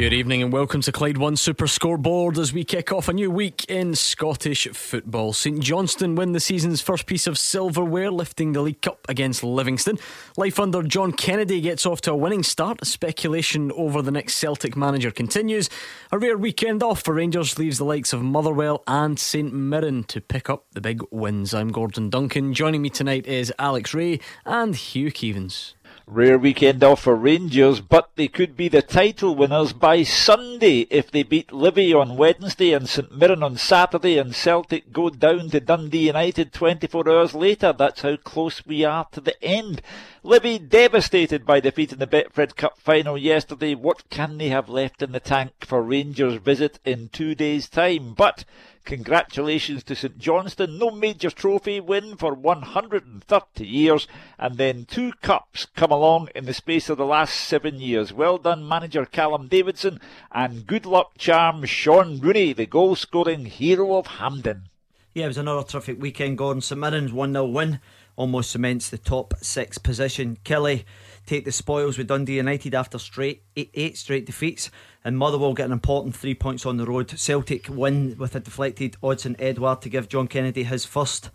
Good 0.00 0.14
evening 0.14 0.42
and 0.42 0.50
welcome 0.50 0.80
to 0.80 0.92
Clyde 0.92 1.18
One 1.18 1.36
Super 1.36 1.66
Scoreboard 1.66 2.38
as 2.38 2.54
we 2.54 2.64
kick 2.64 2.90
off 2.90 3.08
a 3.08 3.12
new 3.12 3.30
week 3.30 3.66
in 3.68 3.94
Scottish 3.94 4.66
football. 4.68 5.34
St 5.34 5.60
Johnstone 5.60 6.14
win 6.14 6.32
the 6.32 6.40
season's 6.40 6.80
first 6.80 7.04
piece 7.04 7.26
of 7.26 7.36
silverware, 7.36 8.10
lifting 8.10 8.52
the 8.52 8.62
League 8.62 8.80
Cup 8.80 9.04
against 9.10 9.44
Livingston. 9.44 9.98
Life 10.38 10.58
under 10.58 10.82
John 10.82 11.12
Kennedy 11.12 11.60
gets 11.60 11.84
off 11.84 12.00
to 12.00 12.12
a 12.12 12.16
winning 12.16 12.42
start. 12.42 12.82
Speculation 12.86 13.70
over 13.72 14.00
the 14.00 14.10
next 14.10 14.36
Celtic 14.36 14.74
manager 14.74 15.10
continues. 15.10 15.68
A 16.10 16.18
rare 16.18 16.38
weekend 16.38 16.82
off 16.82 17.02
for 17.02 17.12
Rangers 17.12 17.58
leaves 17.58 17.76
the 17.76 17.84
likes 17.84 18.14
of 18.14 18.22
Motherwell 18.22 18.82
and 18.86 19.18
St 19.18 19.52
Mirren 19.52 20.04
to 20.04 20.22
pick 20.22 20.48
up 20.48 20.64
the 20.72 20.80
big 20.80 21.02
wins. 21.10 21.52
I'm 21.52 21.68
Gordon 21.68 22.08
Duncan. 22.08 22.54
Joining 22.54 22.80
me 22.80 22.88
tonight 22.88 23.26
is 23.26 23.52
Alex 23.58 23.92
Rae 23.92 24.18
and 24.46 24.74
Hugh 24.74 25.12
Keevins. 25.12 25.74
Rare 26.12 26.38
weekend 26.38 26.82
off 26.82 27.02
for 27.02 27.14
Rangers, 27.14 27.80
but 27.80 28.10
they 28.16 28.26
could 28.26 28.56
be 28.56 28.66
the 28.66 28.82
title 28.82 29.36
winners 29.36 29.72
by 29.72 30.02
Sunday 30.02 30.80
if 30.90 31.08
they 31.08 31.22
beat 31.22 31.52
Livy 31.52 31.94
on 31.94 32.16
Wednesday 32.16 32.72
and 32.72 32.88
St 32.88 33.16
Mirren 33.16 33.44
on 33.44 33.56
Saturday 33.56 34.18
and 34.18 34.34
Celtic 34.34 34.92
go 34.92 35.08
down 35.08 35.50
to 35.50 35.60
Dundee 35.60 36.08
United 36.08 36.52
24 36.52 37.08
hours 37.08 37.32
later. 37.32 37.72
That's 37.72 38.02
how 38.02 38.16
close 38.16 38.66
we 38.66 38.84
are 38.84 39.06
to 39.12 39.20
the 39.20 39.40
end. 39.40 39.82
Livy 40.24 40.58
devastated 40.58 41.46
by 41.46 41.60
defeat 41.60 41.92
in 41.92 42.00
the 42.00 42.08
Betfred 42.08 42.56
Cup 42.56 42.76
final 42.76 43.16
yesterday. 43.16 43.76
What 43.76 44.10
can 44.10 44.36
they 44.36 44.48
have 44.48 44.68
left 44.68 45.02
in 45.02 45.12
the 45.12 45.20
tank 45.20 45.52
for 45.60 45.80
Rangers' 45.80 46.42
visit 46.42 46.80
in 46.84 47.10
two 47.10 47.36
days' 47.36 47.68
time? 47.68 48.14
But 48.14 48.44
Congratulations 48.84 49.84
to 49.84 49.94
St 49.94 50.18
Johnstone. 50.18 50.78
No 50.78 50.90
major 50.90 51.30
trophy 51.30 51.80
win 51.80 52.16
for 52.16 52.34
130 52.34 53.66
years, 53.66 54.08
and 54.38 54.56
then 54.56 54.84
two 54.84 55.12
cups 55.22 55.66
come 55.76 55.90
along 55.90 56.28
in 56.34 56.46
the 56.46 56.54
space 56.54 56.88
of 56.88 56.98
the 56.98 57.06
last 57.06 57.34
seven 57.34 57.80
years. 57.80 58.12
Well 58.12 58.38
done, 58.38 58.66
manager 58.66 59.04
Callum 59.04 59.48
Davidson, 59.48 60.00
and 60.32 60.66
good 60.66 60.86
luck 60.86 61.18
charm 61.18 61.64
Shaun 61.66 62.20
Rooney, 62.20 62.52
the 62.52 62.66
goal 62.66 62.96
scoring 62.96 63.46
hero 63.46 63.96
of 63.96 64.06
Hampden. 64.06 64.70
Yeah, 65.14 65.24
it 65.24 65.28
was 65.28 65.38
another 65.38 65.62
terrific 65.62 66.00
weekend, 66.00 66.38
Gordon. 66.38 66.62
St 66.62 66.80
Mirren's 66.80 67.12
1 67.12 67.32
0 67.32 67.44
win 67.46 67.80
almost 68.16 68.50
cements 68.50 68.90
the 68.90 68.98
top 68.98 69.34
six 69.40 69.78
position. 69.78 70.38
Killie 70.44 70.84
take 71.30 71.44
the 71.44 71.52
spoils 71.52 71.96
with 71.96 72.08
Dundee 72.08 72.38
United 72.38 72.74
after 72.74 72.98
straight 72.98 73.44
eight, 73.54 73.70
eight 73.74 73.96
straight 73.96 74.26
defeats 74.26 74.68
and 75.04 75.16
Motherwell 75.16 75.54
get 75.54 75.66
an 75.66 75.72
important 75.72 76.16
three 76.16 76.34
points 76.34 76.66
on 76.66 76.76
the 76.76 76.84
road. 76.84 77.08
Celtic 77.16 77.68
win 77.68 78.16
with 78.18 78.34
a 78.34 78.40
deflected 78.40 78.96
Odsonne 79.00 79.36
Edouard 79.38 79.80
to 79.82 79.88
give 79.88 80.08
John 80.08 80.26
Kennedy 80.26 80.64
his 80.64 80.84
first 80.84 81.30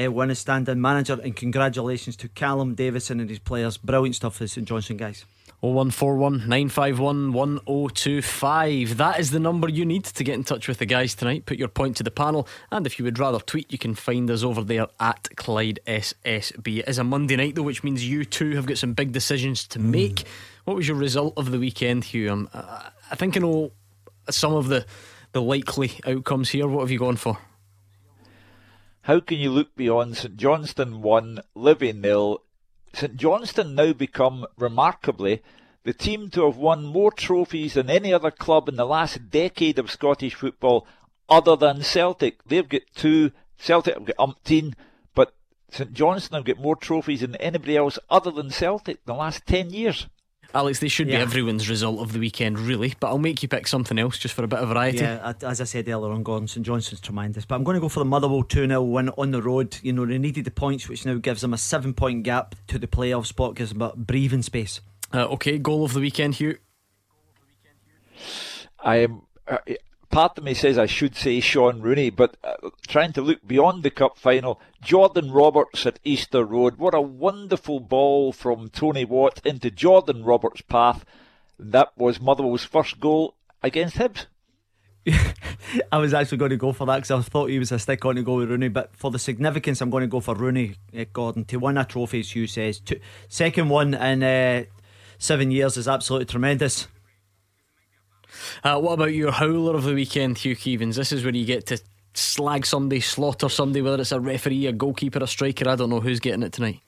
uh, 0.00 0.12
win 0.12 0.30
as 0.30 0.38
stand-in 0.38 0.80
manager. 0.80 1.18
And 1.20 1.34
congratulations 1.34 2.14
to 2.18 2.28
Callum 2.28 2.76
Davidson 2.76 3.18
and 3.18 3.28
his 3.28 3.40
players. 3.40 3.78
Brilliant 3.78 4.14
stuff 4.14 4.36
for 4.36 4.46
St 4.46 4.66
Johnstone 4.66 4.96
guys. 4.96 5.24
0141 5.62 6.48
951 6.48 7.32
1025. 7.32 8.96
That 8.96 9.20
is 9.20 9.30
the 9.30 9.38
number 9.38 9.68
you 9.68 9.84
need 9.84 10.02
to 10.02 10.24
get 10.24 10.34
in 10.34 10.42
touch 10.42 10.66
with 10.66 10.78
the 10.78 10.86
guys 10.86 11.14
tonight. 11.14 11.46
Put 11.46 11.56
your 11.56 11.68
point 11.68 11.96
to 11.98 12.02
the 12.02 12.10
panel, 12.10 12.48
and 12.72 12.84
if 12.84 12.98
you 12.98 13.04
would 13.04 13.20
rather 13.20 13.38
tweet, 13.38 13.70
you 13.70 13.78
can 13.78 13.94
find 13.94 14.28
us 14.28 14.42
over 14.42 14.64
there 14.64 14.88
at 14.98 15.28
Clyde 15.36 15.78
SSB. 15.86 16.80
It 16.80 16.88
is 16.88 16.98
a 16.98 17.04
Monday 17.04 17.36
night, 17.36 17.54
though, 17.54 17.62
which 17.62 17.84
means 17.84 18.04
you 18.04 18.24
too 18.24 18.56
have 18.56 18.66
got 18.66 18.76
some 18.76 18.94
big 18.94 19.12
decisions 19.12 19.64
to 19.68 19.78
make. 19.78 20.16
Mm. 20.16 20.26
What 20.64 20.76
was 20.76 20.88
your 20.88 20.96
result 20.96 21.34
of 21.36 21.52
the 21.52 21.60
weekend, 21.60 22.06
Hugh? 22.06 22.32
Um, 22.32 22.48
I 22.52 23.14
think 23.14 23.36
I 23.36 23.40
know 23.40 23.70
some 24.30 24.54
of 24.54 24.66
the, 24.66 24.84
the 25.30 25.40
likely 25.40 25.92
outcomes 26.04 26.50
here. 26.50 26.66
What 26.66 26.80
have 26.80 26.90
you 26.90 26.98
gone 26.98 27.16
for? 27.16 27.38
How 29.02 29.20
can 29.20 29.38
you 29.38 29.52
look 29.52 29.76
beyond 29.76 30.16
St 30.16 30.36
Johnstone 30.36 31.02
1, 31.02 31.40
Livy 31.54 31.92
nil, 31.92 32.42
St 32.94 33.16
Johnstone 33.16 33.74
now 33.74 33.92
become, 33.92 34.46
remarkably, 34.58 35.42
the 35.84 35.92
team 35.92 36.30
to 36.30 36.46
have 36.46 36.56
won 36.56 36.84
more 36.84 37.10
trophies 37.10 37.74
than 37.74 37.90
any 37.90 38.12
other 38.12 38.30
club 38.30 38.68
in 38.68 38.76
the 38.76 38.86
last 38.86 39.30
decade 39.30 39.78
of 39.78 39.90
Scottish 39.90 40.34
football, 40.34 40.86
other 41.28 41.56
than 41.56 41.82
Celtic. 41.82 42.42
They've 42.44 42.68
got 42.68 42.82
two, 42.94 43.32
Celtic 43.58 43.94
have 43.94 44.04
got 44.04 44.16
umpteen, 44.16 44.74
but 45.14 45.34
St 45.70 45.92
Johnstone 45.92 46.38
have 46.38 46.44
got 46.44 46.62
more 46.62 46.76
trophies 46.76 47.20
than 47.20 47.36
anybody 47.36 47.76
else 47.76 47.98
other 48.10 48.30
than 48.30 48.50
Celtic 48.50 48.96
in 48.96 49.02
the 49.06 49.14
last 49.14 49.46
10 49.46 49.70
years. 49.70 50.06
Alex, 50.54 50.80
this 50.80 50.92
should 50.92 51.08
yeah. 51.08 51.16
be 51.16 51.22
everyone's 51.22 51.68
result 51.68 52.00
of 52.00 52.12
the 52.12 52.18
weekend, 52.18 52.58
really. 52.58 52.94
But 53.00 53.08
I'll 53.08 53.18
make 53.18 53.42
you 53.42 53.48
pick 53.48 53.66
something 53.66 53.98
else 53.98 54.18
just 54.18 54.34
for 54.34 54.44
a 54.44 54.48
bit 54.48 54.58
of 54.58 54.68
variety. 54.68 54.98
Yeah, 54.98 55.32
as 55.42 55.62
I 55.62 55.64
said 55.64 55.88
earlier 55.88 56.12
on, 56.12 56.22
Gordon 56.22 56.46
St 56.46 56.64
Johnstone's 56.64 57.00
tremendous. 57.00 57.46
But 57.46 57.54
I'm 57.54 57.64
going 57.64 57.76
to 57.76 57.80
go 57.80 57.88
for 57.88 58.00
the 58.00 58.04
Motherwell 58.04 58.42
2 58.42 58.66
0 58.66 58.82
win 58.82 59.08
on 59.10 59.30
the 59.30 59.40
road. 59.40 59.78
You 59.82 59.94
know, 59.94 60.04
they 60.04 60.18
needed 60.18 60.44
the 60.44 60.50
points, 60.50 60.90
which 60.90 61.06
now 61.06 61.14
gives 61.14 61.40
them 61.40 61.54
a 61.54 61.58
seven 61.58 61.94
point 61.94 62.24
gap 62.24 62.54
to 62.66 62.78
the 62.78 62.86
playoff 62.86 63.26
spot, 63.26 63.54
gives 63.54 63.70
them 63.70 63.80
a 63.80 63.96
breathing 63.96 64.42
space. 64.42 64.82
Uh, 65.12 65.26
okay, 65.26 65.58
goal 65.58 65.84
of 65.84 65.92
the 65.92 66.00
weekend, 66.00 66.36
Hugh. 66.36 66.58
I 68.80 68.96
am. 68.96 69.22
Uh, 69.46 69.58
part 70.10 70.38
of 70.38 70.44
me 70.44 70.54
says 70.54 70.78
I 70.78 70.86
should 70.86 71.16
say 71.16 71.40
Shaun 71.40 71.82
Rooney, 71.82 72.10
but 72.10 72.36
uh, 72.42 72.70
trying 72.86 73.12
to 73.14 73.22
look 73.22 73.46
beyond 73.46 73.82
the 73.82 73.90
cup 73.90 74.16
final, 74.16 74.60
Jordan 74.80 75.30
Roberts 75.30 75.84
at 75.86 75.98
Easter 76.04 76.44
Road. 76.44 76.78
What 76.78 76.94
a 76.94 77.00
wonderful 77.00 77.80
ball 77.80 78.32
from 78.32 78.68
Tony 78.68 79.04
Watt 79.04 79.40
into 79.44 79.70
Jordan 79.70 80.24
Roberts' 80.24 80.62
path. 80.62 81.04
That 81.58 81.92
was 81.96 82.20
Motherwell's 82.20 82.64
first 82.64 82.98
goal 82.98 83.34
against 83.62 83.96
Hibs. 83.96 84.26
I 85.92 85.98
was 85.98 86.14
actually 86.14 86.38
going 86.38 86.50
to 86.50 86.56
go 86.56 86.72
for 86.72 86.86
that 86.86 86.96
because 86.96 87.10
I 87.10 87.20
thought 87.20 87.50
he 87.50 87.58
was 87.58 87.72
a 87.72 87.78
stick 87.78 88.04
on 88.04 88.14
to 88.16 88.22
go 88.22 88.36
with 88.36 88.50
Rooney, 88.50 88.68
but 88.68 88.94
for 88.94 89.10
the 89.10 89.18
significance, 89.18 89.80
I'm 89.80 89.90
going 89.90 90.02
to 90.02 90.08
go 90.08 90.20
for 90.20 90.34
Rooney, 90.34 90.76
uh, 90.96 91.04
Gordon, 91.12 91.44
to 91.46 91.56
win 91.56 91.76
a 91.76 91.84
trophy, 91.84 92.20
as 92.20 92.30
Hugh 92.30 92.46
says. 92.46 92.78
To, 92.80 93.00
second 93.28 93.68
one 93.68 93.94
in 93.94 94.22
uh, 94.22 94.64
seven 95.22 95.50
years 95.50 95.76
is 95.76 95.86
absolutely 95.86 96.26
tremendous. 96.26 96.88
Uh, 98.64 98.80
what 98.80 98.94
about 98.94 99.14
your 99.14 99.30
howler 99.30 99.76
of 99.76 99.84
the 99.84 99.94
weekend, 99.94 100.38
Hugh 100.38 100.56
Keevins? 100.56 100.96
This 100.96 101.12
is 101.12 101.22
where 101.24 101.34
you 101.34 101.46
get 101.46 101.66
to 101.66 101.78
slag 102.14 102.66
somebody, 102.66 103.00
slaughter 103.00 103.48
somebody, 103.48 103.82
whether 103.82 104.00
it's 104.00 104.12
a 104.12 104.20
referee, 104.20 104.66
a 104.66 104.72
goalkeeper, 104.72 105.22
a 105.22 105.26
striker. 105.26 105.68
I 105.68 105.76
don't 105.76 105.90
know 105.90 106.00
who's 106.00 106.20
getting 106.20 106.42
it 106.42 106.52
tonight. 106.52 106.80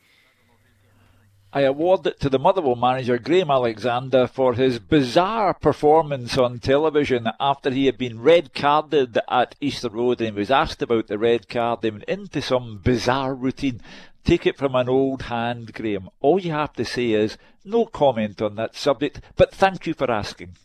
I 1.52 1.60
award 1.60 2.04
it 2.08 2.18
to 2.18 2.28
the 2.28 2.40
Motherwell 2.40 2.74
manager 2.74 3.16
Graham 3.16 3.48
Alexander 3.48 4.26
for 4.26 4.54
his 4.54 4.80
bizarre 4.80 5.54
performance 5.54 6.36
on 6.36 6.58
television 6.58 7.28
after 7.38 7.70
he 7.70 7.86
had 7.86 7.96
been 7.96 8.20
red 8.20 8.52
carded 8.52 9.20
at 9.28 9.54
Easter 9.60 9.88
Road 9.88 10.20
and 10.20 10.34
he 10.34 10.40
was 10.40 10.50
asked 10.50 10.82
about 10.82 11.06
the 11.06 11.16
red 11.16 11.48
card. 11.48 11.82
They 11.82 11.92
went 11.92 12.04
into 12.04 12.42
some 12.42 12.80
bizarre 12.82 13.36
routine. 13.36 13.80
Take 14.24 14.46
it 14.46 14.56
from 14.56 14.74
an 14.74 14.88
old 14.88 15.22
hand, 15.22 15.74
Graham. 15.74 16.08
All 16.20 16.40
you 16.40 16.52
have 16.52 16.72
to 16.74 16.84
say 16.84 17.10
is 17.10 17.36
no 17.62 17.84
comment 17.84 18.40
on 18.40 18.54
that 18.56 18.74
subject, 18.74 19.20
but 19.36 19.54
thank 19.54 19.86
you 19.86 19.92
for 19.92 20.10
asking. 20.10 20.56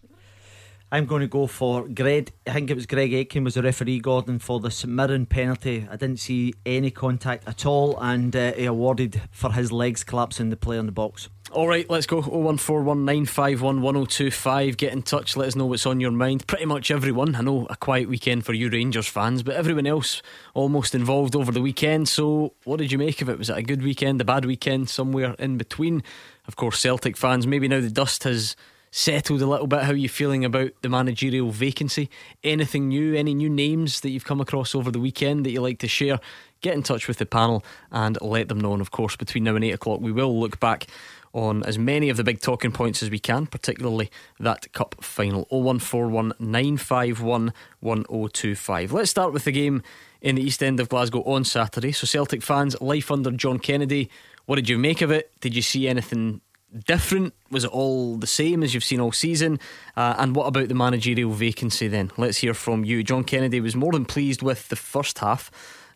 I'm 0.91 1.05
going 1.05 1.21
to 1.21 1.27
go 1.27 1.45
for 1.45 1.87
Greg. 1.87 2.31
I 2.47 2.53
think 2.53 2.71
it 2.71 2.73
was 2.73 2.87
Greg 2.87 3.13
Aitken 3.13 3.43
was 3.43 3.53
the 3.53 3.61
referee, 3.61 3.99
Gordon, 3.99 4.39
for 4.39 4.59
the 4.59 4.71
St 4.71 4.91
Mirren 4.91 5.27
penalty. 5.27 5.87
I 5.89 5.97
didn't 5.97 6.19
see 6.19 6.55
any 6.65 6.89
contact 6.89 7.47
at 7.47 7.63
all, 7.65 7.97
and 7.99 8.35
uh, 8.35 8.53
he 8.53 8.65
awarded 8.65 9.21
for 9.29 9.51
his 9.51 9.71
legs 9.71 10.03
collapsing 10.03 10.49
the 10.49 10.57
play 10.57 10.79
on 10.79 10.87
the 10.87 10.91
box. 10.91 11.29
All 11.51 11.67
right, 11.67 11.87
let's 11.89 12.05
go. 12.07 12.21
01419511025. 12.23 14.77
Get 14.77 14.93
in 14.93 15.03
touch. 15.03 15.35
Let 15.35 15.49
us 15.49 15.55
know 15.55 15.67
what's 15.67 15.85
on 15.85 15.99
your 15.99 16.09
mind. 16.11 16.47
Pretty 16.47 16.65
much 16.65 16.89
everyone. 16.91 17.35
I 17.35 17.41
know 17.41 17.67
a 17.69 17.75
quiet 17.75 18.09
weekend 18.09 18.45
for 18.45 18.53
you 18.53 18.69
Rangers 18.69 19.07
fans, 19.07 19.43
but 19.43 19.53
everyone 19.55 19.85
else 19.85 20.23
almost 20.53 20.95
involved 20.95 21.35
over 21.35 21.51
the 21.51 21.61
weekend. 21.61 22.09
So, 22.09 22.55
what 22.65 22.77
did 22.77 22.91
you 22.91 22.97
make 22.97 23.21
of 23.21 23.29
it? 23.29 23.37
Was 23.37 23.51
it 23.51 23.57
a 23.57 23.63
good 23.63 23.83
weekend, 23.83 24.21
a 24.21 24.25
bad 24.25 24.45
weekend, 24.45 24.89
somewhere 24.89 25.35
in 25.37 25.57
between? 25.57 26.01
Of 26.47 26.55
course, 26.55 26.79
Celtic 26.79 27.17
fans, 27.17 27.45
maybe 27.45 27.67
now 27.67 27.81
the 27.81 27.91
dust 27.91 28.23
has 28.23 28.55
settled 28.91 29.41
a 29.41 29.45
little 29.45 29.67
bit? 29.67 29.83
How 29.83 29.91
are 29.91 29.95
you 29.95 30.09
feeling 30.09 30.45
about 30.45 30.71
the 30.81 30.89
managerial 30.89 31.51
vacancy? 31.51 32.09
Anything 32.43 32.87
new? 32.87 33.15
Any 33.15 33.33
new 33.33 33.49
names 33.49 34.01
that 34.01 34.09
you've 34.09 34.25
come 34.25 34.41
across 34.41 34.75
over 34.75 34.91
the 34.91 34.99
weekend 34.99 35.45
that 35.45 35.51
you 35.51 35.61
like 35.61 35.79
to 35.79 35.87
share? 35.87 36.19
Get 36.61 36.73
in 36.73 36.83
touch 36.83 37.07
with 37.07 37.17
the 37.17 37.25
panel 37.25 37.63
and 37.91 38.17
let 38.21 38.49
them 38.49 38.59
know. 38.59 38.73
And 38.73 38.81
of 38.81 38.91
course, 38.91 39.15
between 39.15 39.45
now 39.45 39.55
and 39.55 39.63
8 39.63 39.71
o'clock, 39.71 40.01
we 40.01 40.11
will 40.11 40.39
look 40.39 40.59
back 40.59 40.87
on 41.33 41.63
as 41.63 41.77
many 41.77 42.09
of 42.09 42.17
the 42.17 42.23
big 42.23 42.41
talking 42.41 42.71
points 42.71 43.03
as 43.03 43.09
we 43.09 43.19
can, 43.19 43.45
particularly 43.45 44.09
that 44.39 44.71
cup 44.73 44.95
final. 45.01 45.45
0141 45.49 46.33
951 46.39 47.53
1025. 47.79 48.91
Let's 48.91 49.11
start 49.11 49.31
with 49.31 49.43
the 49.43 49.51
game 49.51 49.83
in 50.21 50.35
the 50.35 50.41
East 50.41 50.63
End 50.63 50.79
of 50.79 50.89
Glasgow 50.89 51.23
on 51.23 51.43
Saturday. 51.43 51.91
So, 51.91 52.05
Celtic 52.05 52.41
fans, 52.41 52.79
life 52.81 53.11
under 53.11 53.31
John 53.31 53.59
Kennedy. 53.59 54.09
What 54.45 54.55
did 54.55 54.67
you 54.67 54.77
make 54.77 55.01
of 55.01 55.11
it? 55.11 55.31
Did 55.41 55.55
you 55.55 55.61
see 55.61 55.87
anything 55.87 56.41
different? 56.85 57.33
Was 57.49 57.63
it 57.63 57.71
all 57.71 58.17
the 58.17 58.27
same 58.27 58.63
as 58.63 58.73
you've 58.73 58.83
seen 58.83 58.99
all 58.99 59.11
season? 59.11 59.59
Uh, 59.95 60.15
and 60.17 60.35
what 60.35 60.45
about 60.45 60.67
the 60.67 60.75
managerial 60.75 61.31
vacancy 61.31 61.87
then? 61.87 62.11
Let's 62.17 62.37
hear 62.37 62.53
from 62.53 62.83
you. 62.85 63.03
John 63.03 63.23
Kennedy 63.23 63.59
was 63.59 63.75
more 63.75 63.91
than 63.91 64.05
pleased 64.05 64.41
with 64.41 64.69
the 64.69 64.75
first 64.75 65.19
half. 65.19 65.51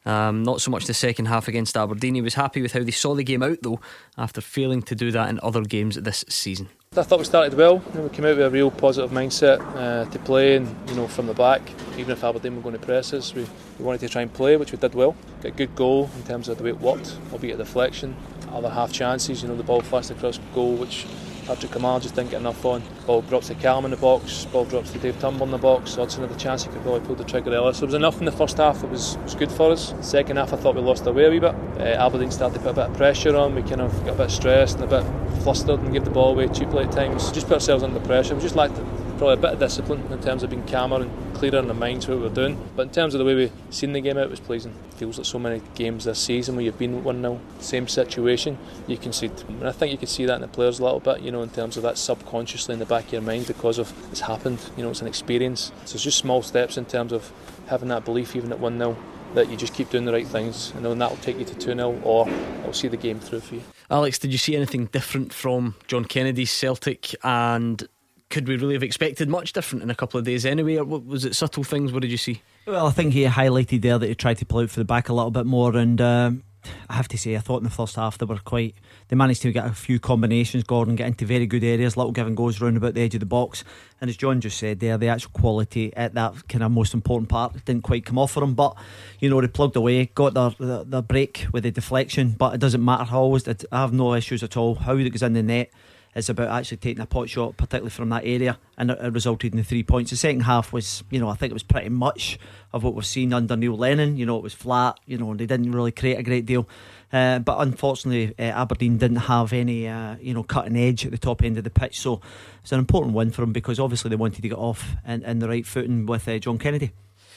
Um, 0.06 0.44
not 0.44 0.62
so 0.62 0.70
much 0.70 0.86
the 0.86 0.94
second 0.94 1.28
half 1.28 1.48
against 1.48 1.78
Aberdeen. 1.78 2.16
He 2.16 2.22
was 2.22 2.34
happy 2.34 2.62
with 2.62 2.74
how 2.74 2.84
they 2.84 2.92
saw 2.92 3.16
the 3.16 3.24
game 3.24 3.42
out, 3.42 3.60
though, 3.62 3.80
after 4.18 4.42
failing 4.42 4.82
to 4.84 4.96
do 4.96 5.12
that 5.12 5.30
in 5.30 5.40
other 5.42 5.62
games 5.62 5.96
this 5.96 6.26
season. 6.28 6.70
I 6.96 7.02
thought 7.02 7.18
we 7.18 7.26
started 7.26 7.56
well. 7.56 7.80
we 7.80 8.10
came 8.10 8.24
out 8.24 8.38
with 8.38 8.46
a 8.46 8.52
real 8.52 8.70
positive 8.70 9.10
mindset 9.10 9.60
uh, 9.76 10.06
to 10.12 10.20
play, 10.20 10.58
and 10.58 10.68
you 10.88 10.96
know 10.96 11.08
from 11.08 11.26
the 11.26 11.34
back, 11.34 11.62
even 11.98 12.12
if 12.12 12.24
Aberdeen 12.24 12.56
were 12.56 12.62
going 12.62 12.78
to 12.78 12.86
press 12.86 13.14
us, 13.14 13.34
we, 13.34 13.48
we 13.80 13.86
wanted 13.86 14.02
to 14.02 14.10
try 14.10 14.22
and 14.22 14.32
play, 14.32 14.58
which 14.58 14.72
we 14.72 14.78
did 14.78 14.94
well. 14.94 15.16
Got 15.42 15.54
a 15.54 15.56
good 15.56 15.76
goal 15.76 16.12
in 16.16 16.24
terms 16.24 16.50
of 16.50 16.60
the 16.60 16.64
way 16.64 16.70
it 16.70 16.80
worked, 16.80 17.18
albeit 17.32 17.56
a 17.56 17.58
deflection. 17.58 18.16
Other 18.52 18.70
half 18.70 18.94
chances, 18.94 19.42
you 19.42 19.48
know, 19.48 19.56
the 19.56 19.64
ball 19.64 19.82
flashed 19.82 20.12
across 20.12 20.40
goal, 20.54 20.76
which 20.76 21.08
Patrick 21.46 21.72
Kamal 21.72 22.00
just 22.00 22.16
didn't 22.16 22.32
get 22.32 22.40
enough 22.40 22.64
on. 22.66 22.82
Ball 23.06 23.22
drops 23.24 23.48
to 23.48 23.56
Callum 23.56 23.86
in 23.86 23.92
the 23.92 23.98
box, 23.98 24.46
ball 24.46 24.66
drops 24.66 24.92
to 24.92 25.00
Dave 25.00 25.20
Turnbull 25.20 25.46
in 25.46 25.52
the 25.52 25.58
box. 25.58 25.96
Hodgson 25.96 26.22
had 26.22 26.30
the 26.30 26.40
chance, 26.40 26.64
he 26.64 26.70
could 26.70 26.82
probably 26.82 27.06
pull 27.06 27.16
the 27.16 27.24
trigger 27.24 27.52
earlier. 27.52 27.74
So 27.74 27.82
there 27.82 27.88
was 27.88 27.96
enough 27.96 28.20
in 28.20 28.26
the 28.26 28.32
first 28.32 28.58
half 28.58 28.84
it 28.84 28.90
was, 28.90 29.18
was 29.18 29.36
good 29.36 29.52
for 29.52 29.72
us. 29.72 29.94
Second 30.02 30.38
half, 30.38 30.54
I 30.54 30.58
thought 30.58 30.76
we 30.76 30.82
lost 30.82 31.06
our 31.06 31.14
way 31.14 31.26
a 31.26 31.30
wee 31.30 31.40
bit. 31.40 31.54
Uh, 31.78 32.06
Aberdeen 32.06 32.32
started 32.32 32.56
to 32.56 32.60
put 32.62 32.72
a 32.72 32.74
bit 32.74 32.86
of 32.92 32.98
pressure 32.98 33.36
on, 33.36 33.56
we 33.56 33.62
kind 33.62 33.82
of 33.82 33.92
got 34.06 34.16
a 34.16 34.18
bit 34.18 34.32
stressed 34.32 34.80
and 34.80 34.92
a 34.92 35.02
bit 35.02 35.42
flustered 35.44 35.80
and 35.80 35.92
gave 35.92 36.06
the 36.06 36.12
ball 36.12 36.32
away 36.32 36.48
cheaply 36.48 36.84
at 36.84 36.92
times. 36.92 37.32
Just 37.32 37.48
put 37.48 37.56
ourselves 37.56 37.84
under 37.84 38.00
pressure. 38.00 38.36
We 38.36 38.42
just 38.42 38.56
lacked 38.56 38.78
probably 39.24 39.40
a 39.40 39.42
bit 39.42 39.54
of 39.54 39.60
discipline 39.60 40.04
in 40.12 40.22
terms 40.22 40.44
of 40.44 40.50
being 40.50 40.68
calmer 40.68 41.02
and 41.02 41.34
clearer 41.34 41.58
in 41.58 41.70
the 41.70 41.74
minds 41.74 42.10
what 42.10 42.18
we 42.18 42.24
were 42.24 42.30
doing. 42.30 42.62
But 42.76 42.88
in 42.88 42.90
terms 42.90 43.14
of 43.14 43.20
the 43.20 43.26
way 43.26 43.36
we 43.36 43.52
seen 43.70 43.94
the 43.94 44.02
game 44.02 44.18
out, 44.18 44.26
it 44.26 44.30
was 44.30 44.42
pleasing. 44.42 44.74
It 44.90 44.96
feels 44.96 45.18
like 45.18 45.26
so 45.26 45.40
many 45.40 45.62
games 45.76 46.04
this 46.04 46.20
season 46.20 46.58
where 46.58 46.66
you've 46.66 46.78
been 46.78 47.06
1 47.06 47.22
0, 47.22 47.40
same 47.60 47.88
situation, 47.88 48.58
you 48.86 48.98
concede. 48.98 49.32
And 49.48 49.66
I 49.66 49.72
think 49.72 49.94
you 49.94 49.98
can 49.98 50.10
see 50.10 50.26
that 50.26 50.36
in 50.36 50.42
the 50.42 50.50
players 50.50 50.80
a 50.80 50.84
little 50.84 51.00
bit, 51.00 51.22
you 51.22 51.32
know, 51.32 51.42
in 51.42 51.50
terms 51.50 51.78
of 51.78 51.84
that 51.84 51.98
subconsciously 51.98 52.74
in 52.74 52.80
the 52.80 52.86
back 52.86 53.06
of 53.06 53.14
your 53.14 53.22
mind 53.22 53.48
because 53.48 53.80
of 53.80 53.94
it's 54.12 54.20
happened, 54.20 54.60
you 54.76 54.84
know, 54.84 54.90
it's 54.90 55.00
an 55.00 55.08
experience. 55.08 55.72
So 55.86 55.96
it's 55.96 56.04
just 56.04 56.18
small 56.18 56.42
steps 56.42 56.76
in 56.76 56.84
terms 56.84 57.14
of 57.14 57.32
having 57.68 57.88
that 57.88 58.04
belief 58.04 58.36
even 58.36 58.52
at 58.52 58.60
1 58.60 58.78
0 58.78 58.98
that 59.36 59.50
you 59.50 59.56
just 59.56 59.74
keep 59.74 59.90
doing 59.90 60.04
the 60.04 60.12
right 60.12 60.28
things 60.28 60.74
and 60.76 60.84
then 60.84 61.00
that'll 61.00 61.16
take 61.18 61.40
you 61.40 61.46
to 61.46 61.56
2 61.56 61.62
0 61.62 62.02
or 62.04 62.28
it'll 62.28 62.74
see 62.74 62.90
the 62.90 62.98
game 62.98 63.22
through 63.22 63.40
for 63.40 63.56
you. 63.56 63.64
Alex, 63.90 64.20
did 64.20 64.34
you 64.34 64.38
see 64.38 64.54
anything 64.54 64.88
different 64.88 65.32
from 65.32 65.76
John 65.88 66.04
Kennedy's 66.04 66.52
Celtic 66.52 67.16
and 67.24 67.88
could 68.34 68.48
we 68.48 68.58
really 68.58 68.74
have 68.74 68.82
expected 68.82 69.30
much 69.30 69.54
different 69.54 69.84
in 69.84 69.92
a 69.92 69.96
couple 69.96 70.18
of 70.18 70.26
days 70.26 70.44
anyway? 70.44 70.78
Or 70.78 70.86
was 70.86 71.24
it 71.24 71.36
subtle 71.36 71.64
things? 71.64 71.94
What 71.94 72.02
did 72.02 72.10
you 72.10 72.18
see? 72.18 72.42
Well, 72.66 72.88
I 72.88 72.92
think 72.92 73.14
he 73.14 73.26
highlighted 73.26 73.84
there 73.84 74.00
that 74.00 74.08
he 74.08 74.16
tried 74.16 74.40
to 74.40 74.46
pull 74.46 74.62
out 74.62 74.72
for 74.72 74.80
the 74.80 74.86
back 74.86 75.08
a 75.08 75.14
little 75.14 75.30
bit 75.30 75.46
more, 75.46 75.78
and 75.78 76.02
um, 76.02 76.44
I 76.90 76.96
have 76.96 77.08
to 77.10 77.18
say, 77.18 77.36
I 77.36 77.40
thought 77.40 77.58
in 77.58 77.64
the 77.64 77.70
first 77.70 77.96
half 77.96 78.18
they 78.18 78.26
were 78.26 78.40
quite. 78.40 78.74
They 79.10 79.16
managed 79.16 79.44
to 79.44 79.52
get 79.52 79.68
a 79.68 79.74
few 79.74 80.00
combinations. 80.00 80.64
Gordon 80.64 80.96
get 80.96 81.06
into 81.06 81.28
very 81.28 81.46
good 81.46 81.64
areas. 81.64 81.96
Little 81.96 82.12
give 82.12 82.26
and 82.26 82.36
goes 82.36 82.60
round 82.60 82.76
about 82.76 82.96
the 82.96 83.02
edge 83.02 83.14
of 83.14 83.20
the 83.20 83.28
box, 83.28 83.64
and 84.02 84.10
as 84.10 84.18
John 84.18 84.42
just 84.42 84.58
said 84.58 84.80
there, 84.80 84.98
the 84.98 85.10
actual 85.10 85.30
quality 85.34 85.96
at 85.96 86.16
that 86.16 86.48
kind 86.48 86.64
of 86.64 86.72
most 86.72 86.96
important 86.96 87.30
part 87.30 87.54
didn't 87.66 87.84
quite 87.84 88.04
come 88.04 88.18
off 88.18 88.32
for 88.32 88.44
him. 88.44 88.56
But 88.56 88.76
you 89.20 89.30
know, 89.30 89.42
they 89.42 89.48
plugged 89.48 89.76
away, 89.76 90.08
got 90.08 90.34
their 90.34 90.50
their, 90.58 90.84
their 90.84 91.02
break 91.04 91.46
with 91.54 91.64
the 91.64 91.72
deflection. 91.72 92.32
But 92.32 92.56
it 92.56 92.60
doesn't 92.60 92.84
matter. 92.84 93.04
How 93.04 93.20
always, 93.20 93.48
I 93.48 93.56
have 93.72 93.94
no 93.94 94.16
issues 94.16 94.42
at 94.42 94.58
all. 94.58 94.74
How 94.74 94.98
it 94.98 95.08
goes 95.12 95.22
in 95.22 95.34
the 95.34 95.44
net 95.44 95.70
is 96.16 96.30
about 96.30 96.50
actually 96.50 96.78
taking 96.78 97.02
a 97.02 97.06
pot 97.06 97.30
shot, 97.30 97.58
particularly 97.58 97.90
from 97.90 98.10
that 98.10 98.26
area, 98.26 98.60
and 98.78 98.92
it, 98.92 99.14
resulted 99.14 99.54
in 99.54 99.58
the 99.58 99.64
three 99.64 99.84
points. 99.84 100.12
The 100.12 100.18
second 100.18 100.42
half 100.42 100.72
was, 100.72 101.04
you 101.10 101.20
know, 101.20 101.30
I 101.30 101.36
think 101.36 101.52
it 101.52 101.54
was 101.54 101.64
pretty 101.64 101.90
much 101.90 102.38
of 102.72 102.84
what 102.84 102.94
we've 102.94 103.06
seen 103.06 103.34
under 103.34 103.56
Neil 103.56 103.76
Lennon. 103.76 104.18
You 104.18 104.26
know, 104.26 104.38
it 104.38 104.44
was 104.44 104.54
flat. 104.54 105.00
You 105.06 105.18
know, 105.18 105.32
and 105.32 105.40
they 105.40 105.46
didn't 105.46 105.72
really 105.72 105.92
create 105.92 106.20
a 106.20 106.24
great 106.24 106.46
deal. 106.46 106.68
Uh, 107.12 107.40
but 107.40 107.60
unfortunately, 107.60 108.34
uh, 108.40 108.62
Aberdeen 108.62 108.98
didn't 108.98 109.18
have 109.18 109.54
any, 109.54 109.88
uh, 109.88 110.16
you 110.20 110.34
know, 110.34 110.44
cutting 110.44 110.76
edge 110.76 111.06
at 111.06 111.12
the 111.12 111.18
top 111.18 111.44
end 111.44 111.58
of 111.58 111.64
the 111.64 111.70
pitch. 111.70 112.00
So 112.00 112.22
it's 112.62 112.72
an 112.72 112.80
important 112.80 113.14
win 113.14 113.30
for 113.30 113.42
them 113.42 113.54
because 113.54 113.80
obviously 113.80 114.10
they 114.10 114.16
wanted 114.16 114.42
to 114.42 114.50
get 114.50 114.58
off 114.58 114.96
in, 115.06 115.24
in 115.24 115.40
the 115.40 115.48
right 115.48 115.66
footing 115.66 116.08
with 116.08 116.28
uh, 116.28 116.40
John 116.40 116.58
Kennedy. 116.58 116.92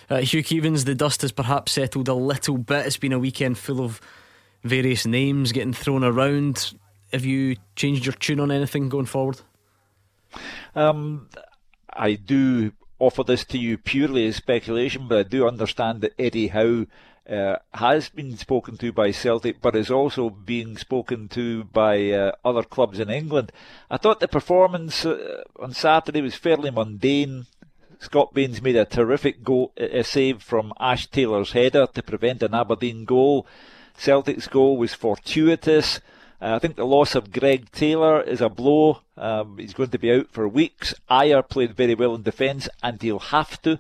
Uh, 0.09 0.19
Hugh 0.19 0.43
Keevins, 0.43 0.85
the 0.85 0.95
dust 0.95 1.23
has 1.23 1.33
perhaps 1.33 1.73
settled 1.73 2.09
a 2.09 2.15
little 2.15 2.57
bit. 2.57 2.87
It's 2.87 2.97
been 2.97 3.13
a 3.13 3.19
weekend 3.19 3.59
full 3.59 3.83
of 3.83 4.01
various 4.63 5.05
names 5.05 5.53
getting 5.53 5.73
thrown 5.73 6.05
around 6.05 6.75
have 7.13 7.25
you 7.25 7.57
changed 7.75 8.07
your 8.07 8.13
tune 8.13 8.41
on 8.41 8.51
anything 8.51 8.89
going 8.89 9.07
forward? 9.07 9.41
Um, 10.75 11.29
I 11.93 12.15
do 12.15 12.73
offer 12.99 13.23
this 13.23 13.45
to 13.45 13.59
you 13.59 13.79
purely 13.79 14.27
as 14.27 14.37
speculation, 14.37 15.09
but 15.09 15.19
I 15.19 15.23
do 15.23 15.47
understand 15.47 16.01
that 16.01 16.15
Eddie 16.19 16.49
Howe 16.49 16.87
uh, 17.29 17.57
has 17.75 18.09
been 18.09 18.37
spoken 18.37 18.77
to 18.79 18.93
by 18.93 19.11
Celtic, 19.11 19.61
but 19.61 19.77
is 19.77 19.91
also 19.91 20.31
being 20.31 20.77
spoken 20.77 21.29
to 21.29 21.65
by 21.65 22.11
uh, 22.11 22.33
other 22.45 22.63
clubs 22.63 23.01
in 23.01 23.11
England. 23.11 23.53
I 23.91 23.97
thought 23.97 24.21
the 24.21 24.29
performance 24.29 25.05
uh, 25.05 25.43
on 25.59 25.73
Saturday 25.73 26.23
was 26.23 26.35
fairly 26.35 26.71
mundane. 26.71 27.47
Scott 27.99 28.35
Baines 28.35 28.63
made 28.63 28.77
a 28.77 28.85
terrific 28.85 29.43
goal, 29.43 29.73
a 29.77 30.05
save 30.05 30.43
from 30.43 30.73
Ash 30.79 31.07
Taylor's 31.07 31.53
header 31.53 31.87
to 31.95 32.03
prevent 32.03 32.43
an 32.43 32.55
Aberdeen 32.55 33.05
goal. 33.05 33.47
Celtic's 33.97 34.49
goal 34.49 34.77
was 34.77 34.95
fortuitous. 34.95 36.01
Uh, 36.41 36.55
I 36.55 36.59
think 36.59 36.77
the 36.77 36.87
loss 36.87 37.15
of 37.15 37.33
Greg 37.33 37.71
Taylor 37.73 38.21
is 38.21 38.41
a 38.41 38.49
blow. 38.49 39.01
Um, 39.17 39.59
he's 39.59 39.75
going 39.75 39.91
to 39.91 39.99
be 39.99 40.13
out 40.13 40.29
for 40.31 40.47
weeks. 40.47 40.95
Ajer 41.11 41.49
played 41.49 41.75
very 41.75 41.95
well 41.95 42.15
in 42.15 42.23
defence, 42.23 42.69
and 42.83 43.01
he'll 43.01 43.19
have 43.19 43.61
to 43.63 43.79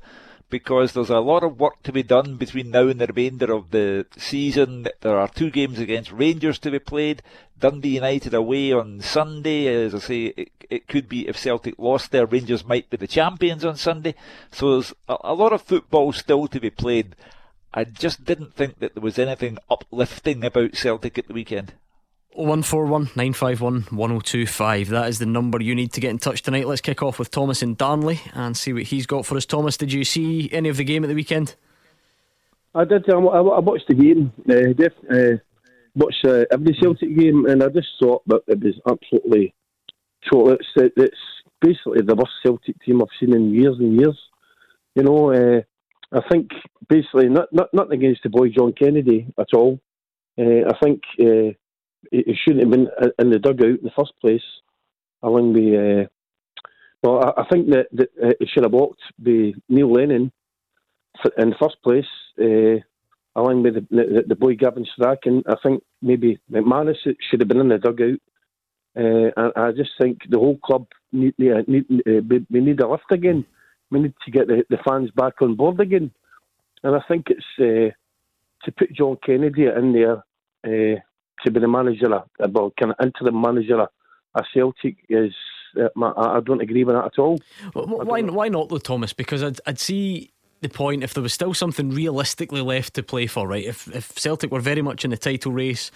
because 0.49 0.93
there's 0.93 1.11
a 1.11 1.19
lot 1.19 1.43
of 1.43 1.59
work 1.59 1.83
to 1.83 1.93
be 1.93 2.03
done 2.03 2.37
between 2.37 2.71
now 2.71 2.87
and 2.87 3.01
the 3.01 3.07
remainder 3.07 3.53
of 3.53 3.71
the 3.71 4.07
season. 4.17 4.87
There 5.01 5.19
are 5.19 5.29
two 5.29 5.51
games 5.51 5.79
against 5.79 6.13
Rangers 6.13 6.59
to 6.61 6.71
be 6.71 6.79
played. 6.79 7.23
Dundee 7.59 7.97
United 7.97 8.33
away 8.33 8.73
on 8.73 9.01
Sunday. 9.01 9.67
As 9.67 9.95
I 9.95 9.99
say, 9.99 10.25
it, 10.37 10.51
it 10.71 10.89
could 10.89 11.09
be 11.09 11.27
if 11.27 11.37
Celtic 11.37 11.75
lost 11.79 12.11
there, 12.11 12.27
Rangers 12.27 12.65
might 12.65 12.89
be 12.91 12.97
the 12.97 13.07
champions 13.07 13.65
on 13.65 13.77
Sunday. 13.77 14.15
So 14.53 14.73
there's 14.73 14.95
a, 15.09 15.17
a 15.25 15.35
lot 15.35 15.53
of 15.53 15.63
football 15.63 16.13
still 16.13 16.47
to 16.49 16.61
be 16.61 16.71
played. 16.71 17.17
I 17.75 17.85
just 17.85 18.25
didn't 18.25 18.55
think 18.55 18.79
that 18.79 18.95
there 18.95 19.03
was 19.03 19.19
anything 19.19 19.59
uplifting 19.69 20.45
about 20.45 20.77
Celtic 20.77 21.19
at 21.19 21.27
the 21.27 21.35
weekend. 21.35 21.75
0141 22.37 23.11
951 23.17 23.83
1025. 23.97 24.89
That 24.91 25.09
is 25.09 25.19
the 25.19 25.27
number 25.27 25.63
you 25.63 25.75
need 25.75 25.93
to 25.93 26.01
get 26.01 26.11
in 26.11 26.19
touch 26.19 26.43
tonight. 26.43 26.67
Let's 26.67 26.81
kick 26.81 27.03
off 27.03 27.19
with 27.19 27.31
Thomas 27.31 27.63
in 27.63 27.75
Darnley 27.75 28.21
and 28.35 28.57
see 28.57 28.73
what 28.73 28.85
he's 28.85 29.07
got 29.07 29.25
for 29.25 29.37
us. 29.37 29.47
Thomas, 29.47 29.77
did 29.77 29.93
you 29.93 30.05
see 30.05 30.51
any 30.53 30.69
of 30.69 30.77
the 30.77 30.85
game 30.85 31.03
at 31.03 31.09
the 31.09 31.15
weekend? 31.15 31.55
I 32.75 32.85
did. 32.85 33.09
I, 33.11 33.17
I 33.17 33.61
watched 33.61 33.89
the 33.89 33.95
game. 33.95 34.33
Uh, 34.49 34.75
def, 34.75 34.93
uh, 35.11 35.39
watched 35.95 36.25
uh, 36.27 36.45
every 36.53 36.77
Celtic 36.81 37.17
game, 37.17 37.47
and 37.47 37.63
I 37.63 37.69
just 37.69 37.89
thought 38.01 38.23
that 38.27 38.43
it 38.49 38.61
was 38.63 38.75
absolutely. 38.87 39.55
So 40.31 40.51
it's, 40.51 40.67
it's 40.77 41.17
basically 41.61 42.03
the 42.03 42.15
worst 42.15 42.33
Celtic 42.45 42.81
team 42.83 43.01
I've 43.01 43.09
seen 43.19 43.35
in 43.35 43.55
years 43.55 43.77
and 43.79 43.99
years. 43.99 44.19
You 44.95 45.05
know, 45.05 45.33
uh, 45.33 45.63
I 46.13 46.21
think 46.31 46.51
basically 46.89 47.29
not, 47.29 47.53
not 47.53 47.73
nothing 47.73 48.05
against 48.05 48.23
the 48.25 48.29
boy 48.29 48.49
John 48.49 48.73
Kennedy 48.73 49.27
at 49.39 49.55
all. 49.55 49.81
Uh, 50.39 50.69
I 50.69 50.79
think 50.83 51.01
uh, 51.21 51.55
he 52.11 52.35
shouldn't 52.35 52.63
have 52.63 52.71
been 52.71 52.89
in 53.19 53.31
the 53.31 53.39
dugout 53.39 53.79
in 53.79 53.85
the 53.85 53.91
first 53.97 54.13
place. 54.21 54.43
Along 55.23 55.53
the, 55.55 56.05
uh, 56.05 56.07
well, 57.03 57.25
I, 57.25 57.43
I, 57.43 57.45
think 57.49 57.69
that, 57.71 57.87
that 57.93 58.09
uh, 58.23 58.45
should 58.47 58.65
have 58.65 58.73
walked 58.73 59.01
the 59.19 59.55
Neil 59.69 59.93
Lennon 59.93 60.31
in 61.39 61.51
the 61.51 61.57
first 61.61 61.77
place, 61.83 62.07
uh, 62.41 62.81
along 63.41 63.63
with 63.63 63.75
the, 63.75 63.87
the, 63.91 64.25
the, 64.29 64.35
boy 64.35 64.55
Gavin 64.55 64.87
Strachan. 64.95 65.43
I 65.49 65.55
think 65.63 65.83
maybe 66.03 66.39
McManus 66.51 66.97
should 67.03 67.41
have 67.41 67.49
been 67.49 67.61
in 67.61 67.69
the 67.69 67.79
dugout. 67.79 68.21
Uh, 68.97 69.31
and 69.37 69.53
I 69.57 69.73
just 69.73 69.91
think 70.01 70.21
the 70.29 70.39
whole 70.39 70.59
club 70.59 70.87
need, 71.13 71.35
need 71.39 71.53
uh, 72.07 72.21
we 72.51 72.61
need 72.61 72.81
a 72.81 72.89
lift 72.89 73.11
again. 73.11 73.45
We 73.91 74.01
need 74.01 74.15
to 74.25 74.31
get 74.31 74.49
the, 74.49 74.65
the 74.71 74.79
fans 74.89 75.11
back 75.15 75.35
on 75.43 75.55
board 75.55 75.81
again. 75.81 76.11
And 76.83 76.97
I 76.97 77.01
think 77.09 77.27
it's 77.29 77.45
uh, 77.59 77.95
to 78.65 78.73
put 78.73 78.93
John 78.93 79.19
Kennedy 79.25 79.67
in 79.67 79.93
there 79.93 80.25
uh, 80.67 81.01
to 81.45 81.51
be 81.51 81.61
the 81.61 81.69
manager, 81.69 82.09
well, 82.51 82.73
kind 82.79 82.93
of 82.93 83.05
interim 83.05 83.41
manager 83.41 83.83
at 83.83 84.45
Celtic 84.53 84.97
is. 85.09 85.33
Uh, 85.79 85.89
I 86.17 86.41
don't 86.41 86.63
agree 86.63 86.85
with 86.85 86.95
that 86.95 87.05
at 87.05 87.19
all. 87.19 87.39
Well, 87.75 87.87
why, 87.87 88.23
why 88.23 88.49
not 88.49 88.71
though, 88.71 88.79
Thomas? 88.79 89.13
Because 89.13 89.43
I'd, 89.43 89.61
I'd 89.67 89.79
see 89.79 90.33
the 90.63 90.71
point 90.71 91.03
if 91.03 91.13
there 91.13 91.23
was 91.23 91.35
still 91.35 91.53
something 91.53 91.91
realistically 91.91 92.63
left 92.63 92.95
to 92.95 93.03
play 93.03 93.27
for, 93.27 93.47
right? 93.47 93.65
If 93.65 93.89
if 93.95 94.19
Celtic 94.19 94.51
were 94.51 94.61
very 94.61 94.83
much 94.83 95.05
in 95.05 95.11
the 95.11 95.17
title 95.19 95.53
race, 95.53 95.91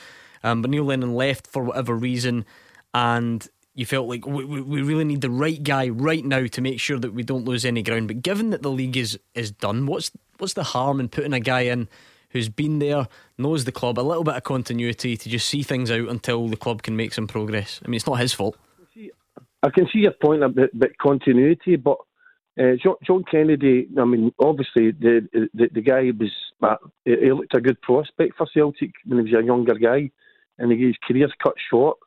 um, 0.45 0.63
but 0.63 0.71
Neil 0.71 0.85
Lennon 0.85 1.15
left 1.15 1.47
for 1.47 1.65
whatever 1.65 1.95
reason, 1.95 2.45
and 2.93 3.47
you 3.75 3.87
felt 3.87 4.09
like 4.09 4.27
we, 4.27 4.45
we 4.45 4.83
really 4.83 5.05
need 5.05 5.23
the 5.23 5.31
right 5.31 5.63
guy 5.63 5.89
right 5.89 6.25
now 6.25 6.47
to 6.47 6.61
make 6.61 6.81
sure 6.81 6.99
that 6.99 7.15
we 7.15 7.23
don't 7.23 7.45
lose 7.45 7.65
any 7.65 7.83
ground. 7.83 8.09
But 8.09 8.23
given 8.23 8.51
that 8.51 8.63
the 8.63 8.71
league 8.71 8.97
is 8.97 9.19
is 9.35 9.51
done, 9.51 9.87
what's 9.87 10.11
what's 10.39 10.55
the 10.55 10.65
harm 10.65 11.01
in 11.01 11.09
putting 11.09 11.33
a 11.33 11.41
guy 11.41 11.63
in 11.63 11.89
who's 12.31 12.49
been 12.49 12.79
there, 12.79 13.07
knows 13.39 13.65
the 13.65 13.73
club, 13.73 13.99
a 13.99 14.03
little 14.03 14.25
bit 14.25 14.37
of 14.37 14.45
continuity 14.45 15.17
to 15.17 15.29
just 15.29 15.49
see 15.49 15.63
things 15.63 15.91
out 15.91 16.09
until 16.09 16.49
the 16.49 16.57
club 16.57 16.83
can 16.83 16.97
make 16.97 17.13
some 17.13 17.27
progress. 17.27 17.81
I 17.85 17.89
mean, 17.89 17.97
it's 17.97 18.07
not 18.07 18.21
his 18.21 18.33
fault. 18.33 18.57
I 19.63 19.71
can 19.71 19.87
see 19.93 20.01
your 20.01 20.13
point 20.13 20.43
about, 20.43 20.71
about 20.75 20.91
continuity, 21.01 21.77
but 21.77 21.99
uh, 22.59 22.73
John, 22.83 22.97
John, 23.07 23.25
Kennedy, 23.31 23.89
I 23.99 24.05
mean, 24.05 24.33
obviously 24.39 24.91
the 24.91 25.29
the, 25.55 25.69
the 25.73 25.81
guy 25.81 26.11
was 26.19 26.31
uh, 26.63 26.77
he 27.05 27.33
looked 27.33 27.55
a 27.55 27.61
good 27.61 27.81
prospect 27.81 28.37
for 28.37 28.47
Celtic 28.53 28.93
when 29.05 29.25
he 29.25 29.33
was 29.33 29.43
a 29.43 29.47
younger 29.47 29.75
guy, 29.75 30.11
and 30.59 30.73
his 30.73 30.97
career's 31.07 31.33
cut 31.43 31.55
short, 31.71 31.99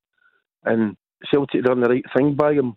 and 0.63 0.98
Celtic 1.32 1.63
done 1.63 1.82
the 1.82 1.89
right 1.89 2.06
thing 2.15 2.36
by 2.36 2.53
him, 2.53 2.75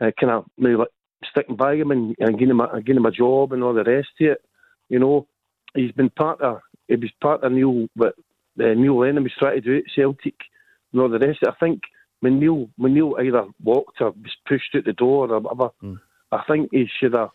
uh, 0.00 0.10
kind 0.20 0.32
of 0.32 0.44
maybe 0.56 0.76
like 0.76 0.88
sticking 1.30 1.56
by 1.56 1.74
him 1.74 1.90
and, 1.90 2.14
and 2.18 2.38
giving 2.38 2.50
him 2.50 2.60
a, 2.60 2.80
giving 2.80 2.98
him 2.98 3.06
a 3.06 3.10
job 3.10 3.52
and 3.52 3.62
all 3.62 3.74
the 3.74 3.84
rest 3.84 4.08
of 4.20 4.26
it. 4.26 4.44
You 4.88 4.98
know, 4.98 5.26
he's 5.74 5.92
been 5.92 6.10
part 6.10 6.40
of 6.40 6.60
it 6.90 7.00
was 7.00 7.10
part 7.22 7.42
of 7.44 7.52
Neil, 7.52 7.86
what 7.94 8.14
uh, 8.58 8.74
Neil 8.74 8.98
Lennon 8.98 9.22
was 9.22 9.32
trying 9.38 9.54
to 9.54 9.60
do 9.60 9.78
at 9.78 9.84
Celtic 9.94 10.34
and 10.92 11.00
all 11.00 11.08
the 11.08 11.18
rest. 11.18 11.38
I 11.46 11.52
think 11.60 11.82
when 12.20 12.40
Neil 12.40 12.68
when 12.76 12.94
Neil 12.94 13.16
either 13.18 13.44
walked 13.62 14.00
or 14.00 14.10
was 14.10 14.36
pushed 14.46 14.74
out 14.74 14.84
the 14.84 14.92
door 14.92 15.30
or 15.30 15.40
whatever, 15.40 15.70
mm. 15.82 15.98
I 16.32 16.42
think 16.48 16.68
he 16.72 16.86
should 17.00 17.14
have. 17.14 17.30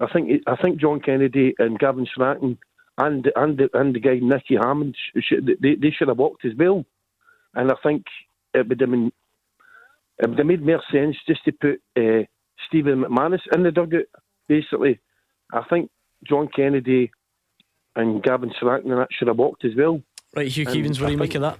I 0.00 0.06
think 0.12 0.42
I 0.46 0.56
think 0.56 0.80
John 0.80 1.00
Kennedy 1.00 1.54
and 1.58 1.78
Gavin 1.78 2.06
Strachan 2.06 2.58
and 2.98 3.30
and 3.36 3.58
the, 3.58 3.68
and 3.74 3.94
the 3.94 4.00
guy 4.00 4.18
Nicky 4.20 4.56
Hammond 4.56 4.96
should, 5.20 5.46
they 5.46 5.74
they 5.74 5.90
should 5.90 6.08
have 6.08 6.18
walked 6.18 6.44
as 6.44 6.52
well, 6.58 6.84
and 7.54 7.70
I 7.70 7.74
think 7.82 8.04
it 8.54 8.66
would 8.66 8.80
have 8.80 8.90
been 8.90 9.12
it 10.18 10.28
would 10.28 10.38
have 10.38 10.46
made 10.46 10.64
more 10.64 10.82
sense 10.90 11.16
just 11.26 11.44
to 11.44 11.52
put 11.52 11.82
uh, 11.96 12.24
Stephen 12.66 13.04
McManus 13.04 13.40
in 13.54 13.62
the 13.62 13.70
dugout. 13.70 14.08
Basically, 14.48 14.98
I 15.52 15.62
think 15.68 15.90
John 16.26 16.48
Kennedy 16.54 17.12
and 17.96 18.22
Gavin 18.22 18.52
Strachan 18.56 18.90
and 18.90 19.00
that 19.00 19.08
should 19.10 19.28
have 19.28 19.38
walked 19.38 19.64
as 19.64 19.74
well. 19.76 20.02
Right, 20.34 20.48
Hugh 20.48 20.66
Keevins, 20.66 21.00
what 21.00 21.06
do 21.06 21.12
you 21.12 21.18
make 21.18 21.34
of 21.34 21.42
that? 21.42 21.58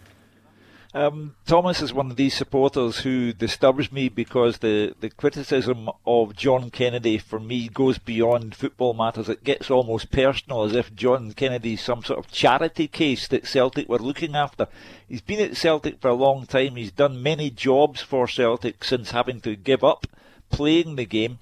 Um, 0.93 1.37
Thomas 1.47 1.81
is 1.83 1.93
one 1.93 2.11
of 2.11 2.17
these 2.17 2.35
supporters 2.35 3.01
who 3.01 3.33
disturbs 3.33 3.93
me 3.93 4.09
because 4.09 4.59
the, 4.59 4.95
the 4.99 5.11
criticism 5.11 5.89
of 6.05 6.35
John 6.35 6.71
Kennedy 6.71 7.17
for 7.17 7.39
me 7.39 7.69
goes 7.69 7.99
beyond 7.99 8.57
football 8.57 8.93
matters. 8.93 9.29
It 9.29 9.45
gets 9.45 9.71
almost 9.71 10.11
personal, 10.11 10.65
as 10.65 10.75
if 10.75 10.93
John 10.93 11.33
Kennedy 11.33 11.75
is 11.75 11.81
some 11.81 12.03
sort 12.03 12.19
of 12.19 12.33
charity 12.33 12.89
case 12.89 13.29
that 13.29 13.47
Celtic 13.47 13.89
were 13.89 14.01
looking 14.01 14.35
after. 14.35 14.67
He's 15.07 15.21
been 15.21 15.39
at 15.39 15.57
Celtic 15.57 16.01
for 16.01 16.09
a 16.09 16.15
long 16.15 16.47
time. 16.47 16.75
He's 16.75 16.93
done 16.93 17.23
many 17.23 17.51
jobs 17.51 18.01
for 18.01 18.27
Celtic 18.27 18.83
since 18.83 19.13
having 19.13 19.41
to 19.43 19.55
give 19.55 19.85
up 19.85 20.09
playing 20.51 20.97
the 20.97 21.07
game. 21.07 21.39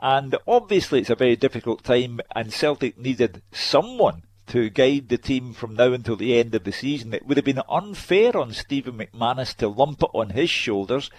And 0.00 0.36
obviously, 0.46 1.00
it's 1.00 1.10
a 1.10 1.14
very 1.14 1.36
difficult 1.36 1.82
time, 1.82 2.20
and 2.34 2.52
Celtic 2.52 2.98
needed 2.98 3.42
someone 3.52 4.22
to 4.48 4.70
guide 4.70 5.08
the 5.08 5.18
team 5.18 5.52
from 5.52 5.74
now 5.74 5.92
until 5.92 6.16
the 6.16 6.38
end 6.38 6.54
of 6.54 6.64
the 6.64 6.72
season. 6.72 7.12
It 7.12 7.26
would 7.26 7.36
have 7.36 7.44
been 7.44 7.62
unfair 7.68 8.36
on 8.36 8.52
Stephen 8.52 8.98
McManus 8.98 9.54
to 9.56 9.68
lump 9.68 10.02
it 10.02 10.10
on 10.14 10.30
his 10.30 10.50
shoulders 10.50 11.10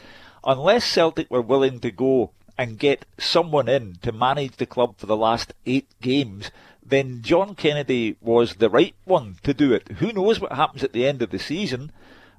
unless 0.44 0.86
Celtic 0.86 1.30
were 1.30 1.42
willing 1.42 1.80
to 1.82 1.92
go 1.92 2.32
and 2.58 2.80
get 2.80 3.06
someone 3.18 3.70
in 3.70 3.98
to 4.02 4.12
manage 4.12 4.58
the 4.58 4.66
club 4.66 4.96
for 4.98 5.06
the 5.06 5.18
last 5.18 5.54
eight 5.66 5.88
games, 6.02 6.52
then 6.86 7.22
John 7.22 7.56
Kennedy 7.56 8.18
was 8.20 8.56
the 8.56 8.70
right 8.70 8.96
one 9.06 9.38
to 9.44 9.54
do 9.54 9.74
it. 9.74 9.88
Who 10.00 10.12
knows 10.12 10.40
what 10.40 10.54
happens 10.54 10.84
at 10.84 10.92
the 10.92 11.06
end 11.06 11.22
of 11.22 11.30
the 11.30 11.40
season, 11.40 11.92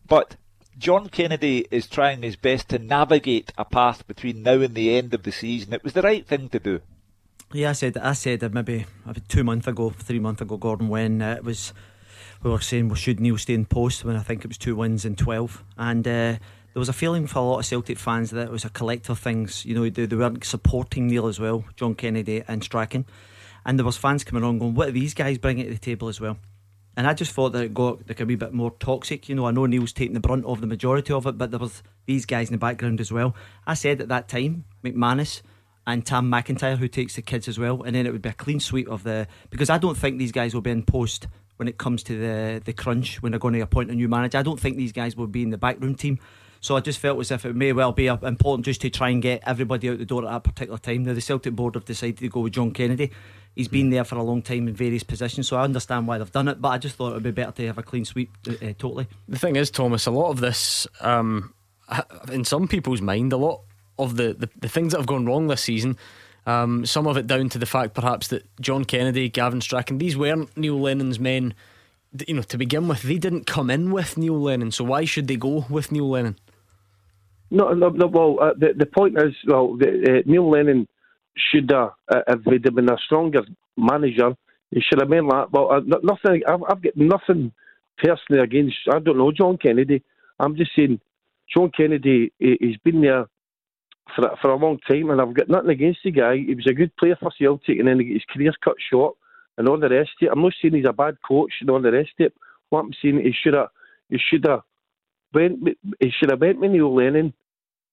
but 0.06 0.36
John 0.78 1.08
Kennedy 1.08 1.66
is 1.70 1.86
trying 1.86 2.22
his 2.22 2.36
best 2.36 2.68
to 2.70 2.78
navigate 2.78 3.52
a 3.58 3.64
path 3.64 4.06
between 4.06 4.42
now 4.42 4.60
and 4.60 4.74
the 4.74 4.96
end 4.96 5.12
of 5.14 5.22
the 5.24 5.32
season. 5.32 5.72
It 5.72 5.84
was 5.84 5.92
the 5.92 6.02
right 6.02 6.26
thing 6.26 6.48
to 6.50 6.58
do. 6.58 6.80
Yeah, 7.52 7.70
I 7.70 7.72
said 7.72 7.96
I 7.98 8.12
said 8.12 8.54
maybe 8.54 8.86
two 9.28 9.42
months 9.42 9.66
ago, 9.66 9.90
three 9.90 10.20
months 10.20 10.40
ago, 10.40 10.56
Gordon, 10.56 10.88
when 10.88 11.20
uh, 11.20 11.34
it 11.34 11.44
was 11.44 11.72
we 12.42 12.50
were 12.50 12.60
saying 12.60 12.88
well, 12.88 12.94
should 12.94 13.20
Neil 13.20 13.36
stay 13.36 13.54
in 13.54 13.66
post 13.66 14.04
when 14.04 14.16
I 14.16 14.22
think 14.22 14.44
it 14.44 14.48
was 14.48 14.58
two 14.58 14.76
wins 14.76 15.04
in 15.04 15.16
twelve, 15.16 15.64
and 15.76 16.06
uh, 16.06 16.10
there 16.40 16.40
was 16.76 16.88
a 16.88 16.92
feeling 16.92 17.26
for 17.26 17.40
a 17.40 17.42
lot 17.42 17.58
of 17.58 17.66
Celtic 17.66 17.98
fans 17.98 18.30
that 18.30 18.46
it 18.46 18.52
was 18.52 18.64
a 18.64 18.70
collective 18.70 19.18
things. 19.18 19.66
You 19.66 19.74
know, 19.74 19.90
they, 19.90 20.06
they 20.06 20.16
weren't 20.16 20.44
supporting 20.44 21.08
Neil 21.08 21.26
as 21.26 21.40
well, 21.40 21.64
John 21.74 21.96
Kennedy 21.96 22.44
and 22.46 22.62
Strachan, 22.62 23.04
and 23.66 23.78
there 23.78 23.86
was 23.86 23.96
fans 23.96 24.22
coming 24.22 24.44
on 24.44 24.58
going, 24.58 24.74
"What 24.74 24.88
are 24.88 24.92
these 24.92 25.14
guys 25.14 25.36
bringing 25.36 25.66
to 25.66 25.72
the 25.72 25.78
table 25.78 26.06
as 26.06 26.20
well?" 26.20 26.38
And 27.00 27.06
I 27.06 27.14
just 27.14 27.32
thought 27.32 27.52
that 27.52 27.62
it 27.62 27.72
got 27.72 28.06
like 28.10 28.20
a 28.20 28.26
wee 28.26 28.34
bit 28.34 28.52
more 28.52 28.72
toxic. 28.72 29.26
You 29.26 29.34
know, 29.34 29.46
I 29.46 29.52
know 29.52 29.64
Neil's 29.64 29.94
taking 29.94 30.12
the 30.12 30.20
brunt 30.20 30.44
of 30.44 30.60
the 30.60 30.66
majority 30.66 31.14
of 31.14 31.24
it, 31.24 31.38
but 31.38 31.50
there 31.50 31.58
was 31.58 31.82
these 32.04 32.26
guys 32.26 32.50
in 32.50 32.52
the 32.52 32.58
background 32.58 33.00
as 33.00 33.10
well. 33.10 33.34
I 33.66 33.72
said 33.72 34.02
at 34.02 34.08
that 34.08 34.28
time, 34.28 34.66
McManus 34.84 35.40
and 35.86 36.04
Tam 36.04 36.30
McIntyre, 36.30 36.76
who 36.76 36.88
takes 36.88 37.16
the 37.16 37.22
kids 37.22 37.48
as 37.48 37.58
well, 37.58 37.82
and 37.84 37.96
then 37.96 38.04
it 38.04 38.12
would 38.12 38.20
be 38.20 38.28
a 38.28 38.34
clean 38.34 38.60
sweep 38.60 38.86
of 38.86 39.02
the 39.02 39.26
because 39.48 39.70
I 39.70 39.78
don't 39.78 39.96
think 39.96 40.18
these 40.18 40.30
guys 40.30 40.52
will 40.52 40.60
be 40.60 40.72
in 40.72 40.82
post 40.82 41.26
when 41.56 41.68
it 41.68 41.78
comes 41.78 42.02
to 42.02 42.18
the 42.18 42.60
the 42.62 42.74
crunch 42.74 43.22
when 43.22 43.32
they're 43.32 43.38
going 43.38 43.54
to 43.54 43.60
appoint 43.60 43.90
a 43.90 43.94
new 43.94 44.06
manager. 44.06 44.36
I 44.36 44.42
don't 44.42 44.60
think 44.60 44.76
these 44.76 44.92
guys 44.92 45.16
will 45.16 45.26
be 45.26 45.42
in 45.42 45.48
the 45.48 45.56
backroom 45.56 45.94
team. 45.94 46.18
So 46.60 46.76
I 46.76 46.80
just 46.80 46.98
felt 46.98 47.18
as 47.20 47.30
if 47.30 47.44
it 47.46 47.56
may 47.56 47.72
well 47.72 47.92
be 47.92 48.06
important 48.06 48.66
just 48.66 48.82
to 48.82 48.90
try 48.90 49.08
and 49.08 49.22
get 49.22 49.42
everybody 49.46 49.88
out 49.88 49.98
the 49.98 50.04
door 50.04 50.24
at 50.24 50.30
that 50.30 50.44
particular 50.44 50.78
time. 50.78 51.04
Now 51.04 51.14
the 51.14 51.20
Celtic 51.20 51.54
board 51.54 51.74
have 51.74 51.84
decided 51.84 52.18
to 52.18 52.28
go 52.28 52.40
with 52.40 52.52
John 52.52 52.70
Kennedy. 52.72 53.10
He's 53.56 53.68
been 53.68 53.90
there 53.90 54.04
for 54.04 54.16
a 54.16 54.22
long 54.22 54.42
time 54.42 54.68
in 54.68 54.74
various 54.74 55.02
positions, 55.02 55.48
so 55.48 55.56
I 55.56 55.64
understand 55.64 56.06
why 56.06 56.18
they've 56.18 56.30
done 56.30 56.48
it. 56.48 56.60
But 56.60 56.68
I 56.68 56.78
just 56.78 56.96
thought 56.96 57.10
it 57.10 57.14
would 57.14 57.22
be 57.22 57.30
better 57.30 57.52
to 57.52 57.66
have 57.66 57.78
a 57.78 57.82
clean 57.82 58.04
sweep 58.04 58.30
uh, 58.48 58.52
uh 58.52 58.72
totally. 58.78 59.08
The 59.28 59.38
thing 59.38 59.56
is, 59.56 59.70
Thomas, 59.70 60.06
a 60.06 60.10
lot 60.10 60.30
of 60.30 60.40
this, 60.40 60.86
um, 61.00 61.54
in 62.30 62.44
some 62.44 62.68
people's 62.68 63.00
mind, 63.00 63.32
a 63.32 63.36
lot 63.36 63.62
of 63.98 64.16
the, 64.16 64.34
the, 64.34 64.48
the 64.60 64.68
things 64.68 64.92
that 64.92 64.98
have 64.98 65.06
gone 65.06 65.26
wrong 65.26 65.48
this 65.48 65.62
season 65.62 65.96
um, 66.46 66.86
some 66.86 67.06
of 67.06 67.16
it 67.16 67.26
down 67.26 67.48
to 67.50 67.58
the 67.58 67.66
fact, 67.66 67.94
perhaps, 67.94 68.28
that 68.28 68.44
John 68.60 68.84
Kennedy, 68.84 69.28
Gavin 69.28 69.60
Strachan, 69.60 69.98
these 69.98 70.16
weren't 70.16 70.56
Neil 70.56 70.80
Lennon's 70.80 71.20
men. 71.20 71.54
You 72.26 72.34
know, 72.34 72.42
to 72.42 72.58
begin 72.58 72.88
with, 72.88 73.02
they 73.02 73.18
didn't 73.18 73.46
come 73.46 73.70
in 73.70 73.92
with 73.92 74.16
Neil 74.16 74.40
Lennon, 74.40 74.72
so 74.72 74.84
why 74.84 75.04
should 75.04 75.28
they 75.28 75.36
go 75.36 75.66
with 75.68 75.92
Neil 75.92 76.08
Lennon? 76.08 76.36
No, 77.50 77.72
no, 77.72 77.88
no 77.88 78.06
well, 78.06 78.38
uh, 78.40 78.54
the 78.56 78.74
the 78.76 78.86
point 78.86 79.18
is, 79.18 79.34
well, 79.46 79.76
the, 79.76 79.88
uh, 79.88 80.22
Neil 80.30 80.48
Lennon 80.48 80.86
should 81.36 81.70
have, 81.70 81.90
uh, 82.12 82.36
he'd 82.48 82.64
have 82.64 82.74
been 82.74 82.90
a 82.90 82.96
stronger 83.04 83.42
manager, 83.76 84.34
he 84.70 84.80
should 84.80 85.00
have 85.00 85.10
been 85.10 85.26
that. 85.28 85.50
Well, 85.50 85.72
uh, 85.72 85.80
nothing. 86.02 86.42
I've, 86.46 86.62
I've 86.68 86.82
got 86.82 86.96
nothing 86.96 87.52
personally 87.98 88.42
against. 88.42 88.76
I 88.92 89.00
don't 89.00 89.18
know 89.18 89.32
John 89.32 89.58
Kennedy. 89.58 90.02
I'm 90.38 90.56
just 90.56 90.70
saying, 90.76 91.00
John 91.52 91.70
Kennedy. 91.76 92.32
He, 92.38 92.56
he's 92.60 92.76
been 92.78 93.00
there 93.00 93.26
for 94.14 94.30
for 94.40 94.50
a 94.52 94.56
long 94.56 94.78
time, 94.88 95.10
and 95.10 95.20
I've 95.20 95.34
got 95.34 95.48
nothing 95.48 95.70
against 95.70 96.00
the 96.04 96.12
guy. 96.12 96.36
He 96.36 96.54
was 96.54 96.66
a 96.68 96.74
good 96.74 96.94
player 96.96 97.16
for 97.20 97.32
Celtic, 97.36 97.78
and 97.78 97.88
then 97.88 97.98
his 97.98 98.22
career's 98.32 98.56
cut 98.62 98.76
short, 98.90 99.16
and 99.58 99.68
all 99.68 99.78
the 99.78 99.88
rest 99.88 100.10
of 100.22 100.26
it. 100.26 100.30
I'm 100.32 100.42
not 100.42 100.52
saying 100.62 100.74
he's 100.74 100.84
a 100.86 100.92
bad 100.92 101.16
coach 101.26 101.52
and 101.60 101.70
all 101.70 101.82
the 101.82 101.92
rest 101.92 102.10
of 102.20 102.26
it. 102.26 102.34
What 102.68 102.80
I'm 102.80 102.92
saying, 103.02 103.20
he 103.22 103.32
should 103.32 103.54
have, 103.54 103.68
he 104.08 104.18
should 104.18 104.46
have 104.46 104.60
went, 105.34 105.58
he 105.98 106.10
should 106.10 106.30
have 106.30 106.40
went 106.40 106.60
with 106.60 106.70
Neil 106.70 106.94
Lennon, 106.94 107.34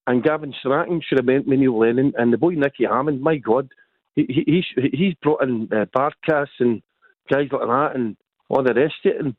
and 0.07 0.23
Gavin 0.23 0.53
Strachan 0.59 1.01
should 1.01 1.19
have 1.19 1.27
went 1.27 1.47
with 1.47 1.59
Neil 1.59 1.77
Lennon, 1.77 2.13
and 2.17 2.33
the 2.33 2.37
boy 2.37 2.51
Nicky 2.51 2.85
Hammond. 2.85 3.21
My 3.21 3.37
God, 3.37 3.69
he, 4.15 4.25
he 4.27 4.63
he's 4.91 5.13
brought 5.21 5.43
in 5.43 5.69
uh, 5.71 5.85
Barkas 5.95 6.47
and 6.59 6.81
guys 7.29 7.49
like 7.51 7.61
that, 7.61 7.91
and 7.93 8.17
all 8.49 8.63
the 8.63 8.73
rest 8.73 8.95
of 9.05 9.11
it, 9.11 9.19
and. 9.19 9.35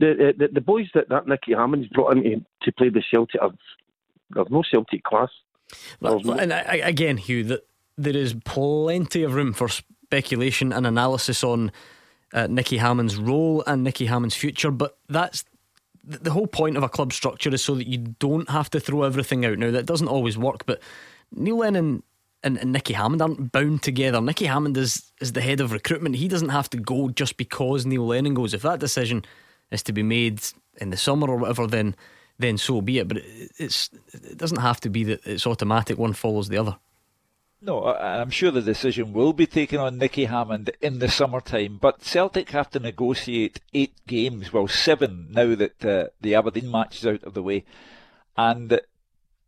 The, 0.00 0.32
the 0.38 0.46
the 0.52 0.60
boys 0.60 0.86
that, 0.94 1.08
that 1.08 1.26
Nicky 1.26 1.54
Hammond's 1.54 1.88
brought 1.88 2.16
in 2.16 2.22
to, 2.22 2.44
to 2.62 2.72
play 2.72 2.88
the 2.88 3.02
Celtic 3.12 3.40
have, 3.42 3.56
have 4.36 4.48
no 4.48 4.62
Celtic 4.62 5.02
class. 5.02 5.28
Well, 6.00 6.20
And 6.38 6.52
again, 6.52 7.16
Hugh, 7.16 7.42
that 7.44 7.66
there 7.96 8.16
is 8.16 8.34
plenty 8.44 9.24
of 9.24 9.34
room 9.34 9.52
for 9.52 9.68
speculation 9.68 10.72
and 10.72 10.86
analysis 10.86 11.42
on 11.42 11.72
uh, 12.32 12.46
Nicky 12.46 12.78
Hammond's 12.78 13.16
role 13.16 13.64
and 13.66 13.82
Nicky 13.82 14.06
Hammond's 14.06 14.36
future, 14.36 14.70
but 14.70 14.96
that's 15.08 15.44
the 16.08 16.30
whole 16.30 16.46
point 16.46 16.76
of 16.76 16.82
a 16.82 16.88
club 16.88 17.12
structure 17.12 17.50
is 17.50 17.62
so 17.62 17.74
that 17.74 17.86
you 17.86 17.98
don't 17.98 18.48
have 18.48 18.70
to 18.70 18.80
throw 18.80 19.02
everything 19.02 19.44
out. 19.44 19.58
Now 19.58 19.70
that 19.70 19.86
doesn't 19.86 20.08
always 20.08 20.38
work, 20.38 20.64
but 20.66 20.80
Neil 21.32 21.58
Lennon 21.58 22.02
and, 22.42 22.56
and 22.58 22.72
Nicky 22.72 22.94
Hammond 22.94 23.20
aren't 23.20 23.52
bound 23.52 23.82
together. 23.82 24.20
Nicky 24.20 24.46
Hammond 24.46 24.76
is 24.76 25.12
is 25.20 25.32
the 25.32 25.40
head 25.40 25.60
of 25.60 25.72
recruitment. 25.72 26.16
He 26.16 26.28
doesn't 26.28 26.48
have 26.48 26.70
to 26.70 26.78
go 26.78 27.10
just 27.10 27.36
because 27.36 27.84
Neil 27.84 28.06
Lennon 28.06 28.34
goes. 28.34 28.54
If 28.54 28.62
that 28.62 28.80
decision 28.80 29.24
is 29.70 29.82
to 29.84 29.92
be 29.92 30.02
made 30.02 30.40
in 30.80 30.90
the 30.90 30.96
summer 30.96 31.28
or 31.28 31.36
whatever, 31.36 31.66
then 31.66 31.94
then 32.38 32.56
so 32.56 32.80
be 32.80 32.98
it. 32.98 33.08
But 33.08 33.18
it's 33.58 33.90
it 34.12 34.38
doesn't 34.38 34.60
have 34.60 34.80
to 34.80 34.90
be 34.90 35.04
that 35.04 35.26
it's 35.26 35.46
automatic. 35.46 35.98
One 35.98 36.14
follows 36.14 36.48
the 36.48 36.58
other. 36.58 36.78
No, 37.60 37.84
I'm 37.86 38.30
sure 38.30 38.52
the 38.52 38.62
decision 38.62 39.12
will 39.12 39.32
be 39.32 39.46
taken 39.46 39.80
on 39.80 39.98
Nicky 39.98 40.26
Hammond 40.26 40.70
in 40.80 41.00
the 41.00 41.08
summertime, 41.08 41.78
but 41.80 42.04
Celtic 42.04 42.50
have 42.50 42.70
to 42.70 42.78
negotiate 42.78 43.60
eight 43.74 43.94
games, 44.06 44.52
well, 44.52 44.68
seven 44.68 45.26
now 45.30 45.56
that 45.56 45.84
uh, 45.84 46.04
the 46.20 46.36
Aberdeen 46.36 46.70
match 46.70 46.98
is 46.98 47.06
out 47.06 47.24
of 47.24 47.34
the 47.34 47.42
way. 47.42 47.64
And 48.36 48.80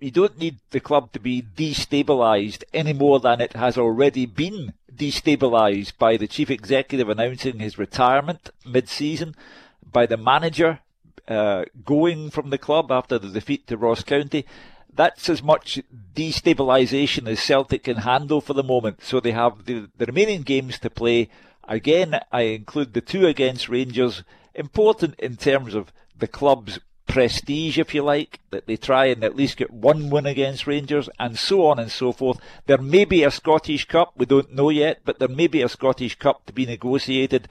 you 0.00 0.11
don't 0.11 0.38
need 0.38 0.59
the 0.71 0.81
club 0.81 1.12
to 1.12 1.21
be 1.21 1.40
destabilised 1.40 2.64
any 2.75 2.93
more 2.93 3.21
than 3.21 3.40
it 3.40 3.52
has 3.52 3.79
already 3.79 4.26
been 4.26 4.73
destabilised 4.93 5.97
by 5.97 6.17
the 6.17 6.26
chief 6.26 6.50
executive 6.50 7.09
announcing 7.09 7.61
his 7.61 7.79
retirement 7.79 8.50
mid 8.67 8.88
season, 8.88 9.37
by 9.85 10.07
the 10.07 10.17
manager 10.17 10.81
uh, 11.29 11.64
going 11.85 12.31
from 12.31 12.50
the 12.50 12.59
club 12.59 12.90
after 12.90 13.21
the 13.21 13.29
defeat 13.29 13.69
to 13.69 13.76
Ross 13.76 14.02
County. 14.02 14.47
That's 14.95 15.29
as 15.29 15.43
much 15.43 15.81
destabilisation 16.15 17.29
as 17.29 17.41
Celtic 17.41 17.85
can 17.85 17.99
handle 17.99 18.41
for 18.41 18.55
the 18.55 18.63
moment. 18.63 19.03
So 19.03 19.21
they 19.21 19.33
have 19.33 19.65
the, 19.65 19.89
the 19.97 20.07
remaining 20.07 20.43
games 20.43 20.79
to 20.81 20.91
play. 20.91 21.29
Again, 21.69 22.21
I 22.33 22.43
include 22.43 22.95
the 22.95 23.01
two 23.01 23.27
against 23.27 23.69
Rangers, 23.69 24.25
important 24.55 25.15
in 25.19 25.37
terms 25.37 25.75
of 25.75 25.93
the 26.19 26.27
club's 26.27 26.79
prestige, 27.07 27.79
if 27.79 27.95
you 27.95 28.03
like, 28.03 28.41
that 28.51 28.67
they 28.67 28.77
try 28.77 29.07
and 29.07 29.25
at 29.25 29.37
least 29.37 29.57
get 29.57 29.71
one 29.71 30.11
win 30.11 30.27
against 30.27 30.67
Rangers, 30.67 31.09
and 31.19 31.39
so 31.39 31.67
on 31.67 31.79
and 31.79 31.91
so 31.91 32.13
forth. 32.13 32.39
There 32.67 32.79
may 32.79 33.05
be 33.05 33.25
a 33.25 33.31
Scottish 33.31 33.85
Cup, 33.87 34.13
we 34.17 34.27
don't 34.27 34.55
know 34.55 34.71
yet, 34.71 35.01
but 35.05 35.19
there 35.19 35.29
may 35.29 35.47
be 35.47 35.63
a 35.63 35.69
Scottish 35.69 36.17
Cup 36.17 36.47
to 36.47 36.53
be 36.53 36.67
negotiated 36.67 37.49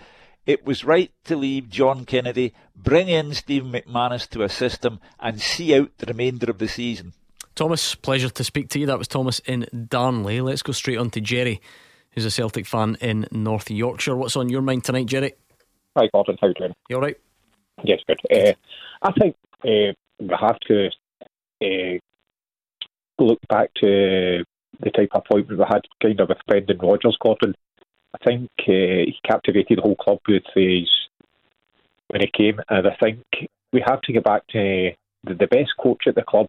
it 0.49 0.65
was 0.65 0.83
right 0.83 1.11
to 1.25 1.35
leave 1.35 1.69
John 1.69 2.05
Kennedy, 2.05 2.55
bring 2.75 3.07
in 3.07 3.35
Stephen 3.35 3.71
McManus 3.71 4.27
to 4.29 4.41
assist 4.41 4.83
him, 4.83 4.99
and 5.19 5.39
see 5.39 5.75
out 5.75 5.95
the 5.99 6.07
remainder 6.07 6.49
of 6.49 6.57
the 6.57 6.67
season. 6.67 7.13
Thomas, 7.59 7.93
pleasure 7.93 8.29
to 8.29 8.43
speak 8.45 8.69
to 8.69 8.79
you. 8.79 8.85
That 8.85 8.97
was 8.97 9.09
Thomas 9.09 9.39
in 9.39 9.67
Darnley. 9.89 10.39
Let's 10.39 10.61
go 10.61 10.71
straight 10.71 10.97
on 10.97 11.09
to 11.09 11.19
Jerry, 11.19 11.59
who's 12.11 12.23
a 12.23 12.31
Celtic 12.31 12.65
fan 12.65 12.95
in 13.01 13.27
North 13.33 13.69
Yorkshire. 13.69 14.15
What's 14.15 14.37
on 14.37 14.47
your 14.47 14.61
mind 14.61 14.85
tonight, 14.85 15.07
Jerry? 15.07 15.33
Hi, 15.97 16.07
Gordon. 16.13 16.37
How 16.39 16.47
are 16.47 16.51
you 16.51 16.53
doing? 16.53 16.73
You 16.87 16.95
all 16.95 17.01
right? 17.01 17.17
Yes, 17.83 17.99
good. 18.07 18.21
Uh, 18.33 18.53
I 19.01 19.11
think 19.11 19.35
uh, 19.65 19.91
we 20.21 20.35
have 20.39 20.57
to 20.67 20.87
uh, 21.61 21.99
look 23.21 23.39
back 23.49 23.73
to 23.81 24.45
the 24.79 24.91
type 24.91 25.09
of 25.11 25.23
appointment 25.25 25.59
we 25.59 25.65
had 25.67 25.81
kind 26.01 26.17
of 26.21 26.29
with 26.29 26.37
Brendan 26.47 26.77
Rodgers, 26.77 27.17
Gordon. 27.21 27.53
I 28.15 28.25
think 28.25 28.49
uh, 28.59 29.03
he 29.05 29.17
captivated 29.27 29.79
the 29.79 29.81
whole 29.81 29.97
club 29.97 30.19
with 30.29 30.43
his 30.55 30.89
when 32.07 32.21
he 32.21 32.31
came, 32.33 32.61
and 32.69 32.87
I 32.87 32.95
think 33.01 33.19
we 33.73 33.83
have 33.85 33.99
to 34.03 34.13
get 34.13 34.23
back 34.23 34.47
to 34.51 34.91
the, 35.25 35.33
the 35.33 35.47
best 35.47 35.71
coach 35.77 36.03
at 36.07 36.15
the 36.15 36.23
club. 36.23 36.47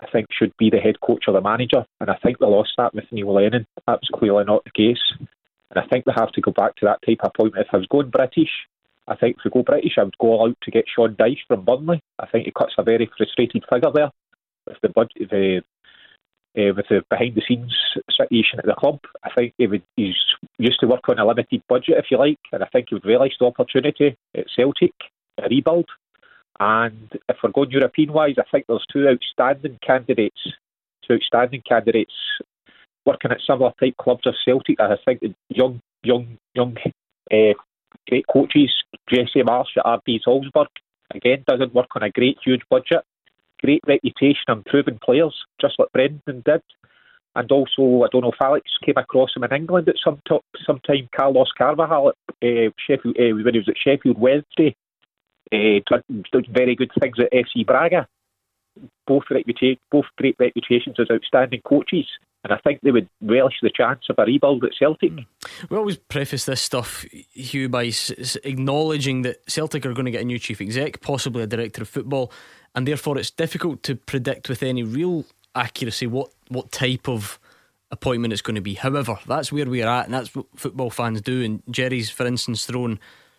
I 0.00 0.06
think 0.10 0.26
should 0.30 0.56
be 0.58 0.70
the 0.70 0.78
head 0.78 1.00
coach 1.00 1.24
or 1.26 1.34
the 1.34 1.40
manager, 1.40 1.84
and 2.00 2.10
I 2.10 2.16
think 2.22 2.40
we 2.40 2.46
lost 2.46 2.72
that 2.78 2.94
with 2.94 3.04
Neil 3.12 3.34
Lennon. 3.34 3.66
That 3.86 4.00
was 4.00 4.10
clearly 4.12 4.44
not 4.44 4.64
the 4.64 4.70
case, 4.70 5.02
and 5.18 5.78
I 5.78 5.86
think 5.86 6.06
we 6.06 6.12
have 6.16 6.32
to 6.32 6.40
go 6.40 6.52
back 6.52 6.76
to 6.76 6.86
that 6.86 7.00
type 7.06 7.18
of 7.22 7.32
appointment. 7.34 7.66
If 7.66 7.74
I 7.74 7.78
was 7.78 7.86
going 7.86 8.10
British, 8.10 8.50
I 9.06 9.16
think 9.16 9.36
if 9.36 9.44
we 9.44 9.50
go 9.50 9.62
British, 9.62 9.98
I 9.98 10.04
would 10.04 10.18
go 10.18 10.28
all 10.28 10.48
out 10.48 10.56
to 10.62 10.70
get 10.70 10.86
Sean 10.88 11.14
Dyche 11.16 11.46
from 11.48 11.64
Burnley. 11.64 12.00
I 12.18 12.26
think 12.26 12.46
he 12.46 12.52
cuts 12.52 12.74
a 12.78 12.82
very 12.82 13.10
frustrated 13.16 13.64
figure 13.68 13.90
there 13.92 14.10
with 14.66 14.78
the 14.82 14.88
budget, 14.88 15.30
the 15.30 15.62
uh, 16.56 16.74
with 16.74 16.86
the 16.88 17.02
behind 17.10 17.34
the 17.34 17.42
scenes 17.46 17.76
situation 18.10 18.58
at 18.58 18.66
the 18.66 18.74
club. 18.74 19.00
I 19.22 19.30
think 19.36 19.54
he 19.58 19.66
would, 19.66 19.82
he's 19.96 20.16
used 20.58 20.80
to 20.80 20.86
work 20.86 21.08
on 21.08 21.18
a 21.18 21.26
limited 21.26 21.62
budget, 21.68 21.98
if 21.98 22.06
you 22.10 22.18
like, 22.18 22.38
and 22.52 22.62
I 22.62 22.66
think 22.72 22.86
he 22.88 22.94
would 22.94 23.04
realise 23.04 23.34
the 23.38 23.46
opportunity 23.46 24.16
at 24.36 24.46
Celtic, 24.56 24.92
a 25.38 25.48
rebuild. 25.48 25.88
And 26.60 27.08
if 27.28 27.36
we're 27.42 27.50
going 27.50 27.70
European 27.70 28.12
wise, 28.12 28.36
I 28.38 28.44
think 28.50 28.66
there's 28.68 28.86
two 28.92 29.08
outstanding 29.08 29.78
candidates, 29.84 30.40
two 31.06 31.14
outstanding 31.14 31.62
candidates 31.66 32.12
working 33.06 33.32
at 33.32 33.38
similar 33.46 33.72
type 33.80 33.96
clubs 33.96 34.22
as 34.26 34.34
Celtic. 34.44 34.78
I 34.78 34.96
think 35.04 35.20
the 35.20 35.34
young, 35.48 35.80
young, 36.02 36.36
young, 36.54 36.76
uh, 37.32 37.54
great 38.08 38.26
coaches, 38.30 38.70
Jesse 39.08 39.42
Marsch 39.42 39.76
at 39.78 39.86
RB 39.86 40.20
Salzburg, 40.22 40.68
again, 41.14 41.44
doesn't 41.48 41.74
work 41.74 41.88
on 41.96 42.02
a 42.02 42.10
great, 42.10 42.36
huge 42.44 42.62
budget 42.70 43.04
great 43.62 43.82
reputation 43.86 44.44
and 44.48 44.64
proven 44.64 44.98
players, 45.02 45.34
just 45.60 45.74
like 45.78 45.92
Brendan 45.92 46.42
did. 46.44 46.62
And 47.36 47.50
also, 47.52 48.02
I 48.02 48.08
don't 48.10 48.22
know 48.22 48.32
if 48.32 48.42
Alex 48.42 48.70
came 48.84 48.96
across 48.96 49.30
him 49.36 49.44
in 49.44 49.52
England 49.52 49.88
at 49.88 49.94
some 50.04 50.20
top, 50.26 50.44
some 50.66 50.80
time. 50.80 51.08
Carlos 51.14 51.50
Carvalhal 51.58 52.10
at 52.10 52.48
uh, 52.48 52.70
Sheffield 52.86 53.16
uh, 53.18 53.34
when 53.36 53.54
he 53.54 53.60
was 53.60 53.68
at 53.68 53.76
Sheffield 53.78 54.18
Wednesday, 54.18 54.74
uh, 55.52 55.98
very 56.50 56.76
good 56.76 56.90
things 57.00 57.16
at 57.18 57.32
FC 57.32 57.66
Braga. 57.66 58.06
Both 59.06 59.24
reputa- 59.30 59.78
both 59.90 60.06
great 60.16 60.36
reputations 60.38 60.96
as 60.98 61.10
outstanding 61.10 61.60
coaches 61.62 62.06
and 62.42 62.52
I 62.52 62.58
think 62.58 62.80
they 62.82 62.90
would 62.90 63.08
relish 63.20 63.56
the 63.62 63.70
chance 63.70 64.04
of 64.08 64.16
a 64.18 64.24
rebuild 64.24 64.64
at 64.64 64.72
Celtic. 64.78 65.12
We 65.68 65.76
always 65.76 65.98
preface 65.98 66.46
this 66.46 66.62
stuff, 66.62 67.04
Hugh, 67.32 67.68
by 67.68 67.92
acknowledging 68.44 69.22
that 69.22 69.48
Celtic 69.48 69.84
are 69.84 69.92
going 69.92 70.06
to 70.06 70.10
get 70.10 70.22
a 70.22 70.24
new 70.24 70.38
chief 70.38 70.60
exec, 70.60 71.00
possibly 71.00 71.42
a 71.42 71.46
director 71.46 71.82
of 71.82 71.88
football, 71.88 72.32
and 72.74 72.88
therefore 72.88 73.18
it's 73.18 73.30
difficult 73.30 73.82
to 73.84 73.94
predict 73.94 74.48
with 74.48 74.62
any 74.62 74.82
real 74.82 75.26
accuracy 75.54 76.06
what, 76.06 76.30
what 76.48 76.72
type 76.72 77.08
of 77.08 77.38
appointment 77.90 78.32
it's 78.32 78.42
going 78.42 78.54
to 78.54 78.62
be. 78.62 78.74
However, 78.74 79.18
that's 79.26 79.52
where 79.52 79.66
we're 79.66 79.88
at, 79.88 80.06
and 80.06 80.14
that's 80.14 80.34
what 80.34 80.46
football 80.56 80.88
fans 80.88 81.20
do. 81.20 81.42
And 81.42 81.62
Jerry's, 81.70 82.08
for 82.08 82.26
instance, 82.26 82.64
thrown 82.64 82.98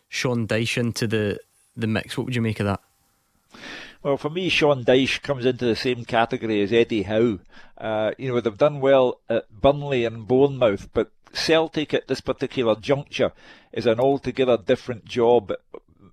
Sean 0.09 0.45
Dyche 0.45 0.77
into 0.77 1.07
the, 1.07 1.39
the 1.81 1.87
mix. 1.87 2.17
What 2.17 2.25
would 2.25 2.35
you 2.35 2.41
make 2.41 2.59
of 2.59 2.65
that? 2.65 2.81
Well, 4.03 4.17
for 4.17 4.29
me, 4.29 4.49
Sean 4.49 4.83
Dyche 4.83 5.21
comes 5.21 5.45
into 5.45 5.65
the 5.65 5.75
same 5.75 6.05
category 6.05 6.61
as 6.61 6.73
Eddie 6.73 7.03
Howe. 7.03 7.39
Uh, 7.77 8.11
you 8.17 8.29
know, 8.29 8.39
they've 8.39 8.57
done 8.57 8.79
well 8.79 9.19
at 9.29 9.51
Burnley 9.51 10.05
and 10.05 10.27
Bournemouth, 10.27 10.89
but 10.93 11.11
Celtic 11.33 11.93
at 11.93 12.07
this 12.07 12.21
particular 12.21 12.75
juncture 12.75 13.31
is 13.71 13.85
an 13.85 13.99
altogether 13.99 14.57
different 14.57 15.05
job 15.05 15.53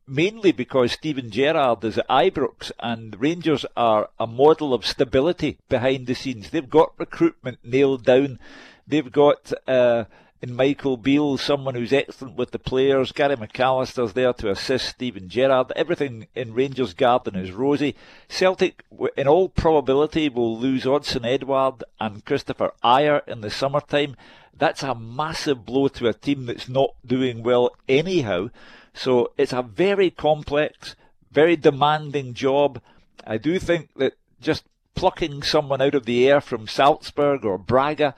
mainly 0.09 0.53
because 0.53 0.93
Steven 0.93 1.31
Gerrard 1.31 1.85
is 1.85 1.99
at 1.99 2.09
Ibrox 2.09 2.73
and 2.81 3.21
Rangers 3.21 3.67
are 3.77 4.09
a 4.19 4.27
model 4.27 4.73
of 4.73 4.87
stability 4.87 5.59
behind 5.69 6.07
the 6.07 6.15
scenes. 6.15 6.51
They've 6.51 6.69
got 6.69 6.99
recruitment 6.99 7.59
nailed 7.63 8.05
down. 8.05 8.39
They've 8.87 9.13
got 9.13 9.53
uh, 9.67 10.05
in 10.41 10.55
Michael 10.55 10.97
Beale 10.97 11.37
someone 11.37 11.75
who's 11.75 11.93
excellent 11.93 12.37
with 12.37 12.53
the 12.53 12.59
players. 12.59 13.13
Gary 13.13 13.37
McAllister's 13.37 14.13
there 14.13 14.33
to 14.35 14.51
assist 14.51 14.89
Steven 14.89 15.29
Gerrard. 15.29 15.73
Everything 15.75 16.29
in 16.35 16.55
Rangers' 16.55 16.95
garden 16.95 17.35
is 17.35 17.53
rosy. 17.53 17.97
Celtic, 18.29 18.85
in 19.17 19.27
all 19.27 19.49
probability, 19.49 20.29
will 20.29 20.57
lose 20.57 20.85
Odsonne 20.85 21.27
Edouard 21.27 21.83
and 22.01 22.25
Kristoffer 22.25 22.71
Ajer 22.85 23.27
in 23.27 23.41
the 23.41 23.51
summertime. 23.51 24.17
That's 24.57 24.83
a 24.83 24.95
massive 24.95 25.65
blow 25.65 25.89
to 25.89 26.09
a 26.09 26.15
team 26.15 26.47
that's 26.47 26.69
not 26.69 26.95
doing 27.07 27.43
well 27.43 27.71
anyhow. 27.89 28.51
So 28.95 29.33
it's 29.37 29.53
a 29.53 29.63
very 29.63 30.11
complex, 30.11 30.97
very 31.31 31.57
demanding 31.57 32.35
job. 32.35 32.81
I 33.27 33.39
do 33.39 33.59
think 33.59 33.91
that 33.97 34.15
just 34.41 34.65
plucking 34.95 35.43
someone 35.45 35.81
out 35.81 35.95
of 35.95 36.07
the 36.07 36.29
air 36.29 36.41
from 36.41 36.67
Salzburg 36.67 37.45
or 37.45 37.57
Braga 37.57 38.15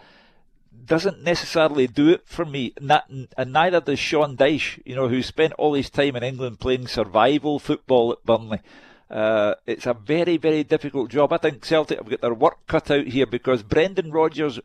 doesn't 0.91 1.23
necessarily 1.23 1.87
do 1.87 2.09
it 2.09 2.27
for 2.27 2.45
me. 2.45 2.75
And 3.37 3.53
neither 3.53 3.81
does 3.81 4.01
Sean 4.01 4.37
Dyche, 4.37 4.83
you 4.85 4.97
know, 4.97 5.07
who 5.07 5.23
spent 5.23 5.53
all 5.53 5.75
his 5.75 5.89
time 5.89 6.17
in 6.17 6.25
England 6.25 6.59
playing 6.59 6.89
survival 6.89 7.61
football 7.61 8.11
at 8.11 8.25
Burnley. 8.25 8.59
Uh, 9.09 9.55
it's 9.67 9.87
a 9.87 9.95
very, 9.95 10.37
very 10.37 10.65
difficult 10.65 11.09
job. 11.09 11.33
I 11.33 11.37
think 11.37 11.65
Celtic 11.65 11.99
have 11.99 12.11
got 12.11 12.21
their 12.23 12.35
work 12.35 12.67
cut 12.67 12.91
out 12.91 13.07
here 13.07 13.27
because 13.27 13.63
Brendan 13.63 14.11
Rodgers 14.11 14.59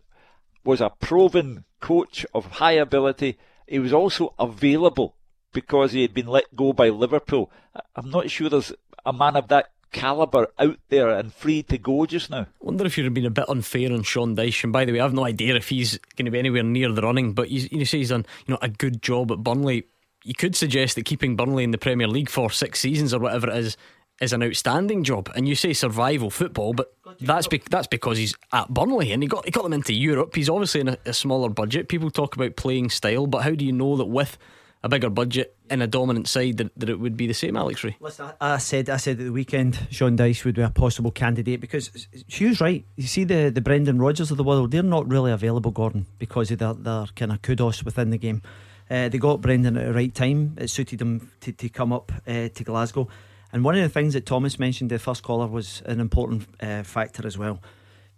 was 0.63 0.81
a 0.81 0.89
proven 0.89 1.65
coach 1.79 2.25
of 2.33 2.53
high 2.53 2.71
ability. 2.71 3.37
He 3.67 3.77
was 3.77 3.93
also 3.93 4.33
available 4.39 5.15
because 5.53 5.91
he 5.91 6.01
had 6.01 6.15
been 6.15 6.25
let 6.25 6.55
go 6.55 6.73
by 6.73 6.89
Liverpool. 6.89 7.51
I'm 7.95 8.09
not 8.09 8.31
sure 8.31 8.49
there's 8.49 8.73
a 9.05 9.13
man 9.13 9.35
of 9.35 9.47
that 9.49 9.69
calibre 9.91 10.47
out 10.59 10.77
there 10.89 11.09
and 11.09 11.33
free 11.33 11.63
to 11.63 11.77
go 11.77 12.05
just 12.05 12.29
now. 12.29 12.47
Wonder 12.59 12.85
if 12.85 12.97
you've 12.97 13.13
been 13.13 13.25
a 13.25 13.29
bit 13.29 13.49
unfair 13.49 13.91
on 13.91 14.03
Sean 14.03 14.35
Dyche. 14.35 14.63
And 14.63 14.73
by 14.73 14.85
the 14.85 14.93
way, 14.93 14.99
I've 14.99 15.13
no 15.13 15.25
idea 15.25 15.55
if 15.55 15.69
he's 15.69 15.97
going 16.15 16.25
to 16.25 16.31
be 16.31 16.39
anywhere 16.39 16.63
near 16.63 16.91
the 16.91 17.01
running, 17.01 17.33
but 17.33 17.49
you, 17.49 17.67
you 17.71 17.85
say 17.85 17.99
he's 17.99 18.09
done 18.09 18.25
you 18.45 18.53
know 18.53 18.59
a 18.61 18.69
good 18.69 19.01
job 19.01 19.31
at 19.31 19.43
Burnley. 19.43 19.85
You 20.23 20.33
could 20.33 20.55
suggest 20.55 20.95
that 20.95 21.05
keeping 21.05 21.35
Burnley 21.35 21.63
in 21.63 21.71
the 21.71 21.77
Premier 21.77 22.07
League 22.07 22.29
for 22.29 22.49
six 22.49 22.79
seasons 22.79 23.13
or 23.13 23.19
whatever 23.19 23.49
it 23.49 23.57
is 23.57 23.77
is 24.21 24.33
an 24.33 24.43
outstanding 24.43 25.03
job. 25.03 25.29
And 25.35 25.47
you 25.47 25.55
say 25.55 25.73
survival 25.73 26.29
football, 26.29 26.73
but 26.73 26.93
that's 27.19 27.47
be- 27.47 27.61
that's 27.69 27.87
because 27.87 28.17
he's 28.17 28.35
at 28.51 28.73
Burnley 28.73 29.11
and 29.11 29.21
he 29.21 29.27
got 29.27 29.45
he 29.45 29.51
got 29.51 29.63
them 29.63 29.73
into 29.73 29.93
Europe. 29.93 30.35
He's 30.35 30.49
obviously 30.49 30.81
in 30.81 30.89
a, 30.89 30.97
a 31.05 31.13
smaller 31.13 31.49
budget. 31.49 31.89
People 31.89 32.09
talk 32.09 32.35
about 32.35 32.55
playing 32.55 32.89
style, 32.89 33.27
but 33.27 33.43
how 33.43 33.51
do 33.51 33.65
you 33.65 33.73
know 33.73 33.97
that 33.97 34.05
with 34.05 34.37
a 34.85 34.89
bigger 34.89 35.09
budget 35.09 35.55
in 35.71 35.81
a 35.81 35.87
dominant 35.87 36.27
side 36.27 36.57
that, 36.57 36.71
that 36.77 36.89
it 36.89 36.99
would 36.99 37.17
be 37.17 37.25
the 37.25 37.33
same, 37.33 37.57
Alex 37.57 37.83
Rae. 37.83 37.97
Listen, 37.99 38.31
I 38.39 38.59
said 38.59 38.87
I 38.87 38.97
said 38.97 39.19
at 39.19 39.25
the 39.25 39.31
weekend 39.31 39.79
Sean 39.89 40.15
Dyche 40.15 40.45
would 40.45 40.53
be 40.53 40.61
a 40.61 40.69
possible 40.69 41.09
candidate 41.09 41.59
because 41.59 42.07
Hugh's 42.27 42.61
right. 42.61 42.85
You 42.95 43.07
see 43.07 43.23
the 43.23 43.49
the 43.49 43.61
Brendan 43.61 43.97
Rodgers 43.97 44.29
of 44.29 44.37
the 44.37 44.43
world, 44.43 44.69
they're 44.69 44.83
not 44.83 45.09
really 45.09 45.31
available, 45.31 45.71
Gordon, 45.71 46.05
because 46.19 46.51
of 46.51 46.59
their, 46.59 46.75
their 46.75 47.07
kind 47.15 47.31
of 47.31 47.41
kudos 47.41 47.83
within 47.83 48.11
the 48.11 48.19
game. 48.19 48.43
Uh, 48.87 49.09
they 49.09 49.17
got 49.17 49.41
Brendan 49.41 49.75
at 49.75 49.87
the 49.87 49.93
right 49.93 50.13
time. 50.13 50.55
It 50.59 50.69
suited 50.69 50.99
them 50.99 51.31
to, 51.41 51.51
to 51.51 51.67
come 51.67 51.91
up 51.91 52.11
uh, 52.27 52.49
to 52.49 52.63
Glasgow. 52.63 53.07
And 53.51 53.63
one 53.63 53.75
of 53.75 53.81
the 53.81 53.89
things 53.89 54.13
that 54.13 54.27
Thomas 54.27 54.59
mentioned, 54.59 54.91
the 54.91 54.99
first 54.99 55.23
caller, 55.23 55.47
was 55.47 55.81
an 55.87 55.99
important 55.99 56.47
uh, 56.61 56.83
factor 56.83 57.25
as 57.25 57.39
well. 57.39 57.59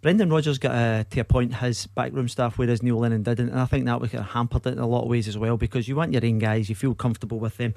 Brendan 0.00 0.30
Rodgers 0.30 0.58
got 0.58 0.74
uh, 0.74 1.04
to 1.10 1.20
appoint 1.20 1.56
his 1.56 1.88
backroom 1.88 2.28
staff, 2.28 2.56
whereas 2.56 2.82
Neil 2.82 2.98
Lennon 2.98 3.24
didn't, 3.24 3.48
and 3.48 3.58
I 3.58 3.64
think 3.64 3.84
that 3.86 4.00
would 4.00 4.12
have 4.12 4.26
hampered 4.26 4.66
it 4.66 4.74
in 4.74 4.78
a 4.78 4.86
lot 4.86 5.02
of 5.02 5.08
ways 5.08 5.26
as 5.26 5.36
well 5.36 5.56
because 5.56 5.88
you 5.88 5.96
want 5.96 6.12
your 6.12 6.24
own 6.24 6.38
guys, 6.38 6.68
you 6.68 6.76
feel 6.76 6.94
comfortable 6.94 7.40
with 7.40 7.56
them, 7.56 7.74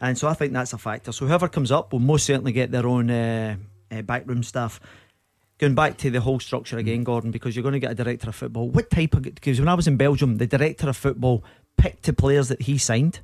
and 0.00 0.16
so 0.16 0.28
I 0.28 0.34
think 0.34 0.52
that's 0.52 0.72
a 0.72 0.78
factor. 0.78 1.10
So 1.10 1.26
whoever 1.26 1.48
comes 1.48 1.72
up 1.72 1.92
will 1.92 2.00
most 2.00 2.26
certainly 2.26 2.52
get 2.52 2.70
their 2.70 2.86
own 2.86 3.10
uh, 3.10 3.56
uh, 3.90 4.02
backroom 4.02 4.44
staff. 4.44 4.80
Going 5.58 5.74
back 5.74 5.96
to 5.98 6.10
the 6.10 6.20
whole 6.20 6.40
structure 6.40 6.78
again, 6.78 7.00
mm. 7.00 7.04
Gordon, 7.04 7.30
because 7.30 7.54
you're 7.54 7.62
going 7.62 7.74
to 7.74 7.80
get 7.80 7.92
a 7.92 7.94
director 7.94 8.28
of 8.28 8.34
football. 8.34 8.68
What 8.68 8.90
type 8.90 9.14
of? 9.14 9.22
Because 9.22 9.58
when 9.58 9.68
I 9.68 9.74
was 9.74 9.88
in 9.88 9.96
Belgium, 9.96 10.36
the 10.36 10.46
director 10.46 10.88
of 10.88 10.96
football 10.96 11.44
picked 11.76 12.04
the 12.04 12.12
players 12.12 12.48
that 12.48 12.62
he 12.62 12.78
signed, 12.78 13.20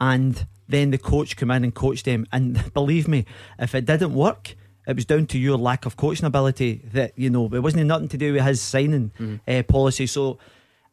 and 0.00 0.46
then 0.66 0.92
the 0.92 0.98
coach 0.98 1.36
came 1.36 1.50
in 1.50 1.64
and 1.64 1.74
coached 1.74 2.06
them. 2.06 2.26
And 2.32 2.72
believe 2.74 3.06
me, 3.06 3.26
if 3.58 3.74
it 3.74 3.84
didn't 3.84 4.14
work 4.14 4.56
it 4.86 4.94
was 4.94 5.04
down 5.04 5.26
to 5.26 5.38
your 5.38 5.58
lack 5.58 5.84
of 5.84 5.96
coaching 5.96 6.26
ability 6.26 6.82
that 6.92 7.12
you 7.16 7.28
know 7.28 7.46
it 7.52 7.58
wasn't 7.58 7.86
nothing 7.86 8.08
to 8.08 8.16
do 8.16 8.32
with 8.32 8.44
his 8.44 8.60
signing 8.60 9.10
mm-hmm. 9.18 9.36
uh, 9.48 9.62
policy. 9.64 10.06
So 10.06 10.38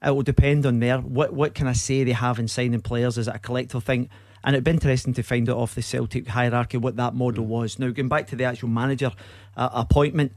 it 0.04 0.12
will 0.12 0.24
depend 0.24 0.66
on 0.66 0.80
there. 0.80 0.98
What 1.00 1.34
what 1.34 1.54
can 1.54 1.68
I 1.68 1.74
say 1.74 2.04
they 2.04 2.12
have 2.12 2.40
in 2.40 2.48
signing 2.48 2.82
players? 2.82 3.18
Is 3.18 3.28
it 3.28 3.36
a 3.36 3.40
collective 3.40 3.84
thing? 3.84 4.10
And 4.44 4.56
it'd 4.56 4.66
be 4.66 4.72
interesting 4.72 5.14
to 5.14 5.24
find 5.24 5.50
out 5.50 5.58
off 5.58 5.76
the 5.76 5.82
Celtic 5.82 6.28
hierarchy 6.28 6.78
what 6.78 6.98
that 6.98 7.14
model 7.14 7.44
mm-hmm. 7.44 7.54
was. 7.54 7.80
Now 7.80 7.92
going 7.92 8.10
back 8.10 8.28
to 8.28 8.36
the 8.36 8.44
actual 8.46 8.70
manager 8.70 9.12
uh, 9.56 9.70
appointment. 9.74 10.34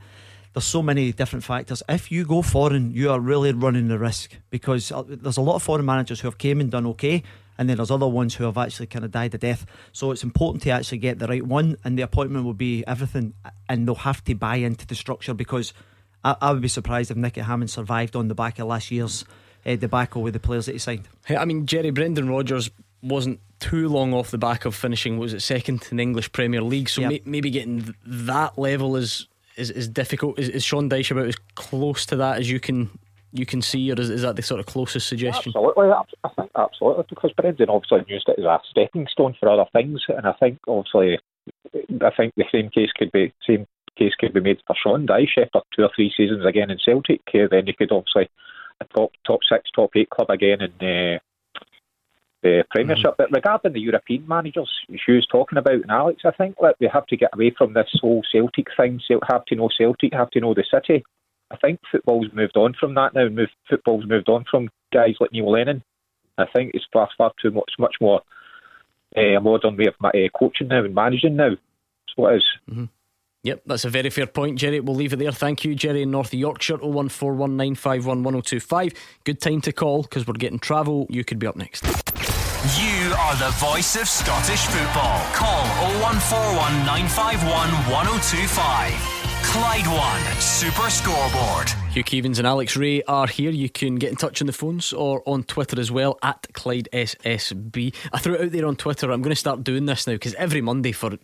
There's 0.53 0.65
so 0.65 0.83
many 0.83 1.13
different 1.13 1.45
factors. 1.45 1.83
If 1.87 2.11
you 2.11 2.25
go 2.25 2.41
foreign, 2.41 2.91
you 2.91 3.11
are 3.11 3.21
really 3.21 3.53
running 3.53 3.89
the 3.89 3.99
risk 3.99 4.37
because 4.49 4.91
uh, 4.91 5.03
there's 5.07 5.37
a 5.37 5.43
lot 5.43 5.57
of 5.57 5.63
foreign 5.63 5.85
managers 5.85 6.21
who 6.21 6.29
have 6.29 6.39
came 6.39 6.61
and 6.61 6.71
done 6.71 6.87
okay, 6.87 7.23
and 7.59 7.69
then 7.69 7.77
there's 7.77 7.91
other 7.91 8.09
ones 8.09 8.35
who 8.35 8.45
have 8.45 8.59
actually 8.59 8.87
kind 8.87 9.05
of 9.05 9.11
died 9.11 9.35
a 9.35 9.39
death. 9.39 9.67
So 9.93 10.11
it's 10.11 10.23
important 10.23 10.63
to 10.65 10.71
actually 10.71 10.99
get 10.99 11.19
the 11.19 11.27
right 11.27 11.45
one, 11.45 11.77
and 11.85 11.99
the 11.99 12.03
appointment 12.03 12.45
will 12.45 12.55
be 12.55 12.85
everything, 12.87 13.35
and 13.69 13.87
they'll 13.87 13.95
have 13.97 14.23
to 14.25 14.35
buy 14.35 14.57
into 14.57 14.87
the 14.87 14.95
structure 14.95 15.35
because 15.35 15.73
I, 16.25 16.37
I 16.41 16.53
would 16.53 16.63
be 16.63 16.69
surprised 16.69 17.11
if 17.11 17.17
Nicky 17.17 17.41
Hammond 17.41 17.71
survived 17.71 18.17
on 18.17 18.29
the 18.29 18.35
back 18.35 18.59
of 18.59 18.67
last 18.67 18.91
year's 18.91 19.25
uh, 19.65 19.77
debacle 19.77 20.23
with 20.23 20.35
the 20.35 20.41
players 20.41 20.67
that 20.67 20.73
he 20.73 20.79
signed. 20.79 21.09
Hey, 21.25 21.37
I 21.37 21.45
mean, 21.45 21.67
Jerry 21.67 21.91
Brendan 21.91 22.29
Rodgers 22.29 22.71
wasn't 23.03 23.41
too 23.59 23.89
long 23.89 24.13
off 24.13 24.31
the 24.31 24.39
back 24.39 24.65
of 24.65 24.75
finishing 24.75 25.19
was 25.19 25.33
it 25.33 25.41
second 25.41 25.87
in 25.91 25.97
the 25.97 26.03
English 26.03 26.31
Premier 26.33 26.61
League 26.61 26.89
so 26.89 27.01
yep. 27.01 27.11
may, 27.11 27.23
maybe 27.25 27.51
getting 27.51 27.95
that 28.05 28.59
level 28.59 28.97
is 28.97 29.29
is, 29.57 29.71
is 29.71 29.89
difficult. 29.89 30.39
Is, 30.39 30.49
is 30.51 30.65
Sean 30.65 30.91
Dyche 30.91 31.11
about 31.11 31.27
as 31.27 31.37
close 31.55 32.05
to 32.07 32.17
that 32.17 32.39
as 32.39 32.51
you 32.51 32.61
can 32.61 32.91
you 33.39 33.47
can 33.47 33.63
see, 33.63 33.91
or 33.91 34.01
is, 34.01 34.11
is 34.11 34.23
that 34.23 34.37
the 34.37 34.43
sort 34.43 34.61
of 34.61 34.67
closest 34.67 35.09
suggestion? 35.09 35.53
Absolutely, 35.55 35.91
I 35.91 36.29
think 36.37 36.51
absolutely 36.57 37.05
because 37.09 37.33
Brendan 37.33 37.71
obviously 37.71 38.05
used 38.09 38.29
it 38.29 38.39
as 38.39 38.45
a 38.45 38.59
stepping 38.71 39.07
stone 39.11 39.35
for 39.39 39.49
other 39.49 39.69
things, 39.73 40.03
and 40.09 40.27
I 40.27 40.33
think 40.33 40.59
obviously, 40.67 41.19
I 41.75 42.11
think 42.17 42.35
the 42.37 42.45
same 42.53 42.71
case 42.71 42.91
could 42.97 43.13
be 43.13 43.33
same 43.47 43.67
case 43.97 44.15
could 44.19 44.35
be 44.35 44.41
made 44.41 44.59
for 44.67 44.77
Sean 44.81 45.07
Dyche 45.07 45.39
after 45.39 45.61
two 45.75 45.83
or 45.83 45.91
three 45.95 46.13
seasons 46.17 46.45
again 46.45 46.71
in 46.71 46.79
Celtic. 46.79 47.23
Uh, 47.35 47.49
then 47.51 47.67
you 47.67 47.75
could 47.75 47.93
obviously 47.93 48.29
a 48.81 48.85
top 48.85 49.13
top 49.27 49.41
six, 49.49 49.71
top 49.75 49.91
eight 49.97 50.11
club 50.11 50.31
again 50.31 50.61
in 50.61 50.73
uh, 50.87 51.19
the 52.43 52.65
Premiership. 52.71 53.13
Mm. 53.13 53.17
But 53.19 53.33
regarding 53.33 53.73
the 53.73 53.81
European 53.81 54.27
managers, 54.29 54.71
she 55.05 55.13
was 55.13 55.27
talking 55.27 55.59
about, 55.59 55.75
and 55.75 55.91
Alex, 55.91 56.23
I 56.25 56.31
think 56.33 56.57
that 56.61 56.77
we 56.81 56.89
have 56.93 57.07
to 57.07 57.17
get 57.17 57.31
away 57.33 57.55
from 57.57 57.75
this 57.75 57.91
whole 58.01 58.23
Celtic 58.31 58.69
thing. 58.77 59.01
Have 59.29 59.45
to 59.47 59.55
know 59.55 59.69
Celtic, 59.77 60.13
have 60.13 60.31
to 60.31 60.41
know 60.41 60.55
the 60.55 60.65
city. 60.71 61.05
I 61.51 61.57
think 61.57 61.81
football's 61.91 62.29
moved 62.33 62.57
on 62.57 62.75
from 62.79 62.95
that 62.95 63.15
now. 63.15 63.29
Move, 63.29 63.49
football's 63.69 64.07
moved 64.07 64.29
on 64.29 64.45
from 64.51 64.71
guys 64.93 65.17
like 65.21 65.33
Neil 65.33 65.51
Lennon. 65.51 65.83
I 66.39 66.45
think 66.55 66.73
it's 66.75 66.87
far, 66.93 67.09
far 67.17 67.33
too 67.41 67.51
much, 67.51 67.73
much 67.79 67.97
more 68.01 68.21
uh, 69.17 69.41
modern 69.41 69.77
way 69.77 69.87
of 69.87 69.95
uh, 70.05 70.11
coaching 70.39 70.69
now 70.69 70.85
and 70.85 70.95
managing 70.95 71.37
now. 71.37 71.49
That's 71.51 72.17
what 72.17 72.35
it 72.35 72.37
is. 72.37 72.45
Mm-hmm. 72.71 72.85
Yep, 73.43 73.63
that's 73.67 73.85
a 73.85 73.91
very 73.91 74.11
fair 74.11 74.27
point, 74.27 74.59
Jerry. 74.59 74.81
We'll 74.81 74.97
leave 74.97 75.13
it 75.13 75.21
there. 75.21 75.31
Thank 75.31 75.65
you, 75.65 75.77
Jerry 75.77 76.03
in 76.03 76.11
North 76.11 76.35
Yorkshire, 76.35 76.79
01419511025. 76.79 78.97
Good 79.23 79.41
time 79.41 79.61
to 79.61 79.73
call 79.73 80.03
because 80.03 80.27
we're 80.27 80.35
getting 80.35 80.59
travel. 80.59 81.07
You 81.11 81.23
could 81.23 81.39
be 81.39 81.47
up 81.47 81.55
next. 81.55 81.85
You 81.85 83.15
are 83.15 83.37
the 83.37 83.51
voice 83.59 83.95
of 83.95 84.09
Scottish 84.09 84.67
football. 84.67 85.21
Call 85.33 85.63
0141 86.03 86.87
951 86.87 87.71
1025. 87.89 89.16
Clyde 89.49 89.87
One 89.87 90.41
Super 90.41 90.91
Scoreboard. 90.91 91.71
Hugh 91.93 92.05
Keevins 92.05 92.39
and 92.39 92.47
Alex 92.47 92.77
Rae 92.77 93.03
are 93.05 93.27
here. 93.27 93.51
You 93.51 93.71
can 93.71 93.95
get 93.95 94.11
in 94.11 94.17
touch 94.17 94.43
on 94.43 94.47
the 94.47 94.53
phones 94.53 94.93
or 94.93 95.23
on 95.25 95.45
Twitter 95.45 95.81
as 95.81 95.91
well 95.91 96.19
at 96.23 96.47
Clyde 96.53 96.89
SSB. 96.93 97.95
I 98.13 98.19
threw 98.19 98.35
it 98.35 98.41
out 98.43 98.53
there 98.53 98.67
on 98.67 98.77
Twitter. 98.77 99.11
I'm 99.11 99.23
going 99.23 99.35
to 99.35 99.37
start 99.37 99.65
doing 99.65 99.87
this 99.87 100.07
now 100.07 100.15
because 100.15 100.35
every 100.35 100.61
Monday 100.61 100.93
for 100.93 101.17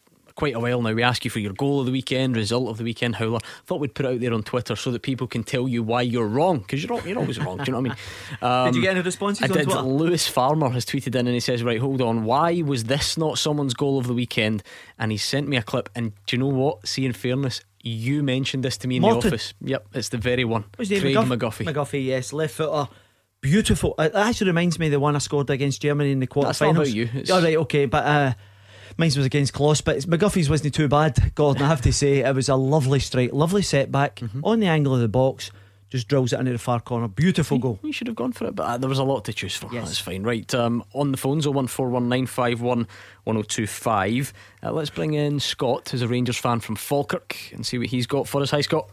quite 0.42 0.56
a 0.56 0.58
while 0.58 0.82
now. 0.82 0.92
We 0.92 1.04
ask 1.04 1.24
you 1.24 1.30
for 1.30 1.38
your 1.38 1.52
goal 1.52 1.78
of 1.78 1.86
the 1.86 1.92
weekend, 1.92 2.34
result 2.34 2.68
of 2.68 2.76
the 2.76 2.82
weekend, 2.82 3.14
howler. 3.14 3.38
Thought 3.64 3.78
we'd 3.78 3.94
put 3.94 4.06
it 4.06 4.14
out 4.14 4.18
there 4.18 4.34
on 4.34 4.42
Twitter 4.42 4.74
so 4.74 4.90
that 4.90 5.02
people 5.02 5.28
can 5.28 5.44
tell 5.44 5.68
you 5.68 5.84
why 5.84 6.02
you're 6.02 6.26
wrong 6.26 6.58
because 6.58 6.82
you're, 6.82 7.00
you're 7.06 7.20
always 7.20 7.38
wrong. 7.38 7.58
Do 7.58 7.64
you 7.68 7.72
know 7.72 7.80
what 7.80 7.92
I 7.92 7.94
mean? 7.94 7.96
Um, 8.42 8.64
did 8.72 8.74
you 8.74 8.82
get 8.82 8.96
any 8.96 9.02
responses? 9.02 9.48
I 9.48 9.54
did. 9.54 9.68
Lewis 9.68 10.26
Farmer 10.26 10.68
has 10.70 10.84
tweeted 10.84 11.14
in 11.14 11.28
and 11.28 11.34
he 11.34 11.38
says, 11.38 11.62
"Right, 11.62 11.78
hold 11.78 12.02
on. 12.02 12.24
Why 12.24 12.60
was 12.62 12.82
this 12.84 13.16
not 13.16 13.38
someone's 13.38 13.72
goal 13.72 13.98
of 13.98 14.08
the 14.08 14.14
weekend?" 14.14 14.64
And 14.98 15.12
he 15.12 15.16
sent 15.16 15.46
me 15.46 15.56
a 15.56 15.62
clip. 15.62 15.88
And 15.94 16.12
do 16.26 16.34
you 16.34 16.42
know 16.42 16.48
what? 16.48 16.88
See, 16.88 17.06
in 17.06 17.12
fairness, 17.12 17.60
you 17.80 18.24
mentioned 18.24 18.64
this 18.64 18.76
to 18.78 18.88
me 18.88 18.96
in 18.96 19.02
the 19.02 19.10
office. 19.10 19.54
Yep, 19.60 19.86
it's 19.94 20.08
the 20.08 20.18
very 20.18 20.44
one. 20.44 20.64
What's 20.74 20.88
Craig 20.88 21.02
McGuffie? 21.02 21.38
McGuffie. 21.38 21.72
McGuffie, 21.72 22.04
yes, 22.04 22.32
left 22.32 22.54
footer. 22.54 22.88
Beautiful. 23.42 23.94
It 23.96 24.12
actually 24.16 24.48
reminds 24.48 24.80
me 24.80 24.86
of 24.86 24.92
the 24.92 25.00
one 25.00 25.14
I 25.14 25.18
scored 25.18 25.50
against 25.50 25.82
Germany 25.82 26.10
in 26.10 26.18
the 26.18 26.26
quarterfinals. 26.26 26.42
That's 26.46 26.60
not 26.60 26.70
about 26.70 26.92
you. 26.92 27.08
It's... 27.14 27.30
All 27.30 27.42
right, 27.42 27.56
okay, 27.58 27.86
but 27.86 28.04
uh, 28.04 28.34
mine 28.96 29.12
was 29.16 29.26
against 29.26 29.52
Kloss. 29.52 29.84
But 29.84 29.98
McGuffie's 29.98 30.50
wasn't 30.50 30.74
too 30.74 30.88
bad, 30.88 31.34
Gordon. 31.34 31.62
I 31.62 31.68
have 31.68 31.82
to 31.82 31.92
say, 31.92 32.20
it 32.20 32.34
was 32.34 32.48
a 32.48 32.56
lovely 32.56 33.00
strike, 33.00 33.32
lovely 33.32 33.62
setback 33.62 34.16
mm-hmm. 34.16 34.44
on 34.44 34.60
the 34.60 34.66
angle 34.66 34.94
of 34.94 35.00
the 35.00 35.08
box 35.08 35.50
just 35.92 36.08
drills 36.08 36.32
it 36.32 36.40
into 36.40 36.52
the 36.52 36.58
far 36.58 36.80
corner. 36.80 37.06
Beautiful 37.06 37.58
goal. 37.58 37.78
We 37.82 37.92
should 37.92 38.06
have 38.06 38.16
gone 38.16 38.32
for 38.32 38.46
it, 38.46 38.56
but 38.56 38.62
uh, 38.62 38.78
there 38.78 38.88
was 38.88 38.98
a 38.98 39.04
lot 39.04 39.26
to 39.26 39.34
choose 39.34 39.54
for. 39.54 39.68
Yes. 39.70 39.88
That's 39.88 39.98
fine. 39.98 40.22
Right, 40.22 40.54
um, 40.54 40.82
on 40.94 41.12
the 41.12 41.18
phones 41.18 41.46
01419511025. 41.46 44.32
Uh, 44.62 44.72
let's 44.72 44.88
bring 44.88 45.12
in 45.12 45.38
Scott, 45.38 45.90
who's 45.90 46.00
a 46.00 46.08
Rangers 46.08 46.38
fan 46.38 46.60
from 46.60 46.76
Falkirk, 46.76 47.36
and 47.52 47.66
see 47.66 47.76
what 47.76 47.88
he's 47.88 48.06
got 48.06 48.26
for 48.26 48.40
us. 48.40 48.52
Hi, 48.52 48.62
Scott. 48.62 48.88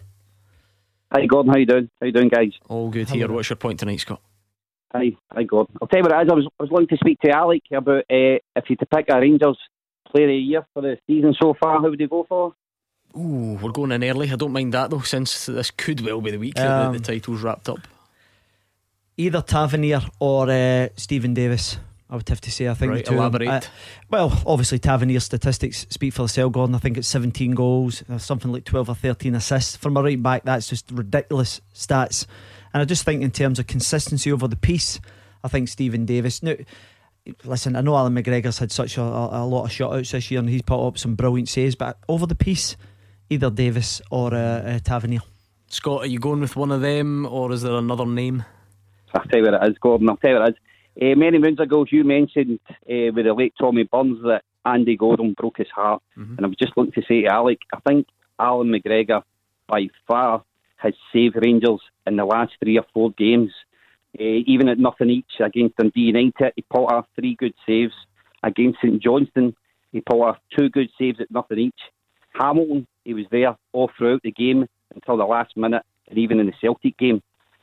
Hi, 1.14 1.26
Gordon. 1.26 1.54
How 1.54 1.58
you 1.58 1.66
doing? 1.66 1.90
How 2.02 2.08
you 2.08 2.12
doing, 2.12 2.28
guys? 2.28 2.52
All 2.68 2.90
good 2.90 3.08
Hello. 3.08 3.18
here. 3.18 3.32
What's 3.32 3.50
your 3.50 3.56
point 3.56 3.80
tonight, 3.80 4.02
Scott? 4.02 4.20
Hi, 4.92 5.16
hi, 5.32 5.44
Gordon. 5.44 5.74
I'll 5.82 5.88
tell 5.88 6.00
you 6.00 6.04
what 6.04 6.12
it 6.12 6.22
is. 6.26 6.30
I 6.30 6.36
was, 6.36 6.48
I 6.60 6.64
was 6.64 6.70
wanting 6.70 6.90
to 6.90 6.98
speak 6.98 7.22
to 7.22 7.32
Alec 7.32 7.62
about 7.72 8.00
uh, 8.00 8.40
if 8.58 8.70
you 8.70 8.76
to 8.76 8.86
pick 8.86 9.06
a 9.10 9.22
Rangers 9.22 9.58
player 10.12 10.26
of 10.26 10.30
the 10.30 10.36
year 10.36 10.66
for 10.74 10.82
the 10.82 10.98
season 11.08 11.36
so 11.40 11.54
far, 11.54 11.80
who 11.80 11.90
would 11.90 12.00
you 12.00 12.08
go 12.08 12.26
for? 12.28 12.54
Ooh, 13.18 13.58
we're 13.62 13.72
going 13.72 13.92
in 13.92 14.04
early. 14.04 14.32
I 14.32 14.36
don't 14.36 14.54
mind 14.54 14.74
that 14.74 14.90
though, 14.90 15.00
since 15.00 15.48
this 15.48 15.72
could 15.72 16.02
well 16.02 16.22
be 16.22 16.32
the 16.32 16.38
week 16.38 16.60
um, 16.60 16.66
that 16.66 16.92
the, 16.94 17.00
the, 17.00 17.06
title's 17.06 17.42
wrapped 17.42 17.70
up. 17.70 17.80
Either 19.18 19.42
Tavernier 19.42 20.02
or 20.20 20.50
uh, 20.50 20.90
Stephen 20.96 21.34
Davis. 21.34 21.78
I 22.12 22.16
would 22.16 22.28
have 22.30 22.42
to 22.42 22.52
say. 22.52 22.68
I 22.68 22.74
think 22.74 22.92
right, 22.92 23.06
the 23.06 23.12
two 23.12 23.18
elaborate. 23.18 23.48
Uh, 23.48 23.62
well, 24.10 24.42
obviously 24.48 24.80
Tavernier's 24.80 25.26
statistics 25.26 25.86
speak 25.92 26.14
for 26.14 26.24
themselves. 26.24 26.54
Gordon, 26.54 26.74
I 26.74 26.80
think 26.80 26.98
it's 26.98 27.08
17 27.08 27.52
goals, 27.52 28.04
uh, 28.10 28.18
something 28.18 28.52
like 28.52 28.66
12 28.66 28.90
or 28.90 28.96
13 28.96 29.36
assists 29.36 29.76
from 29.76 29.96
a 29.96 30.02
right 30.02 30.22
back. 30.22 30.44
That's 30.44 30.68
just 30.68 30.90
ridiculous 30.90 31.62
stats. 31.74 32.26
And 32.74 32.82
I 32.82 32.86
just 32.86 33.04
think 33.04 33.22
in 33.22 33.30
terms 33.30 33.60
of 33.60 33.68
consistency 33.68 34.32
over 34.32 34.48
the 34.48 34.56
piece, 34.56 35.00
I 35.44 35.50
think 35.50 35.68
Stephen 35.68 36.06
Davis. 36.06 36.42
Now, 36.42 36.56
listen, 37.44 37.76
I 37.76 37.82
know 37.82 37.96
Allan 37.96 38.16
McGregor's 38.16 38.60
had 38.60 38.72
such 38.72 38.98
a, 38.98 39.02
a, 39.02 39.44
a 39.44 39.46
lot 39.46 39.66
of 39.66 39.72
shutouts 39.72 40.12
this 40.12 40.32
year, 40.32 40.40
and 40.40 40.50
he's 40.50 40.62
put 40.62 40.86
up 40.86 40.98
some 40.98 41.16
brilliant 41.16 41.50
saves. 41.50 41.76
But 41.76 41.98
over 42.08 42.26
the 42.26 42.36
piece, 42.36 42.76
either 43.30 43.50
Davis 43.50 44.02
or 44.12 44.34
uh, 44.34 44.38
uh, 44.38 44.80
Tavernier. 44.80 45.22
Scott, 45.68 46.04
are 46.04 46.08
you 46.08 46.20
going 46.20 46.40
with 46.40 46.56
one 46.56 46.72
of 46.72 46.82
them, 46.82 47.26
or 47.26 47.52
is 47.52 47.62
there 47.62 47.74
another 47.74 48.06
name? 48.06 48.44
I'll 49.14 49.24
tell 49.24 49.40
you 49.40 49.52
what 49.52 49.64
it 49.64 49.72
is, 49.72 49.78
Gordon. 49.80 50.10
I'll 50.10 50.18
tell 50.18 50.32
you 50.32 50.40
what 50.40 50.50
it 50.50 50.56
is. 50.56 51.14
Uh, 51.14 51.16
many 51.16 51.38
moons 51.38 51.60
ago, 51.60 51.86
you 51.90 52.04
mentioned 52.04 52.60
uh, 52.68 53.14
with 53.14 53.26
the 53.26 53.34
late 53.34 53.54
Tommy 53.60 53.84
Burns 53.84 54.22
that 54.24 54.44
Andy 54.66 54.98
Goram 54.98 55.34
broke 55.34 55.58
his 55.58 55.70
heart. 55.74 56.02
Mm-hmm. 56.18 56.36
And 56.38 56.46
I 56.46 56.50
was 56.50 56.58
just 56.58 56.76
looking 56.76 56.94
to 56.94 57.02
say 57.08 57.22
to 57.22 57.28
Alec, 57.28 57.60
I 57.74 57.80
think 57.88 58.08
Allan 58.40 58.70
McGregor, 58.70 59.24
by 59.68 59.88
far, 60.08 60.44
has 60.78 60.94
saved 61.14 61.38
Rangers 61.42 61.82
in 62.06 62.16
the 62.16 62.26
last 62.26 62.54
three 62.62 62.78
or 62.78 62.86
four 62.94 63.12
games. 63.12 63.52
Uh, 64.18 64.42
even 64.48 64.70
at 64.70 64.80
nothing 64.80 65.10
each 65.10 65.40
against 65.40 65.78
Dundee 65.78 66.02
United, 66.02 66.54
he 66.56 66.64
pulled 66.74 66.92
off 66.92 67.06
three 67.16 67.36
good 67.36 67.54
saves. 67.66 67.94
Against 68.44 68.80
St 68.80 69.02
Johnstone, 69.02 69.54
he 69.92 70.02
pulled 70.02 70.24
off 70.24 70.38
two 70.58 70.70
good 70.70 70.90
saves 70.98 71.20
at 71.20 71.32
nothing 71.32 71.60
each. 71.60 71.80
Hamilton, 72.34 72.88
he 73.04 73.14
was 73.14 73.26
there 73.32 73.56
all 73.74 73.92
throughout 73.98 74.22
the 74.24 74.32
game 74.32 74.66
until 74.96 75.18
the 75.18 75.26
last 75.26 75.56
minute, 75.58 75.84
and 76.08 76.18
even 76.18 76.40
in 76.40 76.48
the 76.48 76.54
Celtic 76.62 76.98
game. 76.98 77.22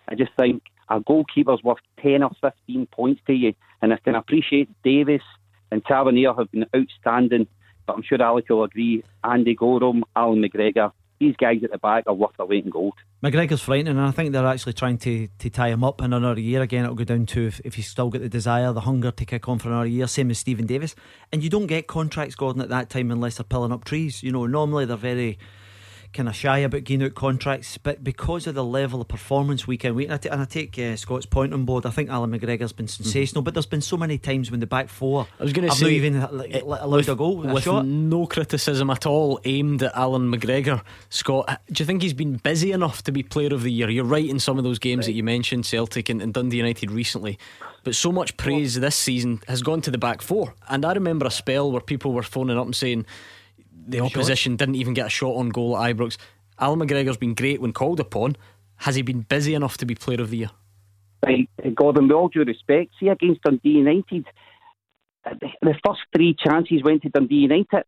I 0.08 0.14
just 0.14 0.32
think 0.38 0.62
our 0.88 1.00
goalkeeper's 1.00 1.62
worth 1.64 1.78
10 2.02 2.22
or 2.22 2.30
15 2.40 2.86
points 2.86 3.20
to 3.26 3.32
you, 3.32 3.54
and 3.82 3.92
I 3.92 3.96
can 3.96 4.14
appreciate 4.14 4.68
Davis 4.84 5.22
and 5.70 5.84
Tavernier 5.84 6.32
have 6.34 6.50
been 6.52 6.66
outstanding, 6.74 7.46
but 7.86 7.94
I'm 7.94 8.02
sure 8.02 8.22
Alec 8.22 8.48
will 8.48 8.64
agree. 8.64 9.02
Andy 9.24 9.54
Goram, 9.54 10.04
Allan 10.14 10.42
McGregor, 10.42 10.92
these 11.18 11.36
guys 11.36 11.62
at 11.64 11.70
the 11.70 11.78
back 11.78 12.04
are 12.06 12.14
worth 12.14 12.36
their 12.36 12.46
weight 12.46 12.64
in 12.64 12.70
gold. 12.70 12.94
McGregor's 13.22 13.62
frightening, 13.62 13.96
and 13.96 14.06
I 14.06 14.10
think 14.10 14.32
they're 14.32 14.46
actually 14.46 14.74
trying 14.74 14.98
to, 14.98 15.28
to 15.38 15.50
tie 15.50 15.68
him 15.68 15.82
up 15.82 16.02
in 16.02 16.12
another 16.12 16.40
year. 16.40 16.62
Again, 16.62 16.84
it'll 16.84 16.94
go 16.94 17.04
down 17.04 17.26
to 17.26 17.46
if, 17.46 17.60
if 17.64 17.74
he's 17.74 17.88
still 17.88 18.10
got 18.10 18.20
the 18.20 18.28
desire, 18.28 18.72
the 18.72 18.82
hunger 18.82 19.10
to 19.10 19.24
kick 19.24 19.48
on 19.48 19.58
for 19.58 19.68
another 19.68 19.86
year, 19.86 20.06
same 20.06 20.30
as 20.30 20.38
Stephen 20.38 20.66
Davis. 20.66 20.94
And 21.32 21.42
you 21.42 21.50
don't 21.50 21.66
get 21.66 21.86
contracts, 21.86 22.34
Gordon, 22.34 22.62
at 22.62 22.68
that 22.68 22.90
time 22.90 23.10
unless 23.10 23.36
they're 23.36 23.44
pulling 23.44 23.72
up 23.72 23.84
trees. 23.84 24.22
You 24.22 24.32
know, 24.32 24.46
normally 24.46 24.84
they're 24.84 24.96
very 24.96 25.38
kind 26.16 26.28
of 26.28 26.34
shy 26.34 26.58
about 26.58 26.84
giving 26.84 27.06
out 27.06 27.14
contracts, 27.14 27.78
but 27.78 28.02
because 28.02 28.46
of 28.46 28.54
the 28.54 28.64
level 28.64 29.00
of 29.00 29.08
performance 29.08 29.66
week 29.66 29.84
in 29.84 29.94
week, 29.94 30.06
and 30.06 30.14
I, 30.14 30.16
t- 30.16 30.28
and 30.28 30.40
I 30.40 30.44
take 30.46 30.78
uh, 30.78 30.96
Scott's 30.96 31.26
point 31.26 31.52
on 31.52 31.64
board, 31.64 31.84
I 31.84 31.90
think 31.90 32.10
Allan 32.10 32.30
McGregor's 32.30 32.72
been 32.72 32.86
mm-hmm. 32.86 33.02
sensational, 33.02 33.40
mm-hmm. 33.40 33.44
but 33.44 33.54
there's 33.54 33.66
been 33.66 33.82
so 33.82 33.96
many 33.96 34.18
times 34.18 34.50
when 34.50 34.60
the 34.60 34.66
back 34.66 34.88
four 34.88 35.28
I 35.38 35.42
was 35.44 35.52
going 35.52 35.68
to 35.68 35.74
say, 35.74 35.84
not 35.84 35.92
even 35.92 36.36
like, 36.36 36.54
it, 36.54 36.62
allowed 36.62 36.90
with, 36.90 37.08
a 37.08 37.14
goal, 37.14 37.36
with 37.36 37.64
shot. 37.64 37.86
no 37.86 38.26
criticism 38.26 38.90
at 38.90 39.06
all 39.06 39.40
aimed 39.44 39.82
at 39.82 39.94
Allan 39.94 40.32
McGregor. 40.32 40.82
Scott, 41.10 41.60
do 41.70 41.82
you 41.82 41.86
think 41.86 42.02
he's 42.02 42.14
been 42.14 42.36
busy 42.36 42.72
enough 42.72 43.02
to 43.04 43.12
be 43.12 43.22
Player 43.22 43.52
of 43.52 43.62
the 43.62 43.70
Year? 43.70 43.90
You're 43.90 44.04
right 44.04 44.28
in 44.28 44.40
some 44.40 44.58
of 44.58 44.64
those 44.64 44.78
games 44.78 45.00
right. 45.00 45.06
that 45.06 45.12
you 45.12 45.22
mentioned, 45.22 45.66
Celtic 45.66 46.08
and, 46.08 46.22
and 46.22 46.32
Dundee 46.32 46.56
United 46.56 46.90
recently, 46.90 47.38
but 47.84 47.94
so 47.94 48.10
much 48.10 48.36
praise 48.36 48.74
this 48.74 48.96
season 48.96 49.42
has 49.48 49.62
gone 49.62 49.80
to 49.82 49.90
the 49.90 49.98
back 49.98 50.22
four, 50.22 50.54
and 50.68 50.84
I 50.84 50.92
remember 50.94 51.26
a 51.26 51.30
spell 51.30 51.70
where 51.70 51.80
people 51.80 52.12
were 52.12 52.22
phoning 52.22 52.58
up 52.58 52.64
and 52.64 52.74
saying 52.74 53.06
the 53.86 54.00
opposition 54.00 54.56
didn't 54.56 54.76
even 54.76 54.94
get 54.94 55.06
a 55.06 55.10
shot 55.10 55.36
on 55.36 55.50
goal 55.50 55.76
at 55.76 55.96
Ibrox. 55.96 56.16
Al 56.58 56.76
McGregor's 56.76 57.16
been 57.16 57.34
great 57.34 57.60
when 57.60 57.72
called 57.72 58.00
upon. 58.00 58.36
Has 58.76 58.94
he 58.94 59.02
been 59.02 59.20
busy 59.20 59.54
enough 59.54 59.76
to 59.78 59.86
be 59.86 59.94
Player 59.94 60.20
of 60.20 60.30
the 60.30 60.38
Year? 60.38 60.50
Right, 61.24 61.48
Gordon, 61.74 62.08
with 62.08 62.12
all 62.12 62.28
due 62.28 62.44
respect, 62.44 62.92
see 63.00 63.08
against 63.08 63.42
Dundee 63.42 63.70
United, 63.70 64.26
the 65.24 65.74
first 65.84 66.00
three 66.14 66.36
chances 66.38 66.82
went 66.84 67.02
to 67.02 67.08
Dundee 67.08 67.36
United. 67.36 67.84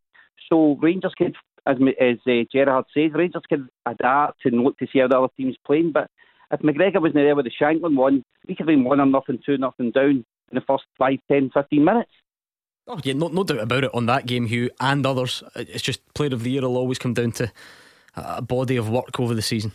So 0.51 0.77
Rangers 0.81 1.15
could, 1.17 1.37
as, 1.67 1.77
as 2.01 2.17
uh, 2.27 2.45
Gerrard 2.53 2.87
says, 2.95 3.13
Rangers 3.15 3.43
could 3.49 3.69
adapt 3.87 4.45
and 4.45 4.63
look 4.63 4.79
to 4.79 4.87
see 4.93 5.01
how 5.01 5.09
the 5.09 5.19
other 5.19 5.33
team's 5.37 5.57
playing. 5.67 5.93
But 5.93 6.11
if 6.51 6.61
McGregor 6.61 7.01
wasn't 7.01 7.17
there 7.17 7.37
with 7.37 7.45
the 7.45 7.53
Shankland 7.61 7.97
one, 7.97 8.25
we 8.47 8.55
could 8.55 8.69
have 8.69 8.75
been 8.75 8.85
one 8.85 9.01
or 9.01 9.07
nothing, 9.07 9.39
two 9.45 9.59
nothing 9.59 9.91
down 9.91 10.25
in 10.51 10.55
the 10.55 10.63
first 10.63 10.85
5, 10.99 11.19
10, 11.31 11.51
15 11.53 11.85
minutes. 11.85 12.11
Oh 12.89 12.99
yeah, 13.05 13.13
no, 13.13 13.29
no 13.29 13.45
doubt 13.45 13.61
about 13.61 13.85
it 13.85 13.95
on 13.95 14.07
that 14.07 14.27
game, 14.27 14.47
Hugh, 14.47 14.71
and 14.81 15.05
others. 15.05 15.43
It's 15.55 15.83
just 15.83 16.15
Player 16.15 16.33
of 16.33 16.43
the 16.43 16.51
Year 16.51 16.63
will 16.63 16.79
always 16.79 16.99
come 16.99 17.15
down 17.15 17.33
to 17.33 17.53
a 18.19 18.43
body 18.43 18.77
of 18.77 18.89
work 18.89 19.19
over 19.21 19.35
the 19.35 19.43
season? 19.43 19.73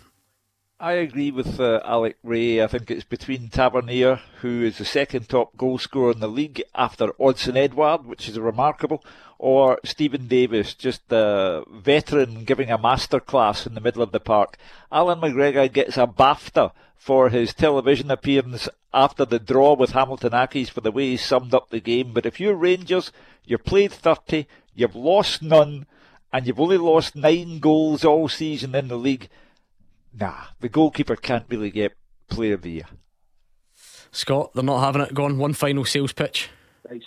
I 0.79 0.93
agree 0.93 1.31
with 1.31 1.59
uh, 1.59 1.79
Alec 1.85 2.17
Rae. 2.23 2.61
I 2.61 2.67
think 2.67 2.91
it's 2.91 3.05
between 3.05 3.47
Tavernier, 3.47 4.19
who 4.41 4.63
is 4.63 4.79
the 4.79 4.85
second 4.85 5.29
top 5.29 5.55
goal 5.55 5.77
scorer 5.77 6.11
in 6.11 6.19
the 6.19 6.27
league 6.27 6.61
after 6.75 7.13
Odsonne 7.19 7.55
Edouard, 7.55 8.05
which 8.05 8.27
is 8.27 8.37
remarkable, 8.37 9.03
or 9.43 9.77
Stephen 9.83 10.27
Davis, 10.27 10.73
just 10.73 11.09
the 11.09 11.65
veteran 11.69 12.45
giving 12.45 12.71
a 12.71 12.77
masterclass 12.77 13.67
in 13.67 13.73
the 13.73 13.81
middle 13.81 14.01
of 14.01 14.13
the 14.13 14.19
park. 14.21 14.55
Allan 14.89 15.19
McGregor 15.19 15.69
gets 15.71 15.97
a 15.97 16.07
BAFTA 16.07 16.71
for 16.95 17.27
his 17.27 17.53
television 17.53 18.09
appearance 18.09 18.69
after 18.93 19.25
the 19.25 19.39
draw 19.39 19.73
with 19.73 19.91
Hamilton 19.91 20.31
Accies 20.31 20.69
for 20.69 20.79
the 20.79 20.93
way 20.93 21.09
he 21.09 21.17
summed 21.17 21.53
up 21.53 21.69
the 21.69 21.81
game. 21.81 22.13
But 22.13 22.25
if 22.25 22.39
you're 22.39 22.55
Rangers, 22.55 23.11
you've 23.43 23.65
played 23.65 23.91
30, 23.91 24.47
you've 24.73 24.95
lost 24.95 25.41
none, 25.41 25.87
and 26.31 26.47
you've 26.47 26.61
only 26.61 26.77
lost 26.77 27.13
nine 27.13 27.59
goals 27.59 28.05
all 28.05 28.29
season 28.29 28.73
in 28.73 28.87
the 28.87 28.95
league 28.95 29.27
nah, 30.17 30.45
the 30.59 30.69
goalkeeper 30.69 31.15
can't 31.17 31.45
really 31.49 31.71
get 31.71 31.97
player 32.29 32.53
of 32.53 32.61
the 32.61 32.71
year. 32.71 32.87
Scott, 34.11 34.51
they're 34.53 34.63
not 34.63 34.81
having 34.81 35.01
it. 35.01 35.13
Gone 35.13 35.37
one 35.37 35.53
final 35.53 35.85
sales 35.85 36.13
pitch. 36.13 36.49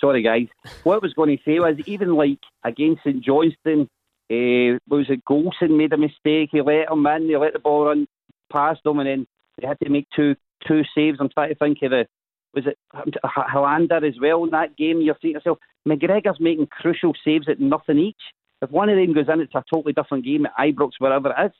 Sorry, 0.00 0.22
guys. 0.22 0.48
What 0.82 0.96
I 0.96 0.98
was 0.98 1.14
going 1.14 1.36
to 1.36 1.42
say 1.44 1.58
was 1.58 1.76
even 1.86 2.14
like 2.14 2.38
against 2.64 3.02
St 3.02 3.22
Johnstone, 3.22 3.88
uh, 4.30 4.78
was 4.88 5.06
it 5.08 5.24
Goldson 5.24 5.76
made 5.76 5.92
a 5.92 5.98
mistake? 5.98 6.50
He 6.52 6.60
let 6.60 6.90
him 6.90 7.06
in, 7.06 7.28
he 7.28 7.36
let 7.36 7.52
the 7.52 7.58
ball 7.58 7.86
run 7.86 8.06
past 8.52 8.80
them, 8.84 8.98
and 8.98 9.08
then 9.08 9.26
they 9.60 9.66
had 9.66 9.78
to 9.80 9.90
make 9.90 10.08
two 10.14 10.36
two 10.66 10.82
saves. 10.94 11.18
I'm 11.20 11.28
trying 11.28 11.50
to 11.50 11.54
think 11.54 11.78
of 11.82 11.90
the 11.90 12.06
was 12.54 12.66
it 12.66 12.78
Helander 13.24 14.06
as 14.06 14.18
well 14.20 14.44
in 14.44 14.50
that 14.50 14.76
game. 14.76 15.00
You're 15.00 15.14
to 15.14 15.28
yourself, 15.28 15.58
McGregor's 15.86 16.40
making 16.40 16.68
crucial 16.68 17.12
saves 17.24 17.48
at 17.48 17.60
nothing 17.60 17.98
each. 17.98 18.16
If 18.62 18.70
one 18.70 18.88
of 18.88 18.96
them 18.96 19.12
goes 19.12 19.28
in, 19.28 19.40
it's 19.40 19.54
a 19.54 19.62
totally 19.72 19.92
different 19.92 20.24
game 20.24 20.46
at 20.46 20.56
Ibrox, 20.58 20.92
wherever 20.98 21.28
it 21.28 21.46
is 21.46 21.52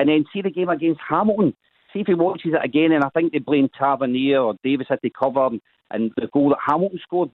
and 0.00 0.08
then 0.08 0.24
see 0.32 0.40
the 0.40 0.50
game 0.50 0.70
against 0.70 1.00
Hamilton. 1.06 1.54
See 1.92 2.00
if 2.00 2.06
he 2.06 2.14
watches 2.14 2.52
it 2.54 2.64
again, 2.64 2.92
and 2.92 3.04
I 3.04 3.10
think 3.10 3.32
they 3.32 3.38
blame 3.38 3.68
Tavernier 3.78 4.40
or 4.40 4.54
Davis 4.64 4.86
had 4.88 5.02
to 5.02 5.10
cover 5.10 5.50
and 5.90 6.12
the 6.16 6.28
goal 6.32 6.50
that 6.50 6.58
Hamilton 6.66 7.00
scored. 7.02 7.30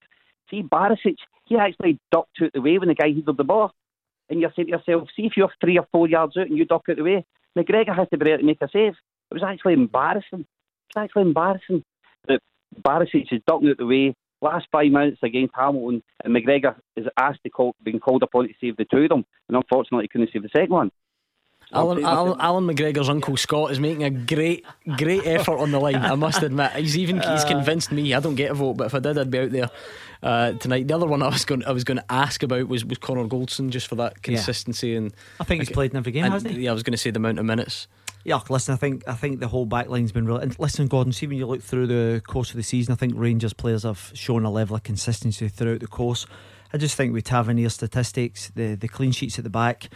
See, 0.51 0.63
Barisic, 0.63 1.17
he 1.45 1.57
actually 1.57 1.99
ducked 2.11 2.39
out 2.43 2.53
the 2.53 2.61
way 2.61 2.79
when 2.79 2.89
the 2.89 2.95
guy 2.95 3.09
headed 3.09 3.37
the 3.37 3.45
ball. 3.45 3.73
And 4.29 4.41
you're 4.41 4.53
saying 4.57 4.67
to 4.67 4.73
yourself, 4.73 5.09
see 5.17 5.27
if 5.27 5.37
you're 5.37 5.51
three 5.61 5.79
or 5.79 5.87
four 5.93 6.09
yards 6.09 6.37
out 6.37 6.49
and 6.49 6.59
you 6.59 6.65
duck 6.65 6.83
out 6.91 6.97
the 6.97 7.03
way. 7.03 7.25
McGregor 7.57 7.95
has 7.95 8.09
to 8.11 8.19
be 8.19 8.31
able 8.31 8.41
to 8.41 8.45
make 8.45 8.61
a 8.61 8.69
save. 8.73 8.95
It 9.31 9.35
was 9.35 9.43
actually 9.43 9.75
embarrassing. 9.75 10.45
It's 10.89 10.97
actually 10.97 11.23
embarrassing 11.23 11.85
that 12.29 12.41
Barisic 12.83 13.33
is 13.33 13.41
ducking 13.47 13.71
out 13.71 13.79
the 13.79 13.87
way. 13.87 14.15
Last 14.43 14.67
five 14.71 14.91
minutes 14.91 15.19
against 15.23 15.55
Hamilton, 15.57 16.03
and 16.23 16.37
McGregor 16.37 16.77
is 16.95 17.07
asked 17.17 17.43
to 17.45 17.51
call, 17.51 17.75
being 17.83 17.99
called 17.99 18.23
upon 18.23 18.47
to 18.47 18.55
save 18.61 18.77
the 18.77 18.85
two 18.85 19.05
of 19.05 19.09
them, 19.09 19.25
and 19.49 19.57
unfortunately 19.57 20.05
he 20.05 20.09
couldn't 20.09 20.31
save 20.31 20.43
the 20.43 20.51
second 20.55 20.71
one. 20.71 20.91
Allan, 21.73 22.05
Allan, 22.05 22.41
Allan, 22.41 22.65
McGregor's 22.65 23.09
uncle 23.09 23.37
Scott 23.37 23.73
is 23.73 23.81
making 23.81 24.05
a 24.05 24.11
great, 24.11 24.65
great 24.97 25.27
effort 25.27 25.59
on 25.59 25.73
the 25.73 25.81
line. 25.81 25.97
I 25.97 26.15
must 26.15 26.43
admit, 26.43 26.73
he's 26.73 26.97
even 26.97 27.17
he's 27.17 27.45
uh. 27.45 27.49
convinced 27.49 27.91
me. 27.91 28.15
I 28.15 28.21
don't 28.21 28.37
get 28.37 28.53
a 28.53 28.55
vote, 28.55 28.75
but 28.75 28.87
if 28.87 28.95
I 28.95 29.01
did, 29.01 29.19
I'd 29.19 29.31
be 29.31 29.39
out 29.41 29.51
there 29.51 29.71
uh, 30.23 30.53
tonight. 30.53 30.87
The 30.87 30.95
other 30.95 31.07
one 31.07 31.23
I 31.23 31.29
was 31.29 31.45
going, 31.45 31.65
I 31.65 31.73
was 31.73 31.83
going 31.83 31.99
to 31.99 32.05
ask 32.13 32.43
about 32.45 32.69
was 32.69 32.85
was 32.85 32.99
Connor 32.99 33.27
Goldson, 33.27 33.71
just 33.71 33.89
for 33.89 33.97
that 33.97 34.23
consistency 34.23 34.91
yeah. 34.91 34.99
and. 34.99 35.15
I 35.41 35.45
think 35.45 35.63
he's 35.63 35.71
played 35.71 35.91
in 35.91 35.97
every 35.97 36.13
game, 36.13 36.25
and, 36.25 36.35
hasn't 36.35 36.55
he? 36.55 36.63
Yeah, 36.63 36.71
I 36.71 36.75
was 36.75 36.85
going 36.85 36.93
to 36.93 36.99
say 36.99 37.11
the 37.11 37.19
amount 37.19 37.41
of 37.41 37.45
minutes. 37.45 37.89
Yeah, 38.23 38.41
listen, 38.49 38.75
I 38.75 38.77
think 38.77 39.03
I 39.09 39.15
think 39.15 39.41
the 39.41 39.49
whole 39.49 39.67
back 39.67 39.89
line's 39.89 40.13
been 40.13 40.27
real. 40.27 40.39
And 40.39 40.57
listen, 40.61 40.87
Gordon, 40.87 41.13
see 41.13 41.27
when 41.27 41.39
you 41.39 41.47
look 41.47 41.63
through 41.63 41.89
the 41.89 42.23
course 42.27 42.51
of 42.51 42.57
the 42.57 42.63
season, 42.63 42.93
I 42.93 42.97
think 42.97 43.15
Rangers 43.17 43.53
players 43.53 43.83
have 43.83 44.13
shown 44.15 44.45
a 44.45 44.51
level 44.51 44.77
of 44.77 44.83
consistency 44.85 45.49
throughout 45.49 45.81
the 45.81 45.87
course. 45.87 46.27
I 46.73 46.79
just 46.79 46.97
think 46.97 47.13
with 47.13 47.25
Tavernier 47.25 47.69
statistics, 47.69 48.51
the 48.55 48.75
the 48.75 48.89
clean 48.89 49.13
sheets 49.13 49.39
at 49.39 49.45
the 49.45 49.51
back 49.51 49.91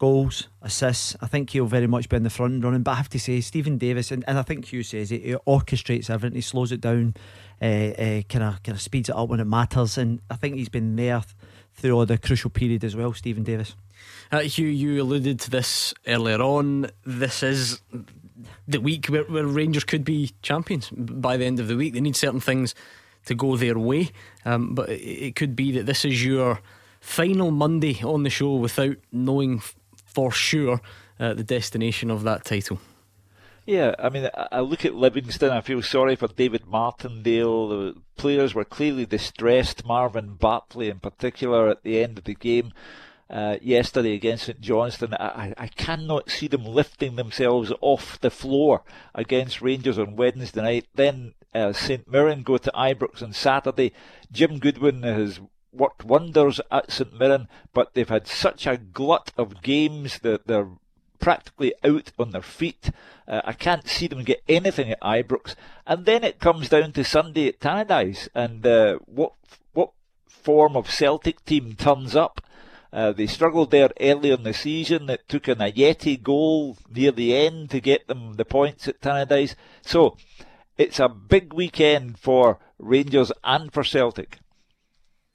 goals, 0.00 0.48
assists. 0.62 1.14
I 1.20 1.26
think 1.26 1.50
he'll 1.50 1.66
very 1.66 1.86
much 1.86 2.08
be 2.08 2.16
in 2.16 2.24
the 2.24 2.30
front 2.30 2.64
running. 2.64 2.82
But 2.82 2.92
I 2.92 2.94
have 2.94 3.10
to 3.10 3.20
say, 3.20 3.40
Stephen 3.40 3.78
Davis, 3.78 4.10
and, 4.10 4.24
and 4.26 4.38
I 4.38 4.42
think 4.42 4.64
Hugh 4.64 4.82
says 4.82 5.12
it, 5.12 5.22
he 5.22 5.34
orchestrates 5.46 6.10
everything. 6.10 6.34
He 6.34 6.40
slows 6.40 6.72
it 6.72 6.80
down, 6.80 7.14
kind 7.60 8.24
of 8.42 8.62
kind 8.62 8.68
of 8.68 8.80
speeds 8.80 9.10
it 9.10 9.14
up 9.14 9.28
when 9.28 9.38
it 9.38 9.44
matters. 9.44 9.96
And 9.98 10.20
I 10.30 10.36
think 10.36 10.56
he's 10.56 10.70
been 10.70 10.96
there 10.96 11.22
through 11.74 11.92
all 11.92 12.06
the 12.06 12.18
crucial 12.18 12.50
period 12.50 12.82
as 12.82 12.96
well, 12.96 13.12
Stephen 13.12 13.44
Davis. 13.44 13.76
Uh, 14.32 14.40
Hugh, 14.40 14.66
you 14.66 15.02
alluded 15.02 15.38
to 15.40 15.50
this 15.50 15.94
earlier 16.06 16.40
on. 16.40 16.90
This 17.04 17.42
is 17.42 17.80
the 18.66 18.80
week 18.80 19.06
where, 19.06 19.24
where 19.24 19.46
Rangers 19.46 19.84
could 19.84 20.04
be 20.04 20.32
champions 20.40 20.88
by 20.90 21.36
the 21.36 21.44
end 21.44 21.60
of 21.60 21.68
the 21.68 21.76
week. 21.76 21.92
They 21.92 22.00
need 22.00 22.16
certain 22.16 22.40
things 22.40 22.74
to 23.26 23.34
go 23.34 23.56
their 23.56 23.78
way, 23.78 24.12
um, 24.46 24.74
but 24.74 24.88
it, 24.88 25.02
it 25.02 25.36
could 25.36 25.54
be 25.54 25.72
that 25.72 25.84
this 25.84 26.06
is 26.06 26.24
your 26.24 26.60
final 27.00 27.50
Monday 27.50 28.02
on 28.02 28.22
the 28.22 28.30
show 28.30 28.54
without 28.54 28.96
knowing 29.12 29.62
for 30.12 30.30
sure 30.32 30.80
uh, 31.18 31.34
the 31.34 31.44
destination 31.44 32.10
of 32.10 32.22
that 32.24 32.44
title. 32.44 32.80
Yeah, 33.66 33.94
I 33.98 34.08
mean, 34.08 34.28
I 34.34 34.60
look 34.60 34.84
at 34.84 34.94
Livingston. 34.94 35.50
I 35.50 35.60
feel 35.60 35.82
sorry 35.82 36.16
for 36.16 36.28
David 36.28 36.66
Martindale. 36.66 37.68
The 37.68 37.94
players 38.16 38.54
were 38.54 38.64
clearly 38.64 39.06
distressed. 39.06 39.84
Marvin 39.84 40.34
Bartley, 40.34 40.88
in 40.88 40.98
particular, 40.98 41.68
at 41.68 41.82
the 41.82 42.02
end 42.02 42.18
of 42.18 42.24
the 42.24 42.34
game 42.34 42.72
uh, 43.30 43.58
yesterday 43.62 44.14
against 44.14 44.46
St 44.46 44.60
Johnstone. 44.60 45.14
I, 45.14 45.54
I 45.56 45.68
cannot 45.68 46.30
see 46.30 46.48
them 46.48 46.64
lifting 46.64 47.16
themselves 47.16 47.72
off 47.80 48.20
the 48.20 48.30
floor 48.30 48.82
against 49.14 49.62
Rangers 49.62 49.98
on 49.98 50.16
Wednesday 50.16 50.62
night. 50.62 50.86
Then 50.94 51.34
uh, 51.54 51.72
St 51.72 52.10
Mirren 52.10 52.42
go 52.42 52.58
to 52.58 52.72
Ibrox 52.74 53.22
on 53.22 53.32
Saturday. 53.32 53.92
Jim 54.32 54.58
Goodwin 54.58 55.02
has 55.04 55.40
worked 55.72 56.04
wonders 56.04 56.60
at 56.70 56.90
St 56.90 57.18
Mirren, 57.18 57.48
but 57.72 57.94
they've 57.94 58.08
had 58.08 58.26
such 58.26 58.66
a 58.66 58.76
glut 58.76 59.32
of 59.36 59.62
games 59.62 60.20
that 60.20 60.46
they're 60.46 60.68
practically 61.20 61.74
out 61.84 62.12
on 62.18 62.30
their 62.32 62.42
feet. 62.42 62.90
Uh, 63.28 63.42
I 63.44 63.52
can't 63.52 63.86
see 63.86 64.08
them 64.08 64.24
get 64.24 64.42
anything 64.48 64.90
at 64.90 65.00
Ibrox. 65.00 65.54
And 65.86 66.06
then 66.06 66.24
it 66.24 66.40
comes 66.40 66.68
down 66.68 66.92
to 66.92 67.04
Sunday 67.04 67.48
at 67.48 67.60
Tannadice 67.60 68.28
and 68.34 68.66
uh, 68.66 68.98
what 69.04 69.34
what 69.72 69.92
form 70.26 70.76
of 70.76 70.90
Celtic 70.90 71.44
team 71.44 71.74
turns 71.74 72.16
up. 72.16 72.40
Uh, 72.92 73.12
they 73.12 73.26
struggled 73.26 73.70
there 73.70 73.90
early 74.00 74.32
in 74.32 74.42
the 74.42 74.52
season. 74.52 75.08
It 75.08 75.28
took 75.28 75.46
an 75.46 75.58
Ajeti 75.58 76.20
goal 76.20 76.76
near 76.92 77.12
the 77.12 77.36
end 77.36 77.70
to 77.70 77.80
get 77.80 78.08
them 78.08 78.34
the 78.34 78.44
points 78.44 78.88
at 78.88 79.00
Tannadice. 79.00 79.54
So 79.82 80.16
it's 80.76 80.98
a 80.98 81.08
big 81.08 81.52
weekend 81.52 82.18
for 82.18 82.58
Rangers 82.78 83.30
and 83.44 83.72
for 83.72 83.84
Celtic. 83.84 84.38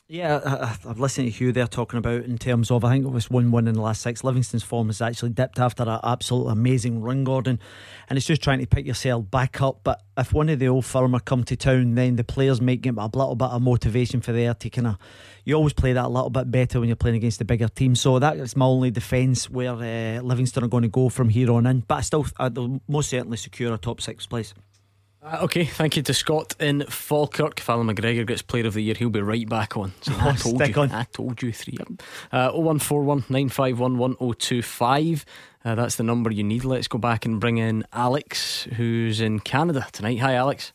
Yeah, 0.07 0.39
I, 0.45 0.87
have 0.87 0.99
listened 0.99 1.25
to 1.25 1.31
Hugh 1.31 1.51
there 1.51 1.65
talking 1.65 1.97
about 1.97 2.25
in 2.25 2.37
terms 2.37 2.69
of 2.69 2.85
I 2.85 2.91
think 2.91 3.05
it 3.05 3.09
was 3.09 3.31
one 3.31 3.49
one 3.49 3.67
in 3.67 3.73
the 3.73 3.81
last 3.81 4.03
six. 4.03 4.23
Livingston's 4.23 4.61
form 4.61 4.89
has 4.89 5.01
actually 5.01 5.31
dipped 5.31 5.57
after 5.57 5.81
an 5.81 5.99
absolute 6.03 6.45
amazing 6.45 7.01
run, 7.01 7.23
Gordon, 7.23 7.59
and 8.07 8.15
it's 8.15 8.27
just 8.27 8.43
trying 8.43 8.59
to 8.59 8.67
pick 8.67 8.85
yourself 8.85 9.31
back 9.31 9.63
up. 9.63 9.79
But 9.83 10.03
if 10.15 10.31
one 10.31 10.49
of 10.49 10.59
the 10.59 10.67
old 10.67 10.85
firm 10.85 11.19
come 11.21 11.43
to 11.45 11.55
town, 11.55 11.95
then 11.95 12.17
the 12.17 12.23
players 12.23 12.61
might 12.61 12.81
get 12.81 12.95
a 12.95 13.03
little 13.03 13.33
bit 13.33 13.47
of 13.47 13.63
motivation 13.63 14.21
for 14.21 14.31
there 14.31 14.53
to 14.53 14.69
kind 14.69 14.87
of. 14.87 14.97
You 15.43 15.55
always 15.55 15.73
play 15.73 15.93
that 15.93 16.05
a 16.05 16.09
little 16.09 16.29
bit 16.29 16.51
better 16.51 16.79
when 16.79 16.89
you're 16.89 16.95
playing 16.95 17.17
against 17.17 17.39
the 17.39 17.45
bigger 17.45 17.67
team. 17.67 17.95
So 17.95 18.19
that 18.19 18.37
is 18.37 18.55
my 18.55 18.65
only 18.65 18.91
defence 18.91 19.49
where 19.49 19.73
uh, 19.73 20.21
Livingston 20.21 20.63
are 20.63 20.67
going 20.67 20.83
to 20.83 20.87
go 20.87 21.09
from 21.09 21.29
here 21.29 21.51
on 21.51 21.65
in. 21.65 21.79
But 21.79 21.95
I 21.95 22.01
still, 22.01 22.27
uh, 22.39 22.49
they'll 22.49 22.79
most 22.87 23.09
certainly 23.09 23.37
secure 23.37 23.73
a 23.73 23.77
top 23.79 24.01
six 24.01 24.27
place. 24.27 24.53
Uh, 25.25 25.39
okay, 25.41 25.65
thank 25.65 25.97
you 25.97 26.03
to 26.03 26.13
Scott 26.13 26.53
in 26.59 26.85
Falkirk. 26.87 27.59
Fallon 27.59 27.87
McGregor 27.87 28.27
gets 28.27 28.43
Player 28.43 28.67
of 28.67 28.75
the 28.75 28.81
Year. 28.81 28.93
He'll 28.93 29.09
be 29.09 29.21
right 29.21 29.49
back 29.49 29.75
on. 29.75 29.91
So 30.01 30.13
I 30.19 30.35
told 30.35 30.67
you. 30.67 30.73
On. 30.75 30.91
I 30.91 31.03
told 31.05 31.41
you 31.41 31.51
three. 31.51 31.79
Uh, 32.31 32.51
0141 32.51 33.25
951 33.29 33.97
1025. 33.97 35.25
Uh, 35.63 35.73
that's 35.73 35.95
the 35.95 36.03
number 36.03 36.31
you 36.31 36.43
need. 36.43 36.63
Let's 36.63 36.87
go 36.87 36.99
back 36.99 37.25
and 37.25 37.39
bring 37.39 37.57
in 37.57 37.85
Alex, 37.91 38.65
who's 38.75 39.19
in 39.19 39.39
Canada 39.39 39.87
tonight. 39.91 40.19
Hi, 40.19 40.35
Alex. 40.35 40.73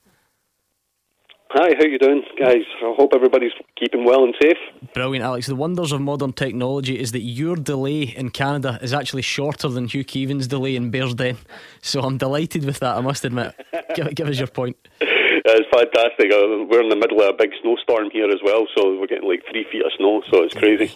Hi, 1.52 1.74
how 1.76 1.84
you 1.84 1.98
doing, 1.98 2.22
guys? 2.38 2.62
I 2.80 2.94
hope 2.96 3.10
everybody's 3.12 3.50
keeping 3.76 4.04
well 4.04 4.22
and 4.22 4.32
safe. 4.40 4.56
Brilliant, 4.94 5.24
Alex. 5.24 5.48
The 5.48 5.56
wonders 5.56 5.90
of 5.90 6.00
modern 6.00 6.32
technology 6.32 6.96
is 6.96 7.10
that 7.10 7.22
your 7.22 7.56
delay 7.56 8.02
in 8.02 8.30
Canada 8.30 8.78
is 8.80 8.94
actually 8.94 9.22
shorter 9.22 9.68
than 9.68 9.88
Hugh 9.88 10.04
Keevins' 10.04 10.46
delay 10.46 10.76
in 10.76 10.92
Bearsden. 10.92 11.38
So 11.82 12.02
I'm 12.02 12.18
delighted 12.18 12.64
with 12.64 12.78
that, 12.78 12.96
I 12.96 13.00
must 13.00 13.24
admit. 13.24 13.56
give, 13.96 14.14
give 14.14 14.28
us 14.28 14.38
your 14.38 14.46
point. 14.46 14.76
It's 15.00 15.68
fantastic. 15.74 16.32
Uh, 16.32 16.70
we're 16.70 16.82
in 16.82 16.88
the 16.88 16.94
middle 16.94 17.20
of 17.20 17.34
a 17.34 17.36
big 17.36 17.50
snowstorm 17.60 18.10
here 18.12 18.30
as 18.30 18.38
well, 18.44 18.68
so 18.76 19.00
we're 19.00 19.08
getting 19.08 19.28
like 19.28 19.42
three 19.50 19.66
feet 19.72 19.84
of 19.84 19.90
snow, 19.98 20.22
so 20.30 20.44
it's 20.44 20.54
crazy. 20.54 20.94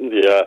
Yeah. 0.00 0.42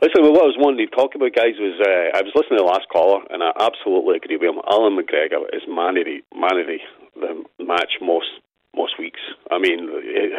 Listen, 0.00 0.24
what 0.32 0.40
I 0.40 0.48
was 0.48 0.56
wanting 0.56 0.88
to 0.88 0.96
talk 0.96 1.14
about, 1.14 1.36
guys, 1.36 1.60
was 1.60 1.76
uh, 1.76 2.16
I 2.16 2.22
was 2.22 2.32
listening 2.34 2.56
to 2.56 2.64
the 2.64 2.72
last 2.72 2.88
caller, 2.88 3.20
and 3.28 3.42
I 3.42 3.52
absolutely 3.60 4.16
agree 4.16 4.38
with 4.40 4.48
him. 4.48 4.62
Allan 4.64 4.96
McGregor 4.96 5.44
is 5.52 5.60
man 5.68 5.98
of 5.98 6.08
the, 6.08 6.24
man 6.32 6.56
of 6.56 6.66
the, 6.66 6.80
the 7.24 7.64
match 7.64 7.96
most 8.00 8.28
most 8.76 8.98
weeks. 8.98 9.20
I 9.50 9.58
mean, 9.58 9.86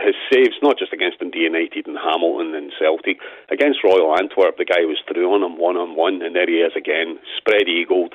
his 0.04 0.16
saves, 0.32 0.60
not 0.62 0.78
just 0.78 0.92
against 0.92 1.20
Dundee 1.20 1.48
United 1.48 1.88
and 1.88 1.98
Hamilton 1.98 2.54
and 2.54 2.72
Celtic, 2.78 3.18
against 3.50 3.80
Royal 3.84 4.12
Antwerp, 4.20 4.58
the 4.58 4.68
guy 4.68 4.84
was 4.84 5.00
through 5.08 5.32
on 5.32 5.44
him 5.44 5.58
one 5.58 5.78
on 5.78 5.96
one, 5.96 6.22
and 6.22 6.36
there 6.36 6.48
he 6.48 6.60
is 6.60 6.76
again, 6.76 7.18
spread 7.38 7.68
eagled, 7.68 8.14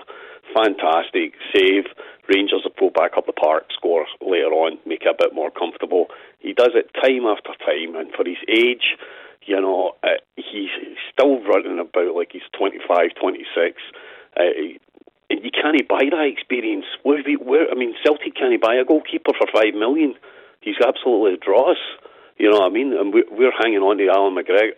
fantastic 0.54 1.34
save. 1.56 1.88
Rangers 2.28 2.62
have 2.64 2.76
pulled 2.76 2.94
back 2.94 3.16
up 3.16 3.26
the 3.26 3.32
park, 3.32 3.72
score 3.74 4.06
later 4.20 4.52
on, 4.52 4.78
make 4.86 5.02
it 5.02 5.08
a 5.08 5.18
bit 5.18 5.34
more 5.34 5.50
comfortable. 5.50 6.06
He 6.38 6.52
does 6.52 6.76
it 6.76 6.92
time 6.94 7.26
after 7.26 7.56
time, 7.64 7.96
and 7.96 8.12
for 8.12 8.28
his 8.28 8.38
age, 8.46 9.00
you 9.46 9.60
know, 9.60 9.96
uh, 10.04 10.20
he's 10.36 10.70
still 11.12 11.42
running 11.42 11.80
about 11.80 12.14
like 12.14 12.30
he's 12.32 12.46
25, 12.56 13.16
26. 13.18 13.80
Uh, 14.36 14.42
you 15.42 15.50
can't 15.54 15.88
buy 15.88 16.10
that 16.10 16.26
experience. 16.26 16.86
Where, 17.02 17.22
where 17.38 17.70
I 17.70 17.74
mean, 17.74 17.94
Celtic 18.04 18.34
can't 18.34 18.60
buy 18.60 18.74
a 18.74 18.84
goalkeeper 18.84 19.32
for 19.38 19.46
five 19.54 19.74
million. 19.74 20.14
He's 20.60 20.80
absolutely 20.82 21.34
a 21.34 21.40
dross. 21.40 21.78
You 22.36 22.50
know 22.50 22.64
what 22.64 22.72
I 22.72 22.74
mean? 22.74 22.96
And 22.96 23.12
we're 23.12 23.52
hanging 23.52 23.84
on 23.84 24.00
to 24.00 24.08
Allan 24.08 24.32
McGregor, 24.32 24.72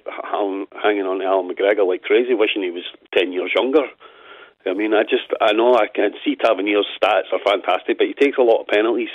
hanging 0.82 1.06
on 1.06 1.22
to 1.22 1.24
Allan 1.24 1.46
McGregor 1.46 1.86
like 1.86 2.02
crazy, 2.02 2.34
wishing 2.34 2.62
he 2.62 2.74
was 2.74 2.86
ten 3.14 3.32
years 3.32 3.54
younger. 3.54 3.86
I 4.66 4.74
mean, 4.74 4.94
I 4.94 5.02
just, 5.02 5.26
I 5.40 5.52
know 5.52 5.74
I 5.74 5.86
can 5.90 6.10
see 6.24 6.36
Tavernier's 6.36 6.86
stats 6.94 7.34
are 7.34 7.42
fantastic, 7.42 7.98
but 7.98 8.06
he 8.06 8.14
takes 8.14 8.38
a 8.38 8.46
lot 8.46 8.62
of 8.62 8.68
penalties. 8.70 9.10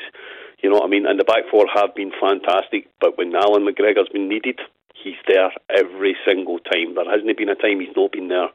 You 0.60 0.70
know 0.70 0.80
what 0.80 0.88
I 0.88 0.92
mean? 0.92 1.06
And 1.06 1.20
the 1.20 1.24
back 1.24 1.48
four 1.52 1.68
have 1.74 1.96
been 1.96 2.12
fantastic, 2.20 2.88
but 3.00 3.18
when 3.18 3.36
Allan 3.36 3.64
McGregor's 3.64 4.12
been 4.12 4.28
needed, 4.28 4.60
he's 4.92 5.20
there 5.28 5.52
every 5.70 6.16
single 6.26 6.60
time. 6.60 6.96
There 6.96 7.08
hasn't 7.08 7.38
been 7.38 7.50
a 7.50 7.56
time 7.56 7.80
he's 7.80 7.96
not 7.96 8.12
been 8.12 8.28
there. 8.28 8.50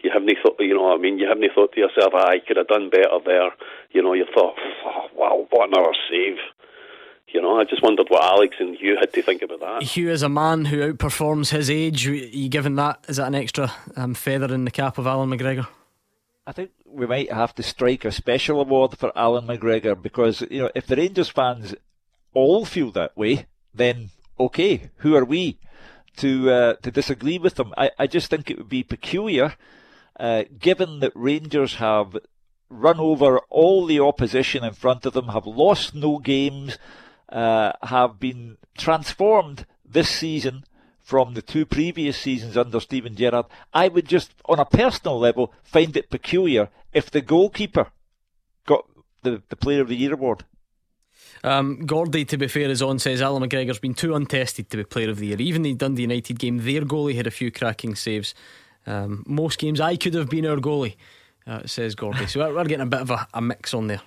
You 0.00 0.10
haven't 0.12 0.36
thought, 0.42 0.56
you 0.60 0.74
know 0.74 0.84
what 0.84 0.98
I 0.98 1.02
mean? 1.02 1.18
You 1.18 1.28
haven't 1.28 1.50
thought 1.54 1.72
to 1.72 1.80
yourself, 1.80 2.12
ah, 2.14 2.28
I 2.28 2.38
could 2.38 2.56
have 2.56 2.68
done 2.68 2.88
better 2.88 3.18
there. 3.24 3.50
You 3.90 4.02
know, 4.02 4.12
you 4.12 4.26
thought, 4.32 4.54
oh, 4.86 5.06
wow, 5.14 5.46
what 5.50 5.68
another 5.68 5.92
save. 6.08 6.36
You 7.28 7.42
know, 7.42 7.60
I 7.60 7.64
just 7.64 7.82
wondered 7.82 8.06
what 8.08 8.24
Alex 8.24 8.56
and 8.58 8.76
Hugh 8.76 8.96
had 8.98 9.12
to 9.12 9.22
think 9.22 9.42
about 9.42 9.60
that. 9.60 9.82
Hugh 9.82 10.10
is 10.10 10.22
a 10.22 10.28
man 10.28 10.66
who 10.66 10.92
outperforms 10.92 11.50
his 11.50 11.68
age. 11.68 12.06
You 12.06 12.48
given 12.48 12.76
that? 12.76 13.04
Is 13.08 13.16
that 13.16 13.26
an 13.26 13.34
extra 13.34 13.72
um, 13.96 14.14
feather 14.14 14.54
in 14.54 14.64
the 14.64 14.70
cap 14.70 14.96
of 14.96 15.06
Allan 15.06 15.30
McGregor? 15.30 15.66
I 16.46 16.52
think 16.52 16.70
we 16.86 17.06
might 17.06 17.30
have 17.30 17.54
to 17.56 17.62
strike 17.62 18.06
a 18.06 18.12
special 18.12 18.62
award 18.62 18.96
for 18.96 19.12
Allan 19.14 19.46
McGregor 19.46 20.00
because 20.00 20.40
you 20.50 20.62
know 20.62 20.70
if 20.74 20.86
the 20.86 20.96
Rangers 20.96 21.28
fans 21.28 21.74
all 22.32 22.64
feel 22.64 22.90
that 22.92 23.14
way, 23.14 23.44
then 23.74 24.08
okay, 24.40 24.90
who 24.98 25.14
are 25.14 25.26
we 25.26 25.58
to 26.16 26.50
uh, 26.50 26.74
to 26.76 26.90
disagree 26.90 27.38
with 27.38 27.56
them? 27.56 27.74
I, 27.76 27.90
I 27.98 28.06
just 28.06 28.30
think 28.30 28.50
it 28.50 28.56
would 28.56 28.70
be 28.70 28.82
peculiar, 28.82 29.56
uh, 30.18 30.44
given 30.58 31.00
that 31.00 31.12
Rangers 31.14 31.76
have 31.76 32.16
run 32.68 33.00
over 33.00 33.38
all 33.50 33.86
the 33.86 34.00
opposition 34.00 34.64
in 34.64 34.72
front 34.72 35.06
of 35.06 35.12
them, 35.12 35.28
have 35.28 35.46
lost 35.46 35.94
no 35.94 36.18
games, 36.18 36.78
uh, 37.28 37.72
have 37.82 38.18
been 38.18 38.58
transformed 38.76 39.66
this 39.84 40.08
season 40.08 40.64
from 41.08 41.32
the 41.32 41.40
two 41.40 41.64
previous 41.64 42.18
seasons 42.18 42.54
under 42.54 42.78
Steven 42.78 43.16
Gerrard, 43.16 43.46
I 43.72 43.88
would 43.88 44.06
just, 44.06 44.34
on 44.44 44.58
a 44.58 44.66
personal 44.66 45.18
level, 45.18 45.54
find 45.62 45.96
it 45.96 46.10
peculiar 46.10 46.68
if 46.92 47.10
the 47.10 47.22
goalkeeper 47.22 47.86
got 48.66 48.84
the, 49.22 49.42
the 49.48 49.56
Player 49.56 49.80
of 49.80 49.88
the 49.88 49.96
Year 49.96 50.12
award. 50.12 50.44
Um, 51.42 51.86
Gordy, 51.86 52.26
to 52.26 52.36
be 52.36 52.46
fair, 52.46 52.68
is 52.68 52.82
on 52.82 52.98
says 52.98 53.22
Allan 53.22 53.42
McGregor's 53.42 53.78
been 53.78 53.94
too 53.94 54.14
untested 54.14 54.68
to 54.68 54.76
be 54.76 54.84
Player 54.84 55.08
of 55.08 55.18
the 55.18 55.28
Year. 55.28 55.40
Even 55.40 55.62
the 55.62 55.72
Dundee 55.72 56.02
United 56.02 56.38
game, 56.38 56.58
their 56.58 56.82
goalie 56.82 57.16
had 57.16 57.26
a 57.26 57.30
few 57.30 57.50
cracking 57.50 57.94
saves. 57.94 58.34
Um, 58.88 59.24
most 59.26 59.58
games, 59.58 59.80
I 59.80 59.96
could 59.96 60.14
have 60.14 60.28
been 60.30 60.46
our 60.46 60.56
goalie, 60.56 60.96
uh, 61.46 61.66
says 61.66 61.94
Gordy. 61.94 62.26
So 62.26 62.40
we're, 62.40 62.54
we're 62.54 62.64
getting 62.64 62.86
a 62.86 62.86
bit 62.86 63.00
of 63.00 63.10
a, 63.10 63.28
a 63.34 63.40
mix 63.40 63.74
on 63.74 63.86
there 63.86 64.00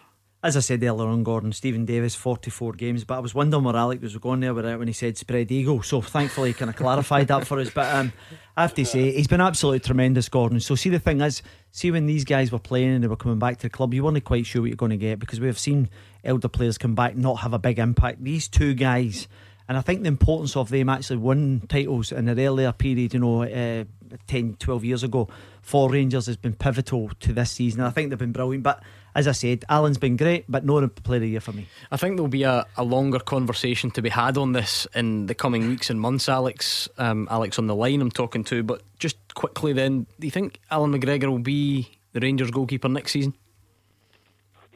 as 0.44 0.58
I 0.58 0.60
said 0.60 0.84
earlier 0.84 1.08
on, 1.08 1.24
Gordon, 1.24 1.52
Steven 1.52 1.86
Davis, 1.86 2.16
44 2.16 2.74
games. 2.74 3.04
But 3.04 3.16
I 3.16 3.20
was 3.20 3.36
wondering 3.36 3.64
where 3.64 3.76
Alec 3.76 4.02
was 4.02 4.18
going 4.18 4.40
there 4.40 4.54
when 4.54 4.88
he 4.88 4.94
said 4.94 5.18
spread 5.18 5.52
eagle. 5.52 5.84
So 5.84 6.02
thankfully, 6.02 6.50
he 6.50 6.54
kind 6.54 6.70
of 6.70 6.76
clarified 6.76 7.28
that 7.28 7.46
for 7.46 7.60
us. 7.60 7.70
But 7.70 7.94
um, 7.94 8.12
I 8.58 8.64
have 8.64 8.74
to 8.76 8.86
say, 8.86 9.12
he's 9.12 9.28
been 9.28 9.42
absolutely 9.42 9.82
tremendous, 9.82 10.30
Gordon. 10.30 10.60
So 10.60 10.74
see, 10.74 10.90
the 10.90 11.00
thing 11.00 11.22
is, 11.22 11.44
see, 11.72 11.92
when 11.92 12.08
these 12.08 12.26
guys 12.26 12.52
were 12.52 12.60
playing 12.60 12.96
and 12.96 13.04
they 13.04 13.08
were 13.08 13.16
coming 13.16 13.38
back 13.38 13.58
to 13.58 13.64
the 13.64 13.70
club, 13.70 13.94
you 13.94 14.04
weren't 14.04 14.24
quite 14.24 14.48
sure 14.48 14.64
what 14.64 14.70
you're 14.70 14.78
going 14.78 14.92
to 14.92 14.98
get 14.98 15.20
because 15.20 15.40
we 15.40 15.46
have 15.46 15.60
seen 15.60 15.90
elder 16.24 16.48
players 16.48 16.78
come 16.78 16.96
back 16.96 17.16
not 17.16 17.36
have 17.42 17.54
a 17.54 17.60
big 17.60 17.78
impact. 17.78 18.24
These 18.24 18.48
two 18.48 18.74
guys, 18.74 19.28
and 19.68 19.78
I 19.78 19.82
think 19.82 20.02
the 20.02 20.08
importance 20.08 20.56
of 20.56 20.70
them 20.70 20.90
actually 20.90 21.18
won 21.18 21.62
titles 21.70 22.12
in 22.12 22.28
an 22.28 22.40
earlier 22.40 22.72
period, 22.72 23.14
you 23.14 23.20
know, 23.20 23.44
uh, 23.44 23.84
10, 24.28 24.56
12 24.60 24.86
years 24.86 25.04
ago 25.04 25.28
for 25.62 25.90
Rangers 25.90 26.26
has 26.26 26.38
been 26.38 26.54
pivotal 26.54 27.10
to 27.20 27.34
this 27.34 27.52
season. 27.52 27.82
I 27.82 27.90
think 27.90 28.10
they've 28.10 28.20
been 28.20 28.32
brilliant. 28.32 28.64
But 28.64 28.82
as 29.16 29.28
I 29.28 29.32
said, 29.34 29.66
Allan's 29.70 29.98
been 29.98 30.18
great, 30.18 30.46
but 30.50 30.66
no 30.66 30.88
player 30.88 31.18
of 31.18 31.22
the 31.22 31.30
year 31.30 31.40
for 31.40 31.52
me. 31.52 31.68
I 31.92 31.98
think 31.98 32.16
there'll 32.16 32.30
be 32.30 32.44
a, 32.44 32.66
a 32.78 32.84
longer 32.84 33.20
conversation 33.20 33.92
to 33.92 34.02
be 34.02 34.10
had 34.10 34.38
on 34.38 34.54
this 34.54 34.88
in 34.96 35.26
the 35.26 35.36
coming 35.36 35.68
weeks 35.68 35.90
and 35.90 36.00
months. 36.00 36.30
Alex, 36.30 36.90
um, 36.98 37.28
Alex 37.30 37.60
on 37.60 37.68
the 37.68 37.76
line, 37.76 38.02
I'm 38.02 38.12
talking 38.12 38.44
to. 38.46 38.64
But 38.64 38.82
just 39.00 39.18
quickly, 39.34 39.74
then, 39.74 40.08
do 40.20 40.28
you 40.28 40.32
think 40.32 40.60
Allan 40.70 40.94
McGregor 40.94 41.30
will 41.30 41.40
be 41.40 41.92
the 42.14 42.20
Rangers 42.20 42.52
goalkeeper 42.52 42.90
next 42.90 43.12
season? 43.12 43.34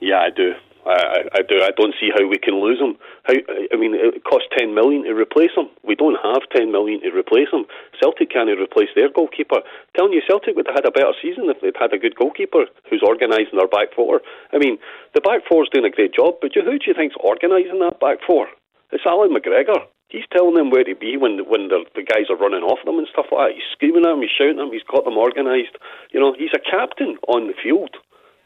Yeah, 0.02 0.20
I 0.20 0.30
do. 0.30 0.54
I, 0.86 1.26
I 1.34 1.42
do. 1.42 1.58
I 1.66 1.74
don't 1.74 1.96
see 2.00 2.14
how 2.14 2.28
we 2.30 2.38
can 2.38 2.62
lose 2.62 2.80
him. 2.80 2.96
How, 3.26 3.34
I 3.34 3.76
mean, 3.76 3.98
it 3.98 4.24
costs 4.24 4.48
ten 4.54 4.74
million 4.74 5.04
to 5.06 5.14
replace 5.18 5.52
him. 5.58 5.66
We 5.82 5.96
don't 5.96 6.18
have 6.22 6.46
ten 6.54 6.72
million 6.72 7.02
to 7.02 7.10
replace 7.10 7.50
him. 7.50 7.66
Celtic 8.00 8.30
can't 8.30 8.50
replace 8.54 8.94
their 8.94 9.10
goalkeeper. 9.10 9.66
I'm 9.66 9.94
telling 9.98 10.14
you, 10.14 10.22
Celtic 10.28 10.56
would 10.56 10.68
have 10.68 10.78
had 10.78 10.86
a 10.86 10.94
better 10.94 11.14
season 11.22 11.50
if 11.50 11.58
they'd 11.62 11.76
had 11.78 11.94
a 11.94 11.98
good 11.98 12.16
goalkeeper 12.16 12.70
who's 12.90 13.02
organising 13.02 13.58
their 13.58 13.68
back 13.68 13.98
four. 13.98 14.22
I 14.54 14.58
mean, 14.62 14.78
the 15.18 15.22
back 15.22 15.42
four's 15.50 15.70
doing 15.74 15.90
a 15.90 15.94
great 15.94 16.14
job, 16.14 16.38
but 16.40 16.54
who 16.54 16.62
do 16.62 16.86
you 16.86 16.94
think's 16.94 17.18
organising 17.18 17.82
that 17.82 18.00
back 18.00 18.22
four? 18.22 18.48
It's 18.92 19.06
Allan 19.06 19.34
McGregor. 19.34 19.90
He's 20.10 20.30
telling 20.32 20.54
them 20.54 20.70
where 20.70 20.86
to 20.86 20.94
be 20.94 21.18
when 21.18 21.50
when 21.50 21.68
the, 21.74 21.84
the 21.98 22.06
guys 22.06 22.30
are 22.30 22.38
running 22.38 22.62
off 22.62 22.86
them 22.86 23.02
and 23.02 23.08
stuff 23.10 23.34
like 23.34 23.50
that. 23.50 23.56
He's 23.58 23.72
screaming 23.74 24.06
at 24.06 24.14
them, 24.14 24.22
he's 24.22 24.30
shouting 24.30 24.62
at 24.62 24.70
them, 24.70 24.72
he's 24.72 24.86
got 24.86 25.04
them 25.04 25.18
organised. 25.18 25.74
You 26.14 26.22
know, 26.22 26.38
he's 26.38 26.54
a 26.54 26.62
captain 26.62 27.18
on 27.28 27.48
the 27.50 27.58
field. 27.58 27.98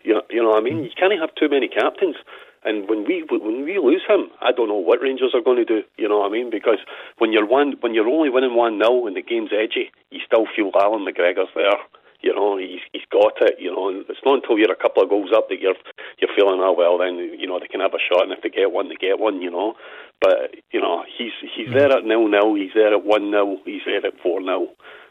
You 0.04 0.22
you 0.30 0.42
know 0.42 0.50
what 0.50 0.60
I 0.60 0.64
mean? 0.64 0.84
You 0.84 0.90
can't 0.98 1.14
have 1.20 1.36
too 1.36 1.50
many 1.50 1.68
captains. 1.68 2.16
And 2.64 2.90
when 2.90 3.06
we 3.06 3.24
when 3.30 3.64
we 3.64 3.80
lose 3.80 4.04
him, 4.08 4.28
I 4.42 4.52
don't 4.52 4.68
know 4.68 4.76
what 4.76 5.02
Rangers 5.02 5.32
are 5.34 5.42
going 5.42 5.58
to 5.58 5.66
do. 5.66 5.84
You 5.98 6.10
know 6.10 6.20
what 6.20 6.30
I 6.30 6.32
mean? 6.32 6.50
Because 6.50 6.80
when 7.18 7.32
you're 7.32 7.48
one 7.48 7.76
when 7.80 7.94
you're 7.94 8.08
only 8.08 8.30
winning 8.30 8.56
one 8.56 8.80
0 8.80 9.08
and 9.08 9.16
the 9.16 9.22
game's 9.22 9.52
edgy, 9.54 9.92
you 10.12 10.20
still 10.26 10.46
feel 10.56 10.72
Allan 10.76 11.06
McGregor's 11.08 11.52
there. 11.56 11.80
You 12.22 12.36
know, 12.36 12.58
he's 12.58 12.84
he's 12.92 13.08
got 13.12 13.40
it. 13.40 13.56
You 13.60 13.72
know, 13.72 13.88
it's 14.10 14.26
not 14.26 14.44
until 14.44 14.60
you're 14.60 14.74
a 14.74 14.76
couple 14.76 15.02
of 15.02 15.10
goals 15.10 15.32
up 15.34 15.48
that 15.48 15.62
you're 15.62 15.80
you're 16.20 16.36
feeling, 16.36 16.60
oh 16.60 16.76
well, 16.78 16.98
then 16.98 17.16
you 17.16 17.48
know 17.48 17.60
they 17.60 17.68
can 17.68 17.80
have 17.80 17.94
a 17.94 18.04
shot, 18.12 18.24
and 18.24 18.34
if 18.34 18.44
they 18.44 18.50
get 18.50 18.72
one, 18.72 18.90
they 18.90 18.96
get 18.96 19.20
one. 19.20 19.42
You 19.42 19.52
know, 19.52 19.76
but 20.20 20.56
you 20.72 20.82
know 20.82 21.06
he's 21.08 21.32
he's 21.56 21.72
there 21.72 21.92
at 21.96 22.04
nil 22.04 22.28
nil, 22.28 22.56
he's 22.56 22.76
there 22.76 22.94
at 22.94 23.06
one 23.06 23.32
0 23.32 23.60
he's 23.64 23.84
there 23.86 24.06
at 24.06 24.20
four 24.22 24.44
0 24.44 24.68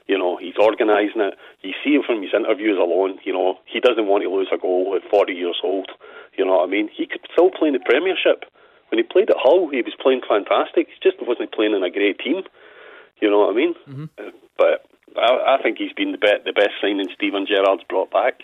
you 0.09 0.17
know, 0.17 0.37
he's 0.41 0.57
organising 0.59 1.21
it. 1.21 1.35
You 1.63 1.73
see 1.85 1.95
him 1.95 2.03
from 2.03 2.23
his 2.23 2.33
interviews 2.35 2.81
alone. 2.81 3.21
You 3.25 3.33
know, 3.33 3.61
he 3.69 3.79
doesn't 3.79 4.09
want 4.09 4.25
to 4.25 4.33
lose 4.33 4.49
a 4.53 4.59
goal 4.59 4.97
at 4.97 5.09
40 5.11 5.33
years 5.35 5.61
old. 5.63 5.93
You 6.37 6.47
know 6.47 6.59
what 6.59 6.69
I 6.69 6.73
mean? 6.73 6.89
He 6.89 7.07
could 7.07 7.21
still 7.31 7.51
play 7.51 7.69
in 7.69 7.75
the 7.75 7.85
Premiership. 7.85 8.49
When 8.89 8.99
he 8.99 9.05
played 9.05 9.29
at 9.29 9.37
Hull, 9.37 9.69
he 9.69 9.85
was 9.85 9.93
playing 10.01 10.23
fantastic. 10.25 10.89
He 10.89 10.97
just 11.05 11.21
wasn't 11.21 11.53
playing 11.53 11.77
in 11.77 11.85
a 11.85 11.91
great 11.91 12.19
team. 12.19 12.43
You 13.21 13.31
know 13.31 13.45
what 13.45 13.53
I 13.53 13.57
mean? 13.57 13.75
Mm-hmm. 13.85 14.05
Uh, 14.17 14.33
but 14.57 14.89
I, 15.21 15.59
I, 15.59 15.63
think 15.63 15.77
he's 15.77 15.93
been 15.93 16.13
the, 16.13 16.19
be- 16.19 16.41
the 16.45 16.57
best 16.57 16.81
signing 16.81 17.07
Steven 17.15 17.45
Gerrard's 17.45 17.85
brought 17.85 18.11
back. 18.11 18.41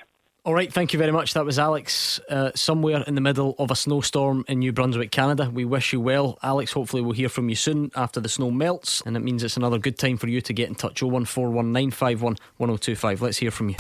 All 0.47 0.53
right, 0.53 0.71
thank 0.71 0.93
you 0.93 0.99
very 0.99 1.11
much. 1.11 1.33
That 1.33 1.47
was 1.47 1.59
Alex, 1.59 2.21
uh, 2.29 2.51
somewhere 2.55 3.03
in 3.07 3.15
the 3.15 3.23
middle 3.23 3.55
of 3.59 3.71
a 3.71 3.75
snowstorm 3.75 4.45
in 4.47 4.59
New 4.59 4.75
Brunswick, 4.75 5.11
Canada. 5.11 5.51
We 5.51 5.65
wish 5.65 5.95
you 5.95 6.03
well, 6.03 6.39
Alex. 6.43 6.73
Hopefully, 6.73 7.01
we'll 7.01 7.13
hear 7.15 7.31
from 7.31 7.49
you 7.49 7.57
soon 7.57 7.91
after 7.97 8.21
the 8.21 8.29
snow 8.29 8.51
melts, 8.51 9.01
and 9.07 9.17
it 9.17 9.21
means 9.21 9.43
it's 9.43 9.57
another 9.57 9.79
good 9.79 9.97
time 9.97 10.19
for 10.19 10.29
you 10.29 10.43
to 10.43 10.53
get 10.53 10.69
in 10.69 10.75
touch. 10.75 11.01
0141951 11.01 12.37
1025. 12.59 13.23
Let's 13.23 13.39
hear 13.39 13.51
from 13.51 13.71
you. 13.71 13.77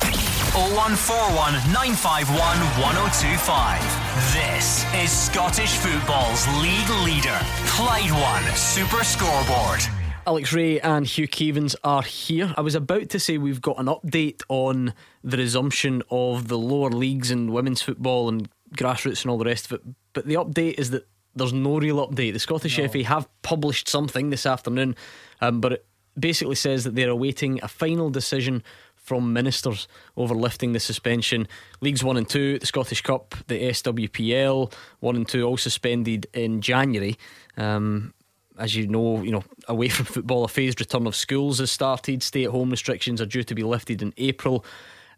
0141 0.56 1.52
951 1.70 2.32
1025. 2.32 3.84
This 4.32 4.86
is 4.94 5.12
Scottish 5.12 5.76
football's 5.76 6.48
league 6.64 6.88
leader, 7.04 7.38
Clyde 7.76 8.10
One 8.10 8.56
Super 8.56 9.04
Scoreboard. 9.04 9.82
Alex 10.26 10.54
Rae 10.54 10.80
and 10.80 11.06
Hugh 11.06 11.28
Keevins 11.28 11.76
are 11.84 12.00
here. 12.00 12.54
I 12.56 12.62
was 12.62 12.74
about 12.74 13.10
to 13.10 13.20
say 13.20 13.36
we've 13.36 13.60
got 13.60 13.78
an 13.78 13.86
update 13.86 14.40
on 14.48 14.94
the 15.22 15.36
resumption 15.36 16.02
of 16.10 16.48
the 16.48 16.56
lower 16.56 16.88
leagues 16.88 17.30
and 17.30 17.50
women's 17.50 17.82
football 17.82 18.30
and 18.30 18.48
grassroots 18.74 19.22
and 19.22 19.30
all 19.30 19.36
the 19.36 19.44
rest 19.44 19.66
of 19.66 19.72
it, 19.72 19.82
but 20.14 20.26
the 20.26 20.34
update 20.34 20.78
is 20.78 20.90
that 20.90 21.06
there's 21.34 21.52
no 21.52 21.78
real 21.78 22.06
update. 22.06 22.32
The 22.32 22.38
Scottish 22.38 22.78
no. 22.78 22.88
FA 22.88 23.04
have 23.04 23.28
published 23.42 23.86
something 23.86 24.30
this 24.30 24.46
afternoon, 24.46 24.96
um, 25.42 25.60
but 25.60 25.72
it 25.72 25.86
basically 26.18 26.54
says 26.54 26.84
that 26.84 26.94
they're 26.94 27.10
awaiting 27.10 27.60
a 27.62 27.68
final 27.68 28.08
decision 28.08 28.62
from 28.96 29.34
ministers 29.34 29.86
over 30.16 30.34
lifting 30.34 30.72
the 30.72 30.80
suspension. 30.80 31.46
Leagues 31.82 32.02
1 32.02 32.16
and 32.16 32.26
2, 32.26 32.60
the 32.60 32.66
Scottish 32.66 33.02
Cup, 33.02 33.34
the 33.48 33.60
SWPL, 33.60 34.72
1 35.00 35.16
and 35.16 35.28
2 35.28 35.42
all 35.42 35.58
suspended 35.58 36.26
in 36.32 36.62
January. 36.62 37.18
Um, 37.58 38.14
as 38.58 38.74
you 38.74 38.86
know, 38.86 39.22
you 39.22 39.32
know, 39.32 39.44
away 39.68 39.88
from 39.88 40.06
football, 40.06 40.44
a 40.44 40.48
phased 40.48 40.80
return 40.80 41.06
of 41.06 41.16
schools 41.16 41.58
has 41.58 41.70
started. 41.70 42.22
Stay 42.22 42.44
at 42.44 42.50
home 42.50 42.70
restrictions 42.70 43.20
are 43.20 43.26
due 43.26 43.42
to 43.42 43.54
be 43.54 43.62
lifted 43.62 44.02
in 44.02 44.12
April. 44.16 44.64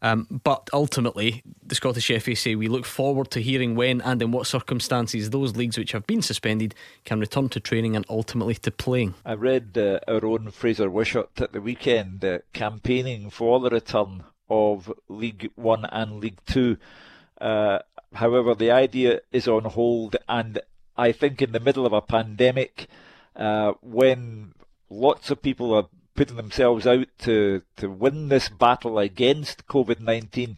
Um, 0.02 0.26
but 0.44 0.68
ultimately, 0.72 1.42
the 1.64 1.74
Scottish 1.74 2.10
FA 2.22 2.36
say 2.36 2.54
we 2.54 2.68
look 2.68 2.84
forward 2.84 3.30
to 3.30 3.40
hearing 3.40 3.74
when 3.74 4.00
and 4.02 4.20
in 4.20 4.30
what 4.30 4.46
circumstances 4.46 5.30
those 5.30 5.56
leagues 5.56 5.78
which 5.78 5.92
have 5.92 6.06
been 6.06 6.22
suspended 6.22 6.74
can 7.04 7.20
return 7.20 7.48
to 7.50 7.60
training 7.60 7.96
and 7.96 8.04
ultimately 8.08 8.54
to 8.54 8.70
playing. 8.70 9.14
I 9.24 9.34
read 9.34 9.76
uh, 9.76 10.00
our 10.06 10.24
own 10.24 10.50
Fraser 10.50 10.90
Wishart 10.90 11.40
at 11.40 11.52
the 11.52 11.60
weekend 11.60 12.24
uh, 12.24 12.38
campaigning 12.52 13.30
for 13.30 13.58
the 13.60 13.70
return 13.70 14.24
of 14.48 14.92
League 15.08 15.50
One 15.54 15.86
and 15.86 16.20
League 16.20 16.40
Two. 16.46 16.76
Uh, 17.40 17.80
however, 18.14 18.54
the 18.54 18.70
idea 18.70 19.20
is 19.32 19.48
on 19.48 19.64
hold, 19.64 20.16
and 20.28 20.60
I 20.96 21.12
think 21.12 21.42
in 21.42 21.52
the 21.52 21.60
middle 21.60 21.86
of 21.86 21.92
a 21.92 22.00
pandemic, 22.00 22.86
uh, 23.36 23.74
when 23.80 24.54
lots 24.90 25.30
of 25.30 25.42
people 25.42 25.74
are 25.74 25.88
putting 26.14 26.36
themselves 26.36 26.86
out 26.86 27.06
to, 27.18 27.62
to 27.76 27.88
win 27.88 28.28
this 28.28 28.48
battle 28.48 28.98
against 28.98 29.66
COVID 29.66 30.00
19, 30.00 30.56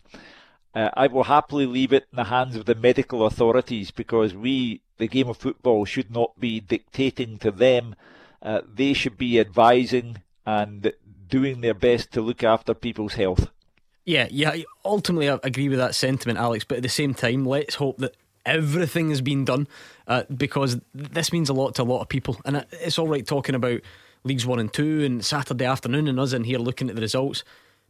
uh, 0.74 0.90
I 0.94 1.08
will 1.08 1.24
happily 1.24 1.66
leave 1.66 1.92
it 1.92 2.06
in 2.12 2.16
the 2.16 2.24
hands 2.24 2.56
of 2.56 2.64
the 2.64 2.74
medical 2.74 3.26
authorities 3.26 3.90
because 3.90 4.34
we, 4.34 4.82
the 4.98 5.08
game 5.08 5.28
of 5.28 5.36
football, 5.36 5.84
should 5.84 6.10
not 6.10 6.38
be 6.38 6.60
dictating 6.60 7.38
to 7.38 7.50
them. 7.50 7.96
Uh, 8.40 8.60
they 8.72 8.92
should 8.92 9.18
be 9.18 9.40
advising 9.40 10.22
and 10.46 10.92
doing 11.28 11.60
their 11.60 11.74
best 11.74 12.12
to 12.12 12.20
look 12.20 12.44
after 12.44 12.74
people's 12.74 13.14
health. 13.14 13.50
Yeah, 14.04 14.28
yeah. 14.30 14.56
Ultimately, 14.84 15.28
I 15.28 15.38
agree 15.42 15.68
with 15.68 15.78
that 15.78 15.94
sentiment, 15.94 16.38
Alex. 16.38 16.64
But 16.64 16.78
at 16.78 16.82
the 16.82 16.88
same 16.88 17.12
time, 17.12 17.44
let's 17.44 17.74
hope 17.74 17.98
that 17.98 18.14
everything 18.48 19.10
has 19.10 19.20
been 19.20 19.44
done 19.44 19.68
uh, 20.06 20.24
because 20.34 20.80
this 20.94 21.32
means 21.32 21.48
a 21.48 21.52
lot 21.52 21.74
to 21.76 21.82
a 21.82 21.84
lot 21.84 22.00
of 22.00 22.08
people. 22.08 22.40
And 22.44 22.64
it's 22.72 22.98
all 22.98 23.08
right 23.08 23.26
talking 23.26 23.54
about 23.54 23.80
leagues 24.24 24.46
one 24.46 24.58
and 24.58 24.72
two 24.72 25.04
and 25.04 25.24
Saturday 25.24 25.64
afternoon 25.64 26.08
and 26.08 26.18
us 26.18 26.32
in 26.32 26.44
here 26.44 26.58
looking 26.58 26.88
at 26.88 26.96
the 26.96 27.02
results. 27.02 27.44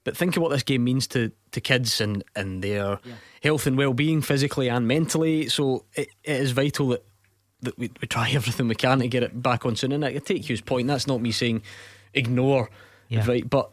But 0.05 0.17
think 0.17 0.37
of 0.37 0.43
what 0.43 0.51
this 0.51 0.63
game 0.63 0.85
means 0.85 1.07
to, 1.09 1.33
to 1.53 1.61
kids 1.61 2.01
and, 2.01 2.25
and 2.35 2.63
their 2.63 2.99
yeah. 3.05 3.15
health 3.43 3.67
and 3.67 3.77
well 3.77 3.93
being, 3.93 4.23
physically 4.23 4.69
and 4.69 4.87
mentally. 4.87 5.49
So 5.49 5.85
it, 5.95 6.09
it 6.25 6.41
is 6.41 6.53
vital 6.53 6.89
that, 6.89 7.05
that 7.63 7.79
we, 7.79 7.91
we 8.01 8.09
try 8.09 8.31
everything 8.35 8.69
we 8.69 8.75
can 8.75 9.01
to 9.01 9.09
get 9.09 9.23
it 9.23 9.43
back 9.43 9.67
on 9.67 9.77
soon. 9.77 9.93
And 9.93 10.05
I 10.05 10.17
take 10.19 10.49
Hugh's 10.49 10.61
point. 10.61 10.89
That's 10.89 11.07
not 11.07 11.21
me 11.21 11.33
saying 11.33 11.63
ignore 12.15 12.71
yeah. 13.09 13.27
right, 13.27 13.49
but 13.49 13.71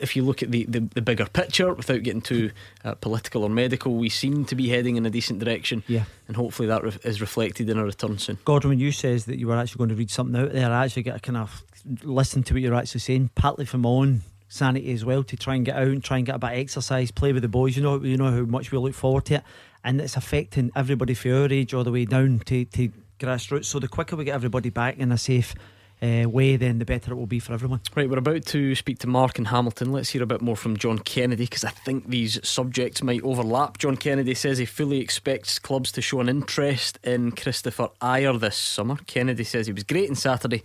if 0.00 0.16
you 0.16 0.24
look 0.24 0.42
at 0.42 0.50
the, 0.50 0.64
the, 0.64 0.80
the, 0.80 1.02
bigger 1.02 1.26
picture 1.26 1.72
without 1.72 2.02
getting 2.02 2.20
too 2.20 2.50
uh, 2.84 2.94
political 2.94 3.42
or 3.42 3.48
medical, 3.48 3.94
we 3.94 4.08
seem 4.08 4.44
to 4.46 4.54
be 4.54 4.68
heading 4.68 4.96
in 4.96 5.06
a 5.06 5.10
decent 5.10 5.38
direction. 5.38 5.82
Yeah. 5.86 6.04
And 6.28 6.36
hopefully 6.36 6.68
that 6.68 6.82
re- 6.82 6.96
is 7.04 7.20
reflected 7.20 7.68
in 7.68 7.78
a 7.78 7.84
return 7.84 8.18
soon. 8.18 8.38
Gordon, 8.44 8.70
when 8.70 8.78
you 8.78 8.92
says 8.92 9.26
that 9.26 9.38
you 9.38 9.46
were 9.46 9.56
actually 9.56 9.78
going 9.78 9.90
to 9.90 9.96
read 9.96 10.10
something 10.10 10.40
out 10.40 10.52
there, 10.52 10.70
I 10.70 10.84
actually 10.84 11.02
get 11.02 11.16
a 11.16 11.20
kind 11.20 11.38
of 11.38 11.62
listen 12.02 12.42
to 12.44 12.54
what 12.54 12.62
you're 12.62 12.74
actually 12.74 13.00
saying, 13.00 13.30
partly 13.34 13.64
from 13.64 13.82
my 13.82 13.88
own 13.88 14.22
sanity 14.48 14.92
as 14.92 15.04
well 15.04 15.24
to 15.24 15.36
try 15.36 15.54
and 15.54 15.66
get 15.66 15.76
out 15.76 15.88
and 15.88 16.02
try 16.02 16.18
and 16.18 16.26
get 16.26 16.36
a 16.36 16.38
bit 16.38 16.52
of 16.52 16.58
exercise, 16.58 17.10
play 17.10 17.32
with 17.32 17.42
the 17.42 17.48
boys. 17.48 17.76
You 17.76 17.82
know, 17.82 18.02
you 18.02 18.16
know 18.16 18.30
how 18.30 18.42
much 18.42 18.70
we 18.70 18.78
look 18.78 18.94
forward 18.94 19.26
to 19.26 19.36
it, 19.36 19.42
and 19.82 20.00
it's 20.00 20.16
affecting 20.16 20.70
everybody 20.74 21.14
from 21.14 21.32
our 21.32 21.52
age 21.52 21.74
all 21.74 21.84
the 21.84 21.92
way 21.92 22.04
down 22.04 22.40
to, 22.46 22.64
to 22.64 22.92
grassroots. 23.18 23.66
So 23.66 23.78
the 23.78 23.88
quicker 23.88 24.16
we 24.16 24.24
get 24.24 24.34
everybody 24.34 24.70
back 24.70 24.98
in 24.98 25.12
a 25.12 25.18
safe 25.18 25.54
uh, 26.02 26.28
way, 26.28 26.56
then 26.56 26.78
the 26.78 26.84
better 26.84 27.12
it 27.12 27.16
will 27.16 27.26
be 27.26 27.38
for 27.38 27.52
everyone. 27.52 27.80
Right, 27.94 28.08
we're 28.08 28.18
about 28.18 28.44
to 28.46 28.74
speak 28.74 28.98
to 29.00 29.06
Mark 29.06 29.38
and 29.38 29.48
Hamilton. 29.48 29.92
Let's 29.92 30.10
hear 30.10 30.22
a 30.22 30.26
bit 30.26 30.42
more 30.42 30.56
from 30.56 30.76
John 30.76 30.98
Kennedy 30.98 31.44
because 31.44 31.64
I 31.64 31.70
think 31.70 32.08
these 32.08 32.46
subjects 32.46 33.02
might 33.02 33.22
overlap. 33.22 33.78
John 33.78 33.96
Kennedy 33.96 34.34
says 34.34 34.58
he 34.58 34.66
fully 34.66 35.00
expects 35.00 35.58
clubs 35.58 35.92
to 35.92 36.02
show 36.02 36.20
an 36.20 36.28
interest 36.28 36.98
in 37.02 37.32
Kristoffer 37.32 37.90
Ajer 38.00 38.38
this 38.38 38.56
summer. 38.56 38.96
Kennedy 39.06 39.44
says 39.44 39.66
he 39.66 39.72
was 39.72 39.84
great 39.84 40.10
on 40.10 40.16
Saturday 40.16 40.62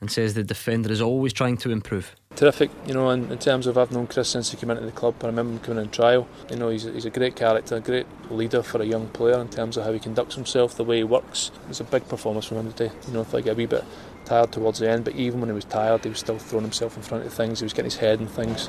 and 0.00 0.10
says 0.10 0.34
the 0.34 0.44
defender 0.44 0.92
is 0.92 1.00
always 1.00 1.32
trying 1.32 1.56
to 1.56 1.70
improve. 1.70 2.14
Terrific, 2.34 2.70
you 2.86 2.92
know, 2.92 3.08
in, 3.10 3.32
in 3.32 3.38
terms 3.38 3.66
of 3.66 3.78
I've 3.78 3.90
known 3.90 4.06
Chris 4.06 4.28
since 4.28 4.50
he 4.50 4.56
came 4.58 4.70
into 4.70 4.84
the 4.84 4.92
club. 4.92 5.14
I 5.22 5.26
remember 5.26 5.54
him 5.54 5.58
coming 5.60 5.84
in 5.84 5.90
trial. 5.90 6.28
You 6.50 6.56
know, 6.56 6.68
he's 6.68 6.84
a, 6.84 6.92
he's 6.92 7.06
a 7.06 7.10
great 7.10 7.34
character, 7.34 7.76
a 7.76 7.80
great 7.80 8.06
leader 8.30 8.62
for 8.62 8.82
a 8.82 8.84
young 8.84 9.08
player 9.08 9.40
in 9.40 9.48
terms 9.48 9.78
of 9.78 9.84
how 9.84 9.92
he 9.92 9.98
conducts 9.98 10.34
himself, 10.34 10.76
the 10.76 10.84
way 10.84 10.98
he 10.98 11.04
works. 11.04 11.50
It's 11.70 11.80
a 11.80 11.84
big 11.84 12.06
performance 12.08 12.44
from 12.44 12.58
him 12.58 12.72
today. 12.72 12.92
You 13.06 13.14
know, 13.14 13.22
if 13.22 13.34
I 13.34 13.40
get 13.40 13.52
a 13.52 13.54
wee 13.54 13.66
bit 13.66 13.84
tired 14.26 14.52
towards 14.52 14.78
the 14.80 14.90
end, 14.90 15.04
but 15.04 15.14
even 15.14 15.40
when 15.40 15.48
he 15.48 15.54
was 15.54 15.64
tired, 15.64 16.04
he 16.04 16.10
was 16.10 16.18
still 16.18 16.38
throwing 16.38 16.64
himself 16.64 16.96
in 16.96 17.02
front 17.02 17.24
of 17.24 17.32
things. 17.32 17.60
He 17.60 17.64
was 17.64 17.72
getting 17.72 17.90
his 17.90 17.96
head 17.96 18.20
in 18.20 18.26
things, 18.26 18.68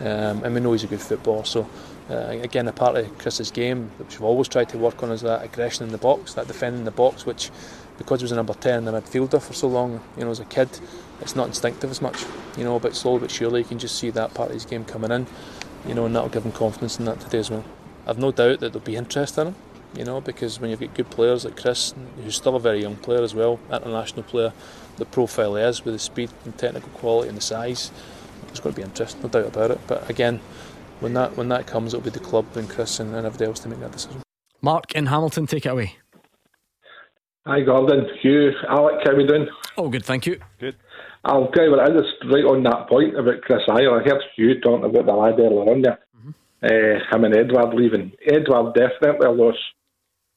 um, 0.00 0.44
and 0.44 0.54
we 0.54 0.60
know 0.60 0.72
he's 0.72 0.84
a 0.84 0.86
good 0.86 1.00
footballer. 1.00 1.44
So, 1.44 1.68
uh, 2.10 2.38
again, 2.42 2.68
a 2.68 2.72
part 2.72 2.96
of 2.96 3.18
Chris's 3.18 3.50
game, 3.50 3.90
which 3.98 4.20
we've 4.20 4.24
always 4.24 4.48
tried 4.48 4.68
to 4.70 4.78
work 4.78 5.02
on, 5.02 5.10
is 5.10 5.22
that 5.22 5.42
aggression 5.44 5.86
in 5.86 5.92
the 5.92 5.98
box, 5.98 6.34
that 6.34 6.46
defending 6.46 6.84
the 6.84 6.90
box, 6.90 7.26
which 7.26 7.50
because 7.98 8.20
he 8.20 8.24
was 8.24 8.32
a 8.32 8.36
number 8.36 8.54
10 8.54 8.86
a 8.86 8.92
midfielder 8.92 9.42
for 9.42 9.52
so 9.52 9.66
long, 9.66 10.00
you 10.16 10.24
know, 10.24 10.30
as 10.30 10.40
a 10.40 10.44
kid, 10.44 10.68
it's 11.20 11.34
not 11.34 11.48
instinctive 11.48 11.90
as 11.90 12.00
much, 12.00 12.24
you 12.56 12.64
know, 12.64 12.78
but 12.78 12.94
slowly 12.94 13.18
but 13.18 13.30
surely 13.30 13.60
you 13.60 13.66
can 13.66 13.78
just 13.78 13.98
see 13.98 14.10
that 14.10 14.32
part 14.34 14.50
of 14.50 14.54
his 14.54 14.64
game 14.64 14.84
coming 14.84 15.10
in, 15.10 15.26
you 15.86 15.94
know, 15.94 16.06
and 16.06 16.14
that'll 16.14 16.28
give 16.28 16.44
him 16.44 16.52
confidence 16.52 16.98
in 16.98 17.04
that 17.04 17.20
today 17.20 17.38
as 17.38 17.50
well. 17.50 17.64
I've 18.06 18.18
no 18.18 18.30
doubt 18.30 18.60
that 18.60 18.72
there'll 18.72 18.86
be 18.86 18.96
interest 18.96 19.36
in 19.36 19.48
him, 19.48 19.56
you 19.94 20.04
know, 20.04 20.20
because 20.20 20.60
when 20.60 20.70
you've 20.70 20.80
got 20.80 20.94
good 20.94 21.10
players 21.10 21.44
like 21.44 21.60
Chris, 21.60 21.92
who's 22.22 22.36
still 22.36 22.56
a 22.56 22.60
very 22.60 22.80
young 22.80 22.96
player 22.96 23.22
as 23.22 23.34
well, 23.34 23.58
international 23.70 24.22
player, 24.22 24.52
the 24.98 25.06
profile 25.06 25.56
he 25.56 25.62
is 25.62 25.84
with 25.84 25.94
the 25.94 25.98
speed 25.98 26.30
and 26.44 26.56
technical 26.58 26.90
quality 26.90 27.28
and 27.28 27.38
the 27.38 27.42
size, 27.42 27.90
It's 28.48 28.60
going 28.60 28.74
to 28.74 28.80
be 28.80 28.84
interesting, 28.84 29.22
no 29.22 29.28
doubt 29.28 29.46
about 29.46 29.70
it. 29.70 29.80
But 29.86 30.08
again, 30.10 30.40
when 31.00 31.14
that 31.14 31.36
when 31.36 31.48
that 31.48 31.66
comes, 31.66 31.94
it'll 31.94 32.04
be 32.04 32.10
the 32.10 32.18
club 32.18 32.46
and 32.56 32.68
Chris 32.68 33.00
and, 33.00 33.14
and 33.14 33.26
everybody 33.26 33.46
else 33.46 33.60
to 33.60 33.68
make 33.68 33.80
that 33.80 33.92
decision. 33.92 34.22
Mark 34.60 34.92
in 34.94 35.06
Hamilton, 35.06 35.46
take 35.46 35.66
it 35.66 35.70
away. 35.70 35.96
Hi, 37.46 37.60
Gordon. 37.62 38.06
Hugh, 38.20 38.52
Alex, 38.68 38.96
how 39.04 39.12
are 39.12 39.16
we 39.16 39.26
doing? 39.26 39.48
Oh, 39.76 39.88
good, 39.88 40.04
thank 40.04 40.26
you. 40.26 40.40
Good. 40.58 40.76
I'll 41.24 41.48
tell 41.48 41.64
you 41.64 41.70
what, 41.70 41.80
I 41.80 41.88
just 41.88 42.14
right 42.30 42.44
on 42.44 42.62
that 42.64 42.88
point 42.88 43.18
about 43.18 43.40
Chris 43.42 43.62
Ajer. 43.68 44.00
I 44.00 44.04
heard 44.04 44.22
Hugh 44.36 44.60
talking 44.60 44.84
about 44.84 45.06
the 45.06 45.12
lad 45.12 45.40
earlier 45.40 45.70
on 45.70 45.82
there. 45.82 45.98
Mm-hmm. 46.16 46.30
Uh, 46.62 47.16
him 47.16 47.24
and 47.24 47.36
Edouard 47.36 47.74
leaving. 47.74 48.12
Edward 48.26 48.74
definitely 48.74 49.26
a 49.26 49.30
loss. 49.30 49.56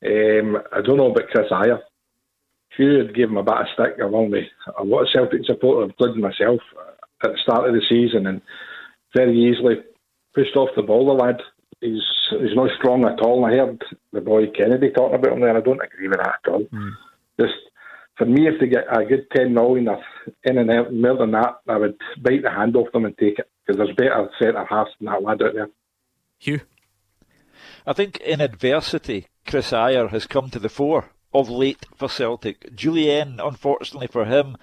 Um, 0.05 0.57
I 0.71 0.81
don't 0.81 0.97
know 0.97 1.11
about 1.11 1.29
Chris 1.29 1.51
Ajer. 1.51 1.79
Hugh 2.77 2.99
had 2.99 3.15
given 3.15 3.37
him 3.37 3.37
a 3.37 3.43
bit 3.43 3.53
of 3.53 3.67
stick 3.73 4.01
along 4.01 4.31
with 4.31 4.45
a 4.79 4.83
lot 4.83 5.01
of 5.01 5.09
Celtic 5.13 5.41
supporters, 5.45 5.91
including 5.91 6.21
myself, 6.21 6.61
at 7.23 7.31
the 7.31 7.37
start 7.41 7.67
of 7.67 7.75
the 7.75 7.81
season, 7.87 8.27
and 8.27 8.41
very 9.15 9.37
easily 9.37 9.75
pushed 10.33 10.55
off 10.55 10.69
the 10.75 10.81
ball. 10.81 11.05
The 11.05 11.23
lad, 11.23 11.41
he's 11.81 12.01
he's 12.29 12.55
not 12.55 12.69
strong 12.77 13.05
at 13.05 13.21
all. 13.21 13.45
I 13.45 13.51
heard 13.51 13.83
the 14.13 14.21
boy 14.21 14.47
Kennedy 14.47 14.89
talking 14.89 15.15
about 15.15 15.33
him 15.33 15.41
there. 15.41 15.57
I 15.57 15.61
don't 15.61 15.81
agree 15.81 16.07
with 16.07 16.19
that 16.19 16.39
at 16.45 16.51
all. 16.51 16.63
Mm. 16.63 16.91
Just 17.39 17.53
for 18.17 18.25
me, 18.25 18.47
if 18.47 18.59
they 18.59 18.67
get 18.67 18.85
a 18.89 19.03
good 19.05 19.27
10 19.35 19.53
million 19.53 19.87
or 19.89 20.01
in 20.43 20.57
and 20.57 20.71
out 20.71 20.93
more 20.93 21.17
than 21.17 21.31
that, 21.31 21.55
I 21.67 21.77
would 21.77 21.97
bite 22.21 22.43
the 22.43 22.51
hand 22.51 22.75
off 22.75 22.91
them 22.93 23.05
and 23.05 23.17
take 23.17 23.39
it 23.39 23.49
because 23.65 23.77
there's 23.77 23.95
better 23.95 24.29
centre 24.41 24.65
halves 24.65 24.91
than 24.99 25.07
that 25.07 25.23
lad 25.23 25.41
out 25.41 25.53
there. 25.53 25.69
Hugh? 26.39 26.61
I 27.85 27.93
think 27.93 28.19
in 28.21 28.41
adversity, 28.41 29.27
Chris 29.45 29.71
Ajer 29.71 30.09
has 30.09 30.27
come 30.27 30.49
to 30.51 30.59
the 30.59 30.69
fore 30.69 31.11
of 31.33 31.49
late 31.49 31.85
for 31.95 32.09
Celtic. 32.09 32.75
Jullien, 32.75 33.39
unfortunately 33.45 34.07
for 34.07 34.25
him, 34.25 34.57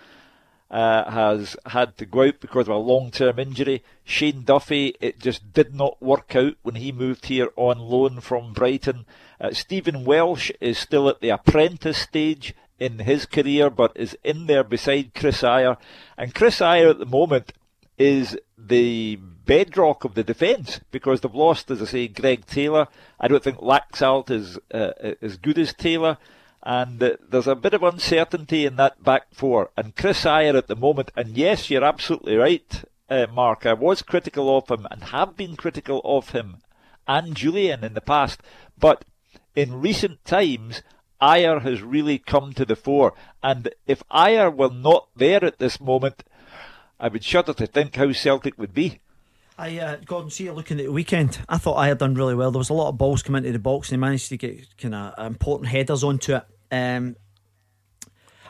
uh, 0.70 1.10
has 1.10 1.56
had 1.66 1.96
to 1.96 2.04
go 2.04 2.22
out 2.22 2.40
because 2.40 2.68
of 2.68 2.74
a 2.74 2.78
long 2.78 3.10
term 3.10 3.38
injury. 3.38 3.82
Shane 4.04 4.42
Duffy, 4.42 4.94
it 5.00 5.18
just 5.18 5.52
did 5.52 5.74
not 5.74 6.00
work 6.02 6.36
out 6.36 6.54
when 6.62 6.74
he 6.74 6.92
moved 6.92 7.26
here 7.26 7.50
on 7.56 7.78
loan 7.78 8.20
from 8.20 8.52
Brighton. 8.52 9.06
Uh, 9.40 9.52
Stephen 9.52 10.04
Welsh 10.04 10.50
is 10.60 10.78
still 10.78 11.08
at 11.08 11.20
the 11.20 11.30
apprentice 11.30 11.98
stage 11.98 12.54
in 12.78 13.00
his 13.00 13.26
career, 13.26 13.70
but 13.70 13.92
is 13.96 14.16
in 14.22 14.46
there 14.46 14.64
beside 14.64 15.14
Chris 15.14 15.42
Ajer. 15.42 15.76
And 16.16 16.34
Chris 16.34 16.60
Ajer 16.60 16.90
at 16.90 16.98
the 16.98 17.06
moment 17.06 17.52
is 17.96 18.38
the 18.56 19.16
bedrock 19.16 20.04
of 20.04 20.14
the 20.14 20.22
defence 20.22 20.80
because 20.90 21.20
they've 21.20 21.34
lost, 21.34 21.70
as 21.70 21.82
I 21.82 21.86
say, 21.86 22.08
Greg 22.08 22.46
Taylor. 22.46 22.86
I 23.18 23.28
don't 23.28 23.42
think 23.42 23.58
Laxalt 23.58 24.30
is 24.30 24.58
uh, 24.72 24.90
as 25.22 25.36
good 25.36 25.58
as 25.58 25.72
Taylor. 25.72 26.18
And 26.62 27.16
there's 27.30 27.46
a 27.46 27.54
bit 27.54 27.74
of 27.74 27.82
uncertainty 27.82 28.66
in 28.66 28.76
that 28.76 29.02
back 29.02 29.26
four. 29.32 29.70
And 29.76 29.96
Chris 29.96 30.24
Ajer 30.24 30.56
at 30.56 30.66
the 30.66 30.76
moment, 30.76 31.10
and 31.16 31.36
yes, 31.36 31.70
you're 31.70 31.84
absolutely 31.84 32.36
right, 32.36 32.84
uh, 33.08 33.26
Mark. 33.32 33.64
I 33.64 33.72
was 33.74 34.02
critical 34.02 34.56
of 34.56 34.68
him 34.68 34.86
and 34.90 35.04
have 35.04 35.36
been 35.36 35.56
critical 35.56 36.00
of 36.04 36.30
him 36.30 36.58
and 37.06 37.34
Jullien 37.34 37.82
in 37.82 37.94
the 37.94 38.00
past. 38.00 38.40
But 38.78 39.04
in 39.54 39.80
recent 39.80 40.24
times, 40.24 40.82
Ajer 41.20 41.62
has 41.62 41.82
really 41.82 42.18
come 42.18 42.52
to 42.52 42.64
the 42.64 42.76
fore. 42.76 43.14
And 43.42 43.70
if 43.86 44.02
Ajer 44.10 44.54
were 44.54 44.70
not 44.70 45.08
there 45.16 45.44
at 45.44 45.58
this 45.58 45.80
moment, 45.80 46.24
I 47.00 47.08
would 47.08 47.24
shudder 47.24 47.54
to 47.54 47.66
think 47.66 47.96
how 47.96 48.12
Celtic 48.12 48.58
would 48.58 48.74
be. 48.74 49.00
I 49.60 49.76
uh, 49.80 49.96
Gordon, 50.04 50.30
see 50.30 50.44
you 50.44 50.52
looking 50.52 50.78
at 50.78 50.86
the 50.86 50.92
weekend. 50.92 51.40
I 51.48 51.58
thought 51.58 51.74
I 51.74 51.88
had 51.88 51.98
done 51.98 52.14
really 52.14 52.36
well. 52.36 52.52
There 52.52 52.60
was 52.60 52.70
a 52.70 52.74
lot 52.74 52.90
of 52.90 52.96
balls 52.96 53.24
coming 53.24 53.40
into 53.40 53.52
the 53.52 53.58
box, 53.58 53.88
and 53.88 53.96
he 53.96 54.00
managed 54.00 54.28
to 54.28 54.36
get 54.36 54.76
kind 54.78 54.94
of 54.94 55.26
important 55.26 55.68
headers 55.68 56.04
onto 56.04 56.36
it. 56.36 56.44
Um, 56.70 57.16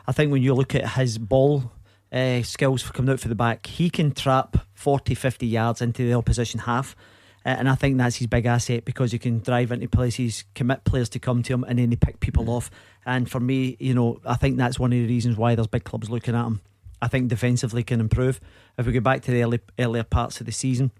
I 0.05 0.11
think 0.11 0.31
when 0.31 0.43
you 0.43 0.53
look 0.53 0.75
at 0.75 0.87
his 0.91 1.17
ball 1.17 1.71
uh, 2.11 2.43
skills 2.43 2.83
for 2.83 2.93
coming 2.93 3.11
out 3.11 3.19
for 3.19 3.27
the 3.27 3.33
back, 3.33 3.65
he 3.65 3.89
can 3.89 4.11
trap 4.11 4.57
40, 4.73 5.15
50 5.15 5.47
yards 5.47 5.81
into 5.81 6.05
the 6.05 6.13
opposition 6.13 6.59
half. 6.59 6.95
Uh, 7.43 7.49
and 7.49 7.67
I 7.67 7.73
think 7.73 7.97
that's 7.97 8.17
his 8.17 8.27
big 8.27 8.45
asset 8.45 8.85
because 8.85 9.11
he 9.11 9.17
can 9.17 9.39
drive 9.39 9.71
into 9.71 9.87
places, 9.87 10.43
commit 10.53 10.83
players 10.83 11.09
to 11.09 11.19
come 11.19 11.41
to 11.41 11.53
him, 11.53 11.63
and 11.63 11.79
then 11.79 11.89
he 11.89 11.95
pick 11.95 12.19
people 12.19 12.51
off. 12.51 12.69
And 13.03 13.29
for 13.29 13.39
me, 13.39 13.77
you 13.79 13.95
know, 13.95 14.19
I 14.25 14.35
think 14.35 14.57
that's 14.57 14.77
one 14.77 14.93
of 14.93 14.99
the 14.99 15.07
reasons 15.07 15.37
why 15.37 15.55
there's 15.55 15.65
big 15.65 15.85
clubs 15.85 16.09
looking 16.09 16.35
at 16.35 16.45
him. 16.45 16.61
I 17.01 17.07
think 17.07 17.29
defensively 17.29 17.83
can 17.83 17.99
improve. 17.99 18.39
If 18.77 18.85
we 18.85 18.91
go 18.91 18.99
back 18.99 19.21
to 19.23 19.31
the 19.31 19.43
early, 19.43 19.59
earlier 19.77 20.03
parts 20.03 20.39
of 20.39 20.45
the 20.45 20.51
season, 20.51 20.91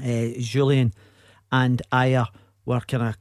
uh, 0.00 0.36
Jullien 0.38 0.92
and 1.50 1.82
Ajer 1.92 2.26
were 2.64 2.80
kind 2.80 3.02
of 3.02 3.16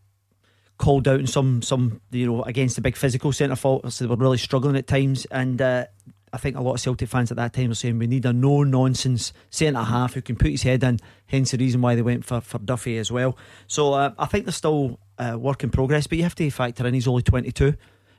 called 0.77 1.07
out 1.07 1.19
in 1.21 1.27
some 1.27 1.61
some 1.61 2.01
you 2.11 2.25
know 2.25 2.43
against 2.43 2.75
the 2.75 2.81
big 2.81 2.97
physical 2.97 3.31
centre 3.31 3.55
forwards. 3.55 3.95
So 3.95 4.05
they 4.05 4.09
were 4.09 4.15
really 4.15 4.37
struggling 4.37 4.75
at 4.75 4.87
times, 4.87 5.25
and 5.25 5.61
uh, 5.61 5.85
I 6.33 6.37
think 6.37 6.57
a 6.57 6.61
lot 6.61 6.73
of 6.73 6.81
Celtic 6.81 7.07
fans 7.07 7.31
at 7.31 7.37
that 7.37 7.53
time 7.53 7.69
were 7.69 7.75
saying 7.75 7.97
we 7.97 8.07
need 8.07 8.25
a 8.25 8.33
no 8.33 8.63
nonsense 8.63 9.31
centre 9.49 9.83
half 9.83 10.15
who 10.15 10.21
can 10.21 10.35
put 10.35 10.51
his 10.51 10.63
head 10.63 10.83
in. 10.83 10.99
Hence 11.27 11.51
the 11.51 11.57
reason 11.57 11.81
why 11.81 11.95
they 11.95 12.01
went 12.01 12.25
for 12.25 12.41
for 12.41 12.59
Duffy 12.59 12.97
as 12.97 13.11
well. 13.11 13.37
So 13.67 13.93
uh, 13.93 14.11
I 14.19 14.25
think 14.25 14.45
there's 14.45 14.57
still 14.57 14.99
uh, 15.17 15.37
work 15.39 15.63
in 15.63 15.69
progress, 15.69 16.07
but 16.07 16.17
you 16.17 16.23
have 16.23 16.35
to 16.35 16.49
factor 16.51 16.85
in 16.85 16.93
he's 16.93 17.07
only 17.07 17.23
22. 17.23 17.75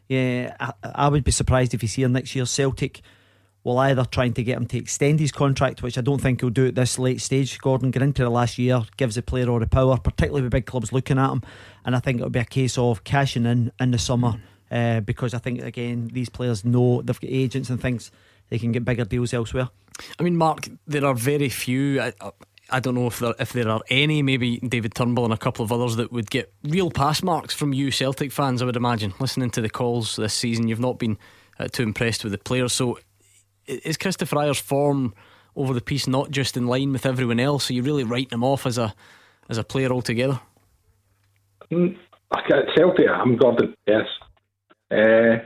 Yeah, 0.08 0.56
I, 0.60 0.72
I 0.82 1.08
would 1.08 1.24
be 1.24 1.32
surprised 1.32 1.74
if 1.74 1.80
he's 1.80 1.94
here 1.94 2.08
next 2.08 2.34
year. 2.34 2.46
Celtic 2.46 3.02
will 3.66 3.78
either 3.80 4.04
trying 4.04 4.32
to 4.32 4.44
get 4.44 4.56
him 4.56 4.64
to 4.64 4.78
extend 4.78 5.18
his 5.18 5.32
contract, 5.32 5.82
which 5.82 5.98
I 5.98 6.00
don't 6.00 6.20
think 6.20 6.40
he'll 6.40 6.50
do 6.50 6.68
at 6.68 6.76
this 6.76 7.00
late 7.00 7.20
stage. 7.20 7.58
Gordon 7.58 7.90
get 7.90 8.00
into 8.00 8.22
the 8.22 8.30
last 8.30 8.58
year, 8.58 8.82
gives 8.96 9.16
the 9.16 9.22
player 9.22 9.50
all 9.50 9.58
the 9.58 9.66
power, 9.66 9.98
particularly 9.98 10.42
with 10.42 10.52
big 10.52 10.66
clubs 10.66 10.92
looking 10.92 11.18
at 11.18 11.32
him. 11.32 11.42
And 11.84 11.96
I 11.96 11.98
think 11.98 12.18
it'll 12.18 12.30
be 12.30 12.38
a 12.38 12.44
case 12.44 12.78
of 12.78 13.02
cashing 13.02 13.44
in 13.44 13.72
in 13.80 13.90
the 13.90 13.98
summer 13.98 14.40
uh, 14.70 15.00
because 15.00 15.34
I 15.34 15.38
think 15.38 15.62
again 15.62 16.10
these 16.12 16.28
players 16.28 16.64
know 16.64 17.02
they've 17.02 17.20
got 17.20 17.28
agents 17.28 17.68
and 17.68 17.80
things 17.80 18.12
they 18.50 18.58
can 18.60 18.70
get 18.70 18.84
bigger 18.84 19.04
deals 19.04 19.34
elsewhere. 19.34 19.68
I 20.20 20.22
mean, 20.22 20.36
Mark, 20.36 20.68
there 20.86 21.04
are 21.04 21.14
very 21.14 21.48
few. 21.48 22.00
I, 22.00 22.12
I 22.70 22.78
don't 22.78 22.94
know 22.94 23.08
if 23.08 23.18
there 23.18 23.34
if 23.40 23.52
there 23.52 23.68
are 23.68 23.80
any, 23.90 24.22
maybe 24.22 24.58
David 24.58 24.94
Turnbull 24.94 25.24
and 25.24 25.34
a 25.34 25.38
couple 25.38 25.64
of 25.64 25.72
others 25.72 25.96
that 25.96 26.12
would 26.12 26.30
get 26.30 26.52
real 26.62 26.92
pass 26.92 27.20
marks 27.20 27.52
from 27.52 27.72
you 27.72 27.90
Celtic 27.90 28.30
fans. 28.30 28.62
I 28.62 28.64
would 28.64 28.76
imagine 28.76 29.12
listening 29.18 29.50
to 29.50 29.60
the 29.60 29.70
calls 29.70 30.14
this 30.14 30.34
season, 30.34 30.68
you've 30.68 30.78
not 30.78 31.00
been 31.00 31.18
uh, 31.58 31.66
too 31.66 31.82
impressed 31.82 32.22
with 32.22 32.30
the 32.30 32.38
players. 32.38 32.72
So 32.72 32.98
is 33.66 33.96
Kristoffer 33.96 34.36
Ajer's 34.36 34.58
form 34.58 35.14
over 35.54 35.72
the 35.72 35.80
piece 35.80 36.06
not 36.06 36.30
just 36.30 36.56
in 36.56 36.66
line 36.66 36.92
with 36.92 37.06
everyone 37.06 37.40
else? 37.40 37.70
Are 37.70 37.74
you 37.74 37.82
really 37.82 38.04
writing 38.04 38.30
him 38.32 38.44
off 38.44 38.66
as 38.66 38.78
a 38.78 38.94
as 39.48 39.58
a 39.58 39.64
player 39.64 39.90
altogether? 39.90 40.40
Mm, 41.70 41.96
Celtic, 42.48 43.06
I'm 43.08 43.36
Gordon. 43.36 43.74
Yes, 43.86 44.06
uh, 44.90 45.38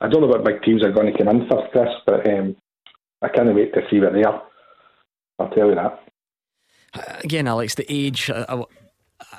I 0.00 0.08
don't 0.08 0.22
know 0.22 0.26
what 0.26 0.44
big 0.44 0.62
teams 0.62 0.82
are 0.82 0.92
going 0.92 1.12
to 1.12 1.18
come 1.18 1.28
in 1.28 1.48
for 1.48 1.68
this, 1.74 1.88
but 2.06 2.28
um, 2.28 2.56
I 3.22 3.28
can't 3.28 3.54
wait 3.54 3.72
to 3.74 3.82
see 3.90 4.00
what 4.00 4.12
they 4.12 4.24
are. 4.24 4.42
I'll 5.38 5.50
tell 5.50 5.68
you 5.68 5.74
that. 5.74 6.00
Again, 7.22 7.46
Alex, 7.46 7.74
the 7.74 7.86
age. 7.88 8.30
I, 8.30 8.64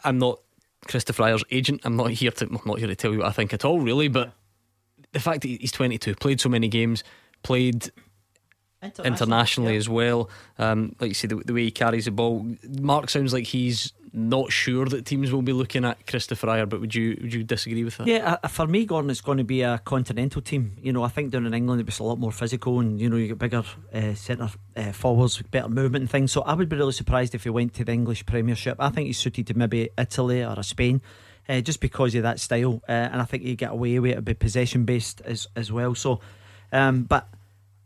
am 0.04 0.18
not 0.18 0.40
Kristoffer 0.88 1.26
Ajer's 1.26 1.44
agent. 1.52 1.82
I'm 1.84 1.96
not 1.96 2.12
here 2.12 2.32
to. 2.32 2.46
I'm 2.46 2.60
not 2.66 2.80
here 2.80 2.88
to 2.88 2.96
tell 2.96 3.12
you 3.12 3.20
what 3.20 3.28
I 3.28 3.32
think 3.32 3.54
at 3.54 3.66
all, 3.66 3.80
really. 3.80 4.08
But 4.08 4.34
the 5.12 5.20
fact 5.20 5.42
that 5.42 5.48
he's 5.50 5.72
22, 5.72 6.16
played 6.16 6.40
so 6.40 6.50
many 6.50 6.68
games, 6.68 7.04
played 7.44 7.92
internationally, 8.82 9.08
internationally 9.08 9.72
yeah. 9.74 9.78
as 9.78 9.90
well. 9.90 10.30
Um, 10.58 10.96
like 11.00 11.10
you 11.10 11.14
say, 11.14 11.28
the, 11.28 11.36
the, 11.36 11.54
way 11.54 11.64
he 11.66 11.72
carries 11.72 12.06
the 12.06 12.12
ball. 12.12 12.46
Mark 12.80 13.10
sounds 13.10 13.34
like 13.34 13.46
he's 13.46 13.94
not 14.14 14.52
sure 14.52 14.86
that 14.86 15.06
teams 15.06 15.32
will 15.32 15.42
be 15.42 15.54
looking 15.54 15.86
at 15.86 16.06
Kristoffer 16.06 16.48
Ajer, 16.48 16.68
but 16.68 16.82
would 16.82 16.94
you 16.94 17.18
would 17.22 17.34
you 17.34 17.44
disagree 17.44 17.84
with 17.84 17.98
that? 17.98 18.08
Yeah, 18.08 18.38
uh, 18.44 18.48
for 18.48 18.68
me, 18.68 18.86
Gordon, 18.86 19.10
it's 19.10 19.22
going 19.22 19.38
to 19.38 19.44
be 19.44 19.62
a 19.62 19.80
continental 19.80 20.42
team. 20.42 20.76
You 20.82 20.92
know, 20.92 21.04
I 21.04 21.08
think 21.08 21.32
down 21.32 21.46
in 21.46 21.54
England 21.54 21.82
it 21.82 21.86
was 21.86 22.00
a 22.00 22.04
lot 22.04 22.20
more 22.20 22.32
physical, 22.32 22.80
and 22.80 23.00
you 23.00 23.10
know 23.10 23.16
you 23.16 23.28
get 23.28 23.40
bigger 23.40 23.64
uh, 23.94 24.14
centre 24.16 24.50
uh, 24.76 24.92
forwards, 24.92 25.38
with 25.38 25.52
better 25.52 25.70
movement 25.70 26.04
and 26.04 26.10
things. 26.10 26.32
So 26.32 26.42
I 26.42 26.54
would 26.54 26.70
be 26.70 26.76
really 26.76 26.92
surprised 26.92 27.36
if 27.36 27.44
he 27.44 27.50
went 27.50 27.74
to 27.76 27.86
the 27.86 27.92
English 27.92 28.26
Premiership. 28.26 28.78
I 28.80 28.90
think 28.90 29.08
he's 29.08 29.18
suited 29.18 29.48
to 29.48 29.54
maybe 29.58 29.90
Italy 29.98 30.44
or 30.44 30.62
Spain. 30.64 31.02
Uh, 31.50 31.60
just 31.60 31.82
because 31.82 32.14
of 32.14 32.24
that 32.24 32.40
style, 32.40 32.82
uh, 32.88 32.92
and 32.92 33.20
I 33.20 33.26
think 33.26 33.44
he 33.44 33.56
get 33.56 33.72
away 33.72 33.98
with 34.00 34.12
it, 34.12 34.24
be 34.24 34.34
possession 34.36 34.86
based 34.86 35.22
as 35.22 35.48
as 35.56 35.72
well. 35.72 35.96
So, 35.96 36.20
um, 36.72 37.04
but 37.04 37.28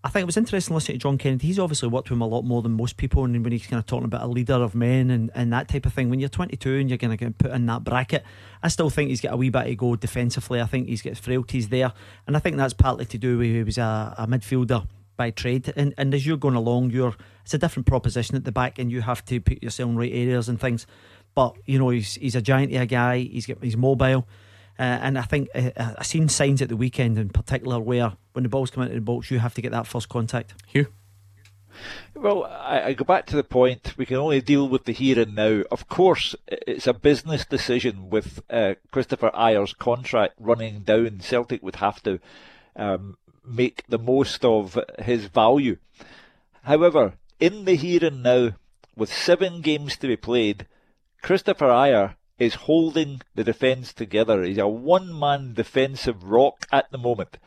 I 0.06 0.10
think 0.10 0.22
it 0.22 0.28
was 0.28 0.38
interesting 0.38 0.76
listening 0.76 1.00
to 1.00 1.02
John 1.02 1.18
Kennedy. 1.18 1.48
He's 1.48 1.58
obviously 1.58 1.90
worked 1.90 2.12
with 2.12 2.18
him 2.18 2.22
a 2.22 2.28
lot 2.28 2.44
more 2.44 2.62
than 2.62 2.74
most 2.74 2.96
people, 2.96 3.26
and 3.26 3.44
when 3.44 3.52
he's 3.52 3.66
kind 3.66 3.80
of 3.80 3.88
talking 3.88 4.06
about 4.06 4.22
a 4.22 4.28
leader 4.28 4.54
of 4.54 4.76
men 4.76 5.10
and, 5.10 5.32
and 5.34 5.52
that 5.52 5.68
type 5.68 5.88
of 5.88 5.94
thing. 5.94 6.12
When 6.12 6.20
you're 6.20 6.30
22 6.30 6.76
and 6.76 6.90
you're 6.90 7.00
going 7.00 7.10
to 7.10 7.18
get 7.18 7.36
put 7.40 7.50
in 7.50 7.66
that 7.66 7.84
bracket, 7.84 8.24
I 8.62 8.68
still 8.68 8.92
think 8.92 9.10
he's 9.10 9.20
got 9.22 9.34
a 9.34 9.38
wee 9.38 9.50
bit 9.50 9.64
to 9.64 9.76
go 9.76 9.96
defensively. 9.96 10.62
I 10.62 10.66
think 10.66 10.88
he's 10.88 11.02
got 11.02 11.18
frailties 11.18 11.70
there, 11.70 11.92
and 12.28 12.36
I 12.36 12.40
think 12.40 12.58
that's 12.58 12.74
partly 12.74 13.06
to 13.06 13.18
do 13.18 13.40
with 13.40 13.48
he 13.48 13.64
was 13.64 13.80
a, 13.80 14.14
a 14.20 14.28
midfielder 14.28 14.86
by 15.18 15.32
trade. 15.32 15.74
And, 15.76 15.96
and 15.98 16.14
as 16.14 16.24
you're 16.24 16.38
going 16.38 16.54
along, 16.54 16.92
you're 16.92 17.16
it's 17.44 17.56
a 17.56 17.58
different 17.58 17.88
proposition 17.88 18.36
at 18.36 18.44
the 18.44 18.52
back, 18.52 18.78
and 18.78 18.92
you 18.92 19.02
have 19.02 19.26
to 19.26 19.42
put 19.42 19.64
yourself 19.64 19.90
in 19.90 19.98
right 19.98 20.14
areas 20.14 20.50
and 20.50 20.62
things. 20.62 20.86
But 21.34 21.56
you 21.66 21.80
know, 21.80 21.90
he's 21.90 22.14
he's 22.14 22.36
a 22.36 22.44
giant 22.44 22.72
a 22.76 22.86
guy. 22.86 23.22
He's 23.22 23.48
got 23.48 23.58
he's 23.64 23.76
mobile. 23.76 24.28
Uh, 24.78 24.84
and 24.84 25.18
I 25.18 25.22
think 25.22 25.50
uh, 25.56 25.72
uh, 25.78 25.94
I've 25.98 26.06
seen 26.06 26.28
signs 26.28 26.62
at 26.62 26.70
the 26.70 26.76
weekend 26.76 27.18
in 27.18 27.30
particular 27.30 27.80
where 27.80 28.14
when 28.34 28.44
the 28.44 28.50
ball's 28.50 28.72
come 28.72 28.84
into 28.84 28.96
the 28.96 29.02
box, 29.02 29.32
you 29.32 29.40
have 29.40 29.54
to 29.54 29.62
get 29.62 29.72
that 29.72 29.88
first 29.88 30.10
contact. 30.10 30.54
Hugh? 30.68 30.88
Well, 32.14 32.46
I, 32.46 32.82
I, 32.82 32.94
go 32.94 33.04
back 33.04 33.26
to 33.28 33.36
the 33.36 33.44
point 33.44 33.98
we 33.98 34.06
can 34.06 34.18
only 34.18 34.42
deal 34.42 34.68
with 34.68 34.86
the 34.86 34.94
here 34.94 35.20
and 35.20 35.36
now. 35.36 35.64
Of 35.72 35.88
course, 35.88 36.36
it's 36.48 36.88
a 36.88 36.94
business 36.94 37.46
decision 37.46 38.10
with 38.10 38.42
uh, 38.50 38.76
Kristoffer 38.94 39.34
Ajer's 39.34 39.74
contract 39.74 40.36
running 40.40 40.82
down. 40.82 41.20
Celtic 41.20 41.62
would 41.62 41.78
have 41.78 42.02
to 42.04 42.20
um, 42.76 43.18
make 43.46 43.84
the 43.88 44.00
most 44.00 44.46
of 44.46 44.80
his 45.00 45.26
value. 45.26 45.78
However, 46.64 47.14
in 47.40 47.66
the 47.66 47.76
here 47.76 48.06
and 48.06 48.24
now, 48.24 48.52
with 48.96 49.14
seven 49.14 49.62
games 49.62 49.98
to 49.98 50.08
be 50.08 50.16
played, 50.16 50.68
Kristoffer 51.22 51.70
Ajer 51.70 52.16
is 52.38 52.56
holding 52.56 53.22
the 53.34 53.44
defence 53.44 53.94
together. 53.94 54.44
He's 54.44 54.58
a 54.58 54.68
one 54.68 55.18
man 55.18 55.54
defensive 55.54 56.24
rock 56.24 56.66
at 56.72 56.92
the 56.92 56.98
moment. 56.98 57.38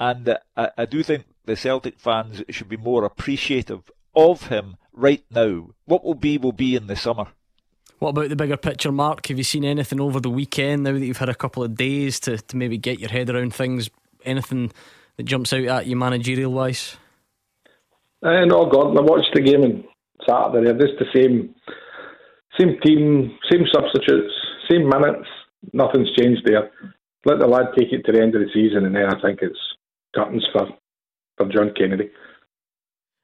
And 0.00 0.28
uh, 0.28 0.38
I, 0.56 0.70
I 0.78 0.86
do 0.86 1.02
think 1.02 1.24
the 1.44 1.56
Celtic 1.56 1.98
fans 1.98 2.42
should 2.50 2.68
be 2.68 2.76
more 2.76 3.04
appreciative 3.04 3.90
of 4.14 4.48
him 4.48 4.76
right 4.92 5.24
now. 5.30 5.70
What 5.84 6.04
will 6.04 6.14
be, 6.14 6.38
will 6.38 6.52
be 6.52 6.74
in 6.74 6.86
the 6.86 6.96
summer. 6.96 7.26
What 7.98 8.10
about 8.10 8.28
the 8.28 8.36
bigger 8.36 8.56
picture, 8.56 8.92
Mark? 8.92 9.26
Have 9.26 9.38
you 9.38 9.44
seen 9.44 9.64
anything 9.64 10.00
over 10.00 10.20
the 10.20 10.30
weekend 10.30 10.84
now 10.84 10.92
that 10.92 11.04
you've 11.04 11.16
had 11.16 11.28
a 11.28 11.34
couple 11.34 11.64
of 11.64 11.74
days 11.74 12.20
to, 12.20 12.38
to 12.38 12.56
maybe 12.56 12.78
get 12.78 13.00
your 13.00 13.10
head 13.10 13.28
around 13.28 13.54
things? 13.54 13.90
Anything 14.24 14.72
that 15.16 15.24
jumps 15.24 15.52
out 15.52 15.64
at 15.64 15.86
you 15.86 15.96
managerial 15.96 16.52
wise? 16.52 16.96
Uh, 18.22 18.44
no, 18.44 18.66
Gordon. 18.66 18.98
I 18.98 19.00
watched 19.00 19.34
the 19.34 19.40
game 19.40 19.62
on 19.62 19.84
Saturday. 20.28 20.66
They're 20.66 20.86
just 20.86 20.98
the 20.98 21.06
same 21.14 21.54
same 22.58 22.78
team, 22.84 23.36
same 23.50 23.64
substitutes, 23.72 24.32
same 24.70 24.88
minutes. 24.88 25.28
Nothing's 25.72 26.12
changed 26.12 26.42
there. 26.44 26.70
Let 27.24 27.40
the 27.40 27.46
lad 27.46 27.66
take 27.76 27.92
it 27.92 28.04
to 28.06 28.12
the 28.12 28.22
end 28.22 28.34
of 28.34 28.42
the 28.42 28.48
season, 28.54 28.84
and 28.86 28.94
then 28.94 29.06
I 29.06 29.20
think 29.20 29.40
it's 29.42 29.58
curtains 30.14 30.46
for 30.52 30.68
for 31.36 31.46
John 31.48 31.72
Kennedy. 31.76 32.10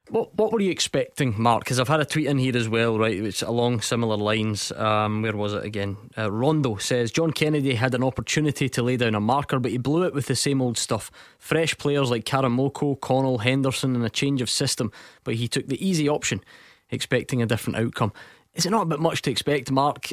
What 0.09 0.35
what 0.35 0.51
were 0.51 0.59
you 0.59 0.69
expecting, 0.69 1.33
Mark? 1.35 1.63
Because 1.63 1.79
I've 1.79 1.87
had 1.87 1.99
a 1.99 2.05
tweet 2.05 2.27
in 2.27 2.37
here 2.37 2.55
as 2.55 2.69
well, 2.69 2.99
right? 2.99 3.17
It's 3.17 3.41
along 3.41 3.81
similar 3.81 4.17
lines. 4.17 4.71
Um, 4.73 5.23
where 5.23 5.35
was 5.35 5.53
it 5.53 5.63
again? 5.63 5.97
Uh, 6.15 6.31
Rondo 6.31 6.75
says 6.75 7.11
John 7.11 7.31
Kennedy 7.31 7.73
had 7.73 7.95
an 7.95 8.03
opportunity 8.03 8.69
to 8.69 8.83
lay 8.83 8.97
down 8.97 9.15
a 9.15 9.19
marker, 9.19 9.59
but 9.59 9.71
he 9.71 9.79
blew 9.79 10.03
it 10.03 10.13
with 10.13 10.27
the 10.27 10.35
same 10.35 10.61
old 10.61 10.77
stuff. 10.77 11.09
Fresh 11.39 11.79
players 11.79 12.11
like 12.11 12.23
Karamoko, 12.23 12.99
Connell, 13.01 13.39
Henderson, 13.39 13.95
and 13.95 14.05
a 14.05 14.09
change 14.09 14.41
of 14.41 14.49
system, 14.49 14.91
but 15.23 15.35
he 15.35 15.47
took 15.47 15.67
the 15.67 15.83
easy 15.83 16.07
option, 16.07 16.41
expecting 16.91 17.41
a 17.41 17.47
different 17.47 17.79
outcome. 17.79 18.13
Is 18.55 18.65
it 18.65 18.71
not 18.71 18.83
a 18.83 18.85
bit 18.85 18.99
much 18.99 19.21
to 19.23 19.31
expect, 19.31 19.69
Mark, 19.69 20.09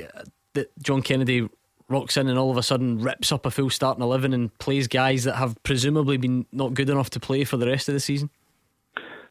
that 0.54 0.70
John 0.82 1.00
Kennedy 1.00 1.48
rocks 1.88 2.16
in 2.16 2.28
and 2.28 2.38
all 2.38 2.50
of 2.50 2.56
a 2.56 2.62
sudden 2.62 2.98
rips 2.98 3.30
up 3.30 3.46
a 3.46 3.50
full 3.50 3.70
starting 3.70 4.02
11 4.02 4.32
and 4.32 4.56
plays 4.58 4.88
guys 4.88 5.24
that 5.24 5.36
have 5.36 5.62
presumably 5.62 6.16
been 6.16 6.46
not 6.52 6.74
good 6.74 6.90
enough 6.90 7.10
to 7.10 7.20
play 7.20 7.44
for 7.44 7.56
the 7.56 7.66
rest 7.66 7.88
of 7.88 7.94
the 7.94 8.00
season? 8.00 8.30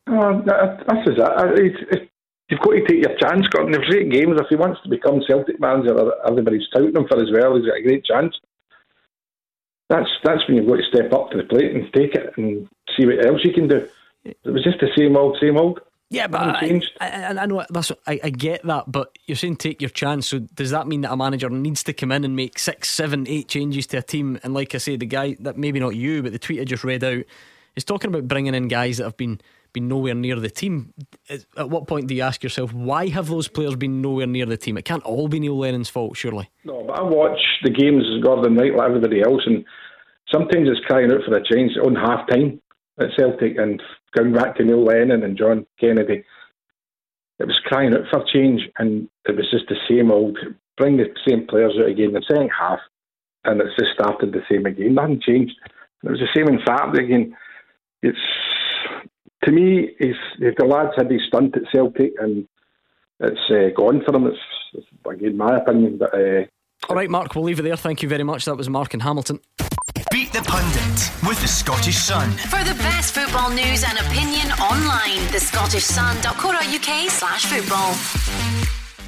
Uh, 0.07 0.41
this 0.41 1.07
is 1.07 1.17
it. 1.17 2.09
you've 2.49 2.59
got 2.59 2.71
to 2.71 2.85
take 2.87 3.05
your 3.05 3.17
chance, 3.17 3.47
Gordon. 3.47 3.75
If 3.75 3.93
eight 3.93 4.11
games, 4.11 4.39
if 4.39 4.47
he 4.49 4.55
wants 4.55 4.81
to 4.83 4.89
become 4.89 5.21
Celtic 5.27 5.59
manager, 5.59 6.11
everybody's 6.25 6.67
touting 6.73 6.95
him 6.95 7.07
for 7.07 7.21
as 7.21 7.31
well. 7.31 7.55
He's 7.55 7.65
got 7.65 7.77
a 7.77 7.83
great 7.83 8.05
chance. 8.05 8.35
That's 9.89 10.09
that's 10.23 10.47
when 10.47 10.57
you've 10.57 10.67
got 10.67 10.77
to 10.77 10.83
step 10.83 11.13
up 11.13 11.31
to 11.31 11.37
the 11.37 11.43
plate 11.43 11.75
and 11.75 11.91
take 11.93 12.15
it 12.15 12.33
and 12.37 12.67
see 12.97 13.05
what 13.05 13.25
else 13.25 13.41
you 13.43 13.53
can 13.53 13.67
do. 13.67 13.87
It 14.23 14.37
was 14.45 14.63
just 14.63 14.79
the 14.79 14.89
same 14.97 15.17
old, 15.17 15.37
same 15.41 15.57
old. 15.57 15.81
Yeah, 16.11 16.27
but 16.27 16.41
I, 16.41 16.81
I, 16.99 17.37
I, 17.39 17.45
know 17.45 17.63
that's 17.69 17.89
I, 18.05 18.19
I 18.21 18.29
get 18.31 18.63
that, 18.65 18.91
but 18.91 19.17
you're 19.27 19.37
saying 19.37 19.55
take 19.55 19.81
your 19.81 19.89
chance. 19.89 20.27
So 20.27 20.39
does 20.39 20.71
that 20.71 20.85
mean 20.85 21.01
that 21.01 21.13
a 21.13 21.15
manager 21.15 21.49
needs 21.49 21.83
to 21.83 21.93
come 21.93 22.11
in 22.11 22.25
and 22.25 22.35
make 22.35 22.59
six, 22.59 22.89
seven, 22.89 23.25
eight 23.29 23.47
changes 23.47 23.87
to 23.87 23.99
a 23.99 24.01
team? 24.01 24.37
And 24.43 24.53
like 24.53 24.75
I 24.75 24.79
say, 24.79 24.97
the 24.97 25.05
guy 25.05 25.37
that 25.39 25.57
maybe 25.57 25.79
not 25.79 25.95
you, 25.95 26.21
but 26.21 26.33
the 26.33 26.37
tweet 26.37 26.59
I 26.59 26.65
just 26.65 26.83
read 26.83 27.01
out 27.05 27.23
is 27.77 27.85
talking 27.85 28.09
about 28.09 28.27
bringing 28.27 28.53
in 28.53 28.67
guys 28.67 28.97
that 28.97 29.05
have 29.05 29.15
been 29.15 29.39
been 29.71 29.87
nowhere 29.87 30.13
near 30.13 30.35
the 30.35 30.49
team. 30.49 30.93
At 31.29 31.69
what 31.69 31.87
point 31.87 32.07
do 32.07 32.13
you 32.13 32.23
ask 32.23 32.43
yourself 32.43 32.73
why 32.73 33.07
have 33.07 33.27
those 33.27 33.47
players 33.47 33.77
been 33.77 34.01
nowhere 34.01 34.27
near 34.27 34.45
the 34.45 34.57
team? 34.57 34.77
It 34.77 34.83
can't 34.83 35.03
all 35.03 35.29
be 35.29 35.39
Neil 35.39 35.57
Lennon's 35.57 35.87
fault, 35.87 36.17
surely. 36.17 36.49
No, 36.65 36.83
but 36.85 36.99
I 36.99 37.03
watch 37.03 37.39
the 37.63 37.69
games 37.69 38.03
Gordon 38.21 38.55
Knight 38.55 38.75
like 38.75 38.89
everybody 38.89 39.21
else, 39.21 39.43
and 39.45 39.63
sometimes 40.29 40.67
it's 40.67 40.85
crying 40.87 41.09
out 41.09 41.21
for 41.25 41.37
a 41.37 41.55
change 41.55 41.77
on 41.77 41.95
half 41.95 42.27
time 42.29 42.59
at 42.99 43.09
Celtic 43.17 43.57
and 43.57 43.81
going 44.15 44.33
back 44.33 44.55
to 44.55 44.63
Neil 44.63 44.83
Lennon 44.83 45.23
and 45.23 45.37
John 45.37 45.65
Kennedy, 45.79 46.23
it 47.39 47.47
was 47.47 47.59
crying 47.65 47.93
out 47.93 48.05
for 48.11 48.23
change, 48.31 48.61
and 48.77 49.09
it 49.25 49.35
was 49.35 49.49
just 49.49 49.65
the 49.67 49.75
same 49.89 50.11
old. 50.11 50.37
Bring 50.77 50.97
the 50.97 51.07
same 51.27 51.47
players 51.47 51.73
out 51.79 51.89
again 51.89 52.09
in 52.09 52.13
the 52.13 52.25
second 52.27 52.51
half, 52.57 52.79
and 53.45 53.59
it's 53.61 53.75
just 53.79 53.93
started 53.93 54.31
the 54.31 54.41
same 54.49 54.65
again. 54.65 54.95
Nothing 54.95 55.21
changed. 55.21 55.55
It 56.03 56.09
was 56.11 56.19
the 56.19 56.27
same 56.35 56.47
in 56.47 56.59
Saturday 56.65 57.05
again. 57.05 57.35
It's 58.03 58.17
to 59.43 59.51
me, 59.51 59.89
if 59.99 60.55
the 60.57 60.65
lads 60.65 60.91
had 60.95 61.09
his 61.09 61.21
stunt 61.27 61.55
at 61.57 61.63
Celtic, 61.71 62.13
and 62.19 62.47
it's 63.19 63.39
uh, 63.49 63.69
gone 63.75 64.03
for 64.05 64.11
them. 64.11 64.27
It's, 64.27 64.37
it's 64.73 64.87
again 65.09 65.37
my 65.37 65.57
opinion, 65.57 65.97
but. 65.97 66.13
Uh, 66.13 66.45
all 66.89 66.95
right, 66.95 67.09
Mark, 67.09 67.35
we'll 67.35 67.43
leave 67.43 67.59
it 67.59 67.63
there. 67.63 67.75
Thank 67.75 68.01
you 68.01 68.09
very 68.09 68.23
much. 68.23 68.45
That 68.45 68.55
was 68.55 68.69
Mark 68.69 68.93
in 68.93 69.01
Hamilton. 69.01 69.39
Beat 70.31 70.43
the 70.43 70.49
Pundit 70.49 71.27
with 71.27 71.41
the 71.41 71.47
Scottish 71.47 71.97
Sun. 71.97 72.31
For 72.31 72.63
the 72.63 72.75
best 72.75 73.13
football 73.13 73.49
news 73.49 73.83
and 73.83 73.97
opinion 73.99 74.49
online, 74.53 75.19
thescottishsun.co.uk 75.27 77.09
slash 77.09 77.45
football. 77.47 77.93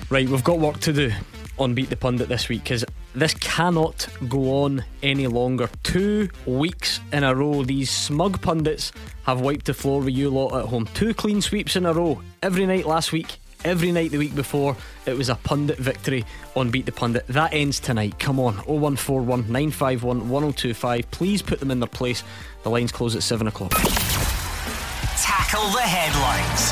Right, 0.09 0.27
we've 0.27 0.43
got 0.43 0.59
work 0.59 0.81
to 0.81 0.91
do 0.91 1.13
on 1.57 1.73
Beat 1.75 1.89
the 1.89 1.95
Pundit 1.95 2.27
this 2.27 2.49
week 2.49 2.63
because 2.63 2.83
This 3.15 3.35
cannot 3.35 4.07
go 4.27 4.63
on 4.63 4.83
any 5.01 5.27
longer. 5.27 5.69
Two 5.83 6.29
weeks 6.45 6.99
in 7.13 7.23
a 7.23 7.33
row, 7.33 7.63
these 7.63 7.89
smug 7.89 8.41
pundits 8.41 8.91
have 9.23 9.39
wiped 9.39 9.67
the 9.67 9.73
floor 9.73 10.01
with 10.01 10.13
you 10.13 10.29
lot 10.29 10.53
at 10.59 10.65
home. 10.65 10.89
Two 10.93 11.13
clean 11.13 11.41
sweeps 11.41 11.77
in 11.77 11.85
a 11.85 11.93
row. 11.93 12.21
Every 12.41 12.65
night 12.65 12.85
last 12.85 13.13
week, 13.13 13.37
every 13.63 13.91
night 13.91 14.11
the 14.11 14.17
week 14.17 14.35
before, 14.35 14.75
it 15.05 15.17
was 15.17 15.29
a 15.29 15.35
pundit 15.35 15.77
victory 15.77 16.25
on 16.55 16.69
Beat 16.71 16.85
the 16.85 16.91
Pundit. 16.91 17.25
That 17.27 17.53
ends 17.53 17.79
tonight. 17.79 18.19
Come 18.19 18.39
on, 18.39 18.55
0141 18.65 19.41
951 19.51 20.29
1025. 20.29 21.11
Please 21.11 21.41
put 21.41 21.59
them 21.59 21.71
in 21.71 21.79
their 21.79 21.87
place. 21.87 22.23
The 22.63 22.69
lines 22.69 22.91
close 22.91 23.15
at 23.15 23.23
7 23.23 23.47
o'clock. 23.47 23.71
Tackle 25.21 25.69
the 25.71 25.81
headlines. 25.81 26.71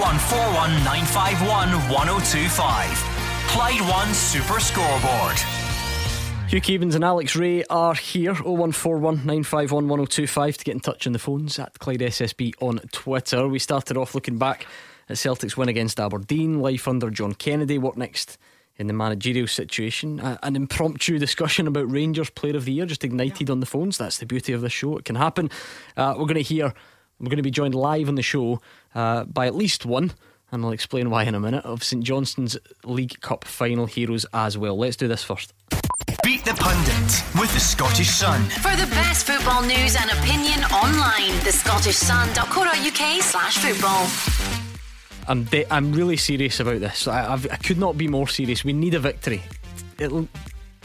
0141 0.00 0.70
951 0.84 1.70
1025. 1.90 3.18
Clyde 3.48 3.80
One 3.88 4.12
Super 4.14 4.60
Scoreboard. 4.60 5.38
Hugh 6.48 6.62
Keevins 6.62 6.94
and 6.94 7.04
Alex 7.04 7.36
Rae 7.36 7.62
are 7.64 7.94
here. 7.94 8.34
0141 8.34 9.16
951 9.16 9.88
1025 9.88 10.56
to 10.56 10.64
get 10.64 10.72
in 10.72 10.80
touch 10.80 11.06
on 11.06 11.12
the 11.12 11.18
phones 11.18 11.58
at 11.58 11.78
Clyde 11.78 12.00
SSB 12.00 12.54
on 12.60 12.78
Twitter. 12.90 13.46
We 13.46 13.58
started 13.58 13.96
off 13.96 14.14
looking 14.14 14.38
back 14.38 14.66
at 15.08 15.18
Celtic's 15.18 15.56
win 15.56 15.68
against 15.68 15.98
Aberdeen, 16.00 16.60
life 16.60 16.86
under 16.88 17.10
John 17.10 17.34
Kennedy. 17.34 17.78
What 17.78 17.96
next 17.96 18.38
in 18.76 18.86
the 18.86 18.92
managerial 18.92 19.46
situation? 19.46 20.20
An 20.20 20.56
impromptu 20.56 21.18
discussion 21.18 21.66
about 21.66 21.90
Rangers 21.90 22.30
Player 22.30 22.56
of 22.56 22.64
the 22.64 22.72
Year 22.72 22.86
just 22.86 23.04
ignited 23.04 23.50
on 23.50 23.60
the 23.60 23.66
phones. 23.66 23.98
That's 23.98 24.18
the 24.18 24.26
beauty 24.26 24.52
of 24.52 24.60
the 24.60 24.70
show. 24.70 24.96
It 24.98 25.04
can 25.04 25.16
happen. 25.16 25.50
Uh, 25.96 26.14
we're 26.16 26.26
going 26.26 26.34
to 26.34 26.42
hear, 26.42 26.72
we're 27.18 27.28
going 27.30 27.36
to 27.38 27.42
be 27.42 27.50
joined 27.50 27.74
live 27.74 28.08
on 28.08 28.14
the 28.14 28.22
show 28.22 28.60
uh, 28.94 29.24
by 29.24 29.46
at 29.46 29.54
least 29.54 29.84
one. 29.84 30.12
And 30.50 30.64
I'll 30.64 30.72
explain 30.72 31.10
why 31.10 31.24
in 31.24 31.34
a 31.34 31.40
minute. 31.40 31.64
Of 31.64 31.84
St 31.84 32.02
Johnstone's 32.02 32.56
League 32.84 33.20
Cup 33.20 33.44
final 33.44 33.86
heroes 33.86 34.24
as 34.32 34.56
well. 34.56 34.78
Let's 34.78 34.96
do 34.96 35.06
this 35.06 35.22
first. 35.22 35.52
Beat 36.24 36.44
the 36.44 36.54
Pundit 36.54 37.24
with 37.40 37.52
the 37.52 37.60
Scottish 37.60 38.08
Sun. 38.08 38.42
For 38.44 38.74
the 38.76 38.86
best 38.92 39.26
football 39.26 39.62
news 39.62 39.96
and 39.96 40.10
opinion 40.10 40.64
online, 40.64 41.32
thescottishsun.co.uk 41.40 43.22
slash 43.22 43.58
football. 43.58 44.57
I'm 45.28 45.44
de- 45.44 45.70
I'm 45.70 45.92
really 45.92 46.16
serious 46.16 46.58
about 46.58 46.80
this. 46.80 47.06
I, 47.06 47.32
I've, 47.32 47.46
I 47.52 47.56
could 47.56 47.78
not 47.78 47.98
be 47.98 48.08
more 48.08 48.26
serious. 48.26 48.64
We 48.64 48.72
need 48.72 48.94
a 48.94 48.98
victory. 48.98 49.42
It'll, 49.98 50.26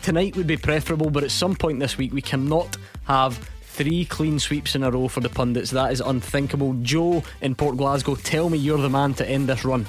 tonight 0.01 0.35
would 0.35 0.47
be 0.47 0.57
preferable, 0.57 1.09
but 1.09 1.23
at 1.23 1.31
some 1.31 1.55
point 1.55 1.79
this 1.79 1.97
week 1.97 2.13
we 2.13 2.21
cannot 2.21 2.75
have 3.05 3.37
three 3.61 4.03
clean 4.03 4.39
sweeps 4.39 4.75
in 4.75 4.83
a 4.83 4.91
row 4.91 5.07
for 5.07 5.21
the 5.21 5.29
pundits. 5.29 5.71
That 5.71 5.93
is 5.93 6.01
unthinkable. 6.01 6.73
Joe 6.81 7.23
in 7.41 7.55
Port 7.55 7.77
Glasgow, 7.77 8.15
tell 8.15 8.49
me 8.49 8.57
you're 8.57 8.77
the 8.77 8.89
man 8.89 9.13
to 9.15 9.27
end 9.27 9.47
this 9.47 9.63
run. 9.63 9.85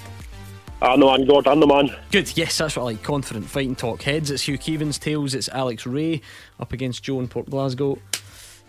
I 0.80 0.94
know, 0.96 1.10
I'm 1.10 1.26
God, 1.26 1.48
I'm 1.48 1.58
the 1.58 1.66
man. 1.66 1.90
Good, 2.12 2.36
yes, 2.36 2.58
that's 2.58 2.76
what 2.76 2.82
I 2.82 2.86
like. 2.86 3.02
Confident, 3.02 3.46
fighting 3.46 3.74
talk. 3.74 4.02
Heads, 4.02 4.30
it's 4.30 4.44
Hugh 4.44 4.58
Keevins. 4.58 5.00
Tails, 5.00 5.34
it's 5.34 5.48
Alex 5.48 5.84
Rae 5.84 6.20
up 6.60 6.72
against 6.72 7.02
Joe 7.02 7.18
in 7.18 7.26
Port 7.26 7.50
Glasgow. 7.50 7.98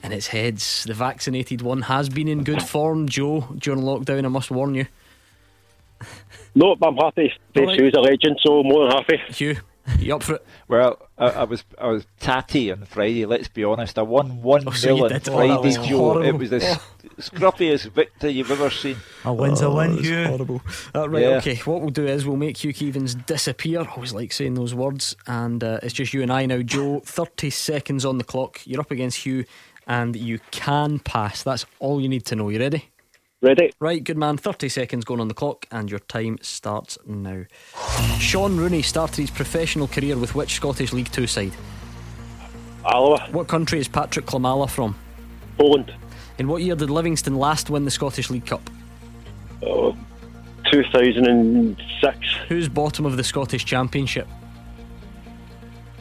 And 0.01 0.13
it's 0.13 0.27
heads. 0.27 0.83
The 0.85 0.93
vaccinated 0.93 1.61
one 1.61 1.83
has 1.83 2.09
been 2.09 2.27
in 2.27 2.43
good 2.43 2.63
form. 2.63 3.07
Joe, 3.07 3.41
during 3.57 3.81
lockdown, 3.81 4.25
I 4.25 4.29
must 4.29 4.49
warn 4.49 4.75
you. 4.75 4.87
No, 6.55 6.75
I'm 6.81 6.95
happy. 6.97 7.33
This 7.53 7.67
right. 7.67 7.79
Hugh's 7.79 7.93
a 7.95 7.99
legend, 8.01 8.39
so 8.41 8.63
more 8.63 8.87
than 8.87 8.97
happy. 8.97 9.17
Hugh, 9.29 9.57
you 9.99 10.15
up 10.15 10.23
for 10.23 10.35
it? 10.35 10.45
Well, 10.69 10.97
I, 11.17 11.25
I 11.27 11.43
was 11.43 11.63
I 11.77 11.87
was 11.87 12.05
tatty 12.19 12.71
on 12.71 12.85
Friday. 12.85 13.25
Let's 13.25 13.49
be 13.49 13.63
honest. 13.65 13.99
I 13.99 14.03
won 14.03 14.41
one 14.41 14.63
Oh, 14.67 14.71
so 14.71 14.87
nil 14.87 14.97
you 14.97 15.03
on 15.03 15.09
did. 15.11 15.29
Oh, 15.29 15.31
that 15.31 15.35
Friday, 15.47 15.57
was 15.57 15.75
Joe. 15.77 15.97
horrible. 15.97 16.25
It 16.29 16.37
was 16.37 16.49
the 16.49 16.63
s- 16.63 16.79
scruffiest 17.19 17.91
victory 17.91 18.31
you've 18.31 18.49
ever 18.51 18.69
seen. 18.69 18.95
A 19.25 19.33
win's 19.33 19.61
a 19.61 19.69
win, 19.69 19.91
Oh, 19.91 19.97
it's 19.99 20.07
Hugh. 20.07 20.25
Horrible. 20.25 20.61
Uh, 20.95 21.09
right, 21.09 21.21
Yeah. 21.23 21.27
okay. 21.37 21.55
What 21.57 21.81
we'll 21.81 21.89
do 21.89 22.07
is 22.07 22.25
we'll 22.25 22.37
make 22.37 22.57
Hugh 22.63 22.73
Keevins 22.73 23.25
disappear. 23.25 23.81
I 23.81 23.85
always 23.85 24.13
like 24.13 24.31
saying 24.31 24.53
those 24.55 24.73
words. 24.73 25.15
And 25.27 25.63
uh, 25.63 25.79
it's 25.83 25.93
just 25.93 26.13
you 26.13 26.21
and 26.23 26.31
I 26.31 26.45
now. 26.45 26.61
Joe, 26.61 27.01
30 27.05 27.49
seconds 27.49 28.05
on 28.05 28.17
the 28.17 28.23
clock. 28.23 28.61
You're 28.65 28.81
up 28.81 28.91
against 28.91 29.19
Hugh, 29.25 29.45
and 29.87 30.15
you 30.15 30.39
can 30.51 30.99
pass. 30.99 31.43
That's 31.43 31.65
all 31.79 31.99
you 32.01 32.09
need 32.09 32.25
to 32.27 32.35
know. 32.35 32.49
You 32.49 32.59
ready? 32.59 32.85
Ready? 33.45 33.71
Right, 33.79 34.03
good 34.03 34.17
man. 34.17 34.37
30 34.37 34.69
seconds 34.69 35.05
going 35.05 35.19
on 35.19 35.27
the 35.27 35.35
clock, 35.35 35.67
and 35.69 35.87
your 35.91 35.99
time 35.99 36.39
starts 36.41 36.97
now. 37.05 37.43
Shaun 38.17 38.57
Rooney 38.57 38.81
started 38.81 39.17
his 39.17 39.29
professional 39.29 39.87
career 39.87 40.17
with 40.17 40.33
which 40.33 40.55
Scottish 40.55 40.91
League 40.91 41.11
Two 41.11 41.27
side? 41.27 41.53
Alloa, 42.91 43.27
What 43.31 43.47
country 43.47 43.77
is 43.79 43.87
Patrick 43.87 44.25
Klimala 44.25 44.67
from? 44.67 44.95
Poland, 45.59 45.93
In 46.39 46.47
what 46.47 46.63
year 46.63 46.75
did 46.75 46.89
Livingston 46.89 47.35
last 47.35 47.69
win 47.69 47.85
the 47.85 47.91
Scottish 47.91 48.31
League 48.31 48.47
Cup? 48.47 48.67
oh, 49.61 49.95
2006. 50.71 52.17
Who's 52.47 52.67
bottom 52.67 53.05
of 53.05 53.15
the 53.15 53.23
Scottish 53.23 53.63
Championship? 53.63 54.27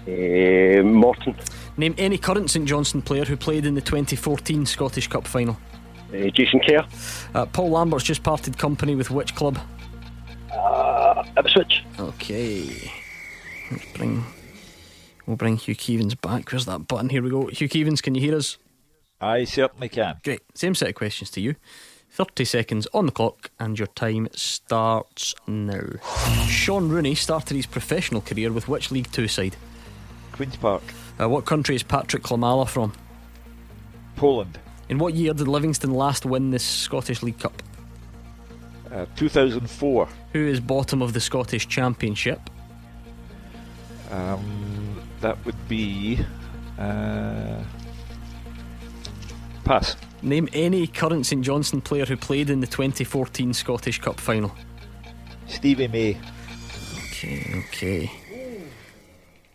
Uh, 0.08 0.82
Morton, 0.82 1.36
Name 1.76 1.94
any 1.98 2.16
current 2.16 2.50
St 2.50 2.66
Johnstone 2.66 3.02
player 3.02 3.26
who 3.26 3.36
played 3.36 3.66
in 3.66 3.74
the 3.74 3.80
2014 3.82 4.64
Scottish 4.64 5.08
Cup 5.08 5.26
final. 5.26 5.58
Uh, 6.14 6.30
Jason 6.30 6.60
Kerr, 6.60 6.86
Uh, 7.34 7.46
Paul 7.46 7.70
Lambert's 7.70 8.04
just 8.04 8.22
parted 8.22 8.56
company 8.58 8.94
with 8.94 9.10
which 9.10 9.34
club? 9.34 9.58
uh, 10.52 11.24
Ipswich, 11.36 11.82
Okay. 11.98 12.92
Let's 13.72 13.84
bring. 13.94 14.24
We'll 15.26 15.36
bring 15.36 15.56
Hugh 15.56 15.74
Keevins 15.74 16.20
back. 16.20 16.52
Where's 16.52 16.66
that 16.66 16.86
button? 16.86 17.08
Here 17.08 17.22
we 17.22 17.30
go. 17.30 17.46
Hugh 17.46 17.68
Keevins, 17.68 18.02
can 18.02 18.14
you 18.14 18.20
hear 18.20 18.36
us? 18.36 18.58
I 19.20 19.44
certainly 19.44 19.88
can. 19.88 20.16
Great. 20.22 20.42
Same 20.54 20.74
set 20.74 20.90
of 20.90 20.94
questions 20.94 21.30
to 21.30 21.40
you. 21.40 21.54
30 22.10 22.44
seconds 22.44 22.86
on 22.94 23.06
the 23.06 23.12
clock, 23.12 23.50
and 23.58 23.76
your 23.78 23.88
time 23.88 24.28
starts 24.32 25.34
now. 25.48 25.80
Shaun 26.46 26.88
Rooney 26.90 27.14
started 27.16 27.56
his 27.56 27.66
professional 27.66 28.20
career 28.20 28.52
with 28.52 28.68
which 28.68 28.90
League 28.92 29.10
Two 29.10 29.26
side? 29.26 29.56
Queen's 30.32 30.56
Park, 30.56 30.82
Uh, 31.20 31.28
what 31.28 31.44
country 31.46 31.74
is 31.74 31.82
Patrick 31.82 32.22
Klimala 32.22 32.68
from? 32.68 32.92
Poland, 34.16 34.58
In 34.88 34.98
what 34.98 35.14
year 35.14 35.32
did 35.34 35.48
Livingston 35.48 35.92
last 35.92 36.26
win 36.26 36.50
the 36.50 36.58
Scottish 36.58 37.22
League 37.22 37.38
Cup? 37.38 37.62
uh, 38.94 39.06
2004. 39.16 40.08
Who 40.32 40.46
is 40.46 40.60
bottom 40.60 41.02
of 41.02 41.12
the 41.12 41.20
Scottish 41.20 41.68
Championship? 41.68 42.38
Um, 44.10 45.02
that 45.20 45.44
would 45.44 45.68
be 45.68 46.20
uh, 46.78 47.62
pass. 49.64 49.96
Name 50.22 50.48
any 50.52 50.86
current 50.86 51.26
St 51.26 51.44
Johnstone 51.44 51.80
player 51.80 52.06
who 52.06 52.16
played 52.16 52.50
in 52.50 52.60
the 52.60 52.66
2014 52.66 53.52
Scottish 53.52 54.00
Cup 54.00 54.20
final. 54.20 54.52
Stevie 55.48 55.88
May. 55.88 56.16
Okay, 57.08 57.64
okay. 57.68 58.10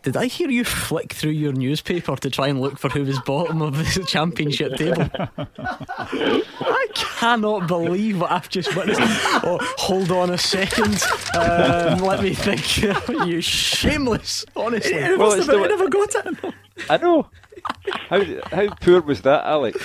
Did 0.02 0.16
I 0.16 0.28
hear 0.28 0.50
you 0.50 0.64
flick 0.64 1.12
through 1.12 1.32
your 1.32 1.52
newspaper 1.52 2.16
to 2.16 2.30
try 2.30 2.48
and 2.48 2.62
look 2.62 2.78
for 2.80 2.88
who 2.90 3.04
was 3.04 3.20
bottom 3.22 3.62
of 3.62 3.76
the 3.78 4.04
championship 4.08 4.76
table? 4.78 5.10
I 5.98 6.88
cannot 6.94 7.68
believe 7.68 8.22
what 8.22 8.32
I've 8.32 8.48
just 8.48 8.74
witnessed. 8.78 9.02
Oh, 9.44 9.58
hold 9.78 10.10
on 10.12 10.30
a 10.30 10.38
second. 10.38 11.04
Um, 11.36 12.00
let 12.00 12.24
me 12.24 12.34
think. 12.34 12.82
you 13.28 13.42
shameless, 13.42 14.46
honestly. 14.56 14.94
Well, 15.18 15.34
it's 15.34 15.48
the- 15.48 15.68
never 15.68 15.90
got 15.90 16.16
it. 16.16 16.54
I 16.90 16.96
know. 16.98 17.30
How 18.10 18.24
how 18.52 18.68
poor 18.76 19.02
was 19.02 19.22
that, 19.24 19.44
Alex? 19.46 19.78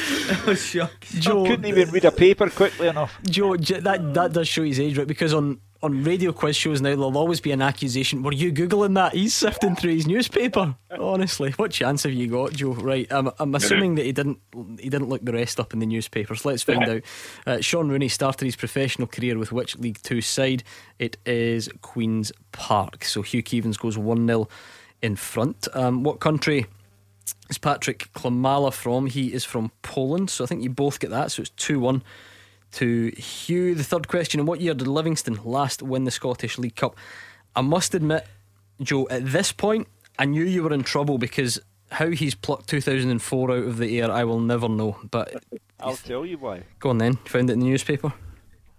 Joe, 1.18 1.44
I 1.44 1.48
couldn't 1.48 1.66
even 1.66 1.90
read 1.90 2.04
a 2.04 2.12
paper 2.12 2.48
quickly 2.48 2.86
enough. 2.86 3.18
Joe, 3.28 3.56
that 3.56 4.14
that 4.14 4.32
does 4.32 4.46
show 4.46 4.62
his 4.62 4.78
age, 4.78 4.96
right? 4.96 5.08
Because 5.08 5.34
on 5.34 5.58
on 5.84 6.02
radio 6.02 6.32
quiz 6.32 6.56
shows 6.56 6.80
now, 6.80 6.88
there'll 6.88 7.18
always 7.18 7.40
be 7.40 7.52
an 7.52 7.60
accusation. 7.60 8.22
Were 8.22 8.32
you 8.32 8.50
googling 8.50 8.94
that? 8.94 9.12
He's 9.12 9.34
sifting 9.34 9.76
through 9.76 9.94
his 9.94 10.06
newspaper. 10.06 10.74
Honestly, 10.98 11.52
what 11.56 11.72
chance 11.72 12.04
have 12.04 12.12
you 12.12 12.26
got, 12.26 12.54
Joe? 12.54 12.72
Right, 12.72 13.06
I'm, 13.10 13.30
I'm 13.38 13.54
assuming 13.54 13.96
that 13.96 14.06
he 14.06 14.12
didn't 14.12 14.38
he 14.80 14.88
didn't 14.88 15.10
look 15.10 15.22
the 15.24 15.32
rest 15.34 15.60
up 15.60 15.74
in 15.74 15.80
the 15.80 15.86
newspapers. 15.86 16.44
Let's 16.44 16.62
find 16.62 16.88
out. 16.88 17.02
Uh, 17.46 17.60
Shaun 17.60 17.90
Rooney 17.90 18.08
started 18.08 18.46
his 18.46 18.56
professional 18.56 19.06
career 19.06 19.38
with 19.38 19.52
which 19.52 19.76
League 19.76 20.00
Two 20.02 20.22
side? 20.22 20.64
It 20.98 21.18
is 21.26 21.68
Queens 21.82 22.32
Park. 22.52 23.04
So 23.04 23.20
Hugh 23.20 23.42
Keevins 23.42 23.78
goes 23.78 23.98
one 23.98 24.26
0 24.26 24.48
in 25.02 25.16
front. 25.16 25.68
Um, 25.74 26.02
what 26.02 26.18
country? 26.18 26.66
is 27.50 27.58
Patrick 27.58 28.10
Klimala 28.14 28.72
from? 28.72 29.06
He 29.06 29.32
is 29.32 29.44
from 29.44 29.70
Poland, 29.82 30.30
so 30.30 30.44
I 30.44 30.46
think 30.46 30.62
you 30.62 30.70
both 30.70 30.98
get 30.98 31.10
that. 31.10 31.30
So 31.30 31.42
it's 31.42 31.50
2 31.50 31.78
1 31.78 32.02
to 32.74 33.08
Hugh. 33.16 33.74
The 33.74 33.84
third 33.84 34.08
question 34.08 34.40
In 34.40 34.46
what 34.46 34.60
year 34.60 34.74
did 34.74 34.86
Livingston 34.86 35.38
last 35.44 35.82
win 35.82 36.04
the 36.04 36.10
Scottish 36.10 36.58
League 36.58 36.76
Cup? 36.76 36.96
I 37.56 37.60
must 37.60 37.94
admit, 37.94 38.26
Joe, 38.80 39.06
at 39.10 39.26
this 39.30 39.52
point, 39.52 39.88
I 40.18 40.24
knew 40.24 40.44
you 40.44 40.62
were 40.62 40.72
in 40.72 40.82
trouble 40.82 41.18
because 41.18 41.60
how 41.90 42.10
he's 42.10 42.34
plucked 42.34 42.68
2004 42.68 43.50
out 43.50 43.56
of 43.64 43.78
the 43.78 44.00
air, 44.00 44.10
I 44.10 44.24
will 44.24 44.40
never 44.40 44.68
know. 44.68 44.96
But 45.10 45.42
I'll 45.78 45.96
tell 45.96 46.26
you 46.26 46.38
why. 46.38 46.64
go 46.80 46.90
on 46.90 46.98
then. 46.98 47.16
Found 47.26 47.50
it 47.50 47.54
in 47.54 47.60
the 47.60 47.66
newspaper? 47.66 48.12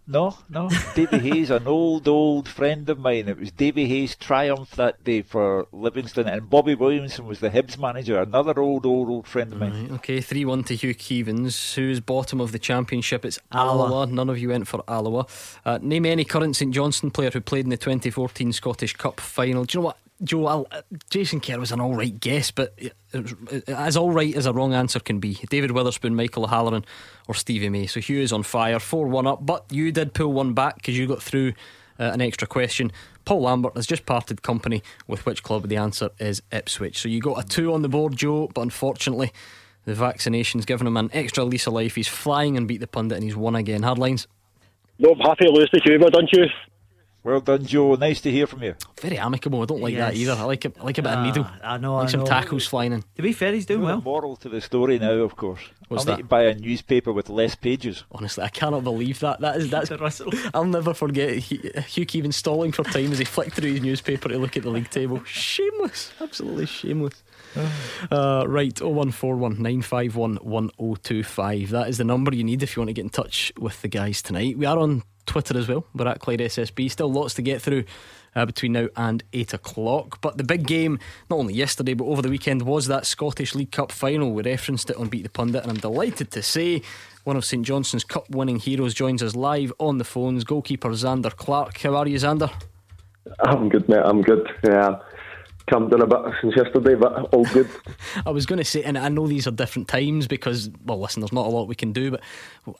No, 0.07 0.37
no. 0.49 0.69
Davy 0.93 1.17
Hayes, 1.17 1.49
an 1.49 1.67
old, 1.67 2.07
old 2.07 2.47
friend 2.47 2.87
of 2.89 2.99
mine. 2.99 3.27
It 3.27 3.39
was 3.39 3.51
Davy 3.51 3.87
Hayes' 3.87 4.15
triumph 4.15 4.75
that 4.75 5.03
day 5.03 5.23
for 5.23 5.67
Livingston, 5.71 6.27
and 6.27 6.47
Bobby 6.49 6.75
Williamson 6.75 7.25
was 7.25 7.39
the 7.39 7.49
Hibs 7.49 7.77
manager. 7.79 8.21
Another 8.21 8.59
old, 8.59 8.85
old, 8.85 9.09
old 9.09 9.27
friend 9.27 9.51
of 9.53 9.59
mine. 9.59 9.83
Right, 9.83 9.91
okay, 9.93 10.21
3 10.21 10.45
1 10.45 10.63
to 10.65 10.75
Hugh 10.75 10.93
Keevins. 10.93 11.73
Who's 11.73 11.99
bottom 11.99 12.39
of 12.39 12.51
the 12.51 12.59
championship? 12.59 13.25
It's 13.25 13.39
Alloa. 13.51 13.87
Alloa. 13.87 14.05
None 14.07 14.29
of 14.29 14.37
you 14.37 14.49
went 14.49 14.67
for 14.67 14.83
Alloa. 14.87 15.25
Uh, 15.65 15.79
name 15.81 16.05
any 16.05 16.23
current 16.23 16.55
St 16.55 16.73
Johnstone 16.73 17.09
player 17.09 17.31
who 17.31 17.41
played 17.41 17.65
in 17.65 17.71
the 17.71 17.77
2014 17.77 18.53
Scottish 18.53 18.95
Cup 18.95 19.19
final. 19.19 19.65
Do 19.65 19.77
you 19.77 19.81
know 19.81 19.87
what? 19.87 19.97
Joe, 20.23 20.45
I'll, 20.45 20.67
uh, 20.71 20.81
Jason 21.09 21.41
Kerr 21.41 21.59
was 21.59 21.71
an 21.71 21.81
all 21.81 21.93
right 21.95 22.17
guess, 22.19 22.49
but 22.51 22.73
it 22.77 22.93
it- 23.13 23.67
as 23.69 23.97
all 23.97 24.11
right 24.11 24.33
as 24.35 24.45
a 24.45 24.53
wrong 24.53 24.73
answer 24.73 24.99
can 24.99 25.19
be. 25.19 25.37
David 25.49 25.71
Wotherspoon, 25.71 26.15
Michael 26.15 26.45
O'Halloran, 26.45 26.85
or 27.27 27.33
Stevie 27.35 27.69
May. 27.69 27.85
So 27.85 27.99
Hugh 27.99 28.21
is 28.21 28.31
on 28.31 28.43
fire, 28.43 28.79
4 28.79 29.07
1 29.07 29.27
up, 29.27 29.45
but 29.45 29.65
you 29.71 29.91
did 29.91 30.13
pull 30.13 30.31
one 30.31 30.53
back 30.53 30.75
because 30.75 30.97
you 30.97 31.05
got 31.07 31.21
through 31.21 31.53
uh, 31.99 32.11
an 32.13 32.21
extra 32.21 32.47
question. 32.47 32.91
Paul 33.25 33.41
Lambert 33.41 33.75
has 33.75 33.87
just 33.87 34.05
parted 34.05 34.41
company 34.41 34.83
with 35.07 35.25
which 35.25 35.43
club? 35.43 35.67
The 35.67 35.77
answer 35.77 36.09
is 36.19 36.41
Ipswich. 36.51 36.97
So 36.99 37.09
you 37.09 37.19
got 37.21 37.43
a 37.43 37.47
2 37.47 37.73
on 37.73 37.81
the 37.81 37.89
board, 37.89 38.15
Joe, 38.15 38.49
but 38.53 38.61
unfortunately, 38.61 39.31
the 39.85 39.95
vaccination's 39.95 40.65
given 40.65 40.87
him 40.87 40.97
an 40.97 41.09
extra 41.13 41.43
lease 41.43 41.67
of 41.67 41.73
life. 41.73 41.95
He's 41.95 42.07
flying 42.07 42.57
and 42.57 42.67
beat 42.67 42.79
the 42.81 42.87
pundit, 42.87 43.17
and 43.17 43.23
he's 43.23 43.35
won 43.35 43.55
again. 43.55 43.81
Hardlines. 43.81 44.27
No, 44.99 45.11
I'm 45.11 45.19
happy 45.19 45.45
to 45.45 45.51
lose 45.51 45.69
to 45.71 45.81
you, 45.85 45.97
don't 45.97 46.29
you. 46.31 46.45
Well 47.25 47.41
done, 47.41 47.65
Joe. 47.65 47.95
Nice 47.95 48.21
to 48.21 48.29
hear 48.31 48.45
from 48.45 48.61
you. 48.61 48.75
Very 49.01 49.17
amicable. 49.17 49.59
I 49.63 49.65
don't 49.65 49.81
like 49.81 49.95
that 49.95 50.13
either. 50.13 50.33
I 50.33 50.43
like 50.43 50.63
it. 50.63 50.75
I 50.79 50.83
like 50.83 50.99
a 50.99 51.01
bit 51.01 51.11
Ah, 51.11 51.19
of 51.21 51.25
needle. 51.25 51.47
I 51.63 51.77
know, 51.79 51.95
I 51.95 51.99
like 52.01 52.07
I 52.09 52.11
some 52.11 52.19
know. 52.19 52.25
tackles 52.27 52.67
flying 52.67 52.93
in. 52.93 53.03
To 53.15 53.21
be 53.23 53.33
fair, 53.33 53.51
he's 53.51 53.65
doing 53.65 53.81
well. 53.81 53.99
moral 53.99 54.35
to 54.37 54.47
the 54.47 54.61
story 54.61 54.99
now, 54.99 55.13
of 55.13 55.35
course. 55.35 55.59
What's 55.87 56.01
I'll 56.03 56.05
that? 56.05 56.17
need 56.17 56.21
to 56.21 56.27
buy 56.27 56.43
a 56.43 56.53
newspaper 56.53 57.11
with 57.11 57.27
less 57.29 57.55
pages. 57.55 58.03
Honestly, 58.11 58.43
I 58.43 58.49
cannot 58.49 58.83
believe 58.83 59.19
that. 59.21 59.39
That 59.41 59.55
is 59.57 59.71
that's. 59.71 59.89
I'll 60.53 60.65
never 60.65 60.93
forget 60.93 61.33
Hugh 61.39 61.71
Hugh 61.87 62.05
Keevins 62.05 62.35
stalling 62.35 62.71
for 62.71 62.83
time 62.83 63.11
as 63.11 63.17
he 63.17 63.25
flicked 63.25 63.55
through 63.55 63.71
his 63.71 63.81
newspaper 63.81 64.29
to 64.29 64.37
look 64.37 64.55
at 64.55 64.61
the 64.61 64.69
league 64.69 64.91
table. 64.91 65.23
Shameless, 65.25 66.11
absolutely 66.21 66.67
shameless. 66.67 67.23
Uh, 68.11 68.43
right, 68.47 68.79
0141 68.81 69.53
951 69.61 70.35
1025. 70.43 71.69
That 71.69 71.87
is 71.89 71.97
the 71.97 72.03
number 72.03 72.35
you 72.35 72.43
need 72.43 72.61
if 72.61 72.75
you 72.75 72.81
want 72.81 72.89
to 72.89 72.93
get 72.93 73.03
in 73.05 73.09
touch 73.09 73.51
with 73.57 73.81
the 73.81 73.87
guys 73.87 74.21
tonight. 74.21 74.57
We 74.57 74.65
are 74.65 74.77
on 74.77 75.03
Twitter 75.25 75.57
as 75.57 75.67
well. 75.67 75.85
We're 75.93 76.07
at 76.07 76.19
Clyde 76.19 76.39
SSB. 76.39 76.89
Still 76.89 77.11
lots 77.11 77.33
to 77.35 77.41
get 77.41 77.61
through 77.61 77.85
uh, 78.35 78.45
between 78.45 78.73
now 78.73 78.87
and 78.95 79.23
8 79.33 79.53
o'clock. 79.53 80.19
But 80.21 80.37
the 80.37 80.43
big 80.43 80.67
game, 80.67 80.99
not 81.29 81.39
only 81.39 81.53
yesterday 81.53 81.93
but 81.93 82.05
over 82.05 82.21
the 82.21 82.29
weekend, 82.29 82.63
was 82.63 82.87
that 82.87 83.05
Scottish 83.05 83.55
League 83.55 83.71
Cup 83.71 83.91
final. 83.91 84.31
We 84.31 84.43
referenced 84.43 84.89
it 84.89 84.97
on 84.97 85.07
Beat 85.07 85.23
the 85.23 85.29
Pundit, 85.29 85.63
and 85.63 85.71
I'm 85.71 85.77
delighted 85.77 86.31
to 86.31 86.43
say 86.43 86.81
one 87.23 87.35
of 87.35 87.45
St 87.45 87.65
Johnstone's 87.65 88.03
Cup 88.03 88.29
winning 88.29 88.59
heroes 88.59 88.93
joins 88.93 89.23
us 89.23 89.35
live 89.35 89.73
on 89.79 89.97
the 89.97 90.03
phones. 90.03 90.43
Goalkeeper 90.43 90.89
Zander 90.89 91.35
Clark. 91.35 91.79
How 91.79 91.95
are 91.95 92.07
you, 92.07 92.17
Zander? 92.17 92.51
I'm 93.39 93.69
good, 93.69 93.89
mate. 93.89 94.03
I'm 94.03 94.21
good. 94.21 94.47
Yeah, 94.63 94.99
calmed 95.69 95.91
down 95.91 96.01
a 96.01 96.07
bit 96.07 96.19
since 96.41 96.55
yesterday, 96.55 96.95
but 96.95 97.33
all 97.33 97.45
good. 97.45 97.69
I 98.25 98.31
was 98.31 98.45
going 98.45 98.57
to 98.57 98.65
say, 98.65 98.83
and 98.83 98.97
I 98.97 99.09
know 99.09 99.27
these 99.27 99.47
are 99.47 99.51
different 99.51 99.87
times 99.87 100.27
because, 100.27 100.69
well, 100.85 100.99
listen, 100.99 101.21
there's 101.21 101.33
not 101.33 101.45
a 101.45 101.49
lot 101.49 101.67
we 101.67 101.75
can 101.75 101.91
do, 101.91 102.11
but 102.11 102.21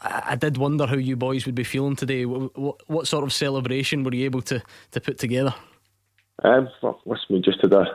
I, 0.01 0.35
did 0.35 0.57
wonder 0.57 0.85
how 0.85 0.95
you 0.95 1.15
boys 1.15 1.45
would 1.45 1.55
be 1.55 1.63
feeling 1.63 1.95
today. 1.95 2.25
What, 2.25 2.57
what, 2.57 2.81
what 2.87 3.07
sort 3.07 3.23
of 3.23 3.33
celebration 3.33 4.03
were 4.03 4.13
you 4.13 4.25
able 4.25 4.41
to, 4.43 4.61
to 4.91 5.01
put 5.01 5.17
together? 5.17 5.53
Um, 6.43 6.69
well, 6.81 7.01
listen, 7.05 7.25
we 7.29 7.41
just 7.41 7.61
had 7.61 7.73
a 7.73 7.85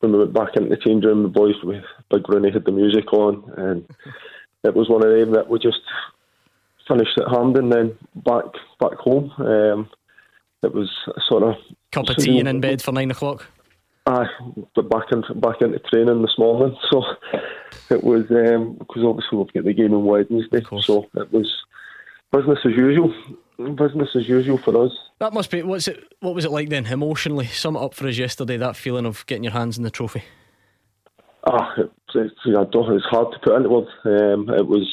when 0.00 0.12
we 0.12 0.18
went 0.18 0.34
back 0.34 0.56
into 0.56 0.68
the 0.68 0.76
change 0.76 1.04
room, 1.04 1.22
the 1.22 1.28
boys 1.28 1.54
with 1.62 1.82
Big 2.10 2.28
Rooney 2.28 2.50
had 2.52 2.64
the 2.64 2.72
music 2.72 3.12
on, 3.12 3.50
and 3.56 3.88
it 4.62 4.74
was 4.74 4.88
one 4.88 5.04
of 5.04 5.10
them 5.10 5.32
that 5.32 5.48
we 5.48 5.58
just 5.58 5.80
finished 6.86 7.18
at 7.18 7.28
Hampden, 7.32 7.70
then 7.70 7.96
back 8.14 8.44
back 8.78 8.98
home. 8.98 9.32
Um, 9.38 9.88
it 10.62 10.74
was 10.74 10.90
sort 11.28 11.42
of 11.42 11.54
Cup 11.92 12.08
of 12.08 12.16
tea 12.16 12.38
and 12.38 12.48
in 12.48 12.60
bed 12.60 12.82
for 12.82 12.92
nine 12.92 13.10
o'clock. 13.10 13.46
Aye, 14.06 14.26
but 14.76 14.88
back 14.88 15.10
into 15.10 15.34
back 15.34 15.60
into 15.60 15.78
training 15.80 16.22
this 16.22 16.38
morning. 16.38 16.76
So 16.90 17.02
it 17.94 18.02
was 18.02 18.24
um, 18.30 18.76
because 18.78 19.04
obviously 19.04 19.38
we've 19.38 19.52
got 19.52 19.64
the 19.64 19.74
game 19.74 19.92
on 19.92 20.04
Wednesday, 20.04 20.62
so 20.80 21.06
it 21.14 21.32
was 21.32 21.52
business 22.32 22.58
as 22.64 22.72
usual. 22.72 23.12
Business 23.58 24.08
as 24.14 24.28
usual 24.28 24.58
for 24.58 24.84
us. 24.84 24.92
That 25.18 25.32
must 25.32 25.50
be 25.50 25.62
what's 25.62 25.88
it? 25.88 26.02
What 26.20 26.34
was 26.34 26.44
it 26.44 26.50
like 26.50 26.68
then 26.68 26.86
emotionally? 26.86 27.46
Sum 27.46 27.76
it 27.76 27.82
up 27.82 27.94
for 27.94 28.06
us 28.06 28.16
yesterday. 28.16 28.56
That 28.56 28.76
feeling 28.76 29.06
of 29.06 29.26
getting 29.26 29.44
your 29.44 29.52
hands 29.52 29.76
in 29.76 29.84
the 29.84 29.90
trophy. 29.90 30.22
Ah, 31.46 31.74
I 31.76 31.82
don't, 32.72 32.94
it's 32.94 33.04
hard 33.06 33.32
to 33.32 33.38
put 33.42 33.56
into 33.56 33.68
words. 33.68 33.88
Um, 34.04 34.48
it 34.50 34.66
was 34.66 34.92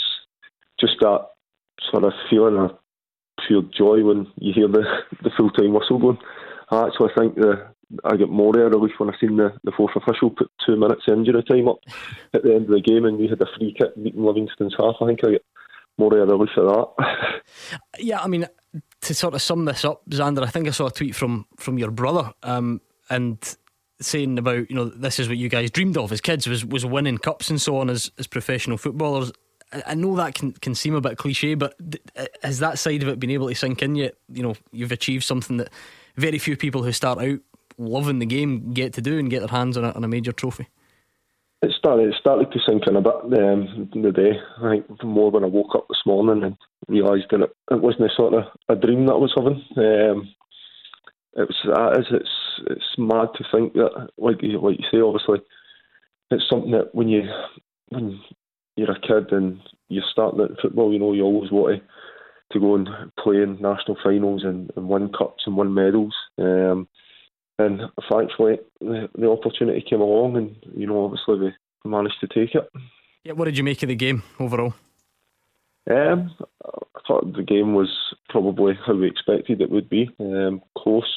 just 0.80 0.94
that 1.02 1.28
sort 1.92 2.04
of 2.04 2.14
feeling 2.30 2.58
of 2.58 2.78
pure 3.48 3.64
joy 3.76 4.04
when 4.04 4.28
you 4.38 4.54
hear 4.54 4.68
the, 4.68 4.84
the 5.24 5.32
full 5.36 5.50
time 5.52 5.74
whistle 5.74 6.00
going. 6.00 6.18
I 6.70 6.88
actually 6.88 7.10
think 7.18 7.36
the 7.36 7.68
I 8.04 8.16
get 8.16 8.30
more 8.30 8.58
of 8.58 8.74
a 8.74 8.78
relief 8.78 8.94
when 8.98 9.10
I 9.10 9.18
seen 9.20 9.38
the, 9.38 9.54
the 9.64 9.72
fourth 9.72 9.96
official 9.96 10.30
put 10.30 10.52
two 10.66 10.76
minutes 10.76 11.04
injury 11.08 11.44
time 11.44 11.68
up 11.68 11.80
at 12.34 12.44
the 12.44 12.54
end 12.54 12.66
of 12.66 12.72
the 12.72 12.82
game 12.82 13.06
and 13.06 13.18
we 13.18 13.28
had 13.28 13.42
a 13.42 13.48
free 13.58 13.76
kick 13.78 13.96
beating 14.02 14.24
Livingston's 14.24 14.76
half. 14.78 14.96
I 15.02 15.08
think 15.08 15.20
I 15.24 15.32
get 15.32 15.46
more 15.98 16.18
of 16.18 16.28
a 16.28 16.32
relief 16.32 16.50
at 16.58 16.64
that. 16.64 17.42
Yeah, 18.00 18.22
I 18.22 18.28
mean, 18.28 18.48
to 19.02 19.14
sort 19.14 19.36
of 19.36 19.42
sum 19.42 19.66
this 19.66 19.86
up, 19.86 20.02
Zander, 20.10 20.44
I 20.44 20.50
think 20.50 20.68
I 20.68 20.72
saw 20.72 20.88
a 20.88 20.92
tweet 20.92 21.16
from 21.16 21.46
from 21.58 21.78
your 21.78 21.92
brother, 21.92 22.34
um, 22.42 22.82
and 23.10 23.38
saying 24.02 24.38
about 24.40 24.70
you 24.70 24.76
know 24.76 24.86
this 24.86 25.20
is 25.20 25.28
what 25.28 25.38
you 25.38 25.50
guys 25.50 25.70
dreamed 25.70 25.98
of 25.98 26.12
as 26.12 26.22
kids 26.22 26.48
was 26.48 26.66
was 26.66 26.86
winning 26.86 27.18
cups 27.18 27.50
and 27.50 27.62
so 27.62 27.78
on 27.78 27.90
as 27.90 28.12
as 28.18 28.28
professional 28.28 28.78
footballers. 28.78 29.32
I 29.86 29.94
know 29.94 30.16
that 30.16 30.36
can 30.36 30.54
can 30.54 30.74
seem 30.74 30.96
a 30.96 31.02
bit 31.02 31.18
cliche, 31.18 31.56
but 31.56 31.76
th- 31.80 32.30
has 32.42 32.60
that 32.60 32.80
side 32.80 33.04
of 33.04 33.10
it 33.10 33.20
been 33.20 33.32
able 33.32 33.50
to 33.50 33.56
sink 33.56 33.82
in 33.82 33.96
yet? 33.96 34.16
You 34.32 34.44
know, 34.44 34.56
you've 34.72 34.92
achieved 34.92 35.24
something 35.24 35.58
that 35.58 35.70
very 36.16 36.40
few 36.40 36.56
people 36.58 36.84
who 36.84 36.92
start 36.92 37.20
out 37.20 37.40
loving 37.78 38.20
the 38.20 38.26
game 38.26 38.74
get 38.74 38.94
to 38.94 39.02
do 39.02 39.18
and 39.20 39.30
get 39.30 39.40
their 39.40 39.50
hands 39.50 39.78
on 39.78 39.86
a, 39.86 39.92
on 39.92 40.04
a 40.04 40.08
major 40.08 40.32
trophy. 40.32 40.68
It 41.62 41.72
started, 41.78 42.10
it 42.10 42.16
started 42.20 42.52
to 42.52 42.60
sink 42.68 42.84
in 42.88 42.98
a 42.98 43.02
bit 43.02 43.16
um, 43.16 43.90
the 43.94 44.12
day. 44.12 44.34
I 44.62 44.70
think 44.70 45.04
more 45.04 45.32
when 45.32 45.46
I 45.46 45.48
woke 45.48 45.76
up 45.76 45.88
this 45.88 46.02
morning 46.06 46.44
and 46.44 46.58
realised 46.88 47.28
that 47.32 47.42
it, 47.42 47.56
it 47.72 47.82
wasn't 47.82 48.12
a 48.12 48.16
sort 48.16 48.34
of 48.34 48.44
a 48.68 48.76
dream 48.76 49.06
that 49.06 49.14
I 49.14 49.16
was 49.16 49.34
having. 49.36 49.64
Um, 49.78 50.30
it 51.36 51.48
was 51.48 51.58
that 51.66 52.00
is 52.00 52.08
it's 52.12 52.30
it's 52.68 52.98
mad 52.98 53.30
to 53.36 53.46
think 53.52 53.74
that 53.74 54.10
like 54.18 54.42
you 54.42 54.60
like 54.62 54.78
you 54.78 54.86
say 54.92 55.02
obviously 55.02 55.40
it's 56.32 56.44
something 56.50 56.72
that 56.72 56.94
when 56.94 57.08
you 57.08 57.24
when 57.90 58.20
you're 58.76 58.92
a 58.92 59.00
kid 59.00 59.32
and 59.32 59.60
you're 59.90 60.04
starting 60.12 60.42
at 60.42 60.60
football 60.62 60.94
you 60.94 61.00
know 61.00 61.14
you 61.14 61.24
always 61.24 61.52
want 61.52 61.80
to 61.80 61.84
to 62.52 62.60
go 62.60 62.76
and 62.76 62.88
play 63.18 63.38
in 63.38 63.54
national 63.60 63.98
finals 64.04 64.44
and, 64.44 64.72
and 64.76 64.88
win 64.88 65.10
cups 65.18 65.44
and 65.48 65.58
win 65.58 65.74
medals 65.74 66.14
um, 66.38 66.88
and 67.60 67.82
thankfully 68.12 68.58
the, 68.80 69.10
the 69.16 69.30
opportunity 69.30 69.82
came 69.88 70.02
along 70.02 70.38
and 70.38 70.56
you 70.76 70.88
know 70.88 71.06
obviously 71.06 71.54
we 71.84 71.90
managed 71.90 72.20
to 72.20 72.28
take 72.28 72.56
it 72.56 72.68
Yeah, 73.24 73.34
what 73.34 73.46
did 73.46 73.58
you 73.58 73.64
make 73.64 73.82
of 73.84 73.90
the 73.90 73.96
game 73.96 74.24
overall? 74.40 74.74
um, 75.90 76.34
I 76.66 77.00
thought 77.08 77.34
the 77.36 77.44
game 77.44 77.74
was 77.74 77.90
probably 78.30 78.74
how 78.86 78.96
we 78.96 79.08
expected 79.08 79.62
it 79.62 79.70
would 79.70 79.90
be. 79.90 80.10
Um, 80.20 80.62
close, 80.78 81.12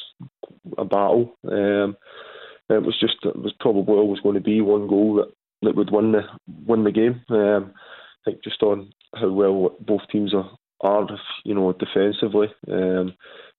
a 0.77 0.83
battle. 0.83 1.37
Um, 1.49 1.95
it 2.69 2.83
was 2.83 2.99
just 2.99 3.15
it 3.23 3.37
was 3.37 3.53
probably 3.59 3.95
always 3.95 4.19
going 4.19 4.35
to 4.35 4.41
be 4.41 4.59
one 4.59 4.87
goal 4.87 5.15
that, 5.15 5.31
that 5.61 5.75
would 5.75 5.91
win 5.91 6.11
the 6.11 6.23
win 6.65 6.83
the 6.83 6.91
game. 6.91 7.21
Um, 7.29 7.73
I 7.73 8.31
think 8.31 8.43
just 8.43 8.61
on 8.61 8.91
how 9.15 9.31
well 9.31 9.75
both 9.79 10.01
teams 10.11 10.33
are, 10.33 10.51
are 10.81 11.07
you 11.43 11.53
know, 11.53 11.73
defensively. 11.73 12.47
Um, 12.67 13.13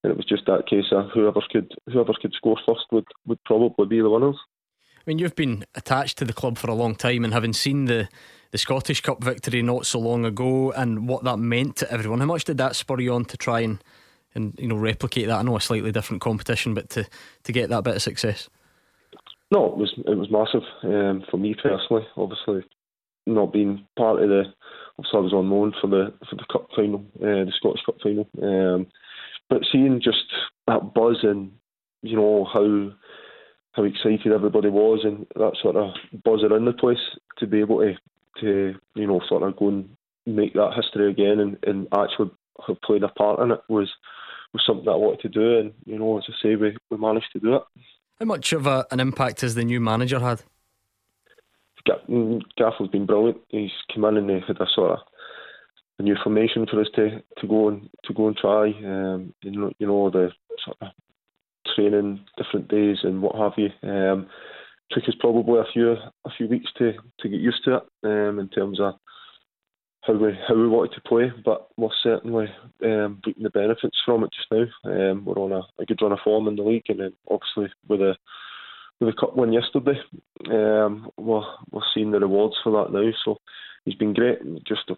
and 0.05 0.13
it 0.13 0.17
was 0.17 0.27
just 0.27 0.47
that 0.47 0.69
case 0.69 0.87
of 0.93 1.11
whoever 1.13 1.41
could 1.51 1.73
whoever 1.93 2.13
could 2.21 2.33
score 2.35 2.59
first 2.67 2.87
would, 2.93 3.07
would 3.27 3.43
probably 3.45 3.87
be 3.87 4.01
the 4.01 4.11
winners. 4.11 4.37
I 4.97 5.03
mean, 5.07 5.19
you've 5.19 5.35
been 5.35 5.65
attached 5.75 6.19
to 6.19 6.25
the 6.25 6.33
club 6.33 6.59
for 6.59 6.71
a 6.71 6.75
long 6.75 6.95
time, 6.95 7.25
and 7.25 7.33
having 7.33 7.53
seen 7.53 7.87
the 7.87 8.09
the 8.51 8.59
Scottish 8.59 9.01
Cup 9.01 9.23
victory 9.23 9.63
not 9.63 9.87
so 9.87 9.99
long 9.99 10.25
ago, 10.25 10.71
and 10.73 11.09
what 11.09 11.25
that 11.25 11.39
meant 11.39 11.77
to 11.77 11.93
everyone, 11.93 12.21
how 12.21 12.27
much 12.27 12.45
did 12.45 12.59
that 12.59 12.77
spur 12.77 13.01
you 13.01 13.13
on 13.13 13.25
to 13.27 13.37
try 13.37 13.61
and 13.61 13.83
and 14.35 14.55
you 14.59 14.69
know 14.69 14.77
replicate 14.77 15.27
that? 15.27 15.39
I 15.39 15.43
know 15.43 15.57
a 15.57 15.61
slightly 15.61 15.93
different 15.93 16.23
competition, 16.23 16.75
but 16.75 16.91
to 16.91 17.07
to 17.45 17.53
get 17.53 17.71
that 17.71 17.85
bit 17.85 17.97
of 17.97 18.03
success. 18.03 18.49
No, 19.51 19.67
it 19.67 19.77
was 19.77 19.95
it 19.97 20.17
was 20.17 20.31
massive 20.31 20.63
um, 20.83 21.25
for 21.31 21.39
me 21.39 21.55
personally. 21.55 22.07
Obviously, 22.17 22.63
not 23.27 23.53
being 23.53 23.87
part 23.97 24.23
of 24.23 24.29
the. 24.29 24.45
Obviously, 24.99 25.19
I 25.19 25.23
was 25.23 25.33
on 25.33 25.51
loan 25.51 25.75
for 25.81 25.87
the 25.87 26.13
for 26.29 26.37
the 26.37 26.45
cup 26.53 26.69
final, 26.75 27.05
uh, 27.17 27.45
the 27.45 27.53
Scottish 27.57 27.83
Cup 27.87 27.97
final. 28.03 28.29
Um, 28.43 28.87
but 29.49 29.63
seeing 29.71 30.01
just 30.03 30.25
that 30.67 30.95
buzz 30.95 31.19
and 31.23 31.53
you 32.03 32.17
know 32.17 32.45
how 32.53 32.91
how 33.73 33.85
excited 33.85 34.33
everybody 34.33 34.69
was 34.69 35.01
and 35.05 35.27
that 35.37 35.57
sort 35.63 35.77
of 35.77 35.93
buzz 36.25 36.43
around 36.43 36.65
the 36.65 36.73
place 36.73 36.99
to 37.39 37.47
be 37.47 37.61
able 37.61 37.79
to 37.81 37.95
to 38.41 38.75
you 38.95 39.07
know 39.07 39.21
sort 39.29 39.43
of 39.43 39.57
go 39.57 39.69
and 39.69 39.89
make 40.27 40.53
that 40.55 40.75
history 40.77 41.11
again 41.11 41.41
and, 41.41 41.57
and 41.65 41.89
actually 41.97 42.31
have 42.67 42.81
played 42.83 43.03
a 43.03 43.09
part 43.09 43.41
in 43.41 43.51
it 43.51 43.61
was 43.69 43.91
was 44.53 44.63
something 44.67 44.85
that 44.85 44.93
I 44.93 44.97
wanted 44.97 45.21
to 45.21 45.29
do 45.29 45.59
and 45.59 45.73
you 45.87 45.99
know 45.99 46.19
as 46.19 46.25
I 46.29 46.33
say 46.43 46.57
we, 46.57 46.77
we 46.91 46.97
managed 46.97 47.33
to 47.35 47.41
do 47.41 47.57
it. 47.57 47.63
How 48.19 48.27
much 48.27 48.53
of 48.53 48.67
a, 48.67 48.85
an 48.91 48.99
impact 48.99 49.43
has 49.43 49.55
the 49.55 49.65
new 49.65 49.81
manager 49.81 50.19
had? 50.19 50.43
Gaff 51.87 52.75
has 52.79 52.89
been 52.89 53.07
brilliant. 53.07 53.39
He's 53.49 53.71
come 53.95 54.05
in 54.05 54.17
and 54.17 54.31
he 54.31 54.41
had 54.47 54.61
a 54.61 54.67
sort 54.75 54.93
of 54.93 54.99
a 55.99 56.03
new 56.03 56.17
formation 56.23 56.67
for 56.67 56.81
us 56.81 56.89
to, 56.95 57.23
to 57.39 57.47
go 57.47 57.69
and 57.69 57.89
to 58.05 58.15
go 58.15 58.29
and 58.29 58.37
try. 58.37 58.69
Um, 58.69 59.35
you 59.43 59.51
know, 59.51 59.73
you 59.79 59.87
know 59.87 60.11
the 60.11 60.31
sort 60.65 60.77
of 60.81 60.89
training, 61.75 62.25
different 62.37 62.69
days 62.69 62.99
and 63.03 63.23
what 63.23 63.37
have 63.37 63.53
you. 63.57 63.71
Um, 63.89 64.29
took 64.91 65.05
us 65.05 65.15
probably 65.21 65.61
a 65.61 65.73
few 65.73 65.93
a 65.93 66.31
few 66.37 66.49
weeks 66.49 66.71
to, 66.79 66.93
to 67.21 67.29
get 67.29 67.41
used 67.41 67.65
to 67.65 67.77
it 67.77 67.83
um, 68.05 68.39
in 68.39 68.49
terms 68.49 68.81
of 68.81 68.95
how 70.03 70.15
we 70.15 70.33
how 70.47 70.55
we 70.55 70.69
wanted 70.69 70.95
to 70.95 71.01
play, 71.03 71.31
but 71.45 71.69
we're 71.77 71.89
certainly 72.03 72.47
um, 72.85 73.21
reaping 73.27 73.43
the 73.43 73.51
benefits 73.51 73.99
from 74.05 74.25
it 74.25 74.31
just 74.33 74.51
now. 74.51 74.91
Um, 74.91 75.25
we're 75.25 75.35
on 75.35 75.53
a, 75.53 75.63
a 75.81 75.85
good 75.85 76.01
run 76.01 76.13
of 76.13 76.19
form 76.25 76.49
in 76.49 76.57
the 76.57 76.63
league, 76.63 76.87
and 76.89 77.01
then 77.01 77.13
obviously 77.31 77.73
with 77.89 78.01
the 78.01 78.15
with 79.01 79.15
the 79.15 79.21
cup 79.21 79.37
win 79.37 79.53
yesterday. 79.53 79.99
Um, 80.51 81.11
we're 81.17 81.45
we're 81.71 81.83
seeing 81.95 82.11
the 82.11 82.21
rewards 82.21 82.57
for 82.63 82.73
that 82.73 82.93
now. 82.93 83.11
So 83.25 83.39
he's 83.85 83.95
been 83.95 84.15
great, 84.15 84.39
just 84.65 84.91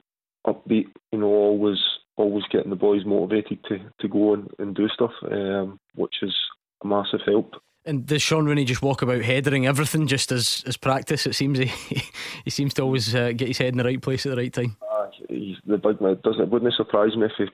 upbeat. 0.46 0.86
You 1.12 1.18
know, 1.18 1.26
always 1.26 1.78
always 2.16 2.44
getting 2.50 2.70
the 2.70 2.76
boys 2.76 3.04
motivated 3.04 3.64
to, 3.64 3.78
to 4.00 4.08
go 4.08 4.34
and, 4.34 4.48
and 4.58 4.74
do 4.74 4.88
stuff, 4.88 5.12
um, 5.30 5.80
which 5.94 6.16
is 6.22 6.34
a 6.82 6.86
massive 6.86 7.20
help. 7.24 7.54
And 7.86 8.04
does 8.04 8.20
Shaun 8.20 8.44
Rooney 8.44 8.66
just 8.66 8.82
walk 8.82 9.00
about 9.00 9.22
headering 9.22 9.66
everything 9.66 10.06
just 10.06 10.30
as, 10.32 10.62
as 10.66 10.76
practice? 10.76 11.26
It 11.26 11.34
seems 11.34 11.58
he 11.58 11.66
he 12.44 12.50
seems 12.50 12.74
to 12.74 12.82
always 12.82 13.14
uh, 13.14 13.32
get 13.34 13.48
his 13.48 13.58
head 13.58 13.68
in 13.68 13.78
the 13.78 13.84
right 13.84 14.00
place 14.00 14.26
at 14.26 14.30
the 14.30 14.36
right 14.36 14.52
time. 14.52 14.76
Uh, 14.90 15.06
he's 15.28 15.56
the 15.66 15.78
big 15.78 16.00
man. 16.00 16.18
Doesn't 16.22 16.42
it 16.42 16.50
wouldn't 16.50 16.74
surprise 16.74 17.16
me 17.16 17.26
if 17.26 17.32
he 17.38 17.46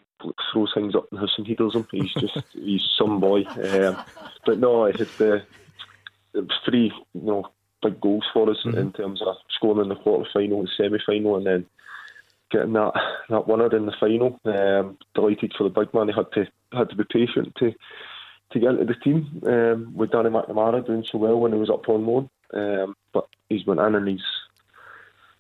throws 0.53 0.73
things 0.75 0.97
up 0.97 1.07
in 1.13 1.17
the 1.17 1.21
house 1.21 1.35
and 1.39 1.47
he 1.47 1.55
does 1.55 1.75
them. 1.75 1.87
He's 1.93 2.13
just 2.15 2.39
he's 2.53 2.83
some 2.99 3.21
boy. 3.21 3.45
Um, 3.45 4.03
but 4.45 4.59
no, 4.59 4.87
it 4.87 4.99
had 4.99 5.09
the 5.19 5.35
it 5.35 5.43
was 5.43 5.66
three 6.65 6.93
you 7.15 7.23
know 7.23 7.49
big 7.83 8.01
goals 8.01 8.25
for 8.33 8.51
us 8.51 8.59
mm-hmm. 8.65 8.79
in 8.79 8.93
terms 8.93 9.23
of 9.23 9.37
scoring 9.51 9.83
in 9.83 9.89
the 9.89 9.97
quarter 9.97 10.29
final 10.33 10.61
and 10.61 10.71
semi 10.77 10.99
final, 11.05 11.37
and 11.37 11.47
then 11.47 11.67
getting 12.51 12.73
that 12.75 12.93
that 13.29 13.49
winner 13.49 13.75
in 13.75 13.87
the 13.87 13.95
final. 13.99 14.39
Um, 14.45 14.99
delighted 15.15 15.55
for 15.57 15.65
the 15.65 15.71
big 15.71 15.93
man. 15.95 16.09
He 16.09 16.15
had 16.15 16.33
to 16.33 16.47
had 16.73 16.91
to 16.91 16.97
be 16.97 17.05
patient 17.05 17.55
to 17.57 17.73
to 18.53 18.61
get 18.61 18.71
into 18.71 18.85
the 18.85 18.95
team 18.95 19.43
um, 19.47 19.93
with 19.95 20.13
Danny 20.13 20.31
McNamara 20.31 20.87
doing 20.87 21.05
so 21.11 21.19
well 21.19 21.39
when 21.41 21.53
he 21.53 21.59
was 21.59 21.71
up 21.71 21.89
on 21.89 22.07
loan. 22.07 22.31
Um, 22.55 22.97
but 23.13 23.27
he's 23.49 23.67
went 23.67 23.81
in 23.81 23.95
and 23.95 24.09
he's 24.09 24.25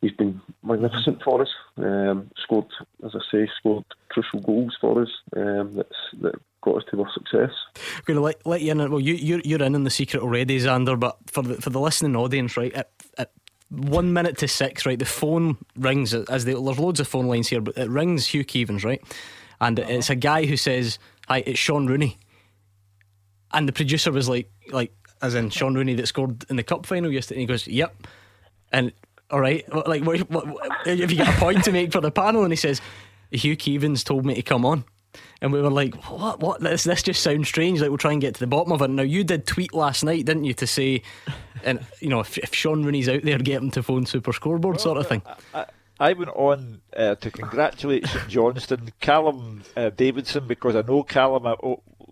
he's 0.00 0.12
been 0.12 0.40
magnificent 0.62 1.22
for 1.22 1.42
us. 1.42 1.50
Um, 1.76 2.30
scored, 2.36 2.66
as 3.04 3.14
I 3.14 3.20
say, 3.30 3.48
scored 3.58 3.84
crucial 4.08 4.40
goals 4.40 4.76
for 4.80 5.02
us. 5.02 5.10
Um, 5.36 5.76
that's 5.76 6.22
that 6.22 6.34
got 6.62 6.78
us 6.78 6.84
to 6.90 7.02
our 7.02 7.12
success. 7.12 7.52
I'm 7.96 8.02
going 8.04 8.16
to 8.16 8.22
let, 8.22 8.46
let 8.46 8.60
you 8.62 8.72
in. 8.72 8.78
Well, 8.90 9.00
you 9.00 9.14
you're, 9.14 9.40
you're 9.44 9.62
in 9.62 9.74
in 9.74 9.84
the 9.84 9.90
secret 9.90 10.22
already, 10.22 10.58
Zander. 10.58 10.98
But 10.98 11.18
for 11.26 11.42
the 11.42 11.60
for 11.60 11.70
the 11.70 11.80
listening 11.80 12.16
audience, 12.16 12.56
right? 12.56 12.72
At, 12.74 12.90
at 13.18 13.32
one 13.68 14.12
minute 14.12 14.38
to 14.38 14.48
six, 14.48 14.86
right? 14.86 14.98
The 14.98 15.04
phone 15.04 15.56
rings 15.76 16.14
as 16.14 16.44
they, 16.44 16.52
there's 16.52 16.78
loads 16.78 17.00
of 17.00 17.08
phone 17.08 17.26
lines 17.26 17.48
here, 17.48 17.60
but 17.60 17.76
it 17.76 17.90
rings 17.90 18.26
Hugh 18.26 18.44
Keevins, 18.44 18.84
right? 18.84 19.02
And 19.60 19.80
uh-huh. 19.80 19.92
it's 19.92 20.10
a 20.10 20.14
guy 20.14 20.46
who 20.46 20.56
says, 20.56 20.98
"Hi, 21.28 21.42
it's 21.46 21.58
Shaun 21.58 21.86
Rooney." 21.86 22.18
And 23.52 23.68
the 23.68 23.72
producer 23.72 24.12
was 24.12 24.28
like, 24.28 24.50
like, 24.70 24.92
as 25.22 25.34
in 25.34 25.50
Shaun 25.50 25.74
Rooney 25.74 25.94
that 25.94 26.06
scored 26.06 26.44
in 26.50 26.56
the 26.56 26.62
cup 26.62 26.84
final 26.84 27.10
yesterday. 27.10 27.36
And 27.36 27.40
he 27.42 27.46
goes, 27.46 27.66
"Yep." 27.66 28.06
And 28.72 28.92
all 29.30 29.40
right, 29.40 29.64
like, 29.86 30.04
what, 30.04 30.20
what, 30.30 30.46
what, 30.46 30.86
have 30.86 31.10
you 31.10 31.18
got 31.18 31.34
a 31.34 31.38
point 31.38 31.64
to 31.64 31.72
make 31.72 31.92
for 31.92 32.00
the 32.00 32.10
panel? 32.10 32.44
And 32.44 32.52
he 32.52 32.56
says, 32.56 32.80
"Hugh 33.30 33.56
Keevins 33.56 34.04
told 34.04 34.24
me 34.24 34.34
to 34.34 34.42
come 34.42 34.64
on." 34.64 34.84
And 35.42 35.52
we 35.52 35.60
were 35.60 35.70
like, 35.70 35.94
"What? 36.10 36.40
What? 36.40 36.60
This 36.60 36.84
this 36.84 37.02
just 37.02 37.22
sounds 37.22 37.48
strange. 37.48 37.80
Like 37.80 37.90
we'll 37.90 37.98
try 37.98 38.12
and 38.12 38.20
get 38.20 38.34
to 38.34 38.40
the 38.40 38.46
bottom 38.46 38.72
of 38.72 38.82
it." 38.82 38.88
Now 38.88 39.02
you 39.02 39.24
did 39.24 39.46
tweet 39.46 39.74
last 39.74 40.02
night, 40.02 40.24
didn't 40.24 40.44
you, 40.44 40.54
to 40.54 40.66
say, 40.66 41.02
and 41.64 41.84
you 42.00 42.08
know, 42.08 42.20
if, 42.20 42.38
if 42.38 42.54
Shaun 42.54 42.84
Rooney's 42.84 43.08
out 43.08 43.22
there, 43.22 43.38
get 43.38 43.62
him 43.62 43.70
to 43.72 43.82
phone 43.82 44.06
Super 44.06 44.32
Scoreboard, 44.32 44.76
well, 44.76 44.82
sort 44.82 44.98
of 44.98 45.06
thing. 45.06 45.22
I, 45.52 45.66
I 45.98 46.12
went 46.12 46.30
on 46.30 46.80
uh, 46.96 47.14
to 47.16 47.30
congratulate 47.30 48.06
St 48.06 48.28
Johnstone, 48.28 48.92
Callum 49.00 49.62
uh, 49.76 49.90
Davidson, 49.90 50.46
because 50.46 50.76
I 50.76 50.82
know 50.82 51.02
Callum 51.02 51.46
a 51.46 51.56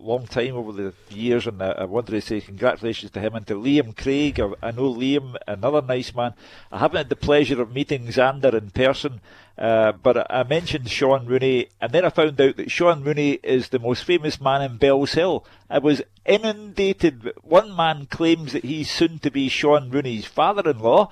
long 0.05 0.27
time 0.27 0.55
over 0.55 0.71
the 0.71 0.93
years, 1.09 1.47
and 1.47 1.61
I, 1.61 1.71
I 1.71 1.83
wanted 1.85 2.11
to 2.11 2.21
say 2.21 2.39
congratulations 2.39 3.11
to 3.11 3.19
him 3.19 3.35
and 3.35 3.45
to 3.47 3.55
Liam 3.55 3.97
Craig. 3.97 4.39
I, 4.39 4.51
I, 4.61 4.71
know 4.71 4.93
Liam, 4.93 5.35
another 5.47 5.81
nice 5.81 6.13
man. 6.13 6.33
I 6.71 6.79
haven't 6.79 6.97
had 6.97 7.09
the 7.09 7.15
pleasure 7.15 7.61
of 7.61 7.73
meeting 7.73 8.07
Zander 8.07 8.53
in 8.53 8.69
person, 8.69 9.21
uh, 9.57 9.93
but 9.93 10.31
I, 10.31 10.43
mentioned 10.43 10.89
Shaun 10.89 11.25
Rooney, 11.25 11.69
and 11.81 11.91
then 11.91 12.05
I 12.05 12.09
found 12.09 12.39
out 12.39 12.57
that 12.57 12.71
Shaun 12.71 13.03
Rooney 13.03 13.39
is 13.43 13.69
the 13.69 13.79
most 13.79 14.03
famous 14.03 14.39
man 14.39 14.61
in 14.61 14.77
Bells 14.77 15.13
Hill. 15.13 15.45
I 15.69 15.79
was 15.79 16.01
inundated. 16.25 17.31
One 17.41 17.75
man 17.75 18.05
claims 18.05 18.53
that 18.53 18.65
he's 18.65 18.91
soon 18.91 19.19
to 19.19 19.31
be 19.31 19.49
Shaun 19.49 19.89
Rooney's 19.89 20.25
father-in-law. 20.25 21.09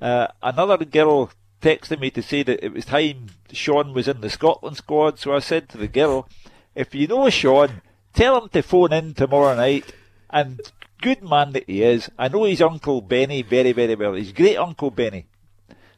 Uh, 0.00 0.26
another 0.42 0.84
girl 0.84 1.30
texted 1.62 1.98
me 1.98 2.10
to 2.10 2.22
say 2.22 2.42
that 2.42 2.62
it 2.62 2.74
was 2.74 2.84
time 2.84 3.28
Shaun 3.50 3.94
was 3.94 4.06
in 4.06 4.20
the 4.20 4.28
Scotland 4.28 4.76
squad. 4.76 5.18
So 5.18 5.34
I 5.34 5.38
said 5.38 5.68
to 5.70 5.78
the 5.78 5.88
girl, 5.88 6.28
if 6.74 6.94
you 6.94 7.06
know 7.06 7.30
Shaun, 7.30 7.80
tell 8.14 8.40
him 8.40 8.48
to 8.50 8.62
phone 8.62 8.92
in 8.92 9.14
tomorrow 9.14 9.54
night. 9.54 9.92
And 10.30 10.60
good 11.00 11.22
man 11.22 11.52
that 11.52 11.64
he 11.68 11.82
is, 11.82 12.10
I 12.18 12.28
know 12.28 12.44
his 12.44 12.62
Uncle 12.62 13.00
Benny 13.00 13.42
very, 13.42 13.72
very 13.72 13.94
well. 13.94 14.14
He's 14.14 14.32
great 14.32 14.56
Uncle 14.56 14.90
Benny. 14.90 15.26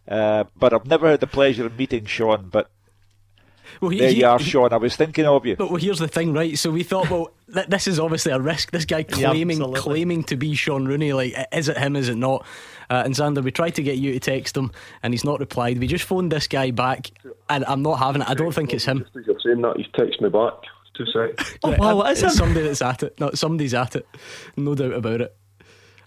Uh, 0.09 0.45
but 0.57 0.73
I've 0.73 0.87
never 0.87 1.11
had 1.11 1.21
the 1.21 1.27
pleasure 1.27 1.67
of 1.67 1.79
meeting 1.79 2.05
Shaun. 2.07 2.49
But 2.51 2.71
well, 3.81 3.91
he, 3.91 3.99
there 3.99 4.11
you 4.11 4.27
are, 4.27 4.39
Shaun. 4.39 4.73
I 4.73 4.77
was 4.77 4.97
thinking 4.97 5.27
of 5.27 5.45
you. 5.45 5.57
But 5.57 5.71
well, 5.71 5.81
here's 5.81 5.99
the 5.99 6.09
thing, 6.09 6.33
right? 6.33 6.57
So 6.57 6.71
we 6.71 6.83
thought, 6.83 7.11
well, 7.11 7.31
th- 7.53 7.67
this 7.67 7.87
is 7.87 7.99
obviously 7.99 8.33
a 8.33 8.41
risk. 8.41 8.71
This 8.71 8.85
guy 8.85 9.03
claiming 9.03 9.61
yeah, 9.61 9.73
claiming 9.75 10.23
to 10.25 10.37
be 10.37 10.55
Shaun 10.55 10.87
Rooney, 10.87 11.12
like, 11.12 11.35
is 11.53 11.69
it 11.69 11.77
him? 11.77 11.97
Is 11.97 12.09
it 12.09 12.17
not? 12.17 12.45
Uh, 12.89 13.03
and 13.05 13.14
Zander, 13.14 13.43
we 13.43 13.51
tried 13.51 13.75
to 13.77 13.83
get 13.83 13.97
you 13.97 14.12
to 14.12 14.21
text 14.21 14.57
him, 14.57 14.71
and 15.03 15.12
he's 15.12 15.25
not 15.25 15.41
replied. 15.41 15.79
We 15.79 15.89
just 15.89 16.05
phoned 16.05 16.31
this 16.31 16.47
guy 16.47 16.71
back, 16.71 17.11
and 17.49 17.64
I'm 17.64 17.83
not 17.83 17.97
having 17.97 18.23
it. 18.23 18.29
I 18.29 18.35
don't 18.35 18.55
think 18.55 18.73
it's 18.73 18.85
him. 18.85 19.01
Just 19.01 19.17
as 19.17 19.27
you're 19.27 19.41
saying 19.41 19.62
that, 19.62 19.77
he's 19.77 19.87
texted 19.89 20.21
me 20.21 20.29
back. 20.29 20.55
Two 20.97 21.07
seconds. 21.07 21.59
oh 21.64 21.76
wow, 21.76 22.01
it's 22.03 22.36
somebody 22.36 22.66
that's 22.66 22.82
at 22.82 23.03
it. 23.03 23.20
No, 23.20 23.30
somebody's 23.34 23.74
at 23.74 23.97
it. 23.97 24.07
No 24.57 24.74
doubt 24.74 24.94
about 24.94 25.20
it. 25.20 25.36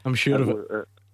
I'm 0.06 0.16
sure 0.16 0.42
of 0.42 0.50
it. 0.50 0.56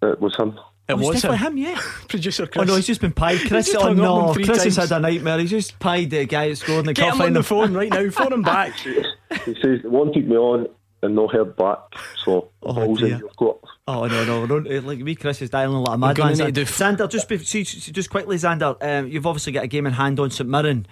It, 0.02 0.08
it 0.08 0.22
was 0.22 0.36
him. 0.38 0.58
It 0.88 0.94
oh, 0.94 0.98
was 0.98 1.24
him. 1.24 1.34
him, 1.34 1.58
yeah. 1.58 1.82
Producer 2.08 2.46
Chris. 2.46 2.62
Oh 2.62 2.66
no, 2.66 2.76
he's 2.76 2.88
just 2.88 3.02
been 3.02 3.12
pied. 3.12 3.40
Chris, 3.48 3.74
oh 3.76 3.92
no, 3.92 4.34
Chris 4.34 4.48
times. 4.48 4.64
has 4.64 4.90
had 4.90 4.98
a 4.98 5.00
nightmare. 5.02 5.40
He's 5.40 5.50
just 5.50 5.80
pied 5.80 6.12
the 6.12 6.26
guy 6.26 6.50
that 6.50 6.58
scored 6.58 6.82
in 6.82 6.86
the 6.86 6.94
Get 6.94 7.10
cup 7.10 7.16
him 7.16 7.22
on 7.24 7.34
the 7.34 7.44
phone 7.44 7.74
right 7.74 7.90
now. 7.90 8.10
Phone 8.12 8.34
him 8.34 8.44
back. 8.44 8.74
he 9.46 9.56
says 9.62 9.82
wanted 9.84 10.30
me 10.30 10.38
on 10.38 10.68
and 11.02 11.16
no 11.16 11.28
heard 11.28 11.56
back. 11.56 11.80
So 12.24 12.50
oh, 12.62 12.96
dear. 12.96 13.18
you've 13.18 13.36
got. 13.36 13.58
Oh 13.88 14.06
no 14.06 14.26
no 14.26 14.46
don't 14.46 14.68
eh, 14.68 14.80
like 14.84 15.00
me. 15.00 15.16
Chris 15.16 15.42
is 15.42 15.50
dialing 15.50 15.78
like 15.78 15.96
a 15.96 15.98
madman. 15.98 16.34
Zander, 16.34 17.10
just 17.10 17.28
be, 17.28 17.40
see, 17.40 17.64
just 17.64 18.10
quickly, 18.12 18.38
Zander. 18.38 18.78
Um, 18.82 19.08
you've 19.08 19.26
obviously 19.26 19.54
got 19.54 19.64
a 19.64 19.68
game 19.68 19.88
in 19.88 19.94
hand 19.94 20.20
on 20.20 20.30
St 20.30 20.50
Mirren. 20.50 20.86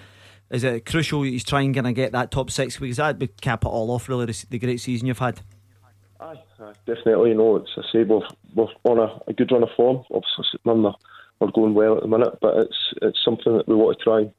Is 0.54 0.64
it 0.64 0.86
crucial 0.86 1.24
he's 1.24 1.44
trying 1.44 1.74
to 1.74 1.94
get 1.94 2.12
that 2.12 2.30
top 2.30 2.52
six 2.52 2.78
because 2.78 2.98
that 2.98 3.18
would 3.18 3.42
cap 3.42 3.66
it 3.66 3.68
all 3.68 3.90
off 3.90 4.08
really 4.08 4.28
the, 4.28 4.60
great 4.60 4.80
season 4.80 5.08
you've 5.08 5.18
had. 5.18 5.42
Aye, 6.20 6.40
definitely. 6.86 7.32
You 7.32 7.38
know, 7.38 7.56
it's 7.56 7.72
I 7.76 7.82
say 7.92 8.04
we're, 8.04 8.22
we're 8.54 8.68
on 8.84 9.00
a, 9.00 9.20
a 9.28 9.34
good 9.34 9.52
run 9.52 9.64
of 9.64 9.70
form. 9.76 10.06
Obviously, 10.14 10.60
none 10.64 10.86
are, 10.86 10.96
are 11.42 11.52
going 11.52 11.74
well 11.74 11.96
at 11.98 12.04
the 12.04 12.08
minute, 12.08 12.38
but 12.40 12.58
it's 12.58 12.94
it's 13.02 13.18
something 13.26 13.58
that 13.58 13.68
we 13.68 13.74
want 13.74 13.98
to 13.98 14.04
try 14.04 14.20
and 14.20 14.32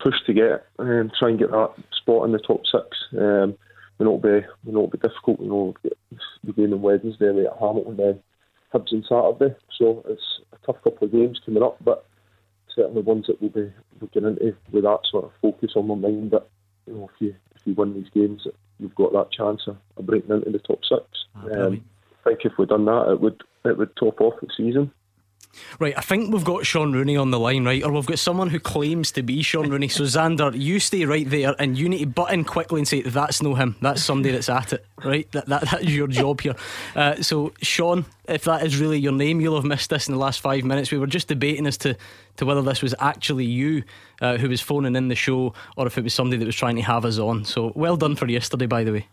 push 0.00 0.16
to 0.26 0.34
get 0.34 0.66
and 0.80 1.12
try 1.16 1.28
and 1.28 1.38
get 1.38 1.52
that 1.52 1.70
spot 1.92 2.26
in 2.26 2.32
the 2.32 2.40
top 2.40 2.62
six. 2.66 2.84
Um, 3.12 3.56
we 3.98 4.04
know 4.04 4.16
it'll 4.16 4.40
be 4.40 4.46
we 4.64 4.72
know 4.72 4.84
it'll 4.84 4.88
be 4.88 4.98
difficult. 4.98 5.40
You 5.40 5.48
know, 5.48 5.74
the 6.42 6.52
game 6.54 6.72
on 6.72 6.82
Wednesday 6.82 7.28
away 7.28 7.46
at 7.46 7.56
Hamilton, 7.60 7.96
then 7.96 8.20
Hibs 8.74 8.92
on 8.92 9.04
Saturday. 9.08 9.54
So 9.78 10.04
it's 10.08 10.40
a 10.52 10.66
tough 10.66 10.82
couple 10.82 11.06
of 11.06 11.12
games 11.12 11.40
coming 11.46 11.62
up, 11.62 11.76
but 11.84 12.04
certainly 12.74 13.02
ones 13.02 13.26
that 13.26 13.40
we'll 13.40 13.50
be 13.50 13.72
looking 14.00 14.24
into 14.24 14.56
with 14.70 14.84
that 14.84 15.00
sort 15.10 15.24
of 15.24 15.32
focus 15.40 15.72
on 15.76 15.88
my 15.88 15.94
mind. 15.94 16.30
That 16.32 16.46
you 16.86 16.94
know, 16.94 17.10
if 17.12 17.20
you 17.20 17.34
if 17.54 17.66
you 17.66 17.74
win 17.74 17.94
these 17.94 18.10
games, 18.12 18.46
you've 18.78 18.94
got 18.94 19.12
that 19.12 19.32
chance 19.32 19.62
of, 19.66 19.76
of 19.96 20.06
breaking 20.06 20.30
into 20.30 20.50
the 20.50 20.58
top 20.58 20.80
six. 20.84 21.02
Oh, 21.36 21.66
um, 21.66 21.84
I 22.24 22.30
think 22.30 22.40
if 22.44 22.52
we'd 22.58 22.68
done 22.68 22.84
that, 22.86 23.12
it 23.12 23.20
would 23.20 23.42
it 23.64 23.78
would 23.78 23.94
top 23.96 24.20
off 24.20 24.40
the 24.40 24.48
season. 24.56 24.92
Right, 25.78 25.96
I 25.96 26.00
think 26.00 26.32
we've 26.32 26.44
got 26.44 26.64
Shaun 26.64 26.92
Rooney 26.92 27.16
on 27.16 27.30
the 27.30 27.38
line, 27.38 27.64
right? 27.64 27.82
Or 27.84 27.92
we've 27.92 28.06
got 28.06 28.18
someone 28.18 28.50
who 28.50 28.58
claims 28.58 29.12
to 29.12 29.22
be 29.22 29.42
Shaun 29.42 29.68
Rooney. 29.68 29.88
So, 29.88 30.04
Zander, 30.04 30.58
you 30.58 30.80
stay 30.80 31.04
right 31.04 31.28
there 31.28 31.54
and 31.58 31.78
you 31.78 31.88
need 31.88 32.00
to 32.00 32.06
butt 32.06 32.32
in 32.32 32.44
quickly 32.44 32.80
and 32.80 32.88
say, 32.88 33.02
that's 33.02 33.42
no 33.42 33.54
him. 33.54 33.76
That's 33.80 34.02
somebody 34.02 34.32
that's 34.32 34.48
at 34.48 34.72
it, 34.72 34.86
right? 35.04 35.30
That, 35.32 35.46
that, 35.46 35.70
that 35.70 35.82
is 35.82 35.94
your 35.94 36.08
job 36.08 36.40
here. 36.40 36.54
Uh, 36.96 37.16
so, 37.22 37.52
Shaun, 37.60 38.06
if 38.26 38.44
that 38.44 38.64
is 38.64 38.78
really 38.78 38.98
your 38.98 39.12
name, 39.12 39.40
you'll 39.40 39.56
have 39.56 39.64
missed 39.64 39.90
this 39.90 40.08
in 40.08 40.12
the 40.14 40.20
last 40.20 40.40
five 40.40 40.64
minutes. 40.64 40.90
We 40.90 40.98
were 40.98 41.06
just 41.06 41.28
debating 41.28 41.66
as 41.66 41.76
to, 41.78 41.96
to 42.36 42.46
whether 42.46 42.62
this 42.62 42.82
was 42.82 42.94
actually 42.98 43.44
you 43.44 43.84
uh, 44.20 44.38
who 44.38 44.48
was 44.48 44.60
phoning 44.60 44.96
in 44.96 45.08
the 45.08 45.14
show 45.14 45.54
or 45.76 45.86
if 45.86 45.98
it 45.98 46.04
was 46.04 46.14
somebody 46.14 46.38
that 46.38 46.46
was 46.46 46.56
trying 46.56 46.76
to 46.76 46.82
have 46.82 47.04
us 47.04 47.18
on. 47.18 47.44
So, 47.44 47.72
well 47.74 47.96
done 47.96 48.16
for 48.16 48.26
yesterday, 48.26 48.66
by 48.66 48.84
the 48.84 48.92
way. 48.92 49.08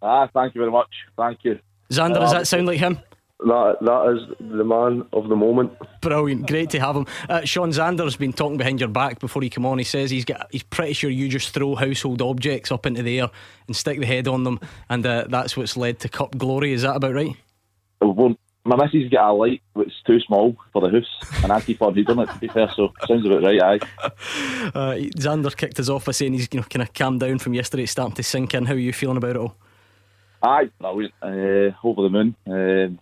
Ah, 0.00 0.28
thank 0.32 0.54
you 0.54 0.60
very 0.60 0.72
much. 0.72 0.90
Thank 1.16 1.44
you. 1.44 1.60
Zander, 1.90 2.16
uh, 2.16 2.20
does 2.20 2.32
that 2.32 2.48
sound 2.48 2.66
like 2.66 2.78
him? 2.78 2.98
That 3.44 3.78
that 3.80 4.16
is 4.16 4.36
the 4.38 4.64
man 4.64 5.04
of 5.12 5.28
the 5.28 5.34
moment. 5.34 5.72
Brilliant, 6.00 6.46
great 6.46 6.70
to 6.70 6.80
have 6.80 6.96
him. 6.96 7.06
Uh, 7.28 7.42
Shaun 7.44 7.70
Zander's 7.70 8.16
been 8.16 8.32
talking 8.32 8.56
behind 8.56 8.78
your 8.78 8.88
back 8.88 9.18
before 9.18 9.42
he 9.42 9.50
came 9.50 9.66
on. 9.66 9.78
He 9.78 9.84
says 9.84 10.10
he's 10.10 10.24
got 10.24 10.46
he's 10.50 10.62
pretty 10.62 10.92
sure 10.92 11.10
you 11.10 11.28
just 11.28 11.52
throw 11.52 11.74
household 11.74 12.22
objects 12.22 12.70
up 12.70 12.86
into 12.86 13.02
the 13.02 13.20
air 13.20 13.30
and 13.66 13.74
stick 13.74 13.98
the 13.98 14.06
head 14.06 14.28
on 14.28 14.44
them, 14.44 14.60
and 14.88 15.04
uh, 15.04 15.24
that's 15.28 15.56
what's 15.56 15.76
led 15.76 15.98
to 16.00 16.08
cup 16.08 16.38
glory. 16.38 16.72
Is 16.72 16.82
that 16.82 16.96
about 16.96 17.14
right? 17.14 17.36
Well, 18.00 18.36
my 18.64 18.76
missus 18.76 19.10
got 19.10 19.30
a 19.30 19.32
light 19.32 19.62
is 19.76 19.92
too 20.06 20.20
small 20.20 20.56
for 20.72 20.82
the 20.82 20.90
house, 20.90 21.42
and 21.42 21.50
I 21.50 21.60
keep 21.60 21.82
on 21.82 21.94
reading 21.94 22.20
it. 22.20 22.26
To 22.26 22.38
be 22.38 22.46
fair, 22.46 22.70
so 22.76 22.92
sounds 23.08 23.26
about 23.26 23.42
right. 23.42 23.62
Aye. 23.62 24.10
Uh, 24.74 24.94
Zander 25.16 25.54
kicked 25.54 25.80
us 25.80 25.88
off 25.88 26.04
by 26.04 26.12
saying 26.12 26.32
he's 26.32 26.48
you 26.52 26.60
know 26.60 26.66
kind 26.70 26.82
of 26.82 26.94
calmed 26.94 27.20
down 27.20 27.38
from 27.38 27.54
yesterday. 27.54 27.82
It's 27.82 27.92
starting 27.92 28.14
to 28.14 28.22
sink 28.22 28.54
in. 28.54 28.64
How 28.64 28.74
are 28.74 28.78
you 28.78 28.92
feeling 28.92 29.16
about 29.16 29.30
it 29.30 29.36
all? 29.36 29.56
Aye, 30.42 30.70
brilliant. 30.80 31.12
Uh, 31.20 31.76
over 31.84 32.02
the 32.02 32.08
moon. 32.08 32.36
Uh, 32.46 32.96